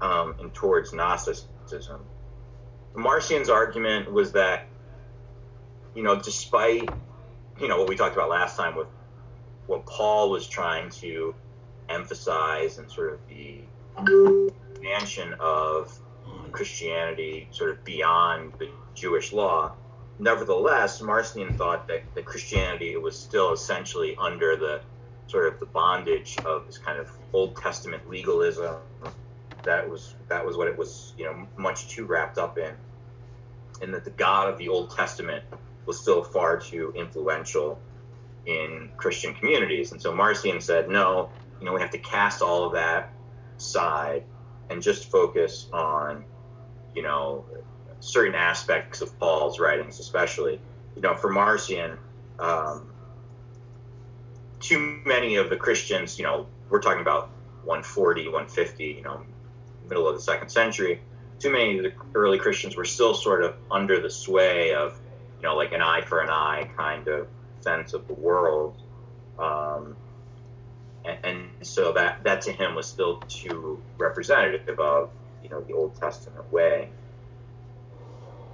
um, 0.00 0.34
and 0.40 0.52
towards 0.52 0.92
Gnosticism. 0.92 2.00
Marcion's 2.96 3.48
argument 3.48 4.10
was 4.10 4.32
that, 4.32 4.66
you 5.94 6.02
know, 6.02 6.16
despite 6.16 6.88
you 7.60 7.68
know 7.68 7.78
what 7.78 7.88
we 7.88 7.94
talked 7.94 8.16
about 8.16 8.30
last 8.30 8.56
time 8.56 8.74
with 8.74 8.88
what 9.68 9.86
Paul 9.86 10.30
was 10.30 10.48
trying 10.48 10.90
to 10.90 11.36
emphasize 11.88 12.78
and 12.78 12.90
sort 12.90 13.12
of 13.12 13.20
the 13.28 13.60
expansion 14.72 15.36
of 15.38 15.96
Christianity 16.50 17.46
sort 17.52 17.70
of 17.70 17.84
beyond 17.84 18.54
the 18.58 18.70
Jewish 18.94 19.32
law. 19.32 19.76
Nevertheless, 20.18 21.02
Marcion 21.02 21.56
thought 21.56 21.88
that, 21.88 22.02
that 22.14 22.24
Christianity 22.24 22.96
was 22.96 23.18
still 23.18 23.52
essentially 23.52 24.16
under 24.18 24.56
the 24.56 24.80
sort 25.26 25.52
of 25.52 25.60
the 25.60 25.66
bondage 25.66 26.38
of 26.44 26.66
this 26.66 26.78
kind 26.78 26.98
of 26.98 27.10
Old 27.32 27.56
Testament 27.56 28.08
legalism. 28.08 28.76
That 29.64 29.88
was 29.90 30.14
that 30.28 30.46
was 30.46 30.56
what 30.56 30.68
it 30.68 30.78
was, 30.78 31.12
you 31.18 31.24
know, 31.24 31.46
much 31.56 31.88
too 31.88 32.06
wrapped 32.06 32.38
up 32.38 32.56
in, 32.56 32.72
and 33.82 33.92
that 33.92 34.04
the 34.04 34.10
God 34.10 34.48
of 34.48 34.58
the 34.58 34.68
Old 34.68 34.94
Testament 34.96 35.44
was 35.84 36.00
still 36.00 36.22
far 36.22 36.58
too 36.58 36.92
influential 36.96 37.78
in 38.46 38.90
Christian 38.96 39.34
communities. 39.34 39.92
And 39.92 40.00
so 40.00 40.14
Marcion 40.14 40.60
said, 40.60 40.88
no, 40.88 41.30
you 41.60 41.66
know, 41.66 41.72
we 41.72 41.80
have 41.80 41.90
to 41.90 41.98
cast 41.98 42.42
all 42.42 42.64
of 42.64 42.72
that 42.74 43.12
aside 43.56 44.24
and 44.70 44.80
just 44.80 45.10
focus 45.10 45.68
on, 45.72 46.24
you 46.94 47.02
know, 47.02 47.44
certain 48.06 48.34
aspects 48.34 49.00
of 49.00 49.18
Paul's 49.18 49.58
writings, 49.58 49.98
especially. 49.98 50.60
You 50.94 51.02
know, 51.02 51.16
for 51.16 51.28
Marcion, 51.28 51.98
um, 52.38 52.90
too 54.60 55.00
many 55.04 55.36
of 55.36 55.50
the 55.50 55.56
Christians, 55.56 56.18
you 56.18 56.24
know, 56.24 56.46
we're 56.70 56.80
talking 56.80 57.02
about 57.02 57.30
140, 57.64 58.26
150, 58.26 58.84
you 58.84 59.02
know, 59.02 59.22
middle 59.88 60.08
of 60.08 60.14
the 60.14 60.20
second 60.20 60.48
century. 60.48 61.00
Too 61.38 61.50
many 61.50 61.78
of 61.78 61.84
the 61.84 61.92
early 62.14 62.38
Christians 62.38 62.76
were 62.76 62.84
still 62.84 63.12
sort 63.12 63.42
of 63.42 63.56
under 63.70 64.00
the 64.00 64.08
sway 64.08 64.72
of, 64.72 64.98
you 65.38 65.42
know, 65.42 65.56
like 65.56 65.72
an 65.72 65.82
eye 65.82 66.00
for 66.00 66.20
an 66.20 66.30
eye 66.30 66.70
kind 66.76 67.08
of 67.08 67.26
sense 67.60 67.92
of 67.92 68.06
the 68.06 68.14
world. 68.14 68.80
Um, 69.38 69.96
and, 71.04 71.18
and 71.24 71.66
so 71.66 71.92
that, 71.92 72.24
that 72.24 72.42
to 72.42 72.52
him 72.52 72.74
was 72.74 72.86
still 72.86 73.18
too 73.28 73.82
representative 73.98 74.78
of, 74.80 75.10
you 75.42 75.50
know, 75.50 75.60
the 75.60 75.74
Old 75.74 75.94
Testament 75.96 76.50
way. 76.52 76.88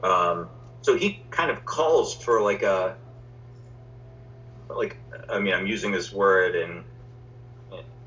Um, 0.03 0.49
so 0.83 0.97
he 0.97 1.25
kind 1.31 1.51
of 1.51 1.65
calls 1.65 2.15
for 2.15 2.41
like 2.43 2.63
a, 2.63 2.97
like 4.69 4.97
I 5.31 5.39
mean, 5.39 5.55
I'm 5.55 5.67
using 5.67 5.93
this 5.93 6.13
word 6.13 6.57
in 6.57 6.85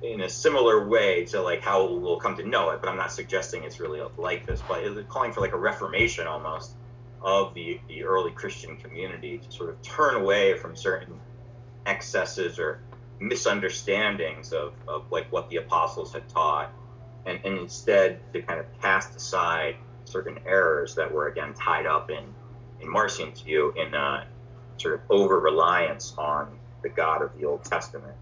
in 0.01 0.22
a 0.22 0.30
similar 0.30 0.88
way 0.88 1.26
to 1.26 1.41
like 1.41 1.61
how 1.61 1.91
we'll 1.91 2.19
come 2.19 2.38
to 2.38 2.47
know 2.47 2.69
it, 2.72 2.81
but 2.81 2.89
I'm 2.89 2.97
not 2.97 3.11
suggesting 3.11 3.63
it's 3.63 3.80
really 3.80 4.01
like 4.17 4.45
this. 4.45 4.61
But 4.61 4.84
it's 4.84 5.09
calling 5.09 5.31
for 5.31 5.41
like 5.41 5.53
a 5.53 5.57
reformation 5.57 6.27
almost 6.27 6.76
of 7.22 7.53
the 7.53 7.80
the 7.88 8.03
early 8.03 8.31
Christian 8.31 8.77
community 8.77 9.39
to 9.39 9.51
sort 9.51 9.69
of 9.69 9.81
turn 9.81 10.15
away 10.15 10.57
from 10.57 10.76
certain 10.76 11.19
excesses 11.85 12.59
or 12.59 12.81
misunderstandings 13.19 14.51
of, 14.51 14.73
of 14.88 15.11
like 15.11 15.31
what 15.31 15.49
the 15.49 15.57
apostles 15.57 16.13
had 16.13 16.27
taught 16.27 16.72
and, 17.26 17.39
and 17.45 17.57
instead 17.59 18.19
to 18.34 18.41
kind 18.41 18.59
of 18.59 18.65
cast 18.81 19.15
aside 19.15 19.76
certain 20.06 20.40
errors 20.45 20.95
that 20.95 21.11
were 21.11 21.27
again 21.27 21.53
tied 21.53 21.86
up 21.86 22.10
in 22.10 22.23
in 22.82 22.90
Marcion's 22.90 23.41
view 23.41 23.73
in 23.76 23.94
uh, 23.94 24.26
sort 24.77 24.95
of 24.95 25.02
over 25.10 25.40
reliance 25.40 26.14
on 26.18 26.57
the 26.84 26.90
God 26.90 27.22
of 27.22 27.38
the 27.38 27.45
Old 27.45 27.64
Testament. 27.64 28.15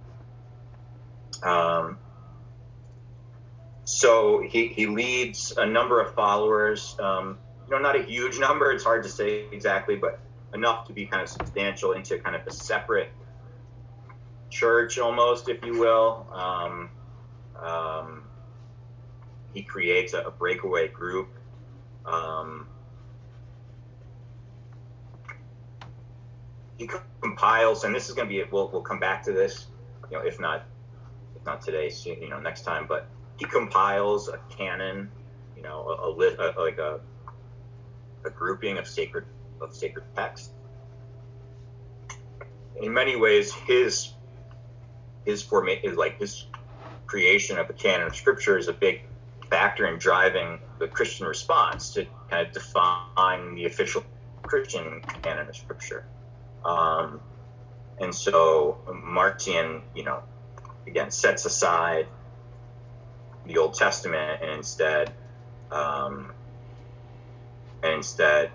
Um, 1.42 1.98
so 3.86 4.42
he, 4.42 4.68
he 4.68 4.88
leads 4.88 5.54
a 5.58 5.66
number 5.66 6.00
of 6.02 6.14
followers, 6.16 6.96
um, 7.00 7.38
you 7.66 7.72
know, 7.72 7.80
not 7.80 7.96
a 7.96 8.04
huge 8.04 8.40
number, 8.40 8.72
it's 8.72 8.84
hard 8.84 9.04
to 9.04 9.10
say 9.10 9.46
exactly, 9.52 9.96
but 9.96 10.20
enough 10.54 10.88
to 10.88 10.94
be 10.94 11.06
kind 11.06 11.22
of 11.22 11.30
substantial 11.30 11.94
into 11.94 12.18
kind 12.20 12.36
of 12.36 12.46
a 12.48 12.52
separate 12.52 13.10
church 14.50 15.00
almost, 15.00 15.50
if 15.50 15.66
you 15.66 15.78
will. 15.80 16.28
Um, 16.32 16.90
um, 17.62 18.24
he 19.54 19.64
creates 19.64 20.14
a, 20.14 20.22
a 20.22 20.32
breakaway 20.32 20.88
group. 20.88 21.30
Um, 22.06 22.68
he 26.78 26.90
compiles, 27.22 27.84
and 27.84 27.96
this 27.96 28.10
is 28.10 28.16
going 28.16 28.28
to 28.28 28.34
be, 28.34 28.44
we'll, 28.52 28.70
we'll 28.70 28.82
come 28.82 29.00
back 29.00 29.24
to 29.24 29.32
this, 29.32 29.68
you 30.10 30.18
know, 30.18 30.24
if 30.24 30.40
not, 30.40 30.66
if 31.36 31.46
not 31.46 31.62
today, 31.62 31.90
soon, 31.90 32.22
you 32.22 32.30
know, 32.30 32.40
next 32.40 32.64
time, 32.64 32.86
but 32.88 33.08
he 33.38 33.46
compiles 33.46 34.28
a 34.28 34.40
canon, 34.50 35.10
you 35.56 35.64
know, 35.64 35.88
a, 35.88 36.10
a, 36.10 36.52
a 36.52 36.62
like 36.62 36.78
a, 36.78 37.00
a 38.26 38.30
grouping 38.30 38.78
of 38.78 38.88
sacred, 38.88 39.26
of 39.62 39.74
sacred 39.74 40.06
texts. 40.16 40.50
In 42.82 42.92
many 42.94 43.16
ways, 43.16 43.54
his, 43.54 44.14
his 45.26 45.42
formation 45.42 45.92
is 45.92 45.98
like 45.98 46.20
his 46.20 46.48
creation 47.06 47.58
of 47.58 47.68
the 47.68 47.74
canon 47.74 48.08
of 48.08 48.16
scripture 48.16 48.58
is 48.58 48.68
a 48.68 48.74
big 48.74 49.04
factor 49.50 49.88
in 49.88 50.00
driving 50.00 50.60
the 50.80 50.88
Christian 50.88 51.28
response 51.28 51.94
to 51.94 52.06
kind 52.30 52.48
of 52.48 52.54
define 52.54 53.56
the 53.56 53.66
official 53.66 54.04
Christian 54.44 55.02
canon 55.24 55.48
of 55.48 55.56
scripture. 55.56 56.06
Um, 56.66 57.22
and 58.00 58.14
so 58.14 58.78
Marcion, 59.04 59.82
you 59.96 60.04
know, 60.04 60.24
again 60.88 61.12
sets 61.12 61.46
aside 61.46 62.08
the 63.46 63.58
Old 63.58 63.74
Testament 63.74 64.42
and 64.42 64.52
instead 64.52 65.14
um, 65.72 66.32
and 67.82 67.94
instead 67.94 68.52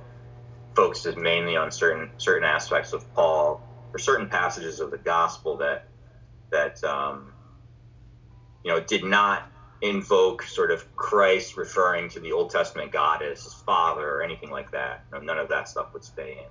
focuses 0.74 1.16
mainly 1.16 1.56
on 1.56 1.70
certain 1.70 2.10
certain 2.18 2.44
aspects 2.44 2.92
of 2.92 3.12
Paul 3.14 3.60
or 3.92 3.98
certain 3.98 4.28
passages 4.28 4.80
of 4.80 4.90
the 4.90 4.98
gospel 4.98 5.56
that 5.58 5.88
that 6.50 6.82
um, 6.84 7.32
you 8.64 8.72
know 8.72 8.80
did 8.80 9.04
not 9.04 9.50
invoke 9.80 10.42
sort 10.42 10.70
of 10.70 10.84
Christ 10.96 11.56
referring 11.56 12.08
to 12.10 12.20
the 12.20 12.32
Old 12.32 12.50
Testament 12.50 12.90
God 12.90 13.22
as 13.22 13.44
his 13.44 13.54
father 13.54 14.08
or 14.08 14.22
anything 14.22 14.50
like 14.50 14.70
that. 14.72 15.04
No, 15.12 15.20
none 15.20 15.38
of 15.38 15.48
that 15.48 15.68
stuff 15.68 15.92
would 15.92 16.04
stay 16.04 16.32
in. 16.32 16.50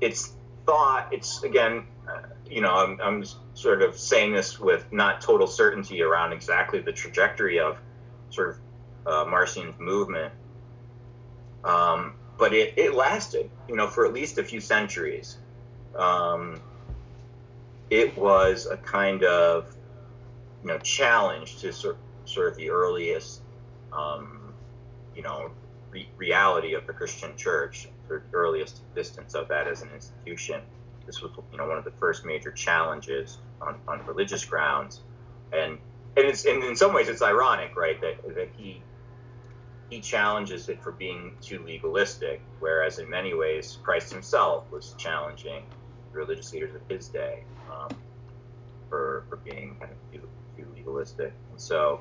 It's 0.00 0.32
thought, 0.66 1.08
it's 1.12 1.44
again, 1.44 1.84
uh, 2.08 2.22
you 2.50 2.60
know, 2.60 2.74
I'm, 2.74 3.00
I'm 3.00 3.24
sort 3.54 3.82
of 3.82 3.96
saying 3.96 4.32
this 4.32 4.58
with 4.58 4.92
not 4.92 5.20
total 5.20 5.46
certainty 5.46 6.02
around 6.02 6.32
exactly 6.32 6.80
the 6.80 6.92
trajectory 6.92 7.60
of 7.60 7.78
sort 8.30 8.50
of 8.50 8.56
uh, 9.06 9.30
Marcion's 9.30 9.78
movement. 9.78 10.32
Um, 11.62 12.14
but 12.36 12.52
it, 12.52 12.74
it 12.76 12.94
lasted, 12.94 13.48
you 13.68 13.76
know, 13.76 13.86
for 13.86 14.04
at 14.04 14.12
least 14.12 14.38
a 14.38 14.42
few 14.42 14.60
centuries. 14.60 15.38
Um, 15.96 16.60
it 17.90 18.16
was 18.16 18.66
a 18.66 18.76
kind 18.78 19.22
of, 19.22 19.76
you 20.62 20.68
know, 20.68 20.78
challenge 20.78 21.58
to 21.58 21.72
sort, 21.72 21.98
sort 22.24 22.48
of 22.48 22.56
the 22.56 22.70
earliest, 22.70 23.42
um, 23.92 24.54
you 25.14 25.22
know, 25.22 25.50
re- 25.90 26.08
reality 26.16 26.74
of 26.74 26.86
the 26.86 26.92
Christian 26.92 27.36
church, 27.36 27.88
the 28.08 28.22
earliest 28.32 28.80
existence 28.90 29.34
of 29.34 29.48
that 29.48 29.68
as 29.68 29.82
an 29.82 29.90
institution. 29.94 30.62
This 31.04 31.20
was, 31.20 31.32
you 31.50 31.58
know, 31.58 31.66
one 31.66 31.78
of 31.78 31.84
the 31.84 31.92
first 32.00 32.24
major 32.24 32.50
challenges 32.50 33.38
on, 33.60 33.78
on 33.86 34.06
religious 34.06 34.44
grounds, 34.44 35.00
and 35.52 35.78
and 36.16 36.26
it's 36.26 36.44
and 36.44 36.62
in 36.62 36.76
some 36.76 36.94
ways 36.94 37.08
it's 37.08 37.22
ironic, 37.22 37.76
right, 37.76 38.00
that 38.00 38.34
that 38.34 38.48
he 38.56 38.82
he 39.90 40.00
challenges 40.00 40.68
it 40.68 40.82
for 40.82 40.92
being 40.92 41.36
too 41.42 41.62
legalistic, 41.64 42.40
whereas 42.60 42.98
in 42.98 43.10
many 43.10 43.34
ways 43.34 43.78
Christ 43.82 44.12
himself 44.12 44.70
was 44.70 44.94
challenging 44.96 45.64
religious 46.12 46.52
leaders 46.52 46.74
of 46.74 46.82
his 46.88 47.08
day 47.08 47.44
um, 47.70 47.88
for, 48.88 49.24
for 49.28 49.36
being 49.36 49.76
kind 49.80 49.92
of 49.92 50.12
too, 50.12 50.28
too 50.56 50.66
legalistic. 50.74 51.32
And 51.50 51.60
so, 51.60 52.00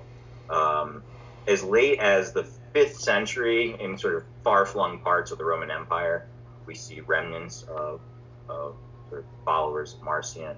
um, 0.49 1.03
as 1.47 1.63
late 1.63 1.99
as 1.99 2.33
the 2.33 2.43
fifth 2.73 2.99
century, 2.99 3.75
in 3.79 3.97
sort 3.97 4.15
of 4.15 4.23
far 4.43 4.65
flung 4.65 4.99
parts 4.99 5.31
of 5.31 5.38
the 5.38 5.45
Roman 5.45 5.71
Empire, 5.71 6.27
we 6.65 6.75
see 6.75 6.99
remnants 7.01 7.63
of, 7.63 8.01
of 8.47 8.75
sort 9.09 9.21
of 9.21 9.25
followers 9.45 9.93
of 9.93 10.03
Marcion. 10.03 10.55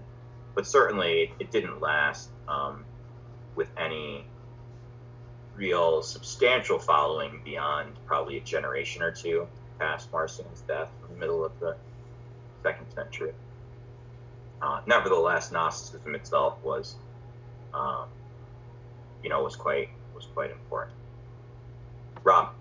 But 0.56 0.68
certainly 0.68 1.34
it 1.40 1.52
didn't 1.52 1.82
last 1.82 2.30
um, 2.48 2.86
with 3.56 3.70
any 3.78 4.26
real 5.56 6.02
substantial 6.02 6.80
following 6.80 7.42
beyond 7.44 7.94
probably 8.06 8.38
a 8.38 8.42
generation 8.42 9.02
or 9.02 9.12
two 9.12 9.48
past 9.80 10.12
Marcion's 10.12 10.62
death 10.62 10.90
in 11.04 11.14
the 11.14 11.20
middle 11.20 11.44
of 11.46 11.60
the 11.60 11.76
second 12.64 12.92
century. 12.94 13.34
Uh, 14.64 14.80
nevertheless, 14.86 15.52
Gnosticism 15.52 16.16
itself 16.16 16.58
was, 16.64 16.96
um, 17.74 18.06
you 19.22 19.30
know, 19.30 19.44
was 19.44 19.58
quite 19.58 19.90
was 20.16 20.26
quite 20.34 20.52
important. 20.52 20.96
Rob. 22.24 22.54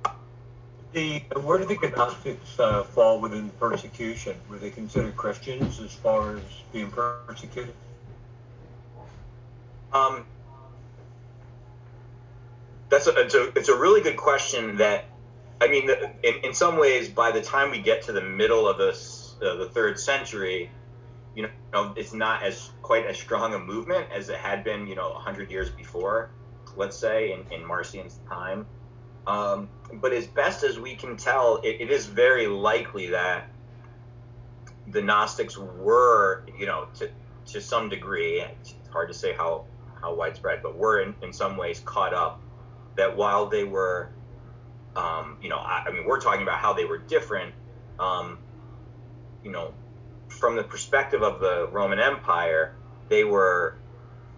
The 0.92 1.20
where 1.40 1.58
did 1.58 1.68
the 1.68 1.76
Gnostics 1.96 2.58
uh, 2.58 2.82
fall 2.82 3.20
within 3.20 3.50
persecution? 3.50 4.34
Were 4.50 4.58
they 4.58 4.70
considered 4.70 5.16
Christians 5.16 5.78
as 5.78 5.92
far 5.92 6.38
as 6.38 6.42
being 6.72 6.90
persecuted? 6.90 7.72
Um, 9.92 10.24
that's 12.88 13.06
a 13.06 13.14
it's, 13.20 13.34
a 13.34 13.52
it's 13.56 13.68
a 13.68 13.78
really 13.78 14.00
good 14.00 14.16
question. 14.16 14.78
That 14.78 15.04
I 15.60 15.68
mean, 15.68 15.88
in, 16.24 16.34
in 16.46 16.52
some 16.52 16.78
ways, 16.78 17.08
by 17.08 17.30
the 17.30 17.42
time 17.42 17.70
we 17.70 17.80
get 17.80 18.02
to 18.02 18.12
the 18.12 18.22
middle 18.22 18.66
of 18.66 18.76
this 18.76 19.36
uh, 19.40 19.54
the 19.54 19.66
third 19.66 20.00
century, 20.00 20.68
you 21.34 21.48
know, 21.72 21.94
it's 21.96 22.12
not 22.12 22.42
as 22.42 22.70
quite 22.82 23.06
as 23.06 23.18
strong 23.18 23.54
a 23.54 23.58
movement 23.58 24.06
as 24.12 24.28
it 24.28 24.36
had 24.36 24.64
been, 24.64 24.86
you 24.86 24.94
know, 24.94 25.12
hundred 25.14 25.50
years 25.50 25.70
before. 25.70 26.30
Let's 26.76 26.96
say 26.96 27.32
in, 27.32 27.44
in 27.52 27.66
Marcion's 27.66 28.18
time. 28.28 28.66
Um, 29.26 29.68
but 29.94 30.12
as 30.12 30.26
best 30.26 30.64
as 30.64 30.78
we 30.78 30.96
can 30.96 31.16
tell, 31.16 31.58
it, 31.58 31.80
it 31.80 31.90
is 31.90 32.06
very 32.06 32.46
likely 32.46 33.08
that 33.08 33.48
the 34.88 35.00
Gnostics 35.00 35.56
were, 35.56 36.44
you 36.58 36.66
know, 36.66 36.88
to 36.94 37.10
to 37.46 37.60
some 37.60 37.88
degree, 37.88 38.40
it's 38.40 38.74
hard 38.90 39.08
to 39.08 39.14
say 39.14 39.32
how 39.32 39.66
how 40.00 40.14
widespread, 40.14 40.62
but 40.62 40.76
were 40.76 41.00
in, 41.00 41.14
in 41.22 41.32
some 41.32 41.56
ways 41.56 41.80
caught 41.84 42.12
up 42.12 42.40
that 42.96 43.16
while 43.16 43.46
they 43.46 43.64
were, 43.64 44.10
um, 44.96 45.38
you 45.40 45.48
know, 45.48 45.56
I, 45.56 45.84
I, 45.86 45.92
mean, 45.92 46.04
we're 46.04 46.20
talking 46.20 46.42
about 46.42 46.58
how 46.58 46.72
they 46.72 46.84
were 46.84 46.98
different, 46.98 47.54
um, 47.98 48.38
you 49.44 49.50
know, 49.50 49.72
from 50.42 50.56
the 50.56 50.64
perspective 50.64 51.22
of 51.22 51.40
the 51.40 51.68
Roman 51.70 52.00
Empire, 52.00 52.74
they 53.08 53.24
were 53.24 53.80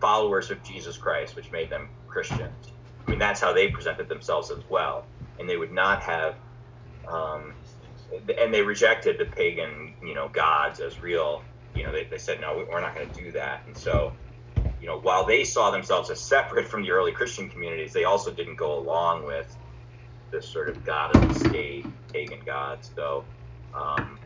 followers 0.02 0.50
of 0.50 0.62
Jesus 0.62 0.98
Christ, 0.98 1.36
which 1.36 1.50
made 1.50 1.70
them 1.70 1.88
Christians. 2.06 2.74
I 3.06 3.10
mean, 3.10 3.18
that's 3.18 3.40
how 3.40 3.54
they 3.54 3.68
presented 3.68 4.10
themselves 4.10 4.50
as 4.50 4.62
well. 4.68 5.08
And 5.38 5.48
they 5.48 5.56
would 5.56 5.72
not 5.72 6.02
have, 6.02 6.36
um, 7.08 7.54
and 8.38 8.52
they 8.52 8.62
rejected 8.62 9.18
the 9.18 9.24
pagan, 9.24 9.94
you 10.02 10.14
know, 10.14 10.28
gods 10.28 10.80
as 10.80 11.00
real. 11.00 11.48
You 11.74 11.84
know, 11.84 11.92
they, 11.92 12.04
they 12.04 12.18
said, 12.18 12.40
no, 12.40 12.66
we're 12.70 12.82
not 12.82 12.94
going 12.94 13.10
to 13.10 13.22
do 13.24 13.32
that. 13.32 13.62
And 13.66 13.76
so 13.76 14.12
you 14.80 14.90
know, 14.90 15.00
while 15.00 15.24
they 15.24 15.44
saw 15.44 15.70
themselves 15.70 16.10
as 16.10 16.20
separate 16.20 16.68
from 16.68 16.82
the 16.82 16.90
early 16.90 17.12
Christian 17.12 17.48
communities, 17.48 17.94
they 17.94 18.04
also 18.04 18.30
didn't 18.30 18.56
go 18.56 18.78
along 18.78 19.24
with 19.24 19.56
this 20.30 20.46
sort 20.46 20.68
of 20.68 20.84
god 20.84 21.16
of 21.16 21.22
the 21.22 21.30
state, 21.32 21.86
pagan 22.12 22.40
gods. 22.44 22.92
So, 22.94 23.28
um, 23.72 24.20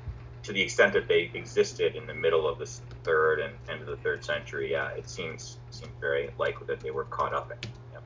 to 0.48 0.54
the 0.54 0.62
extent 0.62 0.94
that 0.94 1.06
they 1.06 1.30
existed 1.34 1.94
in 1.94 2.06
the 2.06 2.14
middle 2.14 2.48
of 2.48 2.58
the 2.58 2.64
third 3.04 3.38
and 3.38 3.52
end 3.68 3.82
of 3.82 3.86
the 3.86 3.98
third 3.98 4.24
century, 4.24 4.72
yeah, 4.72 4.88
it 4.92 5.06
seems 5.06 5.58
seems 5.68 5.92
very 6.00 6.30
likely 6.38 6.66
that 6.66 6.80
they 6.80 6.90
were 6.90 7.04
caught 7.04 7.34
up 7.34 7.50
in. 7.50 7.58
Yeah. 7.92 7.98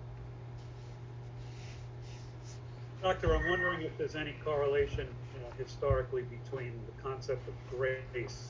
Doctor, 3.00 3.36
I'm 3.36 3.48
wondering 3.48 3.82
if 3.82 3.96
there's 3.96 4.16
any 4.16 4.34
correlation 4.44 5.06
uh, 5.36 5.54
historically 5.56 6.22
between 6.22 6.72
the 6.86 7.00
concept 7.00 7.46
of 7.46 7.54
grace 7.70 8.48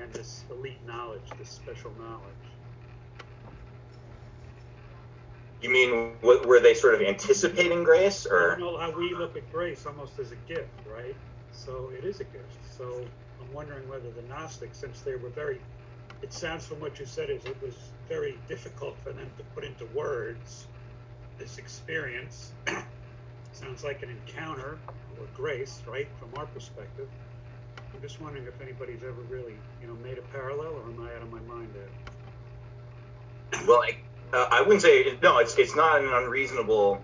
and 0.00 0.12
this 0.12 0.44
elite 0.52 0.78
knowledge, 0.86 1.28
this 1.40 1.48
special 1.48 1.90
knowledge. 1.98 2.22
You 5.60 5.70
mean 5.70 6.12
what, 6.20 6.46
were 6.46 6.60
they 6.60 6.74
sort 6.74 6.94
of 6.94 7.00
anticipating 7.00 7.82
grace, 7.82 8.26
or? 8.26 8.54
You 8.60 8.64
know 8.64 8.78
how 8.78 8.96
we 8.96 9.12
look 9.12 9.36
at 9.36 9.50
grace 9.50 9.86
almost 9.86 10.20
as 10.20 10.30
a 10.30 10.36
gift, 10.46 10.68
right? 10.88 11.16
So 11.52 11.90
it 11.96 12.04
is 12.04 12.20
a 12.20 12.24
gift. 12.24 12.58
So 12.76 13.04
I'm 13.40 13.52
wondering 13.52 13.88
whether 13.88 14.10
the 14.10 14.22
Gnostics, 14.22 14.78
since 14.78 15.00
they 15.00 15.14
were 15.14 15.28
very, 15.28 15.60
it 16.22 16.32
sounds 16.32 16.66
from 16.66 16.80
what 16.80 16.98
you 16.98 17.06
said 17.06 17.30
is 17.30 17.44
it 17.44 17.60
was 17.62 17.74
very 18.08 18.38
difficult 18.48 18.96
for 19.02 19.12
them 19.12 19.30
to 19.36 19.44
put 19.54 19.64
into 19.64 19.86
words 19.94 20.66
this 21.38 21.58
experience. 21.58 22.52
sounds 23.52 23.84
like 23.84 24.02
an 24.02 24.10
encounter 24.10 24.78
or 25.18 25.26
grace, 25.34 25.82
right, 25.86 26.08
from 26.18 26.30
our 26.36 26.46
perspective. 26.46 27.08
I'm 27.94 28.00
just 28.00 28.20
wondering 28.20 28.46
if 28.46 28.60
anybody's 28.60 29.02
ever 29.02 29.20
really, 29.28 29.54
you 29.80 29.86
know, 29.86 29.94
made 30.02 30.18
a 30.18 30.22
parallel, 30.22 30.72
or 30.72 30.82
am 30.84 31.00
I 31.00 31.14
out 31.14 31.22
of 31.22 31.30
my 31.30 31.40
mind 31.40 31.68
there? 31.74 31.88
Well, 33.66 33.82
I 33.82 33.96
uh, 34.34 34.48
I 34.50 34.62
wouldn't 34.62 34.80
say 34.80 35.18
no. 35.22 35.38
It's 35.38 35.56
it's 35.58 35.76
not 35.76 36.00
an 36.00 36.10
unreasonable 36.10 37.02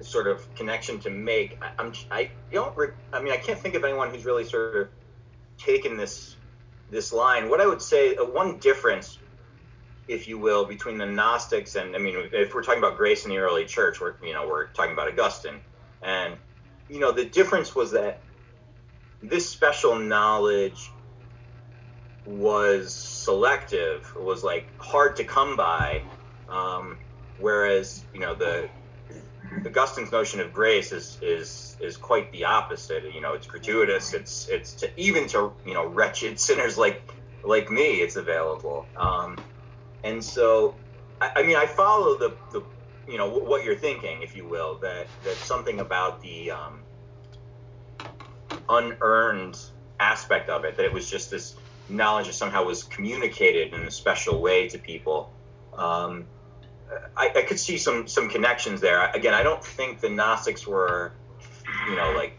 sort 0.00 0.26
of 0.26 0.52
connection 0.54 0.98
to 1.00 1.10
make. 1.10 1.58
I, 1.62 1.70
I'm 1.78 1.92
I 2.10 2.30
don't. 2.52 2.76
I 3.12 3.22
mean, 3.22 3.32
I 3.32 3.36
can't 3.36 3.58
think 3.58 3.74
of 3.74 3.84
anyone 3.84 4.10
who's 4.10 4.24
really 4.24 4.44
sort 4.44 4.76
of 4.76 4.88
taken 5.58 5.96
this 5.96 6.36
this 6.90 7.12
line. 7.12 7.48
What 7.48 7.60
I 7.60 7.66
would 7.66 7.82
say, 7.82 8.16
uh, 8.16 8.24
one 8.24 8.58
difference, 8.58 9.18
if 10.08 10.28
you 10.28 10.38
will, 10.38 10.64
between 10.64 10.98
the 10.98 11.06
Gnostics 11.06 11.76
and 11.76 11.94
I 11.94 11.98
mean, 11.98 12.28
if 12.32 12.54
we're 12.54 12.62
talking 12.62 12.78
about 12.78 12.96
grace 12.96 13.24
in 13.24 13.30
the 13.30 13.38
early 13.38 13.64
church, 13.64 14.00
we're 14.00 14.14
you 14.22 14.32
know 14.32 14.46
we're 14.46 14.66
talking 14.68 14.92
about 14.92 15.08
Augustine, 15.08 15.60
and 16.02 16.36
you 16.88 17.00
know 17.00 17.12
the 17.12 17.24
difference 17.24 17.74
was 17.74 17.90
that 17.92 18.20
this 19.22 19.48
special 19.48 19.96
knowledge 19.96 20.90
was 22.24 22.92
selective, 22.92 24.14
was 24.16 24.42
like 24.42 24.66
hard 24.78 25.16
to 25.16 25.24
come 25.24 25.56
by 25.56 26.02
um, 26.48 26.96
whereas 27.38 28.04
you 28.12 28.20
know 28.20 28.34
the 28.34 28.68
Augustine's 29.64 30.12
notion 30.12 30.40
of 30.40 30.52
grace 30.52 30.92
is 30.92 31.18
is 31.22 31.76
is 31.80 31.96
quite 31.96 32.30
the 32.32 32.44
opposite. 32.44 33.04
You 33.12 33.20
know, 33.20 33.34
it's 33.34 33.46
gratuitous. 33.46 34.12
It's 34.12 34.48
it's 34.48 34.72
to 34.74 34.90
even 35.00 35.28
to 35.28 35.52
you 35.64 35.74
know 35.74 35.86
wretched 35.86 36.38
sinners 36.48 36.76
like 36.76 37.02
like 37.44 37.70
me, 37.70 38.00
it's 38.00 38.16
available. 38.16 38.86
Um, 38.96 39.38
and 40.04 40.22
so, 40.22 40.74
I, 41.20 41.30
I, 41.36 41.42
mean, 41.42 41.56
I 41.56 41.66
follow 41.66 42.18
the 42.18 42.34
the 42.52 42.62
you 43.08 43.18
know 43.18 43.28
what 43.28 43.64
you're 43.64 43.76
thinking, 43.76 44.22
if 44.22 44.36
you 44.36 44.46
will, 44.46 44.78
that 44.78 45.06
that 45.24 45.36
something 45.36 45.80
about 45.80 46.20
the 46.22 46.50
um, 46.50 46.80
unearned 48.68 49.58
aspect 50.00 50.50
of 50.50 50.64
it, 50.64 50.76
that 50.76 50.84
it 50.84 50.92
was 50.92 51.08
just 51.08 51.30
this 51.30 51.56
knowledge 51.88 52.26
that 52.26 52.34
somehow 52.34 52.64
was 52.64 52.82
communicated 52.82 53.72
in 53.72 53.82
a 53.82 53.90
special 53.90 54.40
way 54.40 54.68
to 54.68 54.78
people. 54.78 55.32
Um, 55.74 56.26
I, 57.16 57.32
I, 57.34 57.42
could 57.42 57.58
see 57.58 57.78
some 57.78 58.06
some 58.06 58.28
connections 58.28 58.80
there. 58.80 59.10
Again, 59.10 59.34
I 59.34 59.42
don't 59.42 59.64
think 59.64 60.00
the 60.00 60.08
Gnostics 60.10 60.66
were, 60.66 61.12
you 61.88 61.96
know, 61.96 62.12
like 62.12 62.38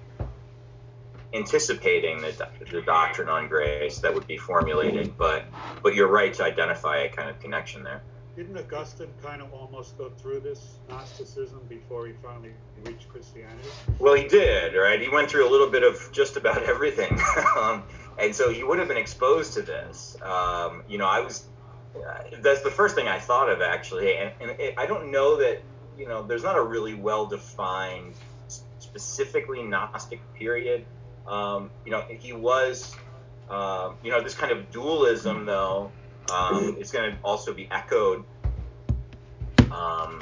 anticipating 1.33 2.21
the, 2.21 2.47
the 2.71 2.81
doctrine 2.81 3.29
on 3.29 3.47
grace 3.47 3.99
that 3.99 4.13
would 4.13 4.27
be 4.27 4.37
formulated, 4.37 5.17
but 5.17 5.45
but 5.83 5.95
you're 5.95 6.07
right 6.07 6.33
to 6.35 6.43
identify 6.43 6.97
a 6.97 7.09
kind 7.09 7.29
of 7.29 7.39
connection 7.39 7.83
there. 7.83 8.01
Didn't 8.37 8.55
Augustine 8.55 9.09
kind 9.23 9.41
of 9.41 9.51
almost 9.51 9.97
go 9.97 10.11
through 10.11 10.41
this 10.41 10.75
Gnosticism 10.89 11.59
before 11.67 12.05
he 12.05 12.13
finally 12.21 12.51
reached 12.85 13.09
Christianity? 13.09 13.67
Well, 13.97 14.13
he 14.13 14.27
did, 14.27 14.75
right? 14.75 15.01
He 15.01 15.09
went 15.09 15.27
through 15.27 15.49
a 15.49 15.49
little 15.49 15.71
bit 15.71 15.81
of 15.81 16.11
just 16.11 16.37
about 16.37 16.61
everything. 16.61 17.19
um, 17.57 17.83
and 18.19 18.35
so 18.35 18.51
he 18.51 18.63
would 18.63 18.77
have 18.77 18.87
been 18.87 18.97
exposed 18.97 19.53
to 19.53 19.63
this. 19.63 20.17
Um, 20.21 20.83
you 20.87 20.99
know, 20.99 21.07
I 21.07 21.19
was, 21.19 21.45
that's 22.41 22.61
the 22.61 22.71
first 22.71 22.95
thing 22.95 23.07
I 23.07 23.19
thought 23.19 23.49
of 23.49 23.61
actually. 23.61 24.17
And, 24.17 24.31
and 24.41 24.51
it, 24.51 24.75
I 24.77 24.85
don't 24.85 25.11
know 25.11 25.37
that, 25.37 25.61
you 25.97 26.07
know, 26.07 26.23
there's 26.23 26.43
not 26.43 26.57
a 26.57 26.61
really 26.61 26.93
well 26.93 27.25
defined, 27.25 28.13
specifically 28.79 29.63
Gnostic 29.63 30.21
period. 30.35 30.85
Um, 31.27 31.71
you 31.85 31.91
know, 31.91 32.01
he 32.01 32.33
was, 32.33 32.95
uh, 33.49 33.91
you 34.03 34.11
know, 34.11 34.21
this 34.21 34.35
kind 34.35 34.51
of 34.51 34.71
dualism, 34.71 35.45
though, 35.45 35.91
um, 36.31 36.77
it's 36.79 36.91
going 36.91 37.11
to 37.11 37.17
also 37.23 37.53
be 37.53 37.67
echoed 37.71 38.23
um, 39.71 40.21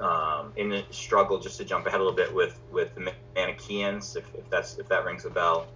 um, 0.00 0.52
in 0.56 0.68
the 0.68 0.84
struggle. 0.90 1.38
Just 1.38 1.58
to 1.58 1.64
jump 1.64 1.86
ahead 1.86 2.00
a 2.00 2.02
little 2.02 2.16
bit 2.16 2.34
with 2.34 2.58
with 2.70 2.94
the 2.94 3.12
Manichaeans, 3.34 4.16
if, 4.16 4.24
if 4.34 4.48
that's 4.50 4.78
if 4.78 4.88
that 4.88 5.04
rings 5.04 5.24
a 5.24 5.30
bell, 5.30 5.66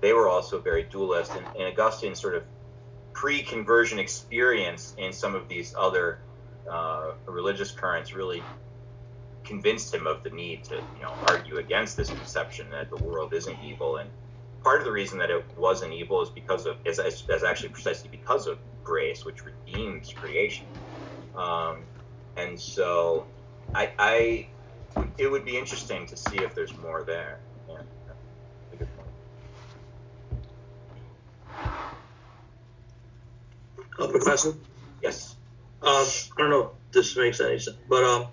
they 0.00 0.12
were 0.12 0.28
also 0.28 0.60
very 0.60 0.84
dualist, 0.84 1.32
and, 1.32 1.46
and 1.56 1.74
Augustine's 1.74 2.20
sort 2.20 2.34
of 2.34 2.44
pre-conversion 3.16 3.98
experience 3.98 4.94
in 4.98 5.12
some 5.12 5.34
of 5.34 5.48
these 5.48 5.74
other 5.76 6.20
uh, 6.70 7.12
religious 7.26 7.70
currents 7.70 8.14
really 8.14 8.42
convinced 9.42 9.94
him 9.94 10.06
of 10.06 10.22
the 10.22 10.30
need 10.30 10.62
to 10.64 10.76
you 10.94 11.02
know 11.02 11.16
argue 11.22 11.56
against 11.58 11.96
this 11.96 12.10
conception 12.10 12.66
that 12.70 12.90
the 12.90 13.04
world 13.04 13.32
isn't 13.32 13.58
evil 13.60 13.96
and 13.96 14.10
part 14.66 14.80
of 14.80 14.84
the 14.84 14.90
reason 14.90 15.16
that 15.16 15.30
it 15.30 15.44
wasn't 15.56 15.92
evil 15.92 16.20
is 16.20 16.28
because 16.28 16.66
of 16.66 16.76
is, 16.84 16.98
is 16.98 17.44
actually 17.44 17.68
precisely 17.68 18.08
because 18.10 18.48
of 18.48 18.58
grace, 18.82 19.24
which 19.24 19.44
redeems 19.44 20.12
creation. 20.12 20.66
Um, 21.36 21.84
and 22.36 22.58
so, 22.58 23.26
I, 23.74 23.92
I, 23.96 24.48
it 25.18 25.30
would 25.30 25.44
be 25.44 25.56
interesting 25.56 26.06
to 26.06 26.16
see 26.16 26.38
if 26.38 26.54
there's 26.54 26.76
more 26.78 27.04
there. 27.04 27.38
Yeah, 27.68 27.76
a 28.72 28.76
good 28.76 28.88
point. 28.96 29.08
Uh, 33.98 34.06
professor. 34.08 34.54
Yes. 35.02 35.36
Um, 35.82 36.06
I 36.36 36.38
don't 36.38 36.50
know 36.50 36.60
if 36.60 36.92
this 36.92 37.16
makes 37.16 37.40
any 37.40 37.58
sense, 37.58 37.76
but 37.88 38.04
um, 38.04 38.26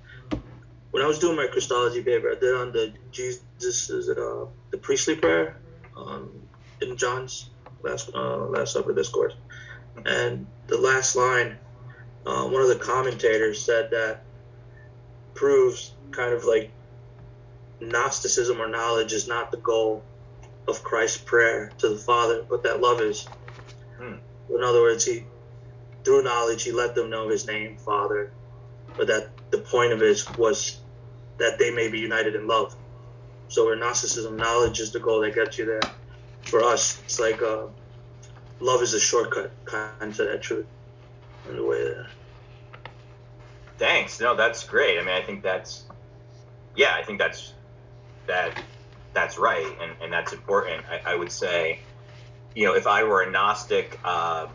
when 0.91 1.03
I 1.03 1.07
was 1.07 1.19
doing 1.19 1.35
my 1.35 1.47
Christology 1.47 2.01
paper, 2.03 2.31
I 2.31 2.39
did 2.39 2.53
on 2.55 2.71
the 2.71 2.93
Jesus 3.11 3.89
is 3.89 4.09
it 4.09 4.17
uh 4.17 4.45
the 4.71 4.77
priestly 4.77 5.15
prayer 5.15 5.57
um, 5.97 6.31
in 6.81 6.95
John's 6.97 7.49
last 7.81 8.11
uh, 8.13 8.45
Last 8.45 8.73
Supper 8.73 8.93
discourse, 8.93 9.33
and 10.05 10.47
the 10.67 10.77
last 10.77 11.15
line, 11.15 11.57
uh, 12.25 12.43
one 12.43 12.61
of 12.61 12.67
the 12.67 12.75
commentators 12.75 13.61
said 13.61 13.91
that 13.91 14.23
proves 15.33 15.93
kind 16.11 16.33
of 16.33 16.45
like 16.45 16.71
Gnosticism 17.79 18.61
or 18.61 18.67
knowledge 18.67 19.13
is 19.13 19.27
not 19.27 19.51
the 19.51 19.57
goal 19.57 20.03
of 20.67 20.83
Christ's 20.83 21.17
prayer 21.17 21.71
to 21.79 21.89
the 21.89 21.97
Father, 21.97 22.45
but 22.47 22.63
that 22.63 22.81
love 22.81 23.01
is. 23.01 23.27
Hmm. 23.97 24.15
In 24.49 24.63
other 24.63 24.81
words, 24.81 25.05
he 25.05 25.25
through 26.03 26.23
knowledge 26.23 26.63
he 26.63 26.71
let 26.71 26.95
them 26.95 27.09
know 27.09 27.29
his 27.29 27.47
name, 27.47 27.77
Father, 27.77 28.31
but 28.97 29.07
that 29.07 29.29
the 29.51 29.57
point 29.57 29.93
of 29.93 30.01
it 30.01 30.25
was 30.37 30.79
that 31.37 31.57
they 31.57 31.71
may 31.71 31.89
be 31.89 31.99
united 31.99 32.35
in 32.35 32.47
love. 32.47 32.75
So 33.47 33.65
where 33.65 33.75
Gnosticism, 33.75 34.35
knowledge 34.35 34.79
is 34.79 34.91
the 34.91 34.99
goal 34.99 35.21
that 35.21 35.35
gets 35.35 35.57
you 35.57 35.65
there. 35.65 35.81
For 36.43 36.63
us, 36.63 37.01
it's 37.05 37.19
like 37.19 37.41
uh, 37.41 37.67
love 38.59 38.81
is 38.81 38.93
a 38.93 38.99
shortcut 38.99 39.51
kind 39.65 40.13
to 40.15 40.23
that 40.25 40.41
truth 40.41 40.65
in 41.49 41.55
the 41.55 41.63
way 41.63 41.83
that. 41.83 42.07
Thanks. 43.77 44.19
No, 44.19 44.35
that's 44.35 44.63
great. 44.63 44.97
I 44.99 45.01
mean, 45.01 45.13
I 45.13 45.21
think 45.21 45.43
that's, 45.43 45.83
yeah, 46.75 46.95
I 46.95 47.03
think 47.03 47.19
that's 47.19 47.53
that 48.27 48.61
that's 49.13 49.37
right, 49.37 49.77
and, 49.81 49.91
and 50.01 50.11
that's 50.11 50.33
important. 50.33 50.83
I, 50.89 51.13
I 51.13 51.15
would 51.15 51.31
say, 51.31 51.79
you 52.55 52.65
know, 52.65 52.73
if 52.73 52.87
I 52.87 53.03
were 53.03 53.21
a 53.21 53.29
Gnostic, 53.29 54.03
um, 54.05 54.49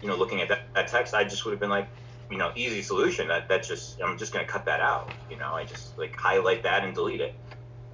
you 0.00 0.08
know, 0.08 0.16
looking 0.16 0.40
at 0.40 0.48
that, 0.48 0.72
that 0.74 0.88
text, 0.88 1.14
I 1.14 1.24
just 1.24 1.44
would 1.44 1.52
have 1.52 1.60
been 1.60 1.70
like, 1.70 1.88
you 2.30 2.36
know, 2.36 2.52
easy 2.54 2.82
solution. 2.82 3.28
That 3.28 3.48
that's 3.48 3.66
just 3.66 4.00
I'm 4.02 4.18
just 4.18 4.32
gonna 4.32 4.46
cut 4.46 4.64
that 4.66 4.80
out. 4.80 5.10
You 5.30 5.36
know, 5.36 5.54
I 5.54 5.64
just 5.64 5.96
like 5.98 6.14
highlight 6.16 6.62
that 6.64 6.84
and 6.84 6.94
delete 6.94 7.20
it 7.20 7.34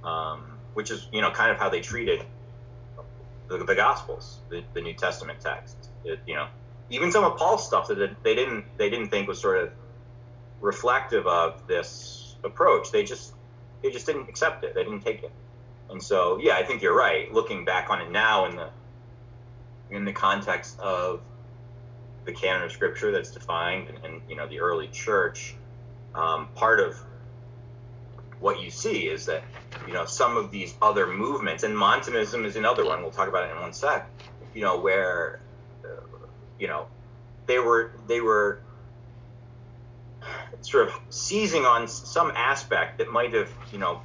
um, 0.05 0.59
which 0.73 0.91
is 0.91 1.07
you 1.11 1.21
know 1.21 1.31
kind 1.31 1.51
of 1.51 1.57
how 1.57 1.69
they 1.69 1.81
treated 1.81 2.23
the, 3.47 3.57
the 3.57 3.75
Gospels, 3.75 4.39
the, 4.49 4.63
the, 4.73 4.81
New 4.81 4.93
Testament 4.93 5.39
text. 5.39 5.89
It, 6.03 6.19
you 6.25 6.35
know, 6.35 6.47
even 6.89 7.11
some 7.11 7.23
of 7.23 7.37
Paul's 7.37 7.65
stuff 7.65 7.87
that 7.89 8.23
they 8.23 8.35
didn't 8.35 8.65
they 8.77 8.89
didn't 8.89 9.09
think 9.09 9.27
was 9.27 9.41
sort 9.41 9.57
of 9.57 9.71
reflective 10.61 11.27
of 11.27 11.67
this 11.67 12.35
approach. 12.43 12.91
They 12.91 13.03
just 13.03 13.33
they 13.81 13.91
just 13.91 14.05
didn't 14.05 14.29
accept 14.29 14.63
it. 14.63 14.75
They 14.75 14.83
didn't 14.83 15.01
take 15.01 15.23
it. 15.23 15.31
And 15.89 16.01
so 16.01 16.39
yeah, 16.41 16.55
I 16.55 16.63
think 16.63 16.81
you're 16.81 16.97
right. 16.97 17.31
Looking 17.33 17.65
back 17.65 17.89
on 17.89 18.01
it 18.01 18.11
now 18.11 18.45
in 18.45 18.55
the 18.55 18.69
in 19.89 20.05
the 20.05 20.13
context 20.13 20.79
of 20.79 21.21
the 22.25 22.31
canon 22.31 22.63
of 22.63 22.71
scripture 22.71 23.11
that's 23.11 23.31
defined 23.31 23.89
and, 24.03 24.21
you 24.29 24.35
know 24.35 24.47
the 24.47 24.59
early 24.59 24.87
church, 24.87 25.55
um, 26.13 26.47
part 26.55 26.79
of 26.79 26.97
what 28.39 28.61
you 28.61 28.69
see 28.69 29.07
is 29.07 29.25
that 29.25 29.43
you 29.87 29.93
know 29.93 30.05
some 30.05 30.37
of 30.37 30.51
these 30.51 30.73
other 30.81 31.07
movements, 31.07 31.63
and 31.63 31.77
Montanism 31.77 32.45
is 32.45 32.55
another 32.55 32.85
one. 32.85 33.01
We'll 33.01 33.11
talk 33.11 33.29
about 33.29 33.49
it 33.49 33.55
in 33.55 33.61
one 33.61 33.73
sec. 33.73 34.09
You 34.53 34.61
know 34.61 34.79
where 34.79 35.39
uh, 35.83 36.27
you 36.59 36.67
know 36.67 36.87
they 37.45 37.59
were 37.59 37.91
they 38.07 38.21
were 38.21 38.61
sort 40.61 40.87
of 40.87 40.95
seizing 41.09 41.65
on 41.65 41.87
some 41.87 42.31
aspect 42.35 42.97
that 42.97 43.11
might 43.11 43.33
have 43.33 43.49
you 43.71 43.77
know 43.77 44.01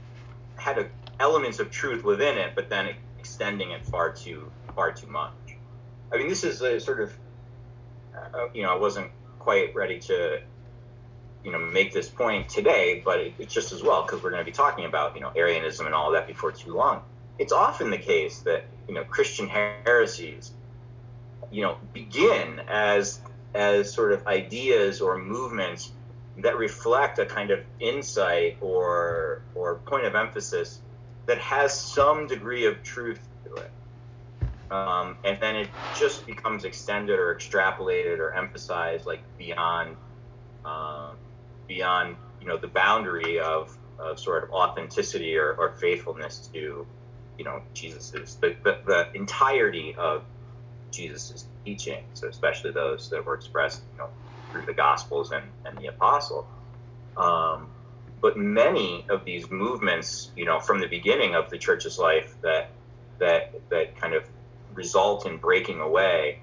had 0.57 0.79
a, 0.79 0.89
elements 1.19 1.59
of 1.59 1.71
truth 1.71 2.05
within 2.05 2.37
it, 2.37 2.55
but 2.55 2.69
then 2.69 2.95
extending 3.19 3.71
it 3.71 3.85
far 3.87 4.13
too 4.13 4.51
far 4.75 4.93
too 4.93 5.07
much. 5.07 5.33
I 6.13 6.17
mean, 6.17 6.29
this 6.29 6.45
is 6.45 6.61
a 6.63 6.81
sort 6.81 7.01
of 7.01 7.13
uh, 8.17 8.49
you 8.55 8.63
know 8.63 8.71
I 8.71 8.77
wasn't 8.77 9.11
quite 9.39 9.75
ready 9.75 9.99
to 10.01 10.41
you 11.45 11.53
know 11.53 11.59
make 11.59 11.93
this 11.93 12.09
point 12.09 12.49
today, 12.49 13.03
but 13.05 13.21
it, 13.21 13.35
it's 13.39 13.53
just 13.53 13.73
as 13.73 13.83
well 13.83 14.03
because 14.03 14.23
we're 14.23 14.31
going 14.31 14.45
to 14.45 14.51
be 14.51 14.53
talking 14.53 14.85
about 14.85 15.15
you 15.15 15.21
know 15.21 15.33
Arianism 15.35 15.87
and 15.87 15.95
all 15.95 16.09
of 16.09 16.13
that 16.15 16.27
before 16.27 16.53
too 16.53 16.75
long. 16.75 17.03
It's 17.39 17.53
often 17.53 17.91
the 17.91 17.99
case 17.99 18.41
that 18.41 18.65
you 18.89 18.95
know 18.95 19.05
Christian 19.05 19.49
heresies, 19.49 20.53
you 21.51 21.63
know, 21.63 21.79
begin 21.93 22.61
as 22.69 23.21
as 23.55 23.93
sort 23.93 24.13
of 24.13 24.27
ideas 24.27 25.01
or 25.01 25.19
movements 25.19 25.93
that 26.39 26.57
reflect 26.57 27.19
a 27.19 27.27
kind 27.27 27.51
of 27.51 27.61
insight 27.81 28.59
or 28.61 29.43
or 29.55 29.77
point 29.87 30.05
of 30.05 30.15
emphasis 30.15 30.81
that 31.27 31.39
has 31.39 31.79
some 31.79 32.27
degree 32.27 32.67
of 32.67 32.83
truth 32.83 33.21
to 33.45 33.55
it. 33.55 33.71
Um, 34.71 35.19
and 35.25 35.39
then 35.41 35.57
it 35.57 35.71
just 35.93 36.27
becomes 36.27 36.65
extended 36.65 37.19
or 37.19 37.35
extrapolated 37.35 38.19
or 38.19 38.35
emphasized 38.35 39.07
like 39.07 39.25
beyond 39.37 39.97
um, 40.65 41.17
beyond 41.67 42.17
you 42.41 42.47
know 42.47 42.57
the 42.57 42.69
boundary 42.69 43.41
of, 43.41 43.77
of 43.99 44.19
sort 44.19 44.45
of 44.45 44.51
authenticity 44.51 45.37
or, 45.37 45.55
or 45.55 45.77
faithfulness 45.81 46.49
to 46.55 46.87
you 47.39 47.45
know 47.45 47.63
Jesus's 47.75 48.37
the, 48.41 48.57
the, 48.63 48.79
the 48.87 49.07
entirety 49.15 49.95
of 49.99 50.25
Jesus's 50.93 51.49
teachings, 51.65 52.23
especially 52.23 52.73
those 52.73 53.11
that 53.11 53.25
were 53.25 53.35
expressed 53.35 53.83
you 53.93 53.99
know 53.99 54.11
through 54.53 54.67
the 54.67 54.75
Gospels 54.75 55.33
and, 55.33 55.45
and 55.65 55.79
the 55.79 55.87
Apostle. 55.89 56.49
Um, 57.17 57.73
but 58.23 58.37
many 58.37 59.07
of 59.11 59.25
these 59.25 59.51
movements, 59.51 60.31
you 60.37 60.45
know, 60.45 60.61
from 60.61 60.81
the 60.81 60.89
beginning 60.89 61.35
of 61.35 61.51
the 61.51 61.59
church's 61.59 61.99
life 61.99 62.37
that 62.43 62.77
that 63.19 63.53
that 63.71 63.97
kind 64.01 64.15
of 64.15 64.25
result 64.75 65.27
in 65.27 65.37
breaking 65.39 65.81
away 65.81 66.41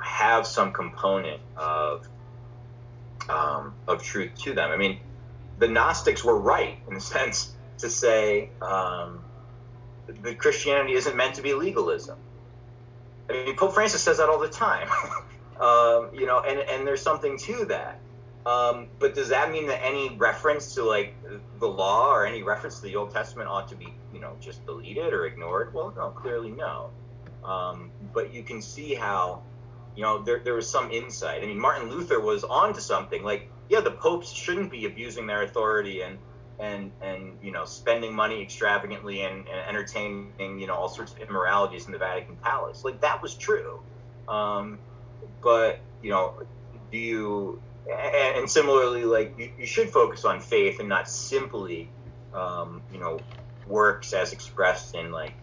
have 0.00 0.46
some 0.46 0.72
component 0.72 1.40
of 1.56 2.06
um, 3.28 3.74
of 3.88 4.02
truth 4.02 4.34
to 4.42 4.54
them. 4.54 4.70
I 4.70 4.76
mean, 4.76 4.98
the 5.58 5.68
Gnostics 5.68 6.24
were 6.24 6.38
right 6.38 6.78
in 6.88 6.96
a 6.96 7.00
sense 7.14 7.54
to 7.78 7.88
say 7.88 8.50
um, 8.60 9.24
that 10.22 10.38
Christianity 10.38 10.94
isn't 10.94 11.16
meant 11.16 11.34
to 11.36 11.42
be 11.42 11.54
legalism. 11.54 12.18
I 13.28 13.32
mean, 13.32 13.56
Pope 13.56 13.72
Francis 13.72 14.02
says 14.02 14.18
that 14.18 14.28
all 14.28 14.38
the 14.38 14.48
time. 14.48 14.88
um, 15.60 16.10
you 16.14 16.26
know, 16.26 16.40
and, 16.40 16.58
and 16.60 16.86
there's 16.86 17.00
something 17.00 17.38
to 17.38 17.64
that. 17.66 17.98
Um, 18.46 18.88
but 18.98 19.14
does 19.14 19.30
that 19.30 19.50
mean 19.50 19.68
that 19.68 19.82
any 19.82 20.10
reference 20.16 20.74
to 20.74 20.84
like 20.84 21.14
the 21.60 21.66
law 21.66 22.12
or 22.12 22.26
any 22.26 22.42
reference 22.42 22.76
to 22.76 22.82
the 22.82 22.96
Old 22.96 23.10
Testament 23.10 23.48
ought 23.48 23.68
to 23.68 23.74
be, 23.74 23.94
you 24.12 24.20
know, 24.20 24.36
just 24.38 24.66
deleted 24.66 25.14
or 25.14 25.24
ignored? 25.24 25.72
Well, 25.72 25.94
no, 25.96 26.10
clearly 26.10 26.50
no. 26.50 26.90
Um, 27.44 27.90
but 28.12 28.32
you 28.32 28.42
can 28.42 28.62
see 28.62 28.94
how, 28.94 29.42
you 29.96 30.02
know, 30.02 30.22
there, 30.22 30.40
there 30.40 30.54
was 30.54 30.68
some 30.68 30.90
insight. 30.90 31.42
I 31.42 31.46
mean, 31.46 31.58
Martin 31.58 31.90
Luther 31.90 32.20
was 32.20 32.44
onto 32.44 32.80
something. 32.80 33.22
Like, 33.22 33.50
yeah, 33.68 33.80
the 33.80 33.90
popes 33.90 34.30
shouldn't 34.30 34.70
be 34.70 34.86
abusing 34.86 35.26
their 35.26 35.42
authority 35.42 36.02
and 36.02 36.18
and 36.60 36.92
and 37.02 37.36
you 37.42 37.50
know 37.50 37.64
spending 37.64 38.14
money 38.14 38.40
extravagantly 38.40 39.22
and, 39.22 39.48
and 39.48 39.68
entertaining 39.68 40.60
you 40.60 40.68
know 40.68 40.74
all 40.74 40.88
sorts 40.88 41.12
of 41.12 41.18
immoralities 41.18 41.86
in 41.86 41.92
the 41.92 41.98
Vatican 41.98 42.36
Palace. 42.36 42.84
Like 42.84 43.00
that 43.00 43.22
was 43.22 43.34
true. 43.34 43.80
Um, 44.28 44.78
but 45.42 45.80
you 46.02 46.10
know, 46.10 46.42
do 46.92 46.98
you 46.98 47.62
and, 47.90 48.38
and 48.38 48.50
similarly, 48.50 49.04
like 49.04 49.38
you, 49.38 49.50
you, 49.58 49.66
should 49.66 49.90
focus 49.90 50.24
on 50.24 50.40
faith 50.40 50.80
and 50.80 50.88
not 50.88 51.08
simply, 51.08 51.90
um, 52.32 52.82
you 52.92 52.98
know, 52.98 53.18
works 53.66 54.12
as 54.12 54.32
expressed 54.32 54.94
in 54.94 55.12
like 55.12 55.34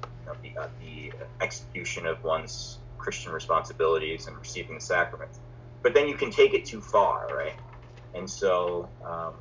the, 0.41 0.59
uh, 0.59 0.67
the 0.79 1.11
execution 1.41 2.05
of 2.05 2.23
one's 2.23 2.79
Christian 2.97 3.31
responsibilities 3.31 4.27
and 4.27 4.37
receiving 4.37 4.75
the 4.75 4.81
sacraments. 4.81 5.39
But 5.81 5.93
then 5.93 6.07
you 6.07 6.15
can 6.15 6.31
take 6.31 6.53
it 6.53 6.65
too 6.65 6.81
far, 6.81 7.27
right? 7.35 7.55
And 8.13 8.29
so 8.29 8.89
um, 9.03 9.33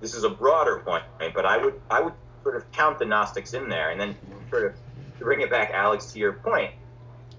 this 0.00 0.14
is 0.14 0.24
a 0.24 0.30
broader 0.30 0.80
point, 0.80 1.04
but 1.34 1.44
I 1.44 1.56
would 1.56 1.80
I 1.90 2.00
would 2.00 2.12
sort 2.42 2.56
of 2.56 2.70
count 2.72 2.98
the 2.98 3.04
Gnostics 3.04 3.54
in 3.54 3.68
there, 3.68 3.90
and 3.90 4.00
then 4.00 4.16
sort 4.50 4.66
of 4.66 4.72
to 5.18 5.24
bring 5.24 5.40
it 5.40 5.50
back, 5.50 5.70
Alex, 5.72 6.12
to 6.12 6.18
your 6.18 6.34
point, 6.34 6.72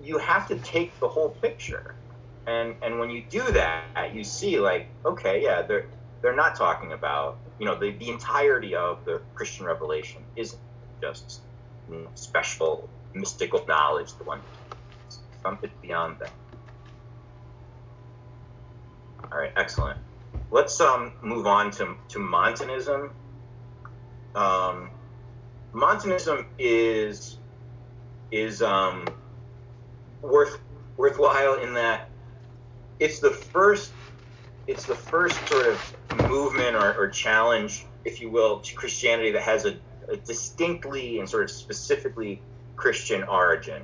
you 0.02 0.18
have 0.18 0.48
to 0.48 0.58
take 0.60 1.00
the 1.00 1.08
whole 1.08 1.30
picture 1.30 1.96
and 2.48 2.76
and 2.82 2.98
when 2.98 3.10
you 3.10 3.24
do 3.30 3.44
that, 3.52 4.16
you 4.16 4.24
see 4.24 4.60
like, 4.60 4.88
okay, 5.06 5.44
yeah, 5.44 5.62
they're 5.62 5.86
they're 6.22 6.36
not 6.36 6.56
talking 6.56 6.94
about 6.94 7.38
you 7.60 7.66
know 7.66 7.78
the, 7.78 7.92
the 7.92 8.10
entirety 8.10 8.74
of 8.74 9.04
the 9.06 9.22
Christian 9.36 9.66
revelation 9.66 10.24
isn't 10.36 10.62
just 11.02 11.42
you 11.90 12.00
know, 12.00 12.10
special 12.16 12.90
mystical 13.14 13.66
knowledge. 13.68 14.14
The 14.18 14.24
one 14.24 14.42
something 15.42 15.72
beyond 15.82 16.18
that. 16.20 16.32
All 19.32 19.38
right, 19.38 19.52
excellent. 19.56 20.00
Let's 20.52 20.80
um, 20.80 21.14
move 21.22 21.48
on 21.48 21.72
to, 21.72 21.96
to 22.10 22.20
Montanism. 22.20 23.12
Um, 24.36 24.90
Montanism 25.74 26.46
is 26.58 27.38
is 28.32 28.62
um, 28.62 29.06
worth 30.22 30.60
worthwhile 30.98 31.56
in 31.56 31.74
that 31.74 32.10
it's 33.00 33.20
the 33.20 33.32
first 33.32 33.92
it's 34.68 34.86
the 34.86 34.96
first 34.96 35.48
sort 35.48 35.68
of 35.68 35.96
movement 36.30 36.76
or, 36.76 36.94
or 36.96 37.08
challenge, 37.10 37.86
if 38.04 38.20
you 38.20 38.30
will, 38.30 38.60
to 38.60 38.76
Christianity 38.76 39.32
that 39.32 39.44
has 39.44 39.66
a, 39.66 39.70
a, 39.70 39.78
distinctly 40.26 41.20
and 41.20 41.30
sort 41.30 41.44
of 41.44 41.52
specifically 41.52 42.42
Christian 42.76 43.24
origin. 43.24 43.84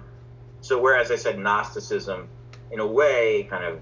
So 0.62 0.80
whereas 0.80 1.12
I 1.12 1.18
said 1.18 1.38
Gnosticism, 1.38 2.30
in 2.72 2.80
a 2.80 2.88
way, 2.88 3.46
kind 3.50 3.66
of 3.66 3.82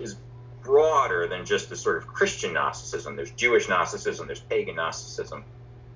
is 0.00 0.16
broader 0.62 1.26
than 1.26 1.44
just 1.44 1.68
the 1.68 1.76
sort 1.76 1.96
of 1.96 2.06
Christian 2.06 2.52
Gnosticism. 2.52 3.16
There's 3.16 3.32
Jewish 3.32 3.68
Gnosticism, 3.68 4.26
there's 4.26 4.40
pagan 4.40 4.76
Gnosticism. 4.76 5.44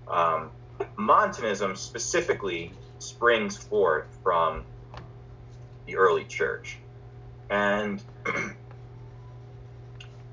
Um, 0.08 0.50
Montanism 0.96 1.76
specifically 1.76 2.72
springs 2.98 3.56
forth 3.56 4.06
from 4.22 4.64
the 5.86 5.96
early 5.96 6.24
church. 6.24 6.78
And 7.50 8.02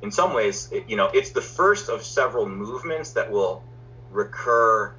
in 0.02 0.12
some 0.12 0.34
ways, 0.34 0.70
it, 0.72 0.90
you 0.90 0.96
know, 0.96 1.08
it's 1.08 1.32
the 1.32 1.42
first 1.42 1.90
of 1.90 2.04
several 2.04 2.48
movements 2.48 3.12
that 3.12 3.30
will 3.30 3.64
recur 4.12 4.94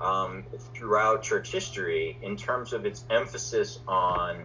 um, 0.00 0.44
throughout 0.74 1.22
church 1.22 1.50
history 1.50 2.16
in 2.22 2.36
terms 2.36 2.72
of 2.72 2.84
its 2.86 3.04
emphasis 3.10 3.78
on 3.86 4.44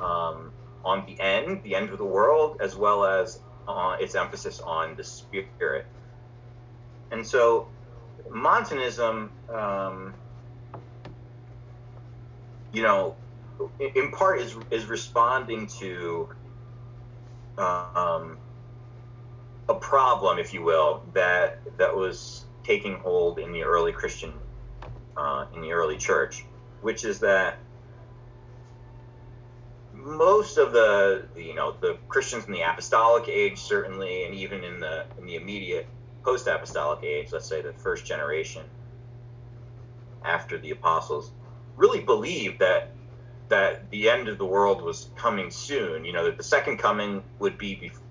um, 0.00 0.52
on 0.84 1.04
the 1.06 1.20
end, 1.20 1.62
the 1.64 1.74
end 1.74 1.90
of 1.90 1.98
the 1.98 2.04
world, 2.04 2.58
as 2.60 2.76
well 2.76 3.04
as 3.04 3.40
on 3.66 4.00
its 4.00 4.14
emphasis 4.14 4.60
on 4.60 4.96
the 4.96 5.04
spirit. 5.04 5.86
And 7.10 7.26
so, 7.26 7.68
Montanism, 8.30 9.30
um, 9.52 10.14
you 12.72 12.82
know, 12.82 13.16
in 13.78 14.10
part 14.12 14.40
is 14.40 14.54
is 14.70 14.86
responding 14.86 15.66
to 15.78 16.28
um, 17.58 18.38
a 19.68 19.74
problem, 19.74 20.38
if 20.38 20.54
you 20.54 20.62
will, 20.62 21.02
that 21.12 21.58
that 21.78 21.94
was 21.94 22.44
taking 22.68 22.96
hold 22.96 23.38
in 23.38 23.50
the 23.50 23.62
early 23.62 23.92
Christian, 23.92 24.30
uh, 25.16 25.46
in 25.54 25.62
the 25.62 25.72
early 25.72 25.96
church, 25.96 26.44
which 26.82 27.02
is 27.02 27.18
that 27.20 27.56
most 29.94 30.58
of 30.58 30.72
the, 30.72 31.26
you 31.34 31.54
know 31.54 31.74
the 31.80 31.96
Christians 32.08 32.44
in 32.44 32.52
the 32.52 32.60
apostolic 32.60 33.26
age 33.26 33.58
certainly, 33.58 34.24
and 34.24 34.34
even 34.34 34.62
in 34.62 34.78
the 34.78 35.06
in 35.18 35.24
the 35.24 35.36
immediate 35.36 35.86
post-apostolic 36.22 37.02
age, 37.02 37.32
let's 37.32 37.46
say 37.46 37.62
the 37.62 37.72
first 37.72 38.04
generation 38.04 38.64
after 40.22 40.58
the 40.58 40.70
apostles, 40.72 41.32
really 41.76 42.00
believed 42.00 42.58
that 42.58 42.90
that 43.48 43.88
the 43.90 44.10
end 44.10 44.28
of 44.28 44.36
the 44.36 44.44
world 44.44 44.82
was 44.82 45.08
coming 45.16 45.50
soon. 45.50 46.04
You 46.04 46.12
know 46.12 46.26
that 46.26 46.36
the 46.36 46.44
second 46.44 46.76
coming 46.76 47.22
would 47.38 47.56
be 47.56 47.76
before 47.76 48.04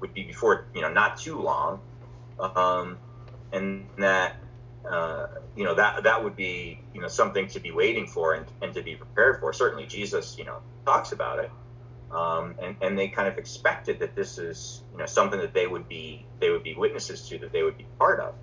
would 0.00 0.14
be 0.14 0.24
before 0.24 0.66
you 0.74 0.80
know 0.80 0.92
not 0.92 1.16
too 1.16 1.38
long, 1.38 1.80
um, 2.40 2.98
and 3.52 3.86
that 3.98 4.36
uh, 4.88 5.26
you 5.56 5.64
know 5.64 5.74
that 5.74 6.02
that 6.04 6.22
would 6.22 6.36
be 6.36 6.80
you 6.94 7.00
know 7.00 7.08
something 7.08 7.46
to 7.48 7.60
be 7.60 7.70
waiting 7.70 8.06
for 8.06 8.34
and, 8.34 8.46
and 8.62 8.74
to 8.74 8.82
be 8.82 8.94
prepared 8.96 9.40
for. 9.40 9.52
Certainly, 9.52 9.86
Jesus 9.86 10.36
you 10.38 10.44
know 10.44 10.58
talks 10.84 11.12
about 11.12 11.38
it, 11.38 11.50
um, 12.10 12.54
and 12.62 12.76
and 12.80 12.98
they 12.98 13.08
kind 13.08 13.28
of 13.28 13.38
expected 13.38 13.98
that 14.00 14.14
this 14.14 14.38
is 14.38 14.82
you 14.92 14.98
know 14.98 15.06
something 15.06 15.38
that 15.40 15.54
they 15.54 15.66
would 15.66 15.88
be 15.88 16.24
they 16.38 16.50
would 16.50 16.62
be 16.62 16.74
witnesses 16.74 17.28
to 17.28 17.38
that 17.38 17.52
they 17.52 17.62
would 17.62 17.78
be 17.78 17.86
part 17.98 18.20
of. 18.20 18.34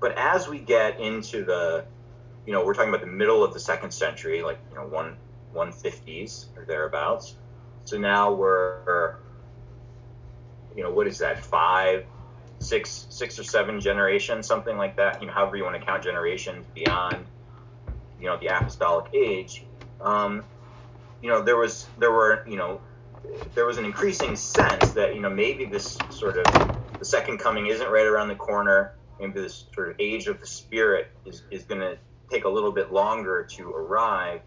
But 0.00 0.18
as 0.18 0.48
we 0.48 0.58
get 0.58 1.00
into 1.00 1.44
the 1.44 1.84
you 2.46 2.52
know 2.52 2.64
we're 2.64 2.74
talking 2.74 2.90
about 2.90 3.00
the 3.00 3.06
middle 3.06 3.44
of 3.44 3.52
the 3.52 3.60
second 3.60 3.92
century, 3.92 4.42
like 4.42 4.58
you 4.70 4.76
know 4.76 4.86
one 4.86 5.16
150s 5.54 6.46
or 6.56 6.64
thereabouts. 6.64 7.36
So 7.84 7.96
now 7.98 8.32
we're 8.32 9.18
you 10.76 10.82
know, 10.82 10.90
what 10.90 11.06
is 11.06 11.18
that, 11.18 11.44
five, 11.44 12.04
six, 12.64 13.06
six 13.10 13.38
or 13.38 13.44
seven 13.44 13.80
generations, 13.80 14.46
something 14.46 14.76
like 14.76 14.96
that, 14.96 15.20
you 15.20 15.26
know, 15.26 15.32
however 15.32 15.56
you 15.56 15.64
want 15.64 15.78
to 15.78 15.84
count 15.84 16.02
generations 16.02 16.66
beyond, 16.74 17.24
you 18.20 18.26
know, 18.26 18.36
the 18.38 18.46
apostolic 18.46 19.12
age. 19.14 19.64
Um, 20.00 20.44
you 21.22 21.28
know, 21.28 21.42
there 21.42 21.56
was, 21.56 21.86
there 21.98 22.12
were, 22.12 22.44
you 22.48 22.56
know, 22.56 22.80
there 23.54 23.66
was 23.66 23.78
an 23.78 23.84
increasing 23.84 24.36
sense 24.36 24.90
that, 24.90 25.14
you 25.14 25.20
know, 25.20 25.30
maybe 25.30 25.64
this 25.64 25.98
sort 26.10 26.38
of, 26.38 26.44
the 26.98 27.04
second 27.04 27.38
coming 27.38 27.66
isn't 27.66 27.90
right 27.90 28.06
around 28.06 28.28
the 28.28 28.34
corner. 28.34 28.94
Maybe 29.18 29.40
this 29.40 29.66
sort 29.74 29.90
of 29.90 29.96
age 29.98 30.26
of 30.26 30.40
the 30.40 30.46
spirit 30.46 31.10
is, 31.24 31.42
is 31.50 31.62
going 31.64 31.80
to 31.80 31.96
take 32.30 32.44
a 32.44 32.48
little 32.48 32.72
bit 32.72 32.92
longer 32.92 33.44
to 33.50 33.70
arrive 33.70 34.40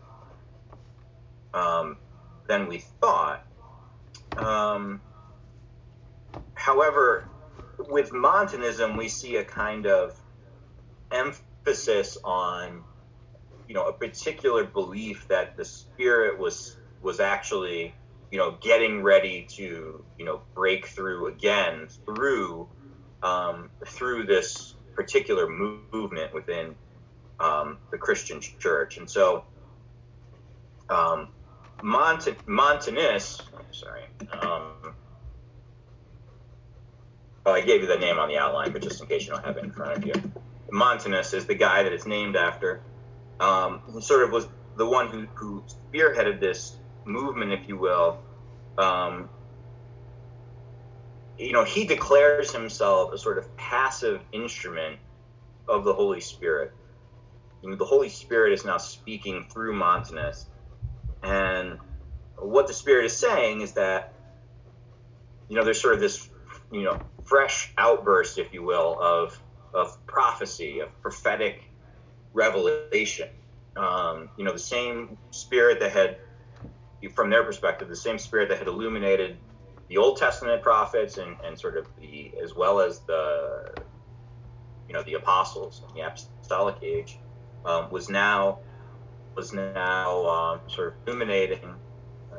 um, 1.53 1.97
than 2.47 2.67
we 2.67 2.79
thought. 2.79 3.45
Um, 4.35 5.01
However, 6.67 7.29
with 7.79 8.11
Montanism, 8.13 8.97
we 8.97 9.07
see 9.07 9.37
a 9.37 9.43
kind 9.43 9.85
of 9.85 10.13
emphasis 11.11 12.17
on, 12.23 12.83
you 13.67 13.75
know, 13.75 13.87
a 13.87 13.93
particular 13.93 14.63
belief 14.63 15.27
that 15.29 15.55
the 15.57 15.65
spirit 15.65 16.39
was 16.39 16.77
was 17.01 17.19
actually, 17.19 17.93
you 18.31 18.37
know, 18.37 18.57
getting 18.61 19.03
ready 19.03 19.47
to, 19.55 20.03
you 20.17 20.25
know, 20.25 20.41
break 20.55 20.87
through 20.87 21.27
again 21.27 21.87
through 22.05 22.69
um, 23.23 23.69
through 23.85 24.25
this 24.25 24.75
particular 24.95 25.47
movement 25.47 26.33
within 26.33 26.75
um, 27.39 27.79
the 27.91 27.97
Christian 27.97 28.41
church, 28.59 28.97
and 28.97 29.09
so 29.09 29.45
um, 30.89 31.29
Mont- 31.83 32.37
Montanus, 32.47 33.41
sorry. 33.71 34.03
Um, 34.41 34.95
well, 37.47 37.55
I 37.55 37.61
gave 37.61 37.79
you 37.79 37.87
the 37.87 37.97
name 37.97 38.19
on 38.19 38.27
the 38.27 38.37
outline, 38.37 38.73
but 38.73 38.81
just 38.81 38.99
in 38.99 39.07
case 39.07 39.25
you 39.25 39.31
don't 39.31 39.45
have 39.45 39.55
it 39.55 39.63
in 39.63 39.71
front 39.71 39.95
of 39.95 40.05
you, 40.05 40.13
Montanus 40.69 41.33
is 41.33 41.45
the 41.45 41.55
guy 41.55 41.81
that 41.81 41.93
it's 41.93 42.05
named 42.05 42.35
after. 42.35 42.81
Um, 43.39 43.79
who 43.85 44.01
sort 44.01 44.23
of 44.23 44.31
was 44.31 44.49
the 44.75 44.85
one 44.85 45.07
who, 45.07 45.27
who 45.33 45.63
spearheaded 45.93 46.41
this 46.41 46.75
movement, 47.05 47.53
if 47.53 47.69
you 47.69 47.77
will. 47.77 48.19
Um, 48.77 49.29
you 51.37 51.53
know, 51.53 51.63
he 51.63 51.85
declares 51.85 52.51
himself 52.51 53.13
a 53.13 53.17
sort 53.17 53.37
of 53.37 53.55
passive 53.55 54.19
instrument 54.33 54.97
of 55.69 55.85
the 55.85 55.93
Holy 55.93 56.19
Spirit. 56.19 56.73
You 57.63 57.69
know, 57.69 57.77
the 57.77 57.85
Holy 57.85 58.09
Spirit 58.09 58.51
is 58.51 58.65
now 58.65 58.77
speaking 58.77 59.45
through 59.49 59.73
Montanus, 59.73 60.47
and 61.23 61.79
what 62.37 62.67
the 62.67 62.73
Spirit 62.73 63.05
is 63.05 63.15
saying 63.15 63.61
is 63.61 63.71
that, 63.71 64.11
you 65.47 65.55
know, 65.55 65.63
there's 65.63 65.79
sort 65.79 65.93
of 65.93 66.01
this, 66.01 66.29
you 66.73 66.83
know, 66.83 66.99
fresh 67.27 67.73
outburst, 67.77 68.37
if 68.37 68.53
you 68.53 68.63
will, 68.63 68.97
of 68.99 69.39
of 69.73 70.05
prophecy, 70.07 70.79
of 70.79 70.89
prophetic 71.01 71.63
revelation. 72.33 73.29
Um, 73.75 74.29
you 74.37 74.43
know, 74.43 74.53
the 74.53 74.59
same 74.59 75.17
spirit 75.29 75.79
that 75.81 75.91
had, 75.91 76.17
from 77.13 77.29
their 77.29 77.43
perspective, 77.43 77.87
the 77.89 77.95
same 77.95 78.17
spirit 78.17 78.49
that 78.49 78.57
had 78.57 78.67
illuminated 78.67 79.37
the 79.87 79.97
Old 79.97 80.17
Testament 80.17 80.63
prophets 80.63 81.17
and, 81.17 81.37
and 81.45 81.59
sort 81.59 81.77
of 81.77 81.87
the, 81.99 82.33
as 82.43 82.55
well 82.55 82.79
as 82.79 82.99
the, 83.01 83.73
you 84.87 84.93
know, 84.93 85.03
the 85.03 85.13
apostles 85.13 85.83
in 85.87 85.95
the 85.95 86.07
apostolic 86.07 86.77
age, 86.81 87.19
um, 87.65 87.91
was 87.91 88.09
now, 88.09 88.59
was 89.35 89.53
now 89.53 90.25
um, 90.27 90.59
sort 90.67 90.87
of 90.87 90.93
illuminating 91.05 91.75
uh, 92.33 92.37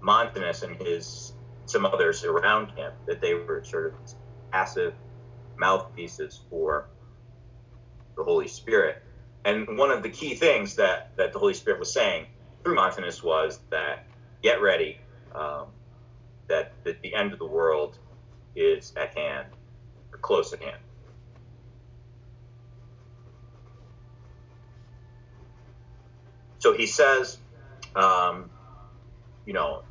Montanus 0.00 0.62
and 0.62 0.76
his, 0.76 1.25
some 1.66 1.84
others 1.84 2.24
around 2.24 2.70
him, 2.76 2.92
that 3.06 3.20
they 3.20 3.34
were 3.34 3.62
sort 3.64 3.86
of 3.86 3.92
passive 4.52 4.94
mouthpieces 5.58 6.40
for 6.48 6.88
the 8.16 8.24
Holy 8.24 8.48
Spirit. 8.48 9.02
And 9.44 9.78
one 9.78 9.90
of 9.90 10.02
the 10.02 10.10
key 10.10 10.34
things 10.34 10.76
that, 10.76 11.12
that 11.16 11.32
the 11.32 11.38
Holy 11.38 11.54
Spirit 11.54 11.78
was 11.78 11.92
saying 11.92 12.26
through 12.64 12.76
Montanus 12.76 13.22
was 13.22 13.60
that 13.70 14.06
get 14.42 14.60
ready, 14.62 14.98
um, 15.34 15.66
that, 16.48 16.72
that 16.84 17.02
the 17.02 17.14
end 17.14 17.32
of 17.32 17.38
the 17.38 17.46
world 17.46 17.98
is 18.54 18.92
at 18.96 19.16
hand, 19.16 19.48
or 20.12 20.18
close 20.18 20.52
at 20.52 20.62
hand. 20.62 20.78
So 26.58 26.72
he 26.72 26.86
says, 26.86 27.38
um, 27.94 28.50
you 29.44 29.52
know, 29.52 29.82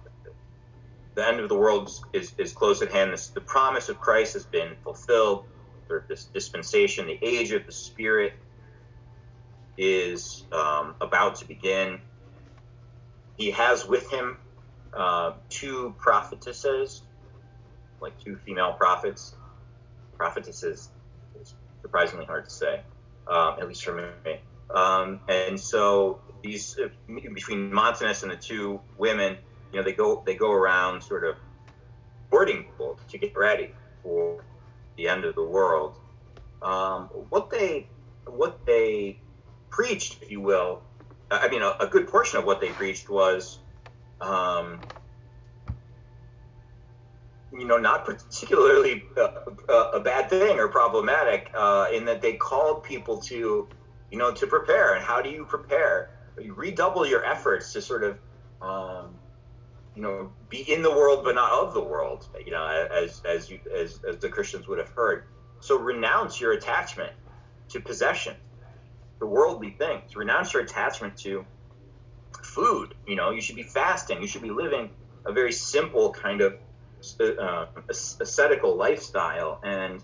the 1.15 1.27
end 1.27 1.39
of 1.39 1.49
the 1.49 1.55
world 1.55 1.89
is, 2.13 2.33
is 2.37 2.51
close 2.53 2.81
at 2.81 2.91
hand. 2.91 3.13
This, 3.13 3.29
the 3.29 3.41
promise 3.41 3.89
of 3.89 3.99
Christ 3.99 4.33
has 4.33 4.45
been 4.45 4.75
fulfilled. 4.83 5.45
This 6.09 6.25
dispensation, 6.33 7.07
the 7.07 7.19
age 7.21 7.51
of 7.51 7.65
the 7.65 7.71
Spirit 7.71 8.33
is 9.77 10.45
um, 10.51 10.95
about 11.01 11.35
to 11.35 11.47
begin. 11.47 11.99
He 13.37 13.51
has 13.51 13.87
with 13.87 14.09
him 14.11 14.37
uh, 14.97 15.33
two 15.49 15.95
prophetesses, 15.99 17.03
like 18.01 18.17
two 18.19 18.37
female 18.37 18.73
prophets. 18.73 19.35
Prophetesses 20.17 20.89
is 21.39 21.55
surprisingly 21.81 22.25
hard 22.25 22.45
to 22.45 22.51
say, 22.51 22.81
um, 23.29 23.55
at 23.59 23.67
least 23.67 23.83
for 23.83 23.93
me. 23.93 24.39
Um, 24.73 25.21
and 25.27 25.59
so 25.59 26.21
these 26.43 26.75
uh, 26.83 26.87
between 27.33 27.71
Montanus 27.71 28.23
and 28.23 28.31
the 28.31 28.37
two 28.37 28.81
women, 28.97 29.37
you 29.75 29.81
know, 29.81 29.85
they 29.85 29.91
go 29.91 30.23
they 30.25 30.35
go 30.35 30.53
around 30.53 31.03
sort 31.03 31.25
of 31.25 31.35
courting 32.29 32.63
people 32.63 32.97
to 33.09 33.17
get 33.17 33.35
ready 33.35 33.73
for 34.01 34.41
the 34.95 35.09
end 35.09 35.25
of 35.25 35.35
the 35.35 35.43
world. 35.43 35.97
Um, 36.61 37.09
what 37.29 37.49
they 37.49 37.89
what 38.25 38.65
they 38.65 39.19
preached, 39.69 40.23
if 40.23 40.31
you 40.31 40.39
will, 40.39 40.81
I 41.29 41.49
mean, 41.49 41.61
a, 41.61 41.75
a 41.81 41.87
good 41.87 42.07
portion 42.07 42.39
of 42.39 42.45
what 42.45 42.61
they 42.61 42.69
preached 42.69 43.09
was, 43.09 43.59
um, 44.21 44.79
you 47.51 47.67
know, 47.67 47.77
not 47.77 48.05
particularly 48.05 49.03
a, 49.17 49.73
a 49.73 49.99
bad 49.99 50.29
thing 50.29 50.57
or 50.57 50.69
problematic 50.69 51.51
uh, 51.53 51.87
in 51.93 52.05
that 52.05 52.21
they 52.21 52.35
called 52.35 52.81
people 52.85 53.17
to, 53.23 53.67
you 54.09 54.17
know, 54.17 54.31
to 54.31 54.47
prepare. 54.47 54.95
And 54.95 55.03
how 55.03 55.21
do 55.21 55.29
you 55.29 55.43
prepare? 55.43 56.11
You 56.41 56.53
redouble 56.53 57.05
your 57.05 57.25
efforts 57.25 57.73
to 57.73 57.81
sort 57.81 58.05
of, 58.05 58.17
um, 58.61 59.15
you 59.95 60.01
know, 60.01 60.31
be 60.49 60.59
in 60.71 60.81
the 60.81 60.91
world 60.91 61.23
but 61.23 61.35
not 61.35 61.51
of 61.51 61.73
the 61.73 61.81
world. 61.81 62.27
You 62.45 62.51
know, 62.51 62.65
as 62.65 63.21
as 63.25 63.49
you 63.49 63.59
as 63.73 63.99
as 64.07 64.17
the 64.17 64.29
Christians 64.29 64.67
would 64.67 64.77
have 64.77 64.89
heard. 64.89 65.25
So 65.61 65.77
renounce 65.79 66.39
your 66.39 66.51
attachment 66.51 67.13
to 67.69 67.79
possession 67.79 68.35
the 69.19 69.25
worldly 69.25 69.71
things. 69.71 70.15
Renounce 70.15 70.53
your 70.53 70.63
attachment 70.63 71.17
to 71.17 71.45
food. 72.43 72.93
You 73.07 73.15
know, 73.15 73.31
you 73.31 73.41
should 73.41 73.55
be 73.55 73.63
fasting. 73.63 74.21
You 74.21 74.27
should 74.27 74.41
be 74.41 74.49
living 74.49 74.89
a 75.25 75.31
very 75.31 75.51
simple 75.51 76.11
kind 76.11 76.41
of 76.41 76.57
uh, 77.19 77.67
ascetical 77.89 78.75
lifestyle, 78.75 79.59
and 79.63 80.03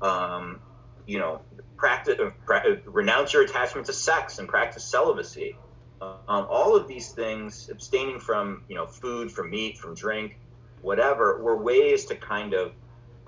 um, 0.00 0.60
you 1.06 1.18
know, 1.18 1.40
practice 1.76 2.18
uh, 2.20 2.60
renounce 2.84 3.32
your 3.32 3.42
attachment 3.42 3.86
to 3.86 3.92
sex 3.92 4.38
and 4.38 4.48
practice 4.48 4.84
celibacy. 4.84 5.56
Um, 6.02 6.46
all 6.50 6.74
of 6.74 6.88
these 6.88 7.12
things, 7.12 7.68
abstaining 7.70 8.18
from 8.18 8.64
you 8.68 8.74
know 8.74 8.86
food, 8.86 9.30
from 9.30 9.50
meat, 9.50 9.78
from 9.78 9.94
drink, 9.94 10.38
whatever, 10.80 11.42
were 11.42 11.56
ways 11.56 12.06
to 12.06 12.16
kind 12.16 12.54
of 12.54 12.72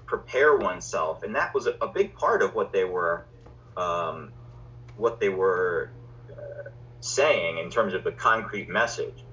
prepare 0.06 0.56
oneself, 0.56 1.22
and 1.22 1.34
that 1.34 1.54
was 1.54 1.66
a, 1.66 1.74
a 1.80 1.88
big 1.88 2.14
part 2.14 2.42
of 2.42 2.54
what 2.54 2.72
they 2.72 2.84
were 2.84 3.26
um, 3.76 4.32
what 4.96 5.20
they 5.20 5.28
were 5.28 5.90
uh, 6.30 6.70
saying 7.00 7.58
in 7.58 7.70
terms 7.70 7.94
of 7.94 8.04
the 8.04 8.12
concrete 8.12 8.68
message. 8.68 9.24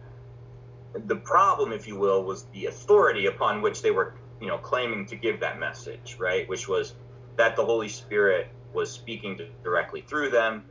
The 0.93 1.15
problem, 1.15 1.71
if 1.71 1.87
you 1.87 1.97
will, 1.97 2.23
was 2.23 2.45
the 2.53 2.65
authority 2.65 3.27
upon 3.27 3.61
which 3.61 3.81
they 3.81 3.91
were, 3.91 4.15
you 4.41 4.47
know, 4.47 4.57
claiming 4.57 5.05
to 5.07 5.15
give 5.15 5.39
that 5.39 5.59
message, 5.59 6.17
right? 6.19 6.47
Which 6.49 6.67
was 6.67 6.95
that 7.37 7.55
the 7.55 7.63
Holy 7.63 7.87
Spirit 7.87 8.49
was 8.73 8.91
speaking 8.91 9.39
directly 9.63 10.01
through 10.01 10.31
them, 10.31 10.65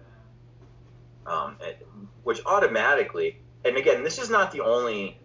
um, 1.26 1.56
which 2.24 2.40
automatically, 2.47 3.38
and 3.64 3.76
again, 3.76 4.02
this 4.02 4.18
is 4.18 4.30
not 4.30 4.52
the 4.52 4.60
only 4.60 5.18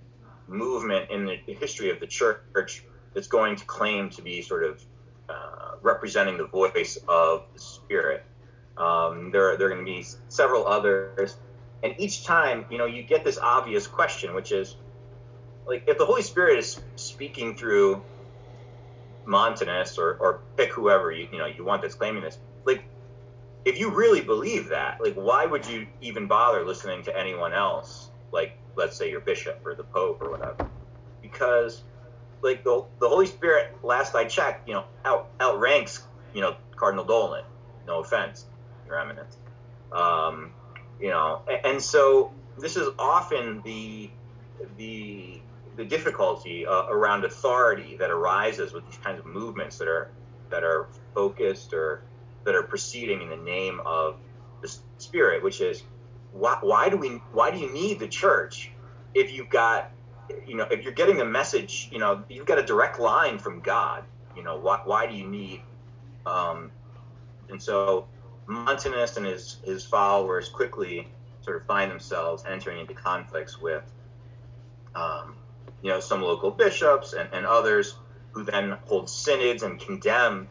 movement 0.47 1.09
in 1.09 1.26
the 1.26 1.53
history 1.53 1.89
of 1.89 1.99
the 1.99 2.07
church 2.07 2.84
that's 3.13 3.27
going 3.27 3.55
to 3.55 3.65
claim 3.65 4.09
to 4.11 4.22
be 4.22 4.41
sort 4.41 4.63
of 4.63 4.84
uh, 5.30 5.72
representing 5.81 6.38
the 6.38 6.45
voice 6.45 6.97
of 7.07 7.45
the 7.53 7.59
Spirit. 7.59 8.23
Um, 8.77 9.31
there, 9.31 9.57
there 9.57 9.67
are 9.67 9.69
going 9.69 9.85
to 9.85 9.91
be 9.91 10.05
several 10.27 10.67
others, 10.67 11.38
and 11.81 11.95
each 11.97 12.26
time, 12.26 12.65
you 12.69 12.77
know, 12.77 12.85
you 12.85 13.03
get 13.03 13.23
this 13.23 13.38
obvious 13.38 13.88
question, 13.88 14.35
which 14.35 14.51
is, 14.51 14.76
like, 15.65 15.85
if 15.88 15.97
the 15.97 16.05
Holy 16.05 16.22
Spirit 16.22 16.59
is 16.59 16.80
speaking 16.95 17.55
through 17.55 18.03
Montanus 19.26 19.97
or, 19.97 20.15
or 20.17 20.41
pick 20.57 20.72
whoever 20.72 21.11
you, 21.11 21.27
you 21.31 21.38
know 21.38 21.45
you 21.45 21.63
want 21.63 21.81
that's 21.81 21.95
claiming 21.95 22.23
this, 22.23 22.38
if 23.65 23.79
you 23.79 23.89
really 23.89 24.21
believe 24.21 24.69
that, 24.69 25.01
like, 25.01 25.15
why 25.15 25.45
would 25.45 25.65
you 25.65 25.87
even 25.99 26.27
bother 26.27 26.63
listening 26.63 27.03
to 27.03 27.17
anyone 27.17 27.51
else, 27.51 28.09
like, 28.31 28.57
let's 28.75 28.95
say 28.95 29.09
your 29.09 29.21
bishop 29.21 29.61
or 29.65 29.73
the 29.73 29.83
pope 29.83 30.21
or 30.21 30.29
whatever? 30.29 30.69
Because, 31.21 31.83
like, 32.43 32.63
the, 32.63 32.85
the 32.99 33.09
Holy 33.09 33.25
Spirit, 33.25 33.75
last 33.83 34.13
I 34.13 34.25
checked, 34.25 34.67
you 34.67 34.75
know, 34.75 34.85
out 35.03 35.29
outranks, 35.39 36.03
you 36.33 36.41
know, 36.41 36.55
Cardinal 36.75 37.05
Dolan. 37.05 37.43
No 37.87 38.01
offense 38.01 38.45
your 38.85 38.99
eminence. 38.99 39.37
Um, 39.91 40.51
you 40.99 41.09
know, 41.09 41.41
and, 41.47 41.65
and, 41.65 41.81
so 41.81 42.31
this 42.59 42.75
is 42.75 42.89
often 42.97 43.61
the 43.63 44.09
the 44.77 45.39
the 45.75 45.85
difficulty 45.85 46.65
uh, 46.65 46.85
around 46.87 47.25
authority 47.25 47.97
that 47.97 48.09
arises 48.09 48.73
with 48.73 48.85
these 48.85 48.97
kinds 48.97 49.19
of 49.19 49.25
movements 49.25 49.77
that 49.77 49.87
are 49.87 50.11
that 50.49 50.63
are 50.63 50.87
focused 51.13 51.73
or 51.73 52.03
that 52.45 52.55
are 52.55 52.63
proceeding 52.63 53.22
in 53.22 53.30
the 53.30 53.38
name 53.38 53.81
of 53.85 54.17
the 54.61 54.73
spirit, 54.97 55.43
which 55.43 55.61
is 55.61 55.84
why, 56.31 56.57
why 56.61 56.89
do 56.89 56.97
we 56.97 57.09
why 57.31 57.51
do 57.51 57.57
you 57.57 57.72
need 57.72 57.99
the 57.99 58.07
church 58.07 58.72
if 59.13 59.31
you've 59.34 59.49
got 59.49 59.91
you 60.45 60.55
know 60.55 60.65
if 60.65 60.84
you're 60.84 60.93
getting 60.93 61.17
the 61.17 61.26
message 61.26 61.89
you 61.91 61.99
know 61.99 62.23
you've 62.30 62.45
got 62.45 62.57
a 62.57 62.63
direct 62.63 62.99
line 62.99 63.38
from 63.38 63.61
God 63.61 64.03
you 64.35 64.43
know 64.43 64.57
why 64.57 64.81
why 64.84 65.05
do 65.07 65.15
you 65.15 65.27
need 65.27 65.61
um, 66.26 66.72
and 67.49 67.61
so 67.61 68.07
Montanus 68.47 69.17
and 69.17 69.26
his, 69.26 69.57
his 69.63 69.84
followers 69.84 70.49
quickly 70.49 71.07
sort 71.41 71.57
of 71.57 71.65
find 71.65 71.91
themselves 71.91 72.43
entering 72.47 72.80
into 72.80 72.93
conflicts 72.93 73.59
with, 73.59 73.84
um, 74.95 75.35
you 75.81 75.89
know, 75.89 75.99
some 75.99 76.22
local 76.22 76.51
bishops 76.51 77.13
and, 77.13 77.30
and 77.34 77.45
others 77.45 77.95
who 78.31 78.43
then 78.43 78.77
hold 78.85 79.09
synods 79.09 79.63
and 79.63 79.80
condemn 79.80 80.47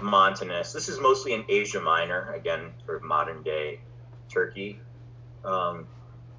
Montanus. 0.00 0.72
This 0.72 0.88
is 0.88 1.00
mostly 1.00 1.32
in 1.32 1.44
Asia 1.48 1.80
Minor, 1.80 2.32
again, 2.32 2.72
sort 2.84 2.98
of 2.98 3.04
modern 3.04 3.42
day 3.42 3.80
Turkey. 4.28 4.80
Um, 5.44 5.86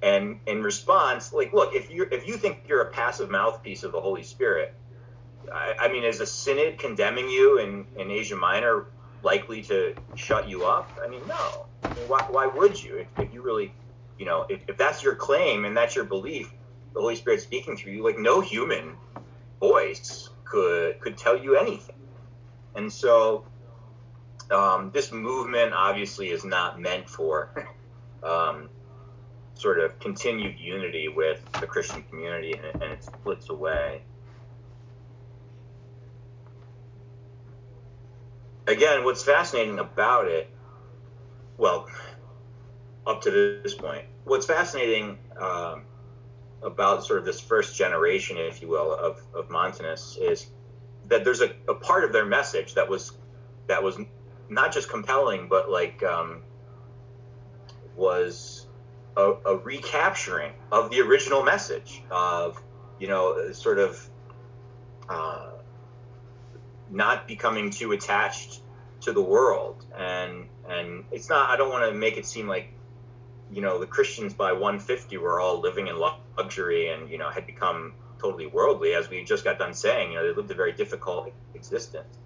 and 0.02 0.40
in 0.46 0.62
response, 0.62 1.32
like, 1.32 1.52
look, 1.52 1.74
if 1.74 1.90
you 1.90 2.06
if 2.10 2.26
you 2.26 2.36
think 2.36 2.64
you're 2.68 2.82
a 2.82 2.90
passive 2.90 3.30
mouthpiece 3.30 3.82
of 3.82 3.92
the 3.92 4.00
Holy 4.00 4.22
Spirit, 4.22 4.74
I, 5.52 5.74
I 5.80 5.88
mean, 5.88 6.04
is 6.04 6.20
a 6.20 6.26
synod 6.26 6.78
condemning 6.78 7.28
you 7.28 7.58
in, 7.58 7.86
in 7.96 8.10
Asia 8.10 8.36
Minor 8.36 8.86
likely 9.22 9.62
to 9.62 9.96
shut 10.14 10.48
you 10.48 10.64
up? 10.64 10.98
I 11.02 11.08
mean, 11.08 11.26
no. 11.26 11.66
I 11.90 11.94
mean, 11.94 12.08
why, 12.08 12.24
why 12.28 12.46
would 12.46 12.82
you? 12.82 12.98
If, 12.98 13.08
if 13.18 13.32
you 13.32 13.42
really, 13.42 13.72
you 14.18 14.26
know, 14.26 14.46
if, 14.48 14.60
if 14.68 14.76
that's 14.76 15.02
your 15.02 15.14
claim 15.14 15.64
and 15.64 15.76
that's 15.76 15.94
your 15.96 16.04
belief, 16.04 16.52
the 16.94 17.00
Holy 17.00 17.16
Spirit 17.16 17.40
speaking 17.40 17.76
through 17.76 17.92
you, 17.92 18.04
like 18.04 18.18
no 18.18 18.40
human 18.40 18.96
voice 19.60 20.28
could 20.44 21.00
could 21.00 21.16
tell 21.16 21.36
you 21.36 21.56
anything. 21.56 21.95
And 22.76 22.92
so, 22.92 23.44
um, 24.50 24.90
this 24.92 25.10
movement 25.10 25.72
obviously 25.72 26.28
is 26.28 26.44
not 26.44 26.80
meant 26.80 27.08
for 27.08 27.66
um, 28.22 28.68
sort 29.54 29.80
of 29.80 29.98
continued 29.98 30.60
unity 30.60 31.08
with 31.08 31.40
the 31.60 31.66
Christian 31.66 32.02
community, 32.04 32.52
and 32.52 32.64
it, 32.64 32.74
and 32.74 32.84
it 32.84 33.02
splits 33.02 33.48
away. 33.50 34.02
again, 38.66 39.04
what's 39.04 39.22
fascinating 39.22 39.78
about 39.78 40.28
it, 40.28 40.50
well, 41.56 41.88
up 43.06 43.22
to 43.22 43.30
this 43.62 43.74
point, 43.74 44.04
what's 44.24 44.46
fascinating 44.46 45.18
um, 45.40 45.84
about 46.62 47.04
sort 47.04 47.18
of 47.18 47.24
this 47.24 47.40
first 47.40 47.76
generation, 47.76 48.36
if 48.36 48.60
you 48.60 48.68
will, 48.68 48.92
of, 48.92 49.20
of 49.34 49.50
Montanists 49.50 50.16
is 50.16 50.46
that 51.08 51.24
there's 51.24 51.40
a, 51.40 51.54
a 51.68 51.74
part 51.74 52.04
of 52.04 52.12
their 52.12 52.26
message 52.26 52.74
that 52.74 52.88
was 52.88 53.12
that 53.66 53.82
was 53.82 53.98
not 54.48 54.72
just 54.72 54.88
compelling, 54.88 55.48
but 55.48 55.70
like 55.70 56.02
um, 56.02 56.42
was 57.96 58.66
a, 59.16 59.32
a, 59.44 59.56
recapturing 59.56 60.52
of 60.70 60.90
the 60.90 61.00
original 61.00 61.42
message 61.42 62.02
of 62.10 62.62
you 62.98 63.08
know 63.08 63.52
sort 63.52 63.78
of 63.78 64.08
uh, 65.08 65.50
not 66.90 67.26
becoming 67.26 67.70
too 67.70 67.92
attached 67.92 68.60
to 69.00 69.12
the 69.12 69.22
world. 69.22 69.84
And 69.96 70.48
and 70.68 71.04
it's 71.10 71.28
not 71.28 71.50
I 71.50 71.56
don't 71.56 71.70
want 71.70 71.90
to 71.90 71.96
make 71.96 72.16
it 72.16 72.26
seem 72.26 72.46
like 72.46 72.72
you 73.50 73.62
know 73.62 73.78
the 73.78 73.86
Christians 73.86 74.34
by 74.34 74.52
150 74.52 75.16
were 75.18 75.40
all 75.40 75.60
living 75.60 75.88
in 75.88 75.98
luxury 75.98 76.88
and 76.88 77.08
you 77.08 77.18
know 77.18 77.30
had 77.30 77.46
become 77.46 77.94
totally 78.18 78.46
worldly 78.46 78.94
as 78.94 79.10
we 79.10 79.22
just 79.24 79.44
got 79.44 79.58
done 79.58 79.74
saying 79.74 80.12
you 80.12 80.18
know 80.18 80.26
they 80.26 80.34
lived 80.34 80.50
a 80.50 80.54
very 80.54 80.72
difficult 80.72 81.32
existence 81.54 82.18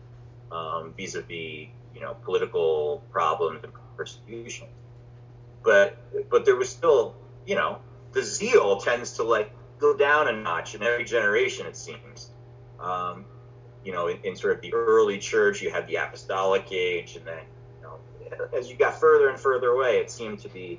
um, 0.53 0.95
vis-a-vis 0.97 1.69
you 1.95 2.01
know 2.01 2.15
political 2.23 3.03
problems 3.11 3.63
and 3.65 3.73
persecution. 3.97 4.69
But 5.63 5.99
but 6.31 6.45
there 6.45 6.57
was 6.57 6.69
still 6.69 7.15
you 7.47 7.55
know 7.55 7.79
the 8.13 8.23
zeal 8.23 8.81
tends 8.81 9.13
to 9.15 9.23
like 9.23 9.53
go 9.79 9.97
down 9.97 10.29
a 10.29 10.33
notch 10.33 10.75
in 10.75 10.83
every 10.83 11.05
generation 11.05 11.67
it 11.67 11.77
seems. 11.77 12.31
Um, 12.79 13.27
you 13.85 13.93
know 13.93 14.09
in, 14.09 14.19
in, 14.25 14.37
sort 14.37 14.55
of 14.55 14.63
the 14.63 14.73
early 14.73 15.19
church 15.19 15.63
you 15.63 15.71
had 15.71 15.87
the 15.87 15.97
apostolic 15.97 16.71
age 16.73 17.17
and 17.17 17.27
then 17.27 17.45
you 17.79 18.31
know 18.31 18.49
as 18.57 18.71
you 18.71 18.77
got 18.77 18.99
further 18.99 19.29
and 19.29 19.39
further 19.39 19.69
away 19.71 19.99
it 19.99 20.11
seemed 20.11 20.39
to 20.39 20.49
be 20.49 20.79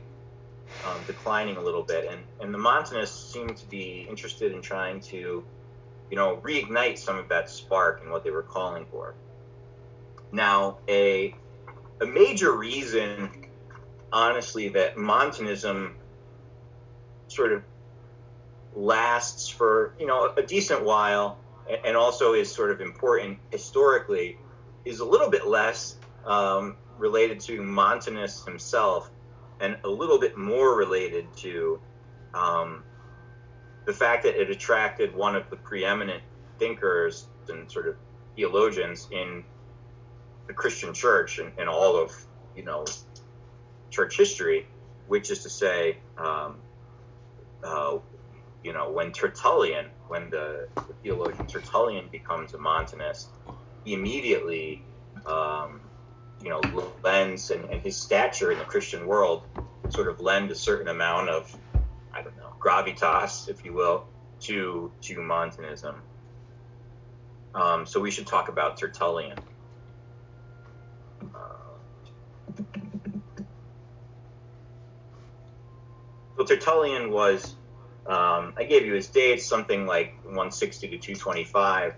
um, 0.83 1.03
declining 1.03 1.57
a 1.57 1.61
little 1.61 1.83
bit 1.83 2.05
and 2.09 2.21
and 2.39 2.53
the 2.53 2.57
montanists 2.57 3.31
seem 3.31 3.53
to 3.53 3.65
be 3.67 4.05
interested 4.09 4.51
in 4.51 4.61
trying 4.61 4.99
to 4.99 5.43
you 6.09 6.17
know 6.17 6.37
reignite 6.37 6.97
some 6.97 7.17
of 7.17 7.29
that 7.29 7.49
spark 7.49 8.01
and 8.01 8.11
what 8.11 8.23
they 8.23 8.31
were 8.31 8.43
calling 8.43 8.85
for. 8.91 9.15
Now 10.31 10.77
a 10.87 11.35
a 12.01 12.05
major 12.05 12.51
reason 12.55 13.29
honestly 14.11 14.69
that 14.69 14.97
Montanism 14.97 15.95
sort 17.27 17.53
of 17.53 17.63
lasts 18.73 19.49
for 19.49 19.93
you 19.99 20.07
know 20.07 20.33
a 20.35 20.41
decent 20.41 20.83
while 20.83 21.37
and 21.85 21.95
also 21.95 22.33
is 22.33 22.51
sort 22.51 22.71
of 22.71 22.81
important 22.81 23.37
historically 23.51 24.37
is 24.83 24.99
a 24.99 25.05
little 25.05 25.29
bit 25.29 25.47
less 25.47 25.95
um, 26.25 26.75
related 26.97 27.39
to 27.39 27.61
Montanus 27.61 28.43
himself 28.45 29.09
and 29.61 29.77
a 29.83 29.89
little 29.89 30.19
bit 30.19 30.37
more 30.37 30.75
related 30.75 31.25
to 31.37 31.79
um, 32.33 32.83
the 33.85 33.93
fact 33.93 34.23
that 34.23 34.39
it 34.39 34.49
attracted 34.49 35.15
one 35.15 35.35
of 35.35 35.49
the 35.49 35.55
preeminent 35.55 36.21
thinkers 36.59 37.27
and 37.47 37.71
sort 37.71 37.87
of 37.87 37.95
theologians 38.35 39.07
in 39.11 39.43
the 40.47 40.53
Christian 40.53 40.93
church 40.93 41.39
and, 41.39 41.51
and 41.57 41.69
all 41.69 41.95
of 41.95 42.11
you 42.55 42.63
know 42.63 42.85
church 43.91 44.17
history, 44.17 44.67
which 45.07 45.29
is 45.29 45.43
to 45.43 45.49
say, 45.49 45.97
um, 46.17 46.55
uh, 47.63 47.97
you 48.63 48.73
know, 48.73 48.89
when 48.89 49.11
Tertullian, 49.11 49.87
when 50.07 50.29
the, 50.29 50.67
the, 50.75 50.93
theologian 51.03 51.45
Tertullian 51.47 52.07
becomes 52.11 52.53
a 52.53 52.57
Montanist, 52.57 53.29
he 53.83 53.93
immediately, 53.93 54.83
um, 55.25 55.81
you 56.41 56.49
know, 56.49 56.61
lends 57.03 57.51
and, 57.51 57.65
and 57.65 57.81
his 57.81 57.97
stature 57.97 58.51
in 58.51 58.57
the 58.57 58.65
Christian 58.65 59.05
world 59.05 59.43
sort 59.89 60.07
of 60.07 60.19
lend 60.19 60.51
a 60.51 60.55
certain 60.55 60.87
amount 60.87 61.29
of, 61.29 61.55
I 62.13 62.21
don't 62.21 62.35
know, 62.37 62.53
gravitas, 62.59 63.49
if 63.49 63.65
you 63.65 63.73
will, 63.73 64.05
to 64.41 64.91
to 65.01 65.21
Montanism. 65.21 66.01
Um, 67.53 67.85
so 67.85 67.99
we 67.99 68.11
should 68.11 68.27
talk 68.27 68.49
about 68.49 68.77
Tertullian. 68.77 69.37
So 76.41 76.47
Tertullian 76.47 77.11
was, 77.11 77.55
um, 78.07 78.55
I 78.57 78.63
gave 78.67 78.83
you 78.83 78.93
his 78.93 79.05
dates, 79.05 79.45
something 79.45 79.85
like 79.85 80.15
160 80.23 80.87
to 80.87 80.97
225. 80.97 81.93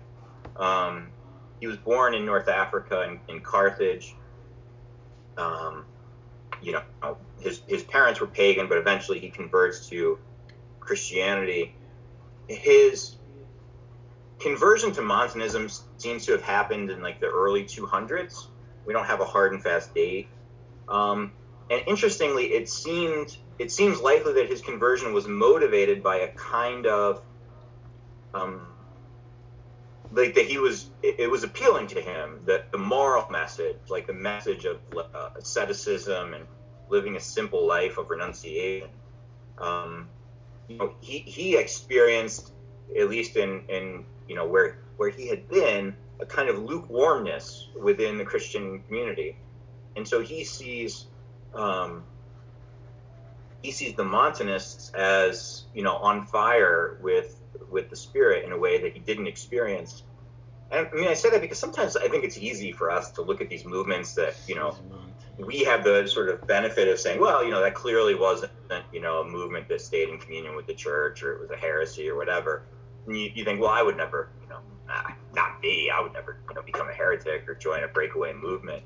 Um, 0.56 1.08
he 1.60 1.66
was 1.66 1.78
born 1.78 2.12
in 2.12 2.26
North 2.26 2.48
Africa 2.48 3.08
in, 3.08 3.34
in 3.34 3.40
Carthage. 3.40 4.14
Um, 5.36 5.84
you 6.62 6.72
know, 6.72 7.16
his, 7.40 7.62
his 7.66 7.82
parents 7.82 8.20
were 8.20 8.26
pagan, 8.26 8.68
but 8.68 8.78
eventually 8.78 9.18
he 9.18 9.30
converts 9.30 9.88
to 9.88 10.18
Christianity. 10.80 11.74
His 12.48 13.16
conversion 14.38 14.92
to 14.92 15.02
Montanism 15.02 15.68
seems 15.96 16.26
to 16.26 16.32
have 16.32 16.42
happened 16.42 16.90
in 16.90 17.02
like 17.02 17.20
the 17.20 17.26
early 17.26 17.64
200s. 17.64 18.46
We 18.86 18.92
don't 18.92 19.06
have 19.06 19.20
a 19.20 19.24
hard 19.24 19.52
and 19.52 19.62
fast 19.62 19.94
date. 19.94 20.28
Um, 20.88 21.32
and 21.70 21.82
interestingly, 21.86 22.52
it 22.52 22.68
seemed 22.68 23.36
it 23.58 23.70
seems 23.70 24.00
likely 24.00 24.34
that 24.34 24.48
his 24.48 24.60
conversion 24.60 25.14
was 25.14 25.26
motivated 25.26 26.02
by 26.02 26.16
a 26.16 26.28
kind 26.32 26.86
of 26.86 27.22
um, 28.34 28.66
like 30.14 30.34
that 30.34 30.46
he 30.46 30.58
was 30.58 30.90
it, 31.02 31.18
it, 31.18 31.30
was 31.30 31.44
appealing 31.44 31.86
to 31.88 32.00
him 32.00 32.40
that 32.46 32.70
the 32.72 32.78
moral 32.78 33.28
message 33.30 33.76
like 33.88 34.06
the 34.06 34.12
message 34.12 34.64
of 34.64 34.78
uh, 34.96 35.30
asceticism 35.36 36.34
and 36.34 36.46
living 36.88 37.16
a 37.16 37.20
simple 37.20 37.66
life 37.66 37.98
of 37.98 38.10
renunciation 38.10 38.88
um, 39.58 40.08
you 40.68 40.76
know 40.76 40.94
he 41.00 41.18
he 41.20 41.56
experienced 41.56 42.52
at 42.98 43.08
least 43.08 43.36
in 43.36 43.62
in 43.68 44.04
you 44.28 44.34
know 44.34 44.46
where 44.46 44.78
where 44.96 45.10
he 45.10 45.28
had 45.28 45.48
been 45.48 45.94
a 46.20 46.26
kind 46.26 46.48
of 46.48 46.58
lukewarmness 46.58 47.68
within 47.80 48.18
the 48.18 48.24
christian 48.24 48.80
community. 48.86 49.36
And 49.96 50.06
so 50.06 50.20
he 50.20 50.44
sees 50.44 51.06
um, 51.54 52.04
he 53.62 53.70
sees 53.70 53.94
the 53.94 54.04
Montanists 54.04 54.92
as 54.94 55.64
you 55.74 55.82
know 55.82 55.96
on 55.96 56.26
fire 56.26 56.98
with 57.00 57.40
with 57.74 57.90
the 57.90 57.96
spirit 57.96 58.44
in 58.44 58.52
a 58.52 58.58
way 58.58 58.80
that 58.80 58.94
he 58.94 59.00
didn't 59.00 59.26
experience. 59.26 60.04
And 60.70 60.88
I 60.90 60.94
mean, 60.94 61.08
I 61.08 61.14
say 61.14 61.28
that 61.30 61.42
because 61.42 61.58
sometimes 61.58 61.96
I 61.96 62.08
think 62.08 62.24
it's 62.24 62.38
easy 62.38 62.72
for 62.72 62.90
us 62.90 63.10
to 63.12 63.22
look 63.22 63.42
at 63.42 63.50
these 63.50 63.66
movements 63.66 64.14
that 64.14 64.34
you 64.48 64.54
know 64.54 64.74
we 65.38 65.64
have 65.64 65.84
the 65.84 66.06
sort 66.06 66.28
of 66.28 66.46
benefit 66.46 66.88
of 66.88 66.98
saying, 66.98 67.20
well, 67.20 67.44
you 67.44 67.50
know, 67.50 67.60
that 67.60 67.74
clearly 67.74 68.14
wasn't 68.14 68.52
you 68.92 69.00
know 69.00 69.20
a 69.20 69.28
movement 69.28 69.68
that 69.68 69.82
stayed 69.82 70.08
in 70.08 70.18
communion 70.18 70.56
with 70.56 70.66
the 70.66 70.74
church 70.74 71.22
or 71.22 71.34
it 71.34 71.40
was 71.40 71.50
a 71.50 71.56
heresy 71.56 72.08
or 72.08 72.16
whatever. 72.16 72.62
And 73.06 73.16
you, 73.16 73.30
you 73.34 73.44
think, 73.44 73.60
well, 73.60 73.70
I 73.70 73.82
would 73.82 73.98
never, 73.98 74.30
you 74.42 74.48
know, 74.48 74.60
not 75.34 75.60
me, 75.60 75.90
I 75.90 76.00
would 76.00 76.12
never, 76.12 76.38
you 76.48 76.54
know, 76.54 76.62
become 76.62 76.88
a 76.88 76.94
heretic 76.94 77.48
or 77.48 77.54
join 77.54 77.82
a 77.82 77.88
breakaway 77.88 78.32
movement. 78.32 78.82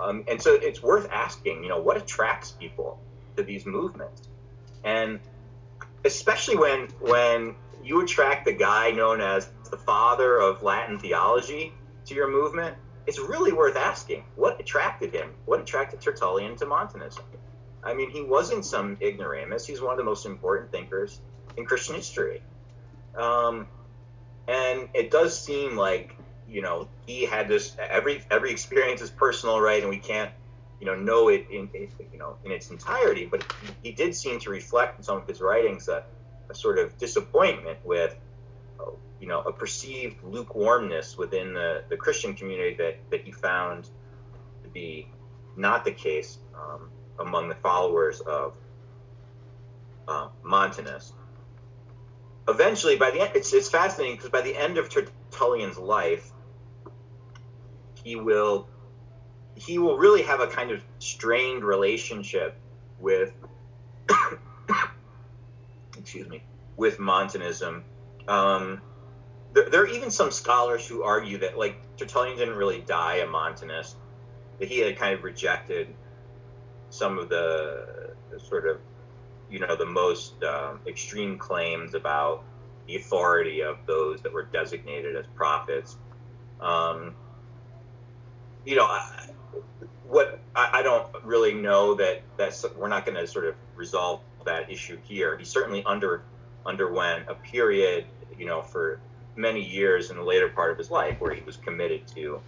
Um, 0.00 0.24
and 0.28 0.40
so 0.40 0.54
it's 0.54 0.82
worth 0.82 1.10
asking, 1.10 1.62
you 1.62 1.68
know, 1.68 1.80
what 1.80 1.96
attracts 1.96 2.52
people 2.52 3.00
to 3.36 3.42
these 3.42 3.66
movements. 3.66 4.28
And 4.84 5.20
especially 6.04 6.56
when 6.56 6.88
when 7.00 7.54
you 7.82 8.02
attract 8.02 8.44
the 8.44 8.52
guy 8.52 8.90
known 8.90 9.20
as 9.20 9.48
the 9.70 9.76
father 9.76 10.38
of 10.38 10.62
Latin 10.62 10.98
theology 10.98 11.72
to 12.06 12.14
your 12.14 12.30
movement, 12.30 12.76
it's 13.06 13.18
really 13.18 13.52
worth 13.52 13.76
asking 13.76 14.24
what 14.36 14.60
attracted 14.60 15.12
him, 15.14 15.30
what 15.46 15.60
attracted 15.60 16.00
Tertullian 16.00 16.56
to 16.56 16.66
Montanism. 16.66 17.24
I 17.82 17.94
mean, 17.94 18.10
he 18.10 18.22
wasn't 18.22 18.64
some 18.64 18.98
ignoramus. 19.00 19.66
He's 19.66 19.80
one 19.80 19.92
of 19.92 19.98
the 19.98 20.04
most 20.04 20.26
important 20.26 20.70
thinkers 20.72 21.20
in 21.56 21.64
Christian 21.64 21.94
history. 21.94 22.42
Um, 23.16 23.66
and 24.46 24.88
it 24.94 25.10
does 25.10 25.38
seem 25.38 25.76
like, 25.76 26.16
you 26.48 26.62
know, 26.62 26.88
he 27.06 27.24
had 27.24 27.48
this 27.48 27.76
every 27.78 28.22
every 28.30 28.50
experience 28.50 29.00
is 29.00 29.10
personal, 29.10 29.60
right? 29.60 29.80
And 29.80 29.90
we 29.90 29.98
can't 29.98 30.30
you 30.80 30.86
know 30.86 30.94
know 30.94 31.28
it 31.28 31.46
in, 31.50 31.68
you 31.74 32.18
know 32.18 32.36
in 32.44 32.52
its 32.52 32.70
entirety, 32.70 33.26
but 33.26 33.44
he, 33.62 33.88
he, 33.90 33.92
did 33.92 34.14
seem 34.14 34.38
to 34.40 34.50
reflect 34.50 34.98
in 34.98 35.04
some 35.04 35.16
of 35.16 35.26
his 35.26 35.40
writings 35.40 35.88
a, 35.88 36.04
a 36.50 36.54
sort 36.54 36.78
of 36.78 36.96
disappointment 36.98 37.78
with 37.84 38.16
you 39.20 39.26
know 39.26 39.40
a 39.42 39.52
perceived 39.52 40.22
lukewarmness 40.22 41.16
within 41.16 41.52
the, 41.52 41.82
the 41.88 41.96
Christian 41.96 42.34
community 42.34 42.74
that 42.76 42.98
that 43.10 43.22
he 43.22 43.32
found 43.32 43.88
to 44.62 44.68
be 44.68 45.08
not 45.56 45.84
the 45.84 45.92
case 45.92 46.38
um, 46.54 46.90
among 47.18 47.48
the 47.48 47.54
followers 47.56 48.20
of 48.20 48.54
uh, 50.06 50.28
Montanus. 50.44 51.12
Eventually, 52.48 52.96
by 52.96 53.10
the 53.10 53.20
end, 53.20 53.32
it's, 53.34 53.52
it's 53.52 53.68
fascinating 53.68 54.16
because 54.16 54.30
by 54.30 54.40
the 54.40 54.56
end 54.56 54.78
of 54.78 54.88
Tertullian's 54.88 55.76
life, 55.76 56.30
he 58.02 58.16
will 58.16 58.67
he 59.60 59.78
will 59.78 59.96
really 59.96 60.22
have 60.22 60.40
a 60.40 60.46
kind 60.46 60.70
of 60.70 60.82
strained 60.98 61.64
relationship 61.64 62.56
with 63.00 63.32
excuse 65.98 66.28
me 66.28 66.42
with 66.76 66.98
Montanism. 66.98 67.84
Um, 68.28 68.80
there, 69.52 69.68
there, 69.68 69.82
are 69.82 69.86
even 69.86 70.10
some 70.10 70.30
scholars 70.30 70.86
who 70.86 71.02
argue 71.02 71.38
that 71.38 71.58
like 71.58 71.76
Tertullian 71.96 72.38
didn't 72.38 72.54
really 72.54 72.80
die 72.80 73.16
a 73.16 73.26
Montanist. 73.26 73.96
that 74.58 74.68
he 74.68 74.78
had 74.78 74.96
kind 74.96 75.14
of 75.14 75.24
rejected 75.24 75.94
some 76.90 77.18
of 77.18 77.28
the, 77.28 78.14
sort 78.38 78.66
of 78.68 78.78
you 79.50 79.58
know 79.58 79.74
the 79.74 79.86
most 79.86 80.42
um, 80.44 80.80
extreme 80.86 81.38
claims 81.38 81.94
about 81.94 82.44
the 82.86 82.96
authority 82.96 83.62
of 83.62 83.78
those 83.86 84.22
that 84.22 84.32
were 84.32 84.44
designated 84.44 85.16
as 85.16 85.26
prophets. 85.34 85.96
Um, 86.60 87.14
you 88.64 88.76
know, 88.76 88.84
I, 88.84 89.17
what 90.08 90.40
I, 90.54 90.78
I, 90.78 90.82
don't 90.82 91.06
really 91.24 91.52
know 91.52 91.94
that 91.94 92.22
that's 92.36 92.64
we're 92.76 92.88
not 92.88 93.04
going 93.04 93.16
to 93.16 93.26
sort 93.26 93.46
of 93.46 93.54
resolve 93.76 94.20
that 94.44 94.70
issue 94.70 94.98
here. 95.04 95.36
He 95.36 95.44
certainly 95.44 95.82
under 95.84 96.22
underwent 96.66 97.28
a 97.28 97.34
period, 97.34 98.06
you 98.38 98.46
know, 98.46 98.62
for 98.62 99.00
many 99.36 99.62
years 99.62 100.10
in 100.10 100.16
the 100.16 100.22
later 100.22 100.48
part 100.48 100.72
of 100.72 100.78
his 100.78 100.90
life 100.90 101.20
where 101.20 101.34
he 101.34 101.42
was 101.42 101.56
committed 101.56 102.06
to 102.08 102.40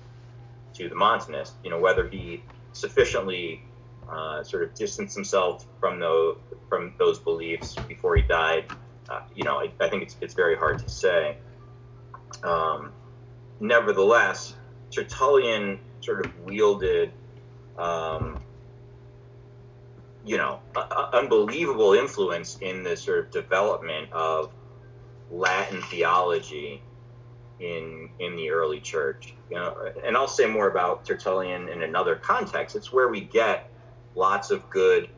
to 0.74 0.88
the 0.88 0.94
Montanist. 0.94 1.54
You 1.62 1.70
know, 1.70 1.78
whether 1.78 2.08
he 2.08 2.42
sufficiently 2.72 3.62
uh, 4.10 4.42
sort 4.42 4.62
of 4.62 4.74
distanced 4.74 5.14
himself 5.14 5.66
from 5.78 6.00
those 6.00 6.38
from 6.68 6.94
those 6.98 7.18
beliefs 7.18 7.74
before 7.88 8.16
he 8.16 8.22
died. 8.22 8.64
Uh, 9.08 9.22
you 9.34 9.44
know, 9.44 9.58
I, 9.58 9.70
I, 9.80 9.88
think 9.88 10.02
it's 10.02 10.16
it's 10.20 10.34
very 10.34 10.56
hard 10.56 10.78
to 10.78 10.88
say. 10.88 11.36
Um, 12.42 12.92
nevertheless, 13.58 14.54
Tertullian 14.90 15.80
sort 16.00 16.24
of 16.24 16.44
wielded, 16.44 17.12
um, 17.78 18.42
you 20.24 20.36
know, 20.36 20.60
a, 20.76 20.80
a 20.80 21.10
unbelievable 21.14 21.92
influence 21.94 22.58
in 22.60 22.82
the 22.82 22.96
sort 22.96 23.18
of 23.18 23.30
development 23.30 24.12
of 24.12 24.52
Latin 25.30 25.80
theology 25.82 26.82
in 27.60 28.08
in 28.18 28.36
the 28.36 28.50
early 28.50 28.80
church. 28.80 29.34
You 29.50 29.56
know, 29.56 29.92
and 30.04 30.16
I'll 30.16 30.28
say 30.28 30.46
more 30.46 30.68
about 30.68 31.04
Tertullian 31.04 31.68
in 31.68 31.82
another 31.82 32.16
context. 32.16 32.76
It's 32.76 32.92
where 32.92 33.08
we 33.08 33.20
get 33.20 33.70
lots 34.14 34.50
of 34.50 34.68
good 34.70 35.08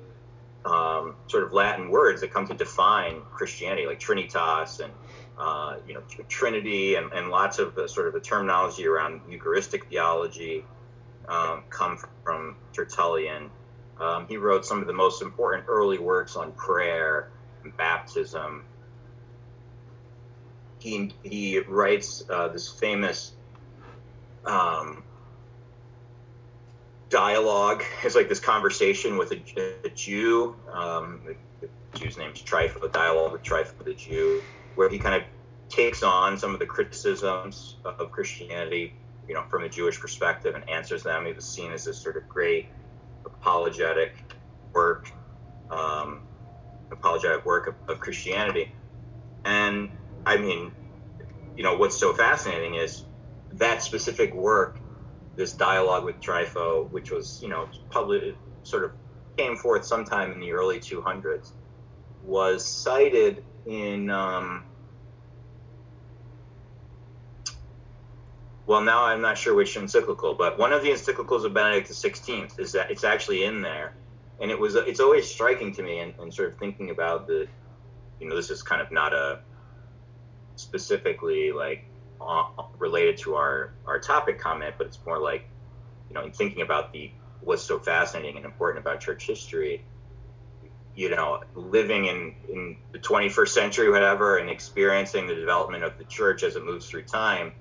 um, 0.64 1.16
sort 1.26 1.44
of 1.44 1.52
Latin 1.52 1.90
words 1.90 2.20
that 2.20 2.32
come 2.32 2.46
to 2.48 2.54
define 2.54 3.22
Christianity, 3.32 3.86
like 3.86 4.00
Trinitas 4.00 4.80
and 4.80 4.92
uh, 5.38 5.76
you 5.86 5.94
know 5.94 6.02
Trinity, 6.28 6.96
and, 6.96 7.12
and 7.12 7.30
lots 7.30 7.58
of 7.58 7.74
the 7.74 7.88
sort 7.88 8.06
of 8.06 8.12
the 8.12 8.20
terminology 8.20 8.86
around 8.86 9.22
Eucharistic 9.28 9.88
theology 9.88 10.64
um, 11.28 11.64
come 11.70 11.98
from 12.24 12.56
Tertullian. 12.72 13.50
Um, 14.00 14.26
he 14.28 14.36
wrote 14.36 14.64
some 14.64 14.80
of 14.80 14.86
the 14.86 14.92
most 14.92 15.22
important 15.22 15.64
early 15.68 15.98
works 15.98 16.36
on 16.36 16.52
prayer 16.52 17.30
and 17.62 17.76
baptism. 17.76 18.64
He 20.78 21.12
he 21.22 21.60
writes 21.60 22.24
uh, 22.28 22.48
this 22.48 22.68
famous 22.68 23.32
um, 24.44 25.04
dialogue. 27.08 27.84
It's 28.04 28.16
like 28.16 28.28
this 28.28 28.40
conversation 28.40 29.16
with 29.16 29.32
a, 29.32 29.40
a 29.84 29.90
Jew. 29.90 30.56
Um, 30.72 31.20
the, 31.60 31.68
Jew's 31.94 32.16
name 32.16 32.32
is 32.32 32.40
Trypho, 32.40 32.90
dialogue 32.90 33.32
with 33.32 33.42
Trypho 33.42 33.84
the 33.84 33.94
Jew, 33.94 34.42
where 34.74 34.88
he 34.88 34.98
kind 34.98 35.14
of 35.14 35.22
takes 35.68 36.02
on 36.02 36.38
some 36.38 36.52
of 36.52 36.58
the 36.58 36.66
criticisms 36.66 37.76
of 37.84 38.10
Christianity, 38.10 38.94
you 39.28 39.34
know, 39.34 39.44
from 39.48 39.64
a 39.64 39.68
Jewish 39.68 40.00
perspective 40.00 40.54
and 40.54 40.68
answers 40.68 41.02
them. 41.02 41.26
He 41.26 41.32
was 41.32 41.44
seen 41.44 41.72
as 41.72 41.84
this 41.84 41.98
sort 41.98 42.16
of 42.16 42.28
great 42.28 42.68
apologetic 43.24 44.14
work, 44.72 45.10
um, 45.70 46.22
apologetic 46.90 47.44
work 47.44 47.68
of, 47.68 47.74
of 47.88 48.00
Christianity. 48.00 48.72
And 49.44 49.90
I 50.26 50.36
mean, 50.36 50.72
you 51.56 51.62
know, 51.62 51.76
what's 51.76 51.98
so 51.98 52.12
fascinating 52.12 52.74
is 52.74 53.04
that 53.54 53.82
specific 53.82 54.34
work 54.34 54.78
this 55.36 55.52
dialogue 55.52 56.04
with 56.04 56.20
Trypho, 56.20 56.90
which 56.90 57.10
was, 57.10 57.40
you 57.42 57.48
know, 57.48 57.68
public, 57.90 58.36
sort 58.64 58.84
of 58.84 58.92
came 59.36 59.56
forth 59.56 59.84
sometime 59.84 60.32
in 60.32 60.40
the 60.40 60.52
early 60.52 60.78
200s, 60.78 61.52
was 62.22 62.64
cited 62.64 63.44
in, 63.66 64.10
um, 64.10 64.64
well, 68.66 68.80
now 68.80 69.04
I'm 69.04 69.20
not 69.20 69.36
sure 69.38 69.54
which 69.54 69.76
encyclical, 69.76 70.34
but 70.34 70.58
one 70.58 70.72
of 70.72 70.82
the 70.82 70.90
encyclicals 70.90 71.44
of 71.44 71.52
Benedict 71.52 71.90
XVI 71.90 72.58
is 72.58 72.72
that 72.72 72.90
it's 72.90 73.04
actually 73.04 73.44
in 73.44 73.60
there. 73.60 73.94
And 74.40 74.50
it 74.50 74.58
was, 74.58 74.74
it's 74.74 75.00
always 75.00 75.28
striking 75.28 75.72
to 75.74 75.82
me 75.82 76.00
and, 76.00 76.14
and 76.18 76.32
sort 76.32 76.52
of 76.52 76.58
thinking 76.58 76.90
about 76.90 77.26
the, 77.26 77.46
you 78.20 78.28
know, 78.28 78.36
this 78.36 78.50
is 78.50 78.62
kind 78.62 78.80
of 78.80 78.90
not 78.90 79.12
a 79.12 79.40
specifically 80.56 81.52
like 81.52 81.84
uh, 82.20 82.44
related 82.78 83.16
to 83.18 83.34
our 83.34 83.72
our 83.86 83.98
topic 83.98 84.38
comment, 84.38 84.74
but 84.78 84.86
it's 84.86 84.98
more 85.04 85.18
like 85.18 85.44
you 86.08 86.14
know 86.14 86.24
in 86.24 86.32
thinking 86.32 86.62
about 86.62 86.92
the 86.92 87.10
what's 87.40 87.62
so 87.62 87.78
fascinating 87.78 88.36
and 88.36 88.44
important 88.44 88.84
about 88.84 89.00
church 89.00 89.26
history. 89.26 89.84
You 90.94 91.10
know, 91.10 91.42
living 91.54 92.04
in 92.04 92.34
in 92.48 92.76
the 92.92 92.98
21st 92.98 93.48
century, 93.48 93.90
whatever, 93.90 94.38
and 94.38 94.50
experiencing 94.50 95.26
the 95.26 95.34
development 95.34 95.84
of 95.84 95.96
the 95.98 96.04
church 96.04 96.42
as 96.42 96.54
it 96.56 96.64
moves 96.64 96.86
through 96.88 97.04
time. 97.04 97.52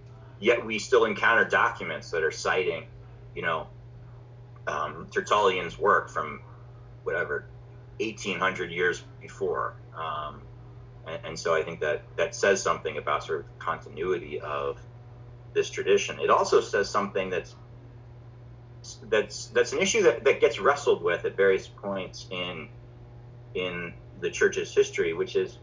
Yet 0.41 0.65
we 0.65 0.79
still 0.79 1.05
encounter 1.05 1.45
documents 1.45 2.11
that 2.11 2.23
are 2.23 2.31
citing, 2.31 2.87
you 3.35 3.43
know, 3.43 3.67
um, 4.67 5.07
Tertullian's 5.11 5.77
work 5.79 6.09
from 6.09 6.41
whatever 7.03 7.45
1800 7.99 8.71
years 8.71 9.03
before. 9.21 9.75
Um, 9.95 10.41
and, 11.07 11.25
and, 11.25 11.39
so 11.39 11.55
I 11.55 11.63
think 11.63 11.79
that 11.81 12.01
that 12.17 12.35
says 12.35 12.61
something 12.61 12.97
about 12.97 13.23
sort 13.23 13.41
of 13.41 13.59
continuity 13.59 14.39
of 14.41 14.79
this 15.53 15.69
tradition. 15.69 16.19
It 16.19 16.29
also 16.29 16.59
says 16.59 16.89
something 16.89 17.29
that's 17.29 17.55
that's 19.09 19.47
that's 19.47 19.73
an 19.73 19.79
issue 19.79 20.03
that, 20.03 20.23
that 20.23 20.41
gets 20.41 20.59
wrestled 20.59 21.03
with 21.03 21.23
at 21.25 21.37
various 21.37 21.67
points 21.67 22.27
in 22.31 22.67
in 23.53 23.93
the 24.19 24.31
church's 24.31 24.73
history, 24.73 25.13
which 25.13 25.35
is 25.35 25.59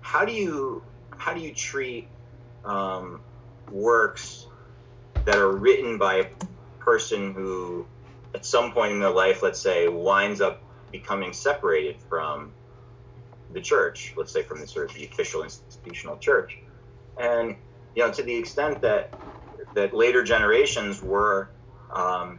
how 0.00 0.24
do 0.24 0.32
you 0.32 0.82
how 1.16 1.34
do 1.34 1.40
you 1.40 1.52
treat 1.52 2.08
um, 2.64 3.20
works 3.70 4.46
that 5.24 5.36
are 5.36 5.52
written 5.52 5.98
by 5.98 6.16
a 6.16 6.26
person 6.78 7.32
who 7.32 7.86
at 8.34 8.44
some 8.44 8.72
point 8.72 8.92
in 8.92 9.00
their 9.00 9.10
life, 9.10 9.42
let's 9.42 9.60
say, 9.60 9.88
winds 9.88 10.40
up 10.40 10.62
becoming 10.92 11.32
separated 11.32 11.96
from 12.08 12.52
the 13.52 13.60
church, 13.60 14.14
let's 14.16 14.32
say 14.32 14.42
from 14.42 14.60
the 14.60 14.66
sort 14.66 14.90
of 14.90 14.96
the 14.96 15.04
official 15.04 15.42
institutional 15.42 16.16
church. 16.18 16.58
And 17.18 17.56
you 17.94 18.02
know, 18.02 18.12
to 18.12 18.22
the 18.22 18.34
extent 18.34 18.82
that 18.82 19.14
that 19.74 19.94
later 19.94 20.22
generations 20.22 21.02
were 21.02 21.50
um, 21.92 22.38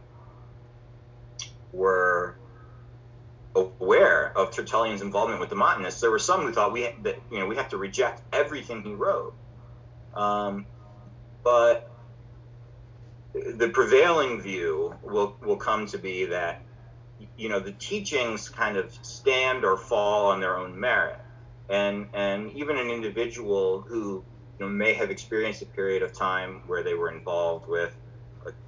were 1.72 2.36
aware 3.54 4.36
of 4.36 4.50
Tertullian's 4.52 5.02
involvement 5.02 5.40
with 5.40 5.48
the 5.48 5.56
Montanists, 5.56 6.00
there 6.00 6.10
were 6.10 6.18
some 6.18 6.42
who 6.42 6.52
thought 6.52 6.72
we 6.72 6.84
ha- 6.84 6.96
that 7.02 7.18
you 7.30 7.40
know 7.40 7.46
we 7.46 7.56
have 7.56 7.68
to 7.70 7.76
reject 7.76 8.22
everything 8.32 8.82
he 8.82 8.94
wrote. 8.94 9.34
Um, 10.14 10.66
but 11.48 11.88
the 13.56 13.70
prevailing 13.70 14.38
view 14.38 14.94
will 15.02 15.34
will 15.40 15.56
come 15.56 15.86
to 15.86 15.96
be 15.96 16.26
that 16.26 16.60
you 17.38 17.48
know 17.48 17.58
the 17.58 17.72
teachings 17.72 18.50
kind 18.50 18.76
of 18.76 18.92
stand 19.00 19.64
or 19.64 19.78
fall 19.78 20.26
on 20.26 20.40
their 20.40 20.58
own 20.58 20.78
merit. 20.78 21.18
And 21.70 22.10
and 22.12 22.52
even 22.52 22.76
an 22.76 22.90
individual 22.90 23.82
who 23.88 24.26
you 24.58 24.66
know 24.66 24.68
may 24.68 24.92
have 24.92 25.10
experienced 25.10 25.62
a 25.62 25.66
period 25.66 26.02
of 26.02 26.12
time 26.12 26.64
where 26.66 26.82
they 26.82 26.92
were 26.92 27.10
involved 27.10 27.66
with 27.66 27.96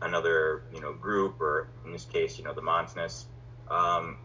another 0.01 0.63
you 0.73 0.81
know 0.81 0.95
group 0.95 1.39
or 1.39 1.69
in 1.85 1.93
this 1.93 2.07
case 2.07 2.39
you 2.39 2.45
know 2.45 2.55
the 2.55 2.63
Montanists 2.63 3.27
um, 3.71 4.17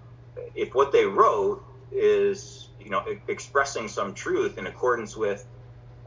if 0.56 0.73
what 0.76 0.94
they 0.94 1.06
wrote 1.06 1.61
is 1.91 2.69
you 2.80 2.90
know 2.90 3.03
expressing 3.27 3.90
some 3.90 4.14
truth 4.14 4.57
in 4.57 4.65
accordance 4.65 5.18
with 5.18 5.45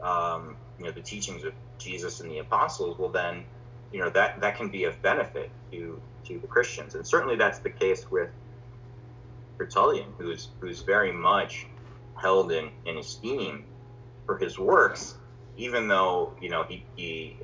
um, 0.03 0.58
you 0.79 0.85
know 0.85 0.91
the 0.91 1.01
teachings 1.01 1.43
of 1.43 1.53
Jesus 1.77 2.21
and 2.21 2.31
the 2.31 2.39
apostles 2.39 2.97
well 2.97 3.09
then 3.09 3.43
you 3.91 3.99
know 3.99 4.09
that 4.09 4.41
that 4.41 4.55
can 4.55 4.69
be 4.69 4.85
of 4.85 5.01
benefit 5.01 5.51
to 5.71 6.01
to 6.25 6.39
the 6.39 6.47
Christians, 6.47 6.95
and 6.95 7.05
certainly 7.05 7.35
that's 7.35 7.59
the 7.59 7.69
case 7.69 8.09
with 8.09 8.29
Tertullian, 9.57 10.13
who's 10.17 10.49
who's 10.59 10.81
very 10.81 11.11
much 11.11 11.65
held 12.15 12.51
in, 12.51 12.69
in 12.85 12.97
esteem 12.97 13.65
for 14.25 14.37
his 14.37 14.59
works, 14.59 15.15
even 15.57 15.87
though 15.87 16.33
you 16.41 16.49
know 16.49 16.63
he 16.63 16.85
he 16.95 17.37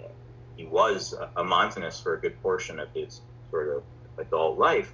he 0.55 0.65
was 0.65 1.13
a 1.35 1.43
Montanist 1.43 2.03
for 2.03 2.13
a 2.13 2.21
good 2.21 2.41
portion 2.41 2.79
of 2.79 2.89
his 2.93 3.21
sort 3.51 3.75
of 3.75 3.83
adult 4.17 4.57
life. 4.57 4.93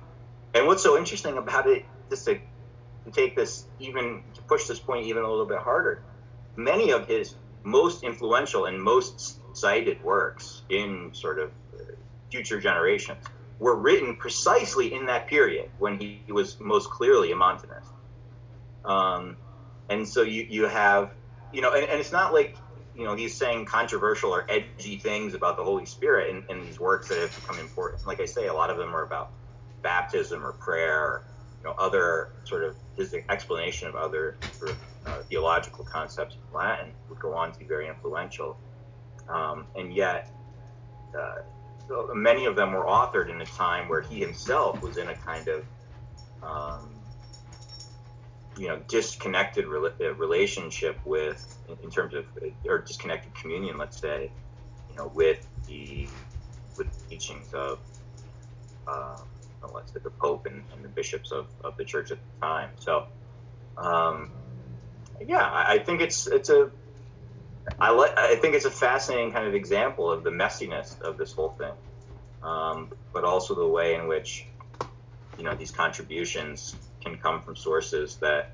And 0.53 0.67
what's 0.67 0.83
so 0.83 0.97
interesting 0.97 1.37
about 1.37 1.67
it, 1.67 1.85
just 2.09 2.25
to, 2.25 2.39
take 3.13 3.35
this 3.35 3.65
even 3.79 4.23
to 4.35 4.41
push 4.43 4.67
this 4.67 4.79
point 4.79 5.05
even 5.05 5.23
a 5.23 5.29
little 5.29 5.45
bit 5.45 5.59
harder, 5.59 6.01
many 6.55 6.91
of 6.91 7.07
his 7.07 7.35
most 7.63 8.03
influential 8.03 8.65
and 8.65 8.81
most 8.81 9.39
cited 9.55 10.03
works 10.03 10.63
in 10.69 11.11
sort 11.13 11.39
of 11.39 11.51
future 12.31 12.59
generations 12.59 13.25
were 13.59 13.75
written 13.75 14.15
precisely 14.15 14.93
in 14.93 15.05
that 15.05 15.27
period 15.27 15.69
when 15.77 15.99
he 15.99 16.21
was 16.29 16.59
most 16.59 16.89
clearly 16.89 17.31
a 17.31 17.35
Montanist. 17.35 17.91
Um, 18.83 19.37
and 19.89 20.07
so 20.07 20.23
you, 20.23 20.47
you 20.49 20.63
have, 20.63 21.11
you 21.53 21.61
know, 21.61 21.73
and, 21.73 21.85
and 21.85 21.99
it's 21.99 22.11
not 22.11 22.33
like 22.33 22.55
you 22.95 23.05
know, 23.05 23.15
he's 23.15 23.33
saying 23.33 23.65
controversial 23.65 24.31
or 24.31 24.45
edgy 24.49 24.97
things 24.97 25.33
about 25.33 25.57
the 25.57 25.63
Holy 25.63 25.85
Spirit 25.85 26.29
in, 26.29 26.43
in 26.49 26.65
these 26.65 26.79
works 26.79 27.07
that 27.09 27.17
have 27.19 27.35
become 27.35 27.59
important. 27.59 28.05
Like 28.05 28.19
I 28.19 28.25
say, 28.25 28.47
a 28.47 28.53
lot 28.53 28.69
of 28.69 28.77
them 28.77 28.95
are 28.95 29.03
about 29.03 29.31
baptism 29.81 30.45
or 30.45 30.51
prayer, 30.53 30.99
or, 30.99 31.23
you 31.59 31.69
know, 31.69 31.75
other 31.77 32.29
sort 32.43 32.63
of 32.63 32.75
his 32.97 33.15
explanation 33.29 33.87
of 33.87 33.95
other 33.95 34.37
sort 34.53 34.71
of 34.71 34.77
uh, 35.05 35.21
theological 35.29 35.83
concepts 35.83 36.35
in 36.35 36.57
Latin 36.57 36.91
would 37.09 37.19
go 37.19 37.33
on 37.33 37.51
to 37.51 37.59
be 37.59 37.65
very 37.65 37.87
influential. 37.87 38.57
Um, 39.27 39.65
and 39.75 39.93
yet, 39.93 40.31
uh, 41.17 41.41
many 42.13 42.45
of 42.45 42.55
them 42.55 42.73
were 42.73 42.85
authored 42.85 43.29
in 43.29 43.41
a 43.41 43.45
time 43.45 43.89
where 43.89 44.01
he 44.01 44.19
himself 44.19 44.81
was 44.81 44.97
in 44.97 45.09
a 45.09 45.15
kind 45.15 45.47
of 45.47 45.63
um, 46.43 46.89
you 48.57 48.67
know 48.67 48.79
disconnected 48.87 49.67
re- 49.67 49.91
uh, 50.01 50.13
relationship 50.15 50.99
with 51.05 51.57
in 51.83 51.89
terms 51.89 52.13
of 52.13 52.25
or 52.65 52.79
disconnected 52.79 53.33
communion 53.33 53.77
let's 53.77 53.99
say 53.99 54.31
you 54.89 54.95
know 54.95 55.11
with 55.13 55.47
the 55.67 56.09
with 56.77 56.87
the 56.91 57.09
teachings 57.09 57.53
of 57.53 57.79
uh, 58.87 59.17
let's 59.73 59.93
say 59.93 59.99
the 60.03 60.09
pope 60.09 60.45
and, 60.47 60.63
and, 60.73 60.83
the 60.83 60.89
bishops 60.89 61.31
of, 61.31 61.47
of 61.63 61.77
the 61.77 61.85
church 61.85 62.11
at 62.11 62.17
the 62.17 62.45
time 62.45 62.69
so 62.77 63.05
um, 63.77 64.31
yeah 65.27 65.49
I, 65.51 65.79
think 65.79 66.01
it's 66.01 66.27
it's 66.27 66.49
a 66.49 66.71
I 67.79 67.91
like 67.91 68.17
I 68.17 68.35
think 68.35 68.55
it's 68.55 68.65
a 68.65 68.71
fascinating 68.71 69.31
kind 69.31 69.47
of 69.47 69.53
example 69.53 70.11
of 70.11 70.23
the 70.23 70.31
messiness 70.31 70.99
of 71.01 71.17
this 71.17 71.33
whole 71.33 71.51
thing 71.51 71.73
um, 72.43 72.91
but 73.13 73.23
also 73.23 73.55
the 73.55 73.67
way 73.67 73.95
in 73.95 74.07
which 74.07 74.45
you 75.37 75.43
know 75.43 75.55
these 75.55 75.71
contributions 75.71 76.75
can 77.03 77.17
come 77.17 77.41
from 77.41 77.55
sources 77.55 78.17
that 78.17 78.51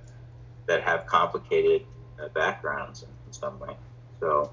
that 0.67 0.83
have 0.83 1.05
complicated 1.05 1.85
uh, 2.21 2.27
backgrounds 2.29 3.03
in, 3.03 3.09
in, 3.25 3.33
some 3.33 3.57
way. 3.59 3.75
So 4.19 4.51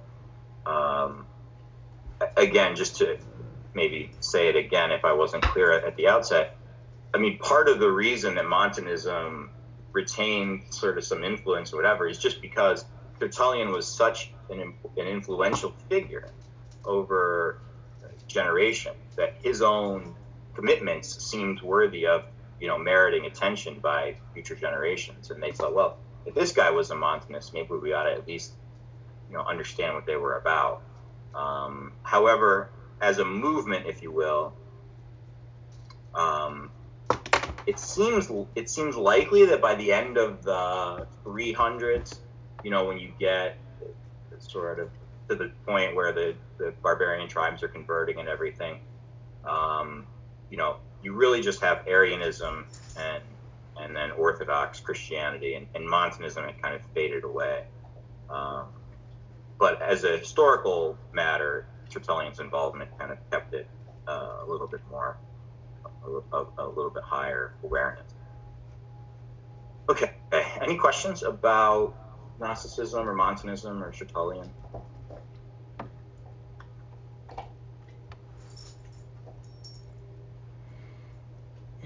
um, 0.64 1.26
again, 2.36 2.76
just 2.76 2.96
to 2.96 3.18
maybe 3.74 4.12
say 4.20 4.48
it 4.48 4.56
again, 4.56 4.92
if 4.92 5.04
I 5.04 5.12
wasn't 5.12 5.42
clear 5.42 5.72
at, 5.72 5.84
at 5.84 5.96
the 5.96 6.08
outset, 6.08 6.56
I 7.12 7.18
mean 7.18 7.38
part 7.38 7.68
of 7.68 7.80
the 7.80 7.90
reason 7.90 8.36
that 8.36 8.46
Montanism 8.46 9.50
retained 9.94 10.62
sort 10.70 10.98
of 10.98 11.04
some 11.04 11.24
influence 11.24 11.72
or 11.72 11.76
whatever 11.76 12.06
is 12.06 12.18
just 12.18 12.42
because 12.42 12.84
Tertullian 13.18 13.70
was 13.70 13.86
such 13.86 14.32
an, 14.50 14.74
an 14.96 15.06
influential 15.06 15.72
figure 15.88 16.28
over 16.84 17.60
generation 18.26 18.92
that 19.16 19.34
his 19.42 19.62
own 19.62 20.14
commitments 20.54 21.24
seemed 21.24 21.62
worthy 21.62 22.06
of 22.06 22.24
you 22.60 22.68
know 22.68 22.78
meriting 22.78 23.26
attention 23.26 23.78
by 23.80 24.16
future 24.32 24.54
generations. 24.54 25.30
And 25.30 25.42
they 25.42 25.52
thought 25.52 25.74
well 25.74 25.98
if 26.26 26.34
this 26.34 26.52
guy 26.52 26.70
was 26.70 26.90
a 26.90 26.96
montanist 26.96 27.54
maybe 27.54 27.74
we 27.80 27.92
ought 27.92 28.04
to 28.04 28.12
at 28.12 28.26
least 28.26 28.52
you 29.28 29.36
know 29.36 29.44
understand 29.44 29.94
what 29.94 30.06
they 30.06 30.16
were 30.16 30.36
about. 30.36 30.82
Um, 31.34 31.92
however 32.02 32.70
as 33.00 33.18
a 33.18 33.24
movement 33.24 33.86
if 33.86 34.02
you 34.02 34.10
will 34.10 34.52
um, 36.14 36.70
it 37.66 37.78
seems 37.78 38.30
it 38.54 38.68
seems 38.68 38.96
likely 38.96 39.46
that 39.46 39.60
by 39.60 39.74
the 39.74 39.92
end 39.92 40.16
of 40.16 40.42
the 40.42 41.06
300s 41.24 42.18
you 42.62 42.70
know 42.70 42.86
when 42.86 42.98
you 42.98 43.12
get 43.18 43.56
sort 44.38 44.78
of 44.78 44.90
to 45.28 45.34
the 45.34 45.50
point 45.66 45.94
where 45.94 46.12
the, 46.12 46.34
the 46.58 46.74
barbarian 46.82 47.28
tribes 47.28 47.62
are 47.62 47.68
converting 47.68 48.18
and 48.18 48.28
everything 48.28 48.80
um, 49.46 50.06
you 50.50 50.56
know, 50.56 50.76
you 51.02 51.12
really 51.12 51.40
just 51.40 51.60
have 51.60 51.86
Arianism 51.86 52.66
and 52.96 53.22
and 53.76 53.94
then 53.96 54.12
Orthodox 54.12 54.78
Christianity 54.78 55.54
and, 55.54 55.66
and 55.74 55.84
Montanism 55.84 56.44
had 56.44 56.62
kind 56.62 56.76
of 56.76 56.80
faded 56.94 57.24
away. 57.24 57.64
Um, 58.30 58.66
but 59.58 59.82
as 59.82 60.04
a 60.04 60.16
historical 60.18 60.96
matter, 61.12 61.66
Tertullian's 61.90 62.38
involvement 62.38 62.96
kind 62.98 63.10
of 63.10 63.18
kept 63.32 63.52
it 63.52 63.66
uh, 64.06 64.36
a 64.42 64.46
little 64.46 64.68
bit 64.68 64.80
more, 64.88 65.16
a, 66.06 66.36
a, 66.36 66.47
a, 66.59 66.68
little 66.68 66.90
bit 66.90 67.02
higher 67.02 67.55
awareness. 67.62 68.14
Okay, 69.89 70.12
any 70.60 70.76
questions 70.76 71.22
about 71.22 71.94
Gnosticism 72.40 73.09
or 73.09 73.14
Montanism 73.14 73.82
or 73.82 73.93
Tertullian? 73.93 74.51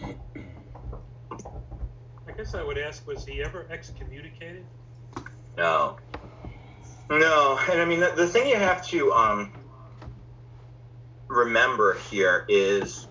I 0.01 0.12
guess 2.36 2.55
I 2.55 2.62
would 2.62 2.78
ask, 2.78 3.07
was 3.07 3.24
he 3.24 3.43
ever 3.43 3.66
excommunicated? 3.70 4.65
No. 5.57 5.99
No, 7.11 7.59
and 7.70 7.81
I 7.81 7.85
mean 7.85 8.01
the, 8.01 8.12
the 8.15 8.28
thing 8.28 8.49
you 8.49 8.57
have 8.57 8.86
to 8.89 9.12
um, 9.12 9.53
remember 11.27 11.99
here 12.11 12.45
is, 12.49 13.07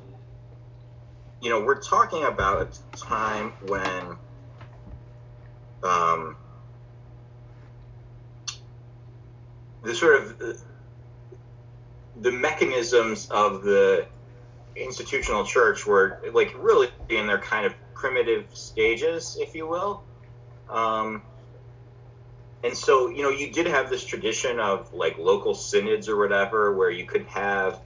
you 1.42 1.50
know, 1.50 1.62
we're 1.62 1.82
talking 1.82 2.24
about 2.24 2.62
a 2.62 2.98
time 2.98 3.54
when 3.68 4.18
um, 5.84 6.36
the 9.84 9.94
sort 9.94 10.22
of 10.22 10.40
the, 10.40 10.60
the 12.22 12.32
mechanisms 12.32 13.28
of 13.30 13.64
the 13.64 14.08
institutional 14.76 15.46
church 15.46 15.86
were 15.86 16.20
like 16.34 16.54
really 16.58 16.90
in 17.10 17.28
their 17.28 17.40
kind 17.40 17.66
of 17.66 17.74
primitive 17.94 18.46
stages, 18.56 19.38
if 19.40 19.56
you 19.56 19.68
will. 19.68 20.04
Um, 20.70 21.22
and 22.64 22.76
so, 22.76 23.10
you 23.10 23.22
know, 23.22 23.30
you 23.30 23.52
did 23.52 23.68
have 23.68 23.90
this 23.90 24.04
tradition 24.04 24.60
of 24.60 24.94
like 24.94 25.18
local 25.18 25.54
synods 25.54 26.10
or 26.10 26.18
whatever, 26.18 26.76
where 26.76 26.90
you 26.90 27.06
could 27.06 27.26
have, 27.28 27.80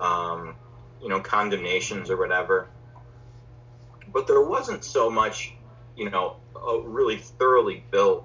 um, 0.00 0.54
you 1.02 1.08
know, 1.08 1.20
condemnations 1.20 2.10
or 2.10 2.16
whatever. 2.16 2.68
But 4.12 4.26
there 4.26 4.42
wasn't 4.42 4.84
so 4.84 5.10
much, 5.10 5.54
you 5.96 6.08
know, 6.10 6.36
a 6.54 6.80
really 6.80 7.16
thoroughly 7.18 7.84
built, 7.90 8.24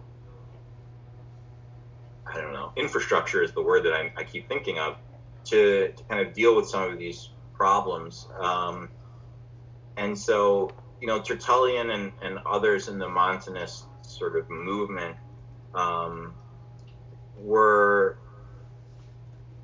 I 2.26 2.40
don't 2.40 2.54
know, 2.54 2.72
infrastructure 2.76 3.41
is 3.41 3.52
the 3.54 3.62
word 3.62 3.84
that 3.86 3.94
I, 3.94 4.12
I 4.16 4.24
keep 4.24 4.48
thinking 4.48 4.80
of 4.80 4.98
to, 5.45 5.91
to 5.91 6.04
kind 6.04 6.26
of 6.26 6.34
deal 6.34 6.56
with 6.56 6.68
some 6.68 6.91
of 6.91 6.99
these 6.99 7.30
problems. 7.54 8.28
Um, 8.40 8.90
and 9.95 10.18
so, 10.18 10.70
you 11.02 11.08
know, 11.08 11.20
Tertullian 11.20 11.91
and, 11.91 12.12
and 12.22 12.40
others 12.45 12.88
in 12.90 12.99
the 12.99 13.10
Montanist 13.10 13.86
sort 14.02 14.36
of 14.36 14.49
movement 14.49 15.16
um, 15.74 16.34
were, 17.40 18.18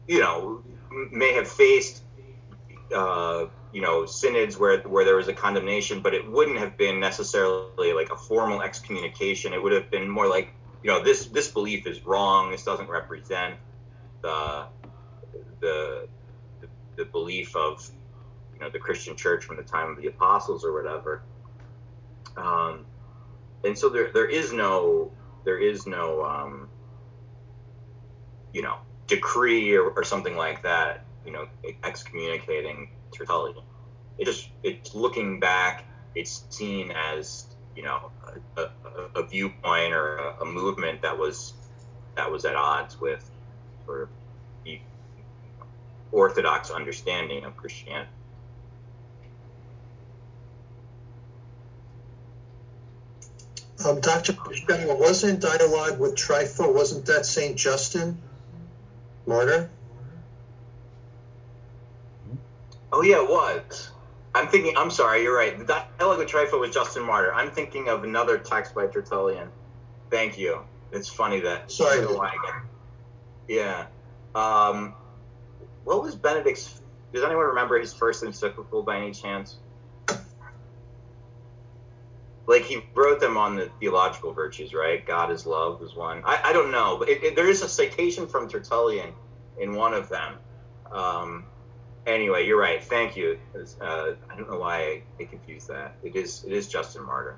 you 0.07 0.19
know, 0.19 0.63
may 1.11 1.33
have 1.33 1.47
faced, 1.47 2.02
uh, 2.93 3.47
you 3.71 3.81
know, 3.81 4.05
synods 4.05 4.57
where 4.57 4.81
where 4.81 5.03
there 5.03 5.15
was 5.15 5.27
a 5.27 5.33
condemnation, 5.33 6.01
but 6.01 6.13
it 6.13 6.29
wouldn't 6.29 6.59
have 6.59 6.77
been 6.77 6.99
necessarily 6.99 7.93
like 7.93 8.11
a 8.11 8.15
formal 8.15 8.61
excommunication. 8.61 9.53
It 9.53 9.61
would 9.61 9.71
have 9.71 9.89
been 9.89 10.09
more 10.09 10.27
like, 10.27 10.53
you 10.83 10.89
know, 10.89 11.03
this 11.03 11.27
this 11.27 11.49
belief 11.49 11.87
is 11.87 12.05
wrong. 12.05 12.51
This 12.51 12.63
doesn't 12.63 12.89
represent 12.89 13.55
the 14.21 14.67
the 15.59 16.07
the 16.95 17.05
belief 17.05 17.55
of 17.55 17.89
you 18.53 18.59
know 18.59 18.69
the 18.69 18.79
Christian 18.79 19.15
church 19.15 19.43
from 19.43 19.57
the 19.57 19.63
time 19.63 19.89
of 19.89 19.97
the 19.97 20.07
apostles 20.07 20.63
or 20.63 20.73
whatever. 20.73 21.23
Um, 22.37 22.85
and 23.63 23.77
so 23.77 23.89
there 23.89 24.11
there 24.11 24.27
is 24.29 24.53
no 24.53 25.11
there 25.45 25.57
is 25.57 25.87
no 25.87 26.23
um, 26.23 26.69
you 28.53 28.61
know 28.61 28.77
decree 29.07 29.75
or, 29.75 29.89
or 29.89 30.03
something 30.03 30.35
like 30.35 30.63
that 30.63 31.02
you 31.25 31.31
know 31.31 31.47
excommunicating 31.83 32.89
Tertullian. 33.11 33.63
It 34.17 34.25
just 34.25 34.49
it's 34.63 34.93
looking 34.93 35.39
back. 35.39 35.85
It's 36.15 36.43
seen 36.49 36.91
as 36.91 37.45
you 37.75 37.83
know 37.83 38.11
a, 38.57 38.61
a, 38.61 39.21
a 39.21 39.27
viewpoint 39.27 39.93
or 39.93 40.17
a, 40.17 40.41
a, 40.41 40.45
movement 40.45 41.01
that 41.01 41.17
was 41.17 41.53
that 42.15 42.31
was 42.31 42.45
at 42.45 42.55
odds 42.55 42.99
with 42.99 43.29
sort 43.85 44.03
of 44.03 44.09
the 44.63 44.79
orthodox 46.11 46.69
understanding 46.69 47.43
of 47.43 47.57
Christianity. 47.57 48.09
Um, 53.85 53.99
Dr. 53.99 54.37
Wasn't 54.47 55.41
dialogue 55.41 55.99
with 55.99 56.15
Trypho, 56.15 56.73
wasn't 56.73 57.05
that 57.07 57.25
St. 57.25 57.57
Justin, 57.57 58.17
martyr? 59.25 59.69
Oh, 62.93 63.01
yeah, 63.01 63.21
it 63.23 63.27
was. 63.27 63.89
I'm 64.35 64.47
thinking, 64.47 64.77
I'm 64.77 64.91
sorry, 64.91 65.23
you're 65.23 65.35
right. 65.35 65.57
The 65.57 65.65
dialogue 65.65 66.19
with 66.19 66.27
Trypho 66.29 66.59
was 66.59 66.73
Justin 66.73 67.03
Martyr. 67.03 67.33
I'm 67.33 67.51
thinking 67.51 67.89
of 67.89 68.03
another 68.03 68.37
text 68.37 68.73
by 68.73 68.87
Tertullian. 68.87 69.49
Thank 70.09 70.37
you. 70.37 70.61
It's 70.91 71.09
funny 71.09 71.39
that. 71.41 71.71
Sorry. 71.71 72.05
Yeah. 73.47 73.87
Um, 74.35 74.93
what 75.83 76.01
was 76.01 76.15
Benedict's? 76.15 76.81
Does 77.11 77.23
anyone 77.23 77.45
remember 77.45 77.79
his 77.79 77.93
first 77.93 78.23
encyclical 78.23 78.83
by 78.83 78.97
any 78.97 79.11
chance? 79.11 79.57
like 82.47 82.63
he 82.63 82.83
wrote 82.93 83.19
them 83.19 83.37
on 83.37 83.55
the 83.55 83.69
theological 83.79 84.33
virtues, 84.33 84.73
right? 84.73 85.05
God 85.05 85.31
is 85.31 85.45
love 85.45 85.79
was 85.79 85.95
one. 85.95 86.21
I, 86.25 86.39
I 86.45 86.53
don't 86.53 86.71
know, 86.71 86.97
but 86.97 87.09
it, 87.09 87.23
it, 87.23 87.35
there 87.35 87.49
is 87.49 87.61
a 87.61 87.69
citation 87.69 88.27
from 88.27 88.49
Tertullian 88.49 89.13
in 89.59 89.73
one 89.73 89.93
of 89.93 90.09
them. 90.09 90.35
Um, 90.91 91.45
anyway, 92.05 92.45
you're 92.45 92.59
right. 92.59 92.83
Thank 92.83 93.15
you. 93.15 93.39
Uh, 93.81 94.11
I 94.29 94.35
don't 94.35 94.49
know 94.49 94.59
why 94.59 94.77
I, 94.77 95.03
I 95.19 95.25
confused 95.25 95.67
that. 95.69 95.95
It 96.03 96.15
is 96.15 96.43
it 96.45 96.51
is 96.51 96.67
Justin 96.67 97.05
Martyr. 97.05 97.37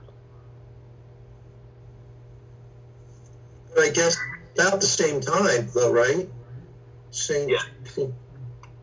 I 3.78 3.90
guess 3.90 4.18
about 4.54 4.80
the 4.80 4.88
same 4.88 5.20
time, 5.20 5.68
though, 5.74 5.92
right? 5.92 6.30
Same. 7.12 7.50
Yeah. 7.50 7.60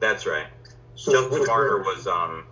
That's 0.01 0.27
right. 0.27 0.47
So 0.95 1.13
Justin 1.13 1.47
Martyr 1.47 1.79
was 1.79 2.07
um 2.07 2.45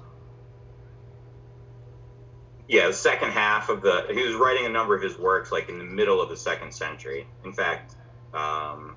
yeah, 2.71 2.87
the 2.87 2.93
second 2.93 3.33
half 3.33 3.69
of 3.69 3.83
the 3.83 4.07
he 4.11 4.23
was 4.23 4.35
writing 4.35 4.65
a 4.65 4.69
number 4.69 4.95
of 4.95 5.03
his 5.03 5.19
works 5.19 5.51
like 5.51 5.69
in 5.69 5.79
the 5.79 5.85
middle 5.85 6.23
of 6.23 6.29
the 6.29 6.37
second 6.37 6.73
century. 6.73 7.27
In 7.45 7.53
fact, 7.53 7.97
um, 8.33 8.95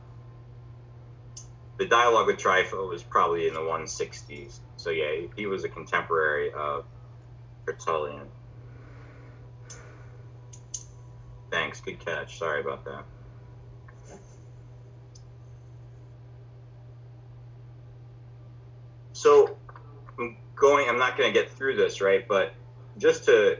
the 1.77 1.85
dialogue 1.85 2.27
with 2.27 2.37
Trypho 2.37 2.89
was 2.89 3.03
probably 3.03 3.47
in 3.47 3.53
the 3.53 3.59
160s. 3.59 4.59
So 4.77 4.89
yeah, 4.89 5.27
he 5.35 5.45
was 5.45 5.63
a 5.63 5.69
contemporary 5.69 6.51
of 6.53 6.85
Tertullian. 7.65 8.27
Thanks, 11.51 11.81
good 11.81 11.99
catch. 11.99 12.39
Sorry 12.39 12.61
about 12.61 12.85
that. 12.85 13.05
So 19.13 19.55
I'm 20.19 20.35
going. 20.55 20.89
I'm 20.89 20.97
not 20.97 21.17
going 21.17 21.31
to 21.31 21.39
get 21.39 21.51
through 21.51 21.77
this, 21.77 22.01
right? 22.01 22.27
But 22.27 22.53
just 22.97 23.25
to 23.25 23.59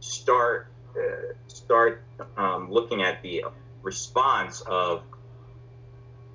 start 0.00 0.68
uh, 0.96 1.34
start 1.46 2.04
um, 2.36 2.70
looking 2.70 3.02
at 3.02 3.22
the 3.22 3.44
response 3.82 4.60
of 4.60 5.02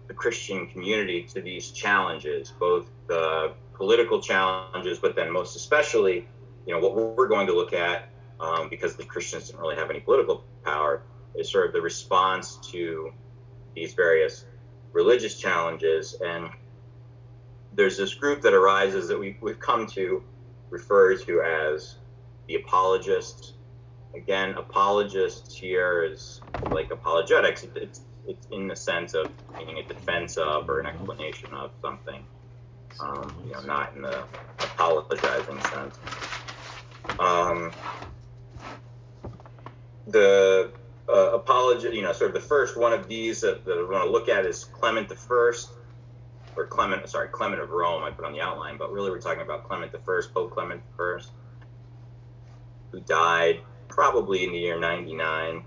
the 0.10 0.14
Christian 0.16 0.68
community 0.68 1.24
to 1.24 1.40
these 1.40 1.70
challenges, 1.72 2.52
both 2.60 2.88
the 3.08 3.54
political 3.76 4.20
challenges, 4.20 4.98
but 4.98 5.16
then 5.16 5.32
most 5.32 5.56
especially, 5.56 6.28
you 6.66 6.74
know, 6.74 6.80
what 6.80 7.16
we're 7.16 7.28
going 7.28 7.48
to 7.48 7.54
look 7.54 7.74
at, 7.74 8.10
um, 8.40 8.70
because 8.70 8.96
the 8.96 9.06
Christians 9.06 9.48
didn't 9.48 9.62
really 9.62 9.76
have 9.76 9.90
any 9.92 10.00
political 10.00 10.44
power, 10.66 11.04
is 11.36 11.50
sort 11.50 11.68
of 11.68 11.74
the 11.74 11.82
response 11.82 12.58
to 12.72 13.14
these 13.76 13.94
various 13.94 14.46
religious 14.94 15.40
challenges. 15.40 16.16
And 16.26 16.50
there's 17.74 17.96
this 17.96 18.16
group 18.16 18.42
that 18.42 18.54
arises 18.54 19.08
that 19.10 19.20
we, 19.20 19.38
we've 19.42 19.60
come 19.60 19.86
to 19.88 20.24
refer 20.72 21.16
to 21.16 21.42
as 21.42 21.98
the 22.48 22.56
apologists. 22.56 23.54
Again, 24.16 24.56
apologists 24.58 25.56
here 25.56 26.04
is 26.04 26.42
like 26.72 26.90
apologetics. 26.90 27.64
It's, 27.76 28.02
it's 28.30 28.48
in 28.52 28.68
the 28.68 28.76
sense 28.76 29.14
of 29.14 29.32
meaning 29.58 29.78
a 29.78 29.84
defense 29.84 30.38
of 30.38 30.70
or 30.70 30.80
an 30.80 30.86
explanation 30.86 31.54
of 31.54 31.72
something. 31.82 32.24
Um, 33.00 33.34
you 33.46 33.52
know, 33.52 33.62
not 33.62 33.96
in 33.96 34.02
the 34.02 34.24
apologizing 34.60 35.62
sense. 35.62 36.00
Um, 37.18 37.72
the 40.08 40.72
uh, 41.08 41.32
apology, 41.34 41.90
you 41.96 42.02
know, 42.02 42.14
sort 42.14 42.36
of 42.36 42.42
the 42.42 42.48
first 42.48 42.78
one 42.78 42.94
of 42.94 43.08
these 43.08 43.42
that, 43.42 43.66
that 43.66 43.74
I 43.74 43.92
want 43.92 44.06
to 44.06 44.12
look 44.12 44.30
at 44.30 44.46
is 44.46 44.64
Clement 44.64 45.10
the 45.10 45.16
First, 45.16 45.72
or 46.56 46.68
Clement, 46.68 47.08
sorry, 47.10 47.30
Clement 47.30 47.62
of 47.62 47.70
Rome. 47.70 48.04
I 48.04 48.12
put 48.12 48.26
on 48.26 48.34
the 48.34 48.42
outline, 48.42 48.78
but 48.78 48.92
really 48.92 49.10
we're 49.12 49.22
talking 49.22 49.42
about 49.42 49.68
Clement 49.68 49.92
the 49.92 50.00
First, 50.00 50.34
Pope 50.34 50.52
Clement 50.52 50.82
the 50.82 50.96
First 50.96 51.32
who 52.92 53.00
died 53.02 53.62
probably 53.88 54.44
in 54.44 54.52
the 54.52 54.58
year 54.58 54.80
99. 54.80 55.64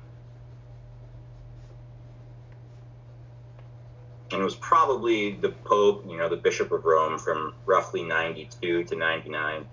And 4.32 4.40
it 4.40 4.44
was 4.44 4.54
probably 4.54 5.32
the 5.32 5.50
Pope, 5.50 6.04
you 6.08 6.16
know, 6.16 6.28
the 6.28 6.36
Bishop 6.36 6.72
of 6.72 6.84
Rome 6.84 7.18
from 7.18 7.54
roughly 7.66 8.02
92 8.02 8.84
to 8.84 8.96
99. 8.96 9.66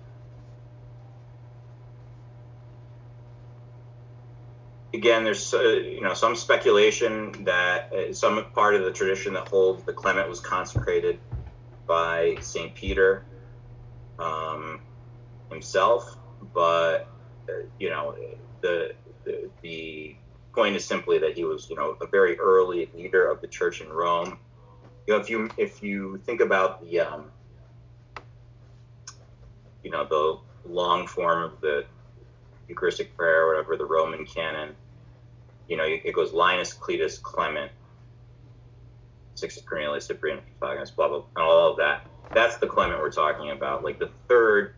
Again, 4.93 5.23
there's 5.23 5.53
uh, 5.53 5.61
you 5.61 6.01
know 6.01 6.15
some 6.15 6.35
speculation 6.35 7.43
that 7.43 7.93
uh, 7.93 8.11
some 8.11 8.43
part 8.55 8.73
of 8.73 8.83
the 8.83 8.91
tradition 8.91 9.33
that 9.33 9.47
holds 9.47 9.83
that 9.83 9.95
Clement 9.95 10.27
was 10.27 10.39
consecrated 10.39 11.19
by 11.85 12.37
Saint 12.41 12.73
Peter 12.73 13.23
um, 14.17 14.81
himself, 15.51 16.17
but 16.53 17.07
you 17.77 17.89
know, 17.89 18.15
the, 18.61 18.93
the, 19.25 19.49
the 19.61 20.15
point 20.53 20.75
is 20.75 20.85
simply 20.85 21.19
that 21.19 21.35
he 21.35 21.43
was, 21.43 21.69
you 21.69 21.75
know, 21.75 21.95
a 22.01 22.07
very 22.07 22.39
early 22.39 22.89
leader 22.93 23.29
of 23.29 23.41
the 23.41 23.47
church 23.47 23.81
in 23.81 23.89
Rome. 23.89 24.39
You 25.09 25.15
know, 25.15 25.21
if 25.21 25.29
you 25.31 25.49
if 25.57 25.81
you 25.81 26.21
think 26.23 26.39
about 26.39 26.83
the, 26.83 26.99
um, 26.99 27.31
you 29.83 29.89
know, 29.89 30.05
the 30.05 30.37
long 30.71 31.07
form 31.07 31.45
of 31.45 31.59
the 31.61 31.85
Eucharistic 32.67 33.17
prayer, 33.17 33.41
or 33.41 33.47
whatever 33.47 33.75
the 33.75 33.87
Roman 33.87 34.23
canon, 34.23 34.75
you 35.67 35.77
know, 35.77 35.83
it 35.83 36.13
goes 36.13 36.31
Linus, 36.31 36.75
Cletus, 36.75 37.19
Clement, 37.19 37.71
Sixtus 39.33 39.63
Cornelius, 39.63 40.05
Cyprian, 40.05 40.41
Pythagoras, 40.59 40.91
blah 40.91 41.07
blah, 41.07 41.23
and 41.35 41.43
all 41.43 41.71
of 41.71 41.77
that. 41.77 42.05
That's 42.35 42.57
the 42.57 42.67
Clement 42.67 42.99
we're 43.01 43.09
talking 43.09 43.49
about, 43.49 43.83
like 43.83 43.97
the 43.97 44.11
third 44.27 44.75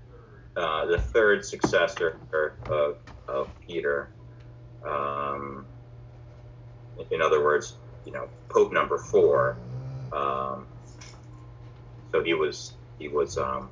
uh, 0.56 0.86
the 0.86 0.98
third 0.98 1.44
successor 1.44 2.18
of, 2.70 2.96
of 3.28 3.50
Peter. 3.68 4.08
Um, 4.88 5.66
in 7.10 7.22
other 7.22 7.44
words, 7.44 7.76
you 8.06 8.14
know, 8.14 8.30
Pope 8.48 8.72
number 8.72 8.98
four. 8.98 9.58
Um, 10.14 10.68
so 12.12 12.24
he 12.24 12.34
was 12.34 12.74
he 13.00 13.08
was 13.08 13.38
um, 13.38 13.70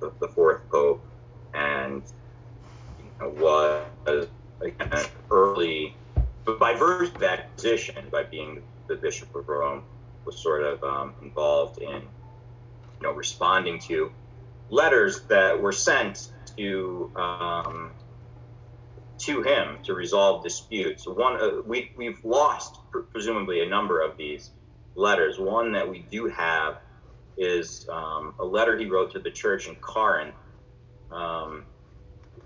the, 0.00 0.12
the, 0.20 0.28
fourth 0.28 0.60
Pope, 0.70 1.04
and 1.54 2.02
you 2.98 3.10
know, 3.20 3.28
was 3.30 4.28
again 4.60 5.06
early, 5.30 5.96
by 6.60 6.74
virtue 6.74 7.14
of 7.14 7.20
that 7.20 7.54
position, 7.56 8.04
by 8.12 8.24
being 8.24 8.62
the 8.86 8.96
Bishop 8.96 9.34
of 9.34 9.48
Rome, 9.48 9.82
was 10.24 10.38
sort 10.38 10.62
of 10.62 10.82
um, 10.84 11.14
involved 11.22 11.78
in 11.78 12.02
you 12.02 13.02
know 13.02 13.12
responding 13.12 13.78
to 13.80 14.12
letters 14.68 15.22
that 15.28 15.60
were 15.60 15.72
sent 15.72 16.30
to 16.56 17.10
um, 17.16 17.92
to 19.18 19.42
him 19.42 19.78
to 19.84 19.94
resolve 19.94 20.42
disputes. 20.42 21.06
One, 21.06 21.40
uh, 21.40 21.62
we 21.64 21.92
we've 21.96 22.22
lost 22.24 22.78
pr- 22.90 23.00
presumably 23.00 23.62
a 23.62 23.68
number 23.68 24.02
of 24.02 24.16
these 24.16 24.50
letters. 24.94 25.38
One 25.38 25.72
that 25.72 25.88
we 25.88 26.00
do 26.10 26.26
have 26.28 26.78
is 27.36 27.86
um, 27.90 28.34
a 28.38 28.44
letter 28.44 28.78
he 28.78 28.86
wrote 28.86 29.10
to 29.12 29.18
the 29.18 29.30
church 29.30 29.68
in 29.68 29.74
Corinth, 29.76 30.34
um, 31.10 31.64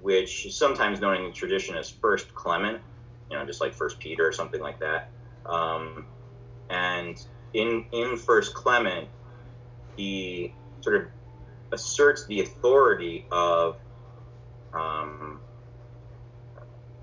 which 0.00 0.46
is 0.46 0.56
sometimes 0.56 1.00
known 1.00 1.16
in 1.16 1.24
the 1.24 1.32
tradition 1.32 1.76
as 1.76 1.90
First 1.90 2.34
Clement, 2.34 2.80
you 3.30 3.36
know, 3.36 3.44
just 3.44 3.60
like 3.60 3.74
First 3.74 3.98
Peter 3.98 4.26
or 4.26 4.32
something 4.32 4.60
like 4.60 4.80
that. 4.80 5.10
Um, 5.46 6.06
and 6.70 7.20
in 7.52 7.86
in 7.92 8.16
First 8.16 8.54
Clement, 8.54 9.08
he 9.96 10.54
sort 10.80 10.96
of 10.96 11.02
asserts 11.72 12.26
the 12.26 12.40
authority 12.40 13.26
of 13.30 13.76
um, 14.72 15.40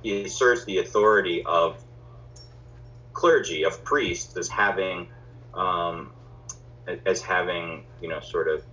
he 0.02 0.24
asserts 0.24 0.66
the 0.66 0.80
authority 0.80 1.44
of 1.46 1.84
clergy 3.14 3.64
of 3.64 3.84
priests 3.84 4.38
as 4.38 4.48
having 4.48 5.08
um, 5.56 6.12
as 7.06 7.22
having 7.22 7.86
you 8.02 8.10
know 8.10 8.20
sort 8.20 8.48
of 8.48 8.64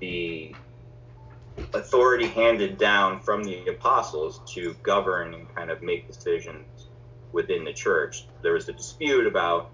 the 0.00 0.54
authority 1.74 2.28
handed 2.28 2.78
down 2.78 3.20
from 3.20 3.42
the 3.42 3.66
apostles 3.66 4.40
to 4.46 4.74
govern 4.82 5.34
and 5.34 5.54
kind 5.54 5.70
of 5.70 5.82
make 5.82 6.06
decisions 6.06 6.88
within 7.32 7.64
the 7.64 7.72
church. 7.72 8.26
There 8.42 8.52
was 8.52 8.68
a 8.68 8.72
dispute 8.72 9.26
about 9.26 9.70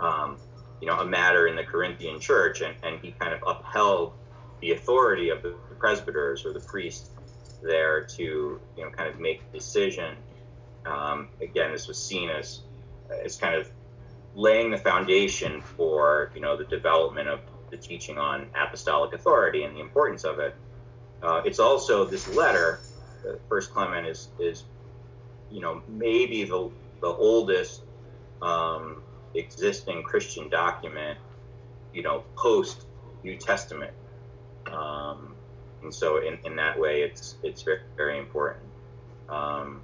um, 0.00 0.38
you 0.80 0.86
know 0.86 1.00
a 1.00 1.04
matter 1.04 1.46
in 1.46 1.56
the 1.56 1.64
Corinthian 1.64 2.20
church, 2.20 2.60
and, 2.60 2.74
and 2.82 3.00
he 3.00 3.12
kind 3.12 3.32
of 3.34 3.40
upheld 3.46 4.12
the 4.60 4.72
authority 4.72 5.30
of 5.30 5.42
the 5.42 5.56
presbyters 5.78 6.46
or 6.46 6.52
the 6.52 6.60
priests 6.60 7.10
there 7.62 8.04
to 8.04 8.60
you 8.76 8.84
know 8.84 8.90
kind 8.90 9.08
of 9.08 9.18
make 9.20 9.42
a 9.42 9.56
decision. 9.56 10.16
Um, 10.86 11.28
again, 11.40 11.72
this 11.72 11.88
was 11.88 12.02
seen 12.02 12.30
as 12.30 12.60
as 13.24 13.36
kind 13.36 13.54
of 13.54 13.70
laying 14.34 14.70
the 14.70 14.78
foundation 14.78 15.62
for 15.62 16.30
you 16.34 16.40
know 16.40 16.56
the 16.56 16.64
development 16.64 17.28
of 17.28 17.40
the 17.70 17.76
teaching 17.76 18.18
on 18.18 18.46
apostolic 18.54 19.12
authority 19.12 19.64
and 19.64 19.76
the 19.76 19.80
importance 19.80 20.24
of 20.24 20.38
it. 20.38 20.54
Uh, 21.22 21.40
it's 21.44 21.58
also 21.58 22.04
this 22.04 22.28
letter, 22.34 22.80
uh, 23.26 23.34
First 23.48 23.72
Clement 23.72 24.06
is 24.06 24.28
is 24.38 24.64
you 25.50 25.60
know 25.60 25.82
maybe 25.88 26.44
the 26.44 26.70
the 27.00 27.08
oldest 27.08 27.82
um, 28.42 29.02
existing 29.34 30.02
Christian 30.02 30.48
document, 30.48 31.18
you 31.92 32.02
know, 32.02 32.24
post 32.36 32.86
New 33.22 33.36
Testament 33.36 33.92
um, 34.72 35.34
and 35.82 35.94
so 35.94 36.18
in, 36.18 36.38
in 36.44 36.56
that 36.56 36.78
way, 36.78 37.02
it's 37.02 37.36
it's 37.42 37.62
very, 37.62 37.80
very 37.96 38.18
important. 38.18 38.64
Um, 39.28 39.82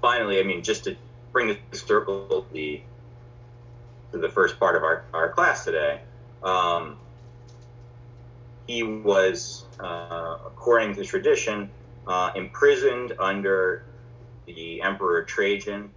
finally, 0.00 0.40
I 0.40 0.42
mean, 0.42 0.62
just 0.62 0.84
to 0.84 0.96
bring 1.36 1.48
the 1.70 1.76
circle 1.76 2.46
to 2.48 2.54
the, 2.54 2.80
to 4.10 4.16
the 4.16 4.30
first 4.30 4.58
part 4.58 4.74
of 4.74 4.82
our, 4.82 5.04
our 5.12 5.28
class 5.28 5.66
today, 5.66 6.00
um, 6.42 6.96
he 8.66 8.82
was, 8.82 9.66
uh, 9.78 10.38
according 10.46 10.94
to 10.94 11.04
tradition, 11.04 11.70
uh, 12.06 12.30
imprisoned 12.34 13.12
under 13.18 13.84
the 14.46 14.80
Emperor 14.80 15.24
Trajan. 15.24 15.90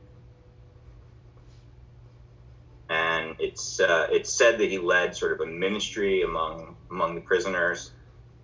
And 2.89 3.37
it's 3.39 3.79
uh, 3.79 4.07
it's 4.11 4.33
said 4.33 4.57
that 4.57 4.69
he 4.69 4.77
led 4.77 5.15
sort 5.15 5.31
of 5.31 5.39
a 5.39 5.45
ministry 5.45 6.23
among 6.23 6.75
among 6.91 7.15
the 7.15 7.21
prisoners, 7.21 7.91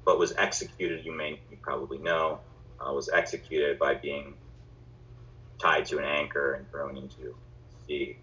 but 0.05 0.17
was 0.17 0.33
executed. 0.37 1.03
You 1.03 1.11
may 1.11 1.41
you 1.49 1.57
probably 1.61 1.97
know 1.97 2.39
uh, 2.79 2.93
was 2.93 3.09
executed 3.09 3.79
by 3.79 3.95
being 3.95 4.35
tied 5.59 5.85
to 5.85 5.97
an 5.97 6.05
anchor 6.05 6.53
and 6.53 6.69
thrown 6.69 6.97
into 6.97 7.17
the 7.21 7.85
sea. 7.87 8.17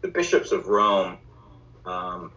The 0.00 0.08
bishops 0.08 0.52
of 0.52 0.66
Rome, 0.66 1.18
um, 1.86 2.32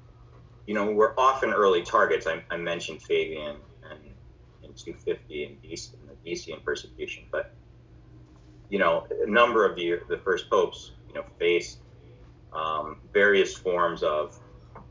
you 0.65 0.73
know, 0.73 0.91
were 0.91 1.13
often 1.19 1.51
early 1.51 1.81
targets. 1.81 2.25
I, 2.27 2.41
I 2.49 2.57
mentioned 2.57 3.01
Fabian 3.01 3.57
and 3.89 3.99
in 4.63 4.73
250 4.73 5.43
in, 5.43 5.57
DC, 5.57 5.93
in 5.93 6.07
the 6.07 6.29
Decian 6.29 6.63
persecution, 6.63 7.25
but 7.31 7.53
you 8.69 8.79
know, 8.79 9.07
a 9.25 9.29
number 9.29 9.65
of 9.65 9.75
the 9.75 9.99
the 10.09 10.17
first 10.17 10.49
popes, 10.49 10.91
you 11.07 11.13
know, 11.13 11.23
faced 11.39 11.79
um, 12.53 12.99
various 13.13 13.53
forms 13.53 14.03
of 14.03 14.37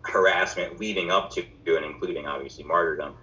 harassment 0.09 0.79
leading 0.79 1.11
up 1.11 1.31
to 1.33 1.45
and 1.67 1.85
including 1.85 2.27
obviously 2.27 2.65
martyrdom. 2.65 3.15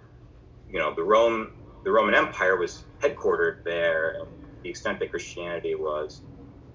You 0.68 0.78
know, 0.78 0.94
the 0.94 1.02
Rome 1.02 1.52
the 1.84 1.90
Roman 1.90 2.14
Empire 2.14 2.56
was 2.56 2.84
headquartered 3.02 3.62
there, 3.64 4.16
and 4.18 4.28
the 4.62 4.70
extent 4.70 4.98
that 5.00 5.10
Christianity 5.10 5.74
was, 5.74 6.22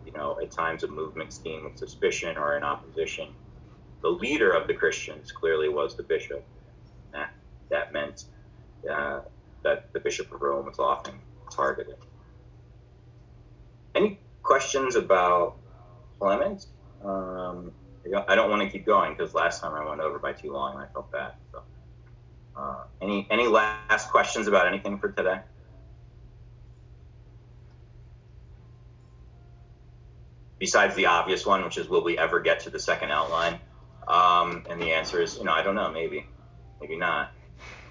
you 0.06 0.12
know, 0.14 0.38
at 0.42 0.52
times 0.52 0.84
a 0.84 0.88
movement 0.88 1.34
seen 1.34 1.64
with 1.64 1.78
suspicion 1.78 2.38
or 2.38 2.58
in 2.58 2.64
opposition, 2.64 3.30
the 4.02 4.10
leader 4.10 4.52
of 4.52 4.68
the 4.68 4.74
Christians 4.74 5.32
clearly 5.32 5.68
was 5.68 5.98
the 5.98 6.04
bishop. 6.04 6.46
That 7.12 7.32
that 7.72 7.92
meant 7.92 8.26
uh, 8.90 9.22
that 9.64 9.92
the 9.94 10.00
bishop 10.00 10.32
of 10.32 10.42
Rome 10.42 10.66
was 10.66 10.80
often 10.80 11.16
targeted. 11.52 11.98
Any 13.96 14.20
questions 14.44 14.96
about 14.96 15.58
Clement? 16.20 16.68
Um, 17.04 17.72
I 18.16 18.36
don't 18.36 18.50
want 18.50 18.62
to 18.64 18.70
keep 18.70 18.86
going 18.86 19.14
because 19.16 19.34
last 19.34 19.62
time 19.62 19.74
I 19.74 19.88
went 19.88 20.02
over 20.02 20.20
by 20.20 20.34
too 20.34 20.52
long 20.52 20.74
and 20.76 20.84
I 20.84 20.88
felt 20.88 21.12
bad. 21.12 21.34
So, 21.52 21.64
uh, 22.56 22.84
any 23.02 23.28
any 23.30 23.48
last 23.48 24.10
questions 24.12 24.48
about 24.48 24.68
anything 24.68 25.00
for 25.00 25.12
today? 25.12 25.42
Besides 30.60 30.96
the 30.96 31.06
obvious 31.06 31.46
one, 31.46 31.64
which 31.64 31.78
is 31.78 31.88
will 31.88 32.04
we 32.04 32.18
ever 32.18 32.40
get 32.42 32.62
to 32.62 32.70
the 32.70 32.80
second 32.80 33.12
outline? 33.12 33.60
Um, 34.08 34.66
and 34.70 34.82
the 34.82 34.92
answer 34.92 35.22
is, 35.22 35.38
you 35.38 35.46
know, 35.46 35.54
I 35.54 35.62
don't 35.64 35.76
know, 35.76 35.92
maybe, 35.92 36.26
maybe 36.82 36.98
not. 36.98 37.32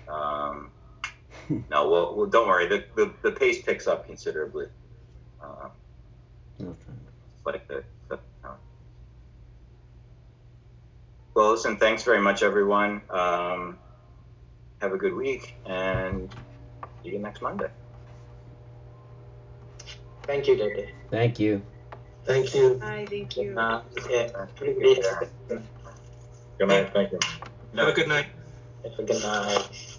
Um, 0.08 0.72
no, 1.48 1.88
well, 1.88 2.14
well, 2.16 2.26
don't 2.26 2.48
worry. 2.48 2.66
The, 2.68 2.84
the, 2.96 3.14
the 3.22 3.32
pace 3.32 3.62
picks 3.62 3.86
up 3.86 4.06
considerably. 4.06 4.66
Uh, 5.42 5.68
Okay. 6.60 6.74
like 7.46 7.68
the, 7.68 7.84
the 8.08 8.18
uh, 8.44 8.56
well 11.38 11.52
listen 11.52 11.76
thanks 11.76 12.02
very 12.02 12.20
much 12.20 12.42
everyone 12.42 13.00
um, 13.10 13.78
have 14.80 14.92
a 14.92 14.98
good 14.98 15.14
week 15.14 15.54
and 15.64 16.34
see 17.02 17.10
you 17.10 17.20
next 17.20 17.40
monday 17.40 17.68
Thank 20.28 20.46
you, 20.46 20.56
Dede. 20.56 20.90
Thank 21.10 21.40
you. 21.40 21.62
Thank 22.26 22.54
you. 22.54 22.78
Hi, 22.82 23.06
thank 23.08 23.34
you. 23.38 23.58
Uh, 23.58 23.80
yeah, 24.10 24.28
Take 24.60 24.78
care. 24.78 25.30
Good 26.58 26.68
night. 26.68 26.92
Thank 26.92 27.12
you. 27.12 27.18
Have 27.74 27.88
a 27.88 27.92
good 27.92 28.08
night. 28.08 28.26
Have 28.84 28.98
a 28.98 29.02
good 29.04 29.22
night. 29.22 29.94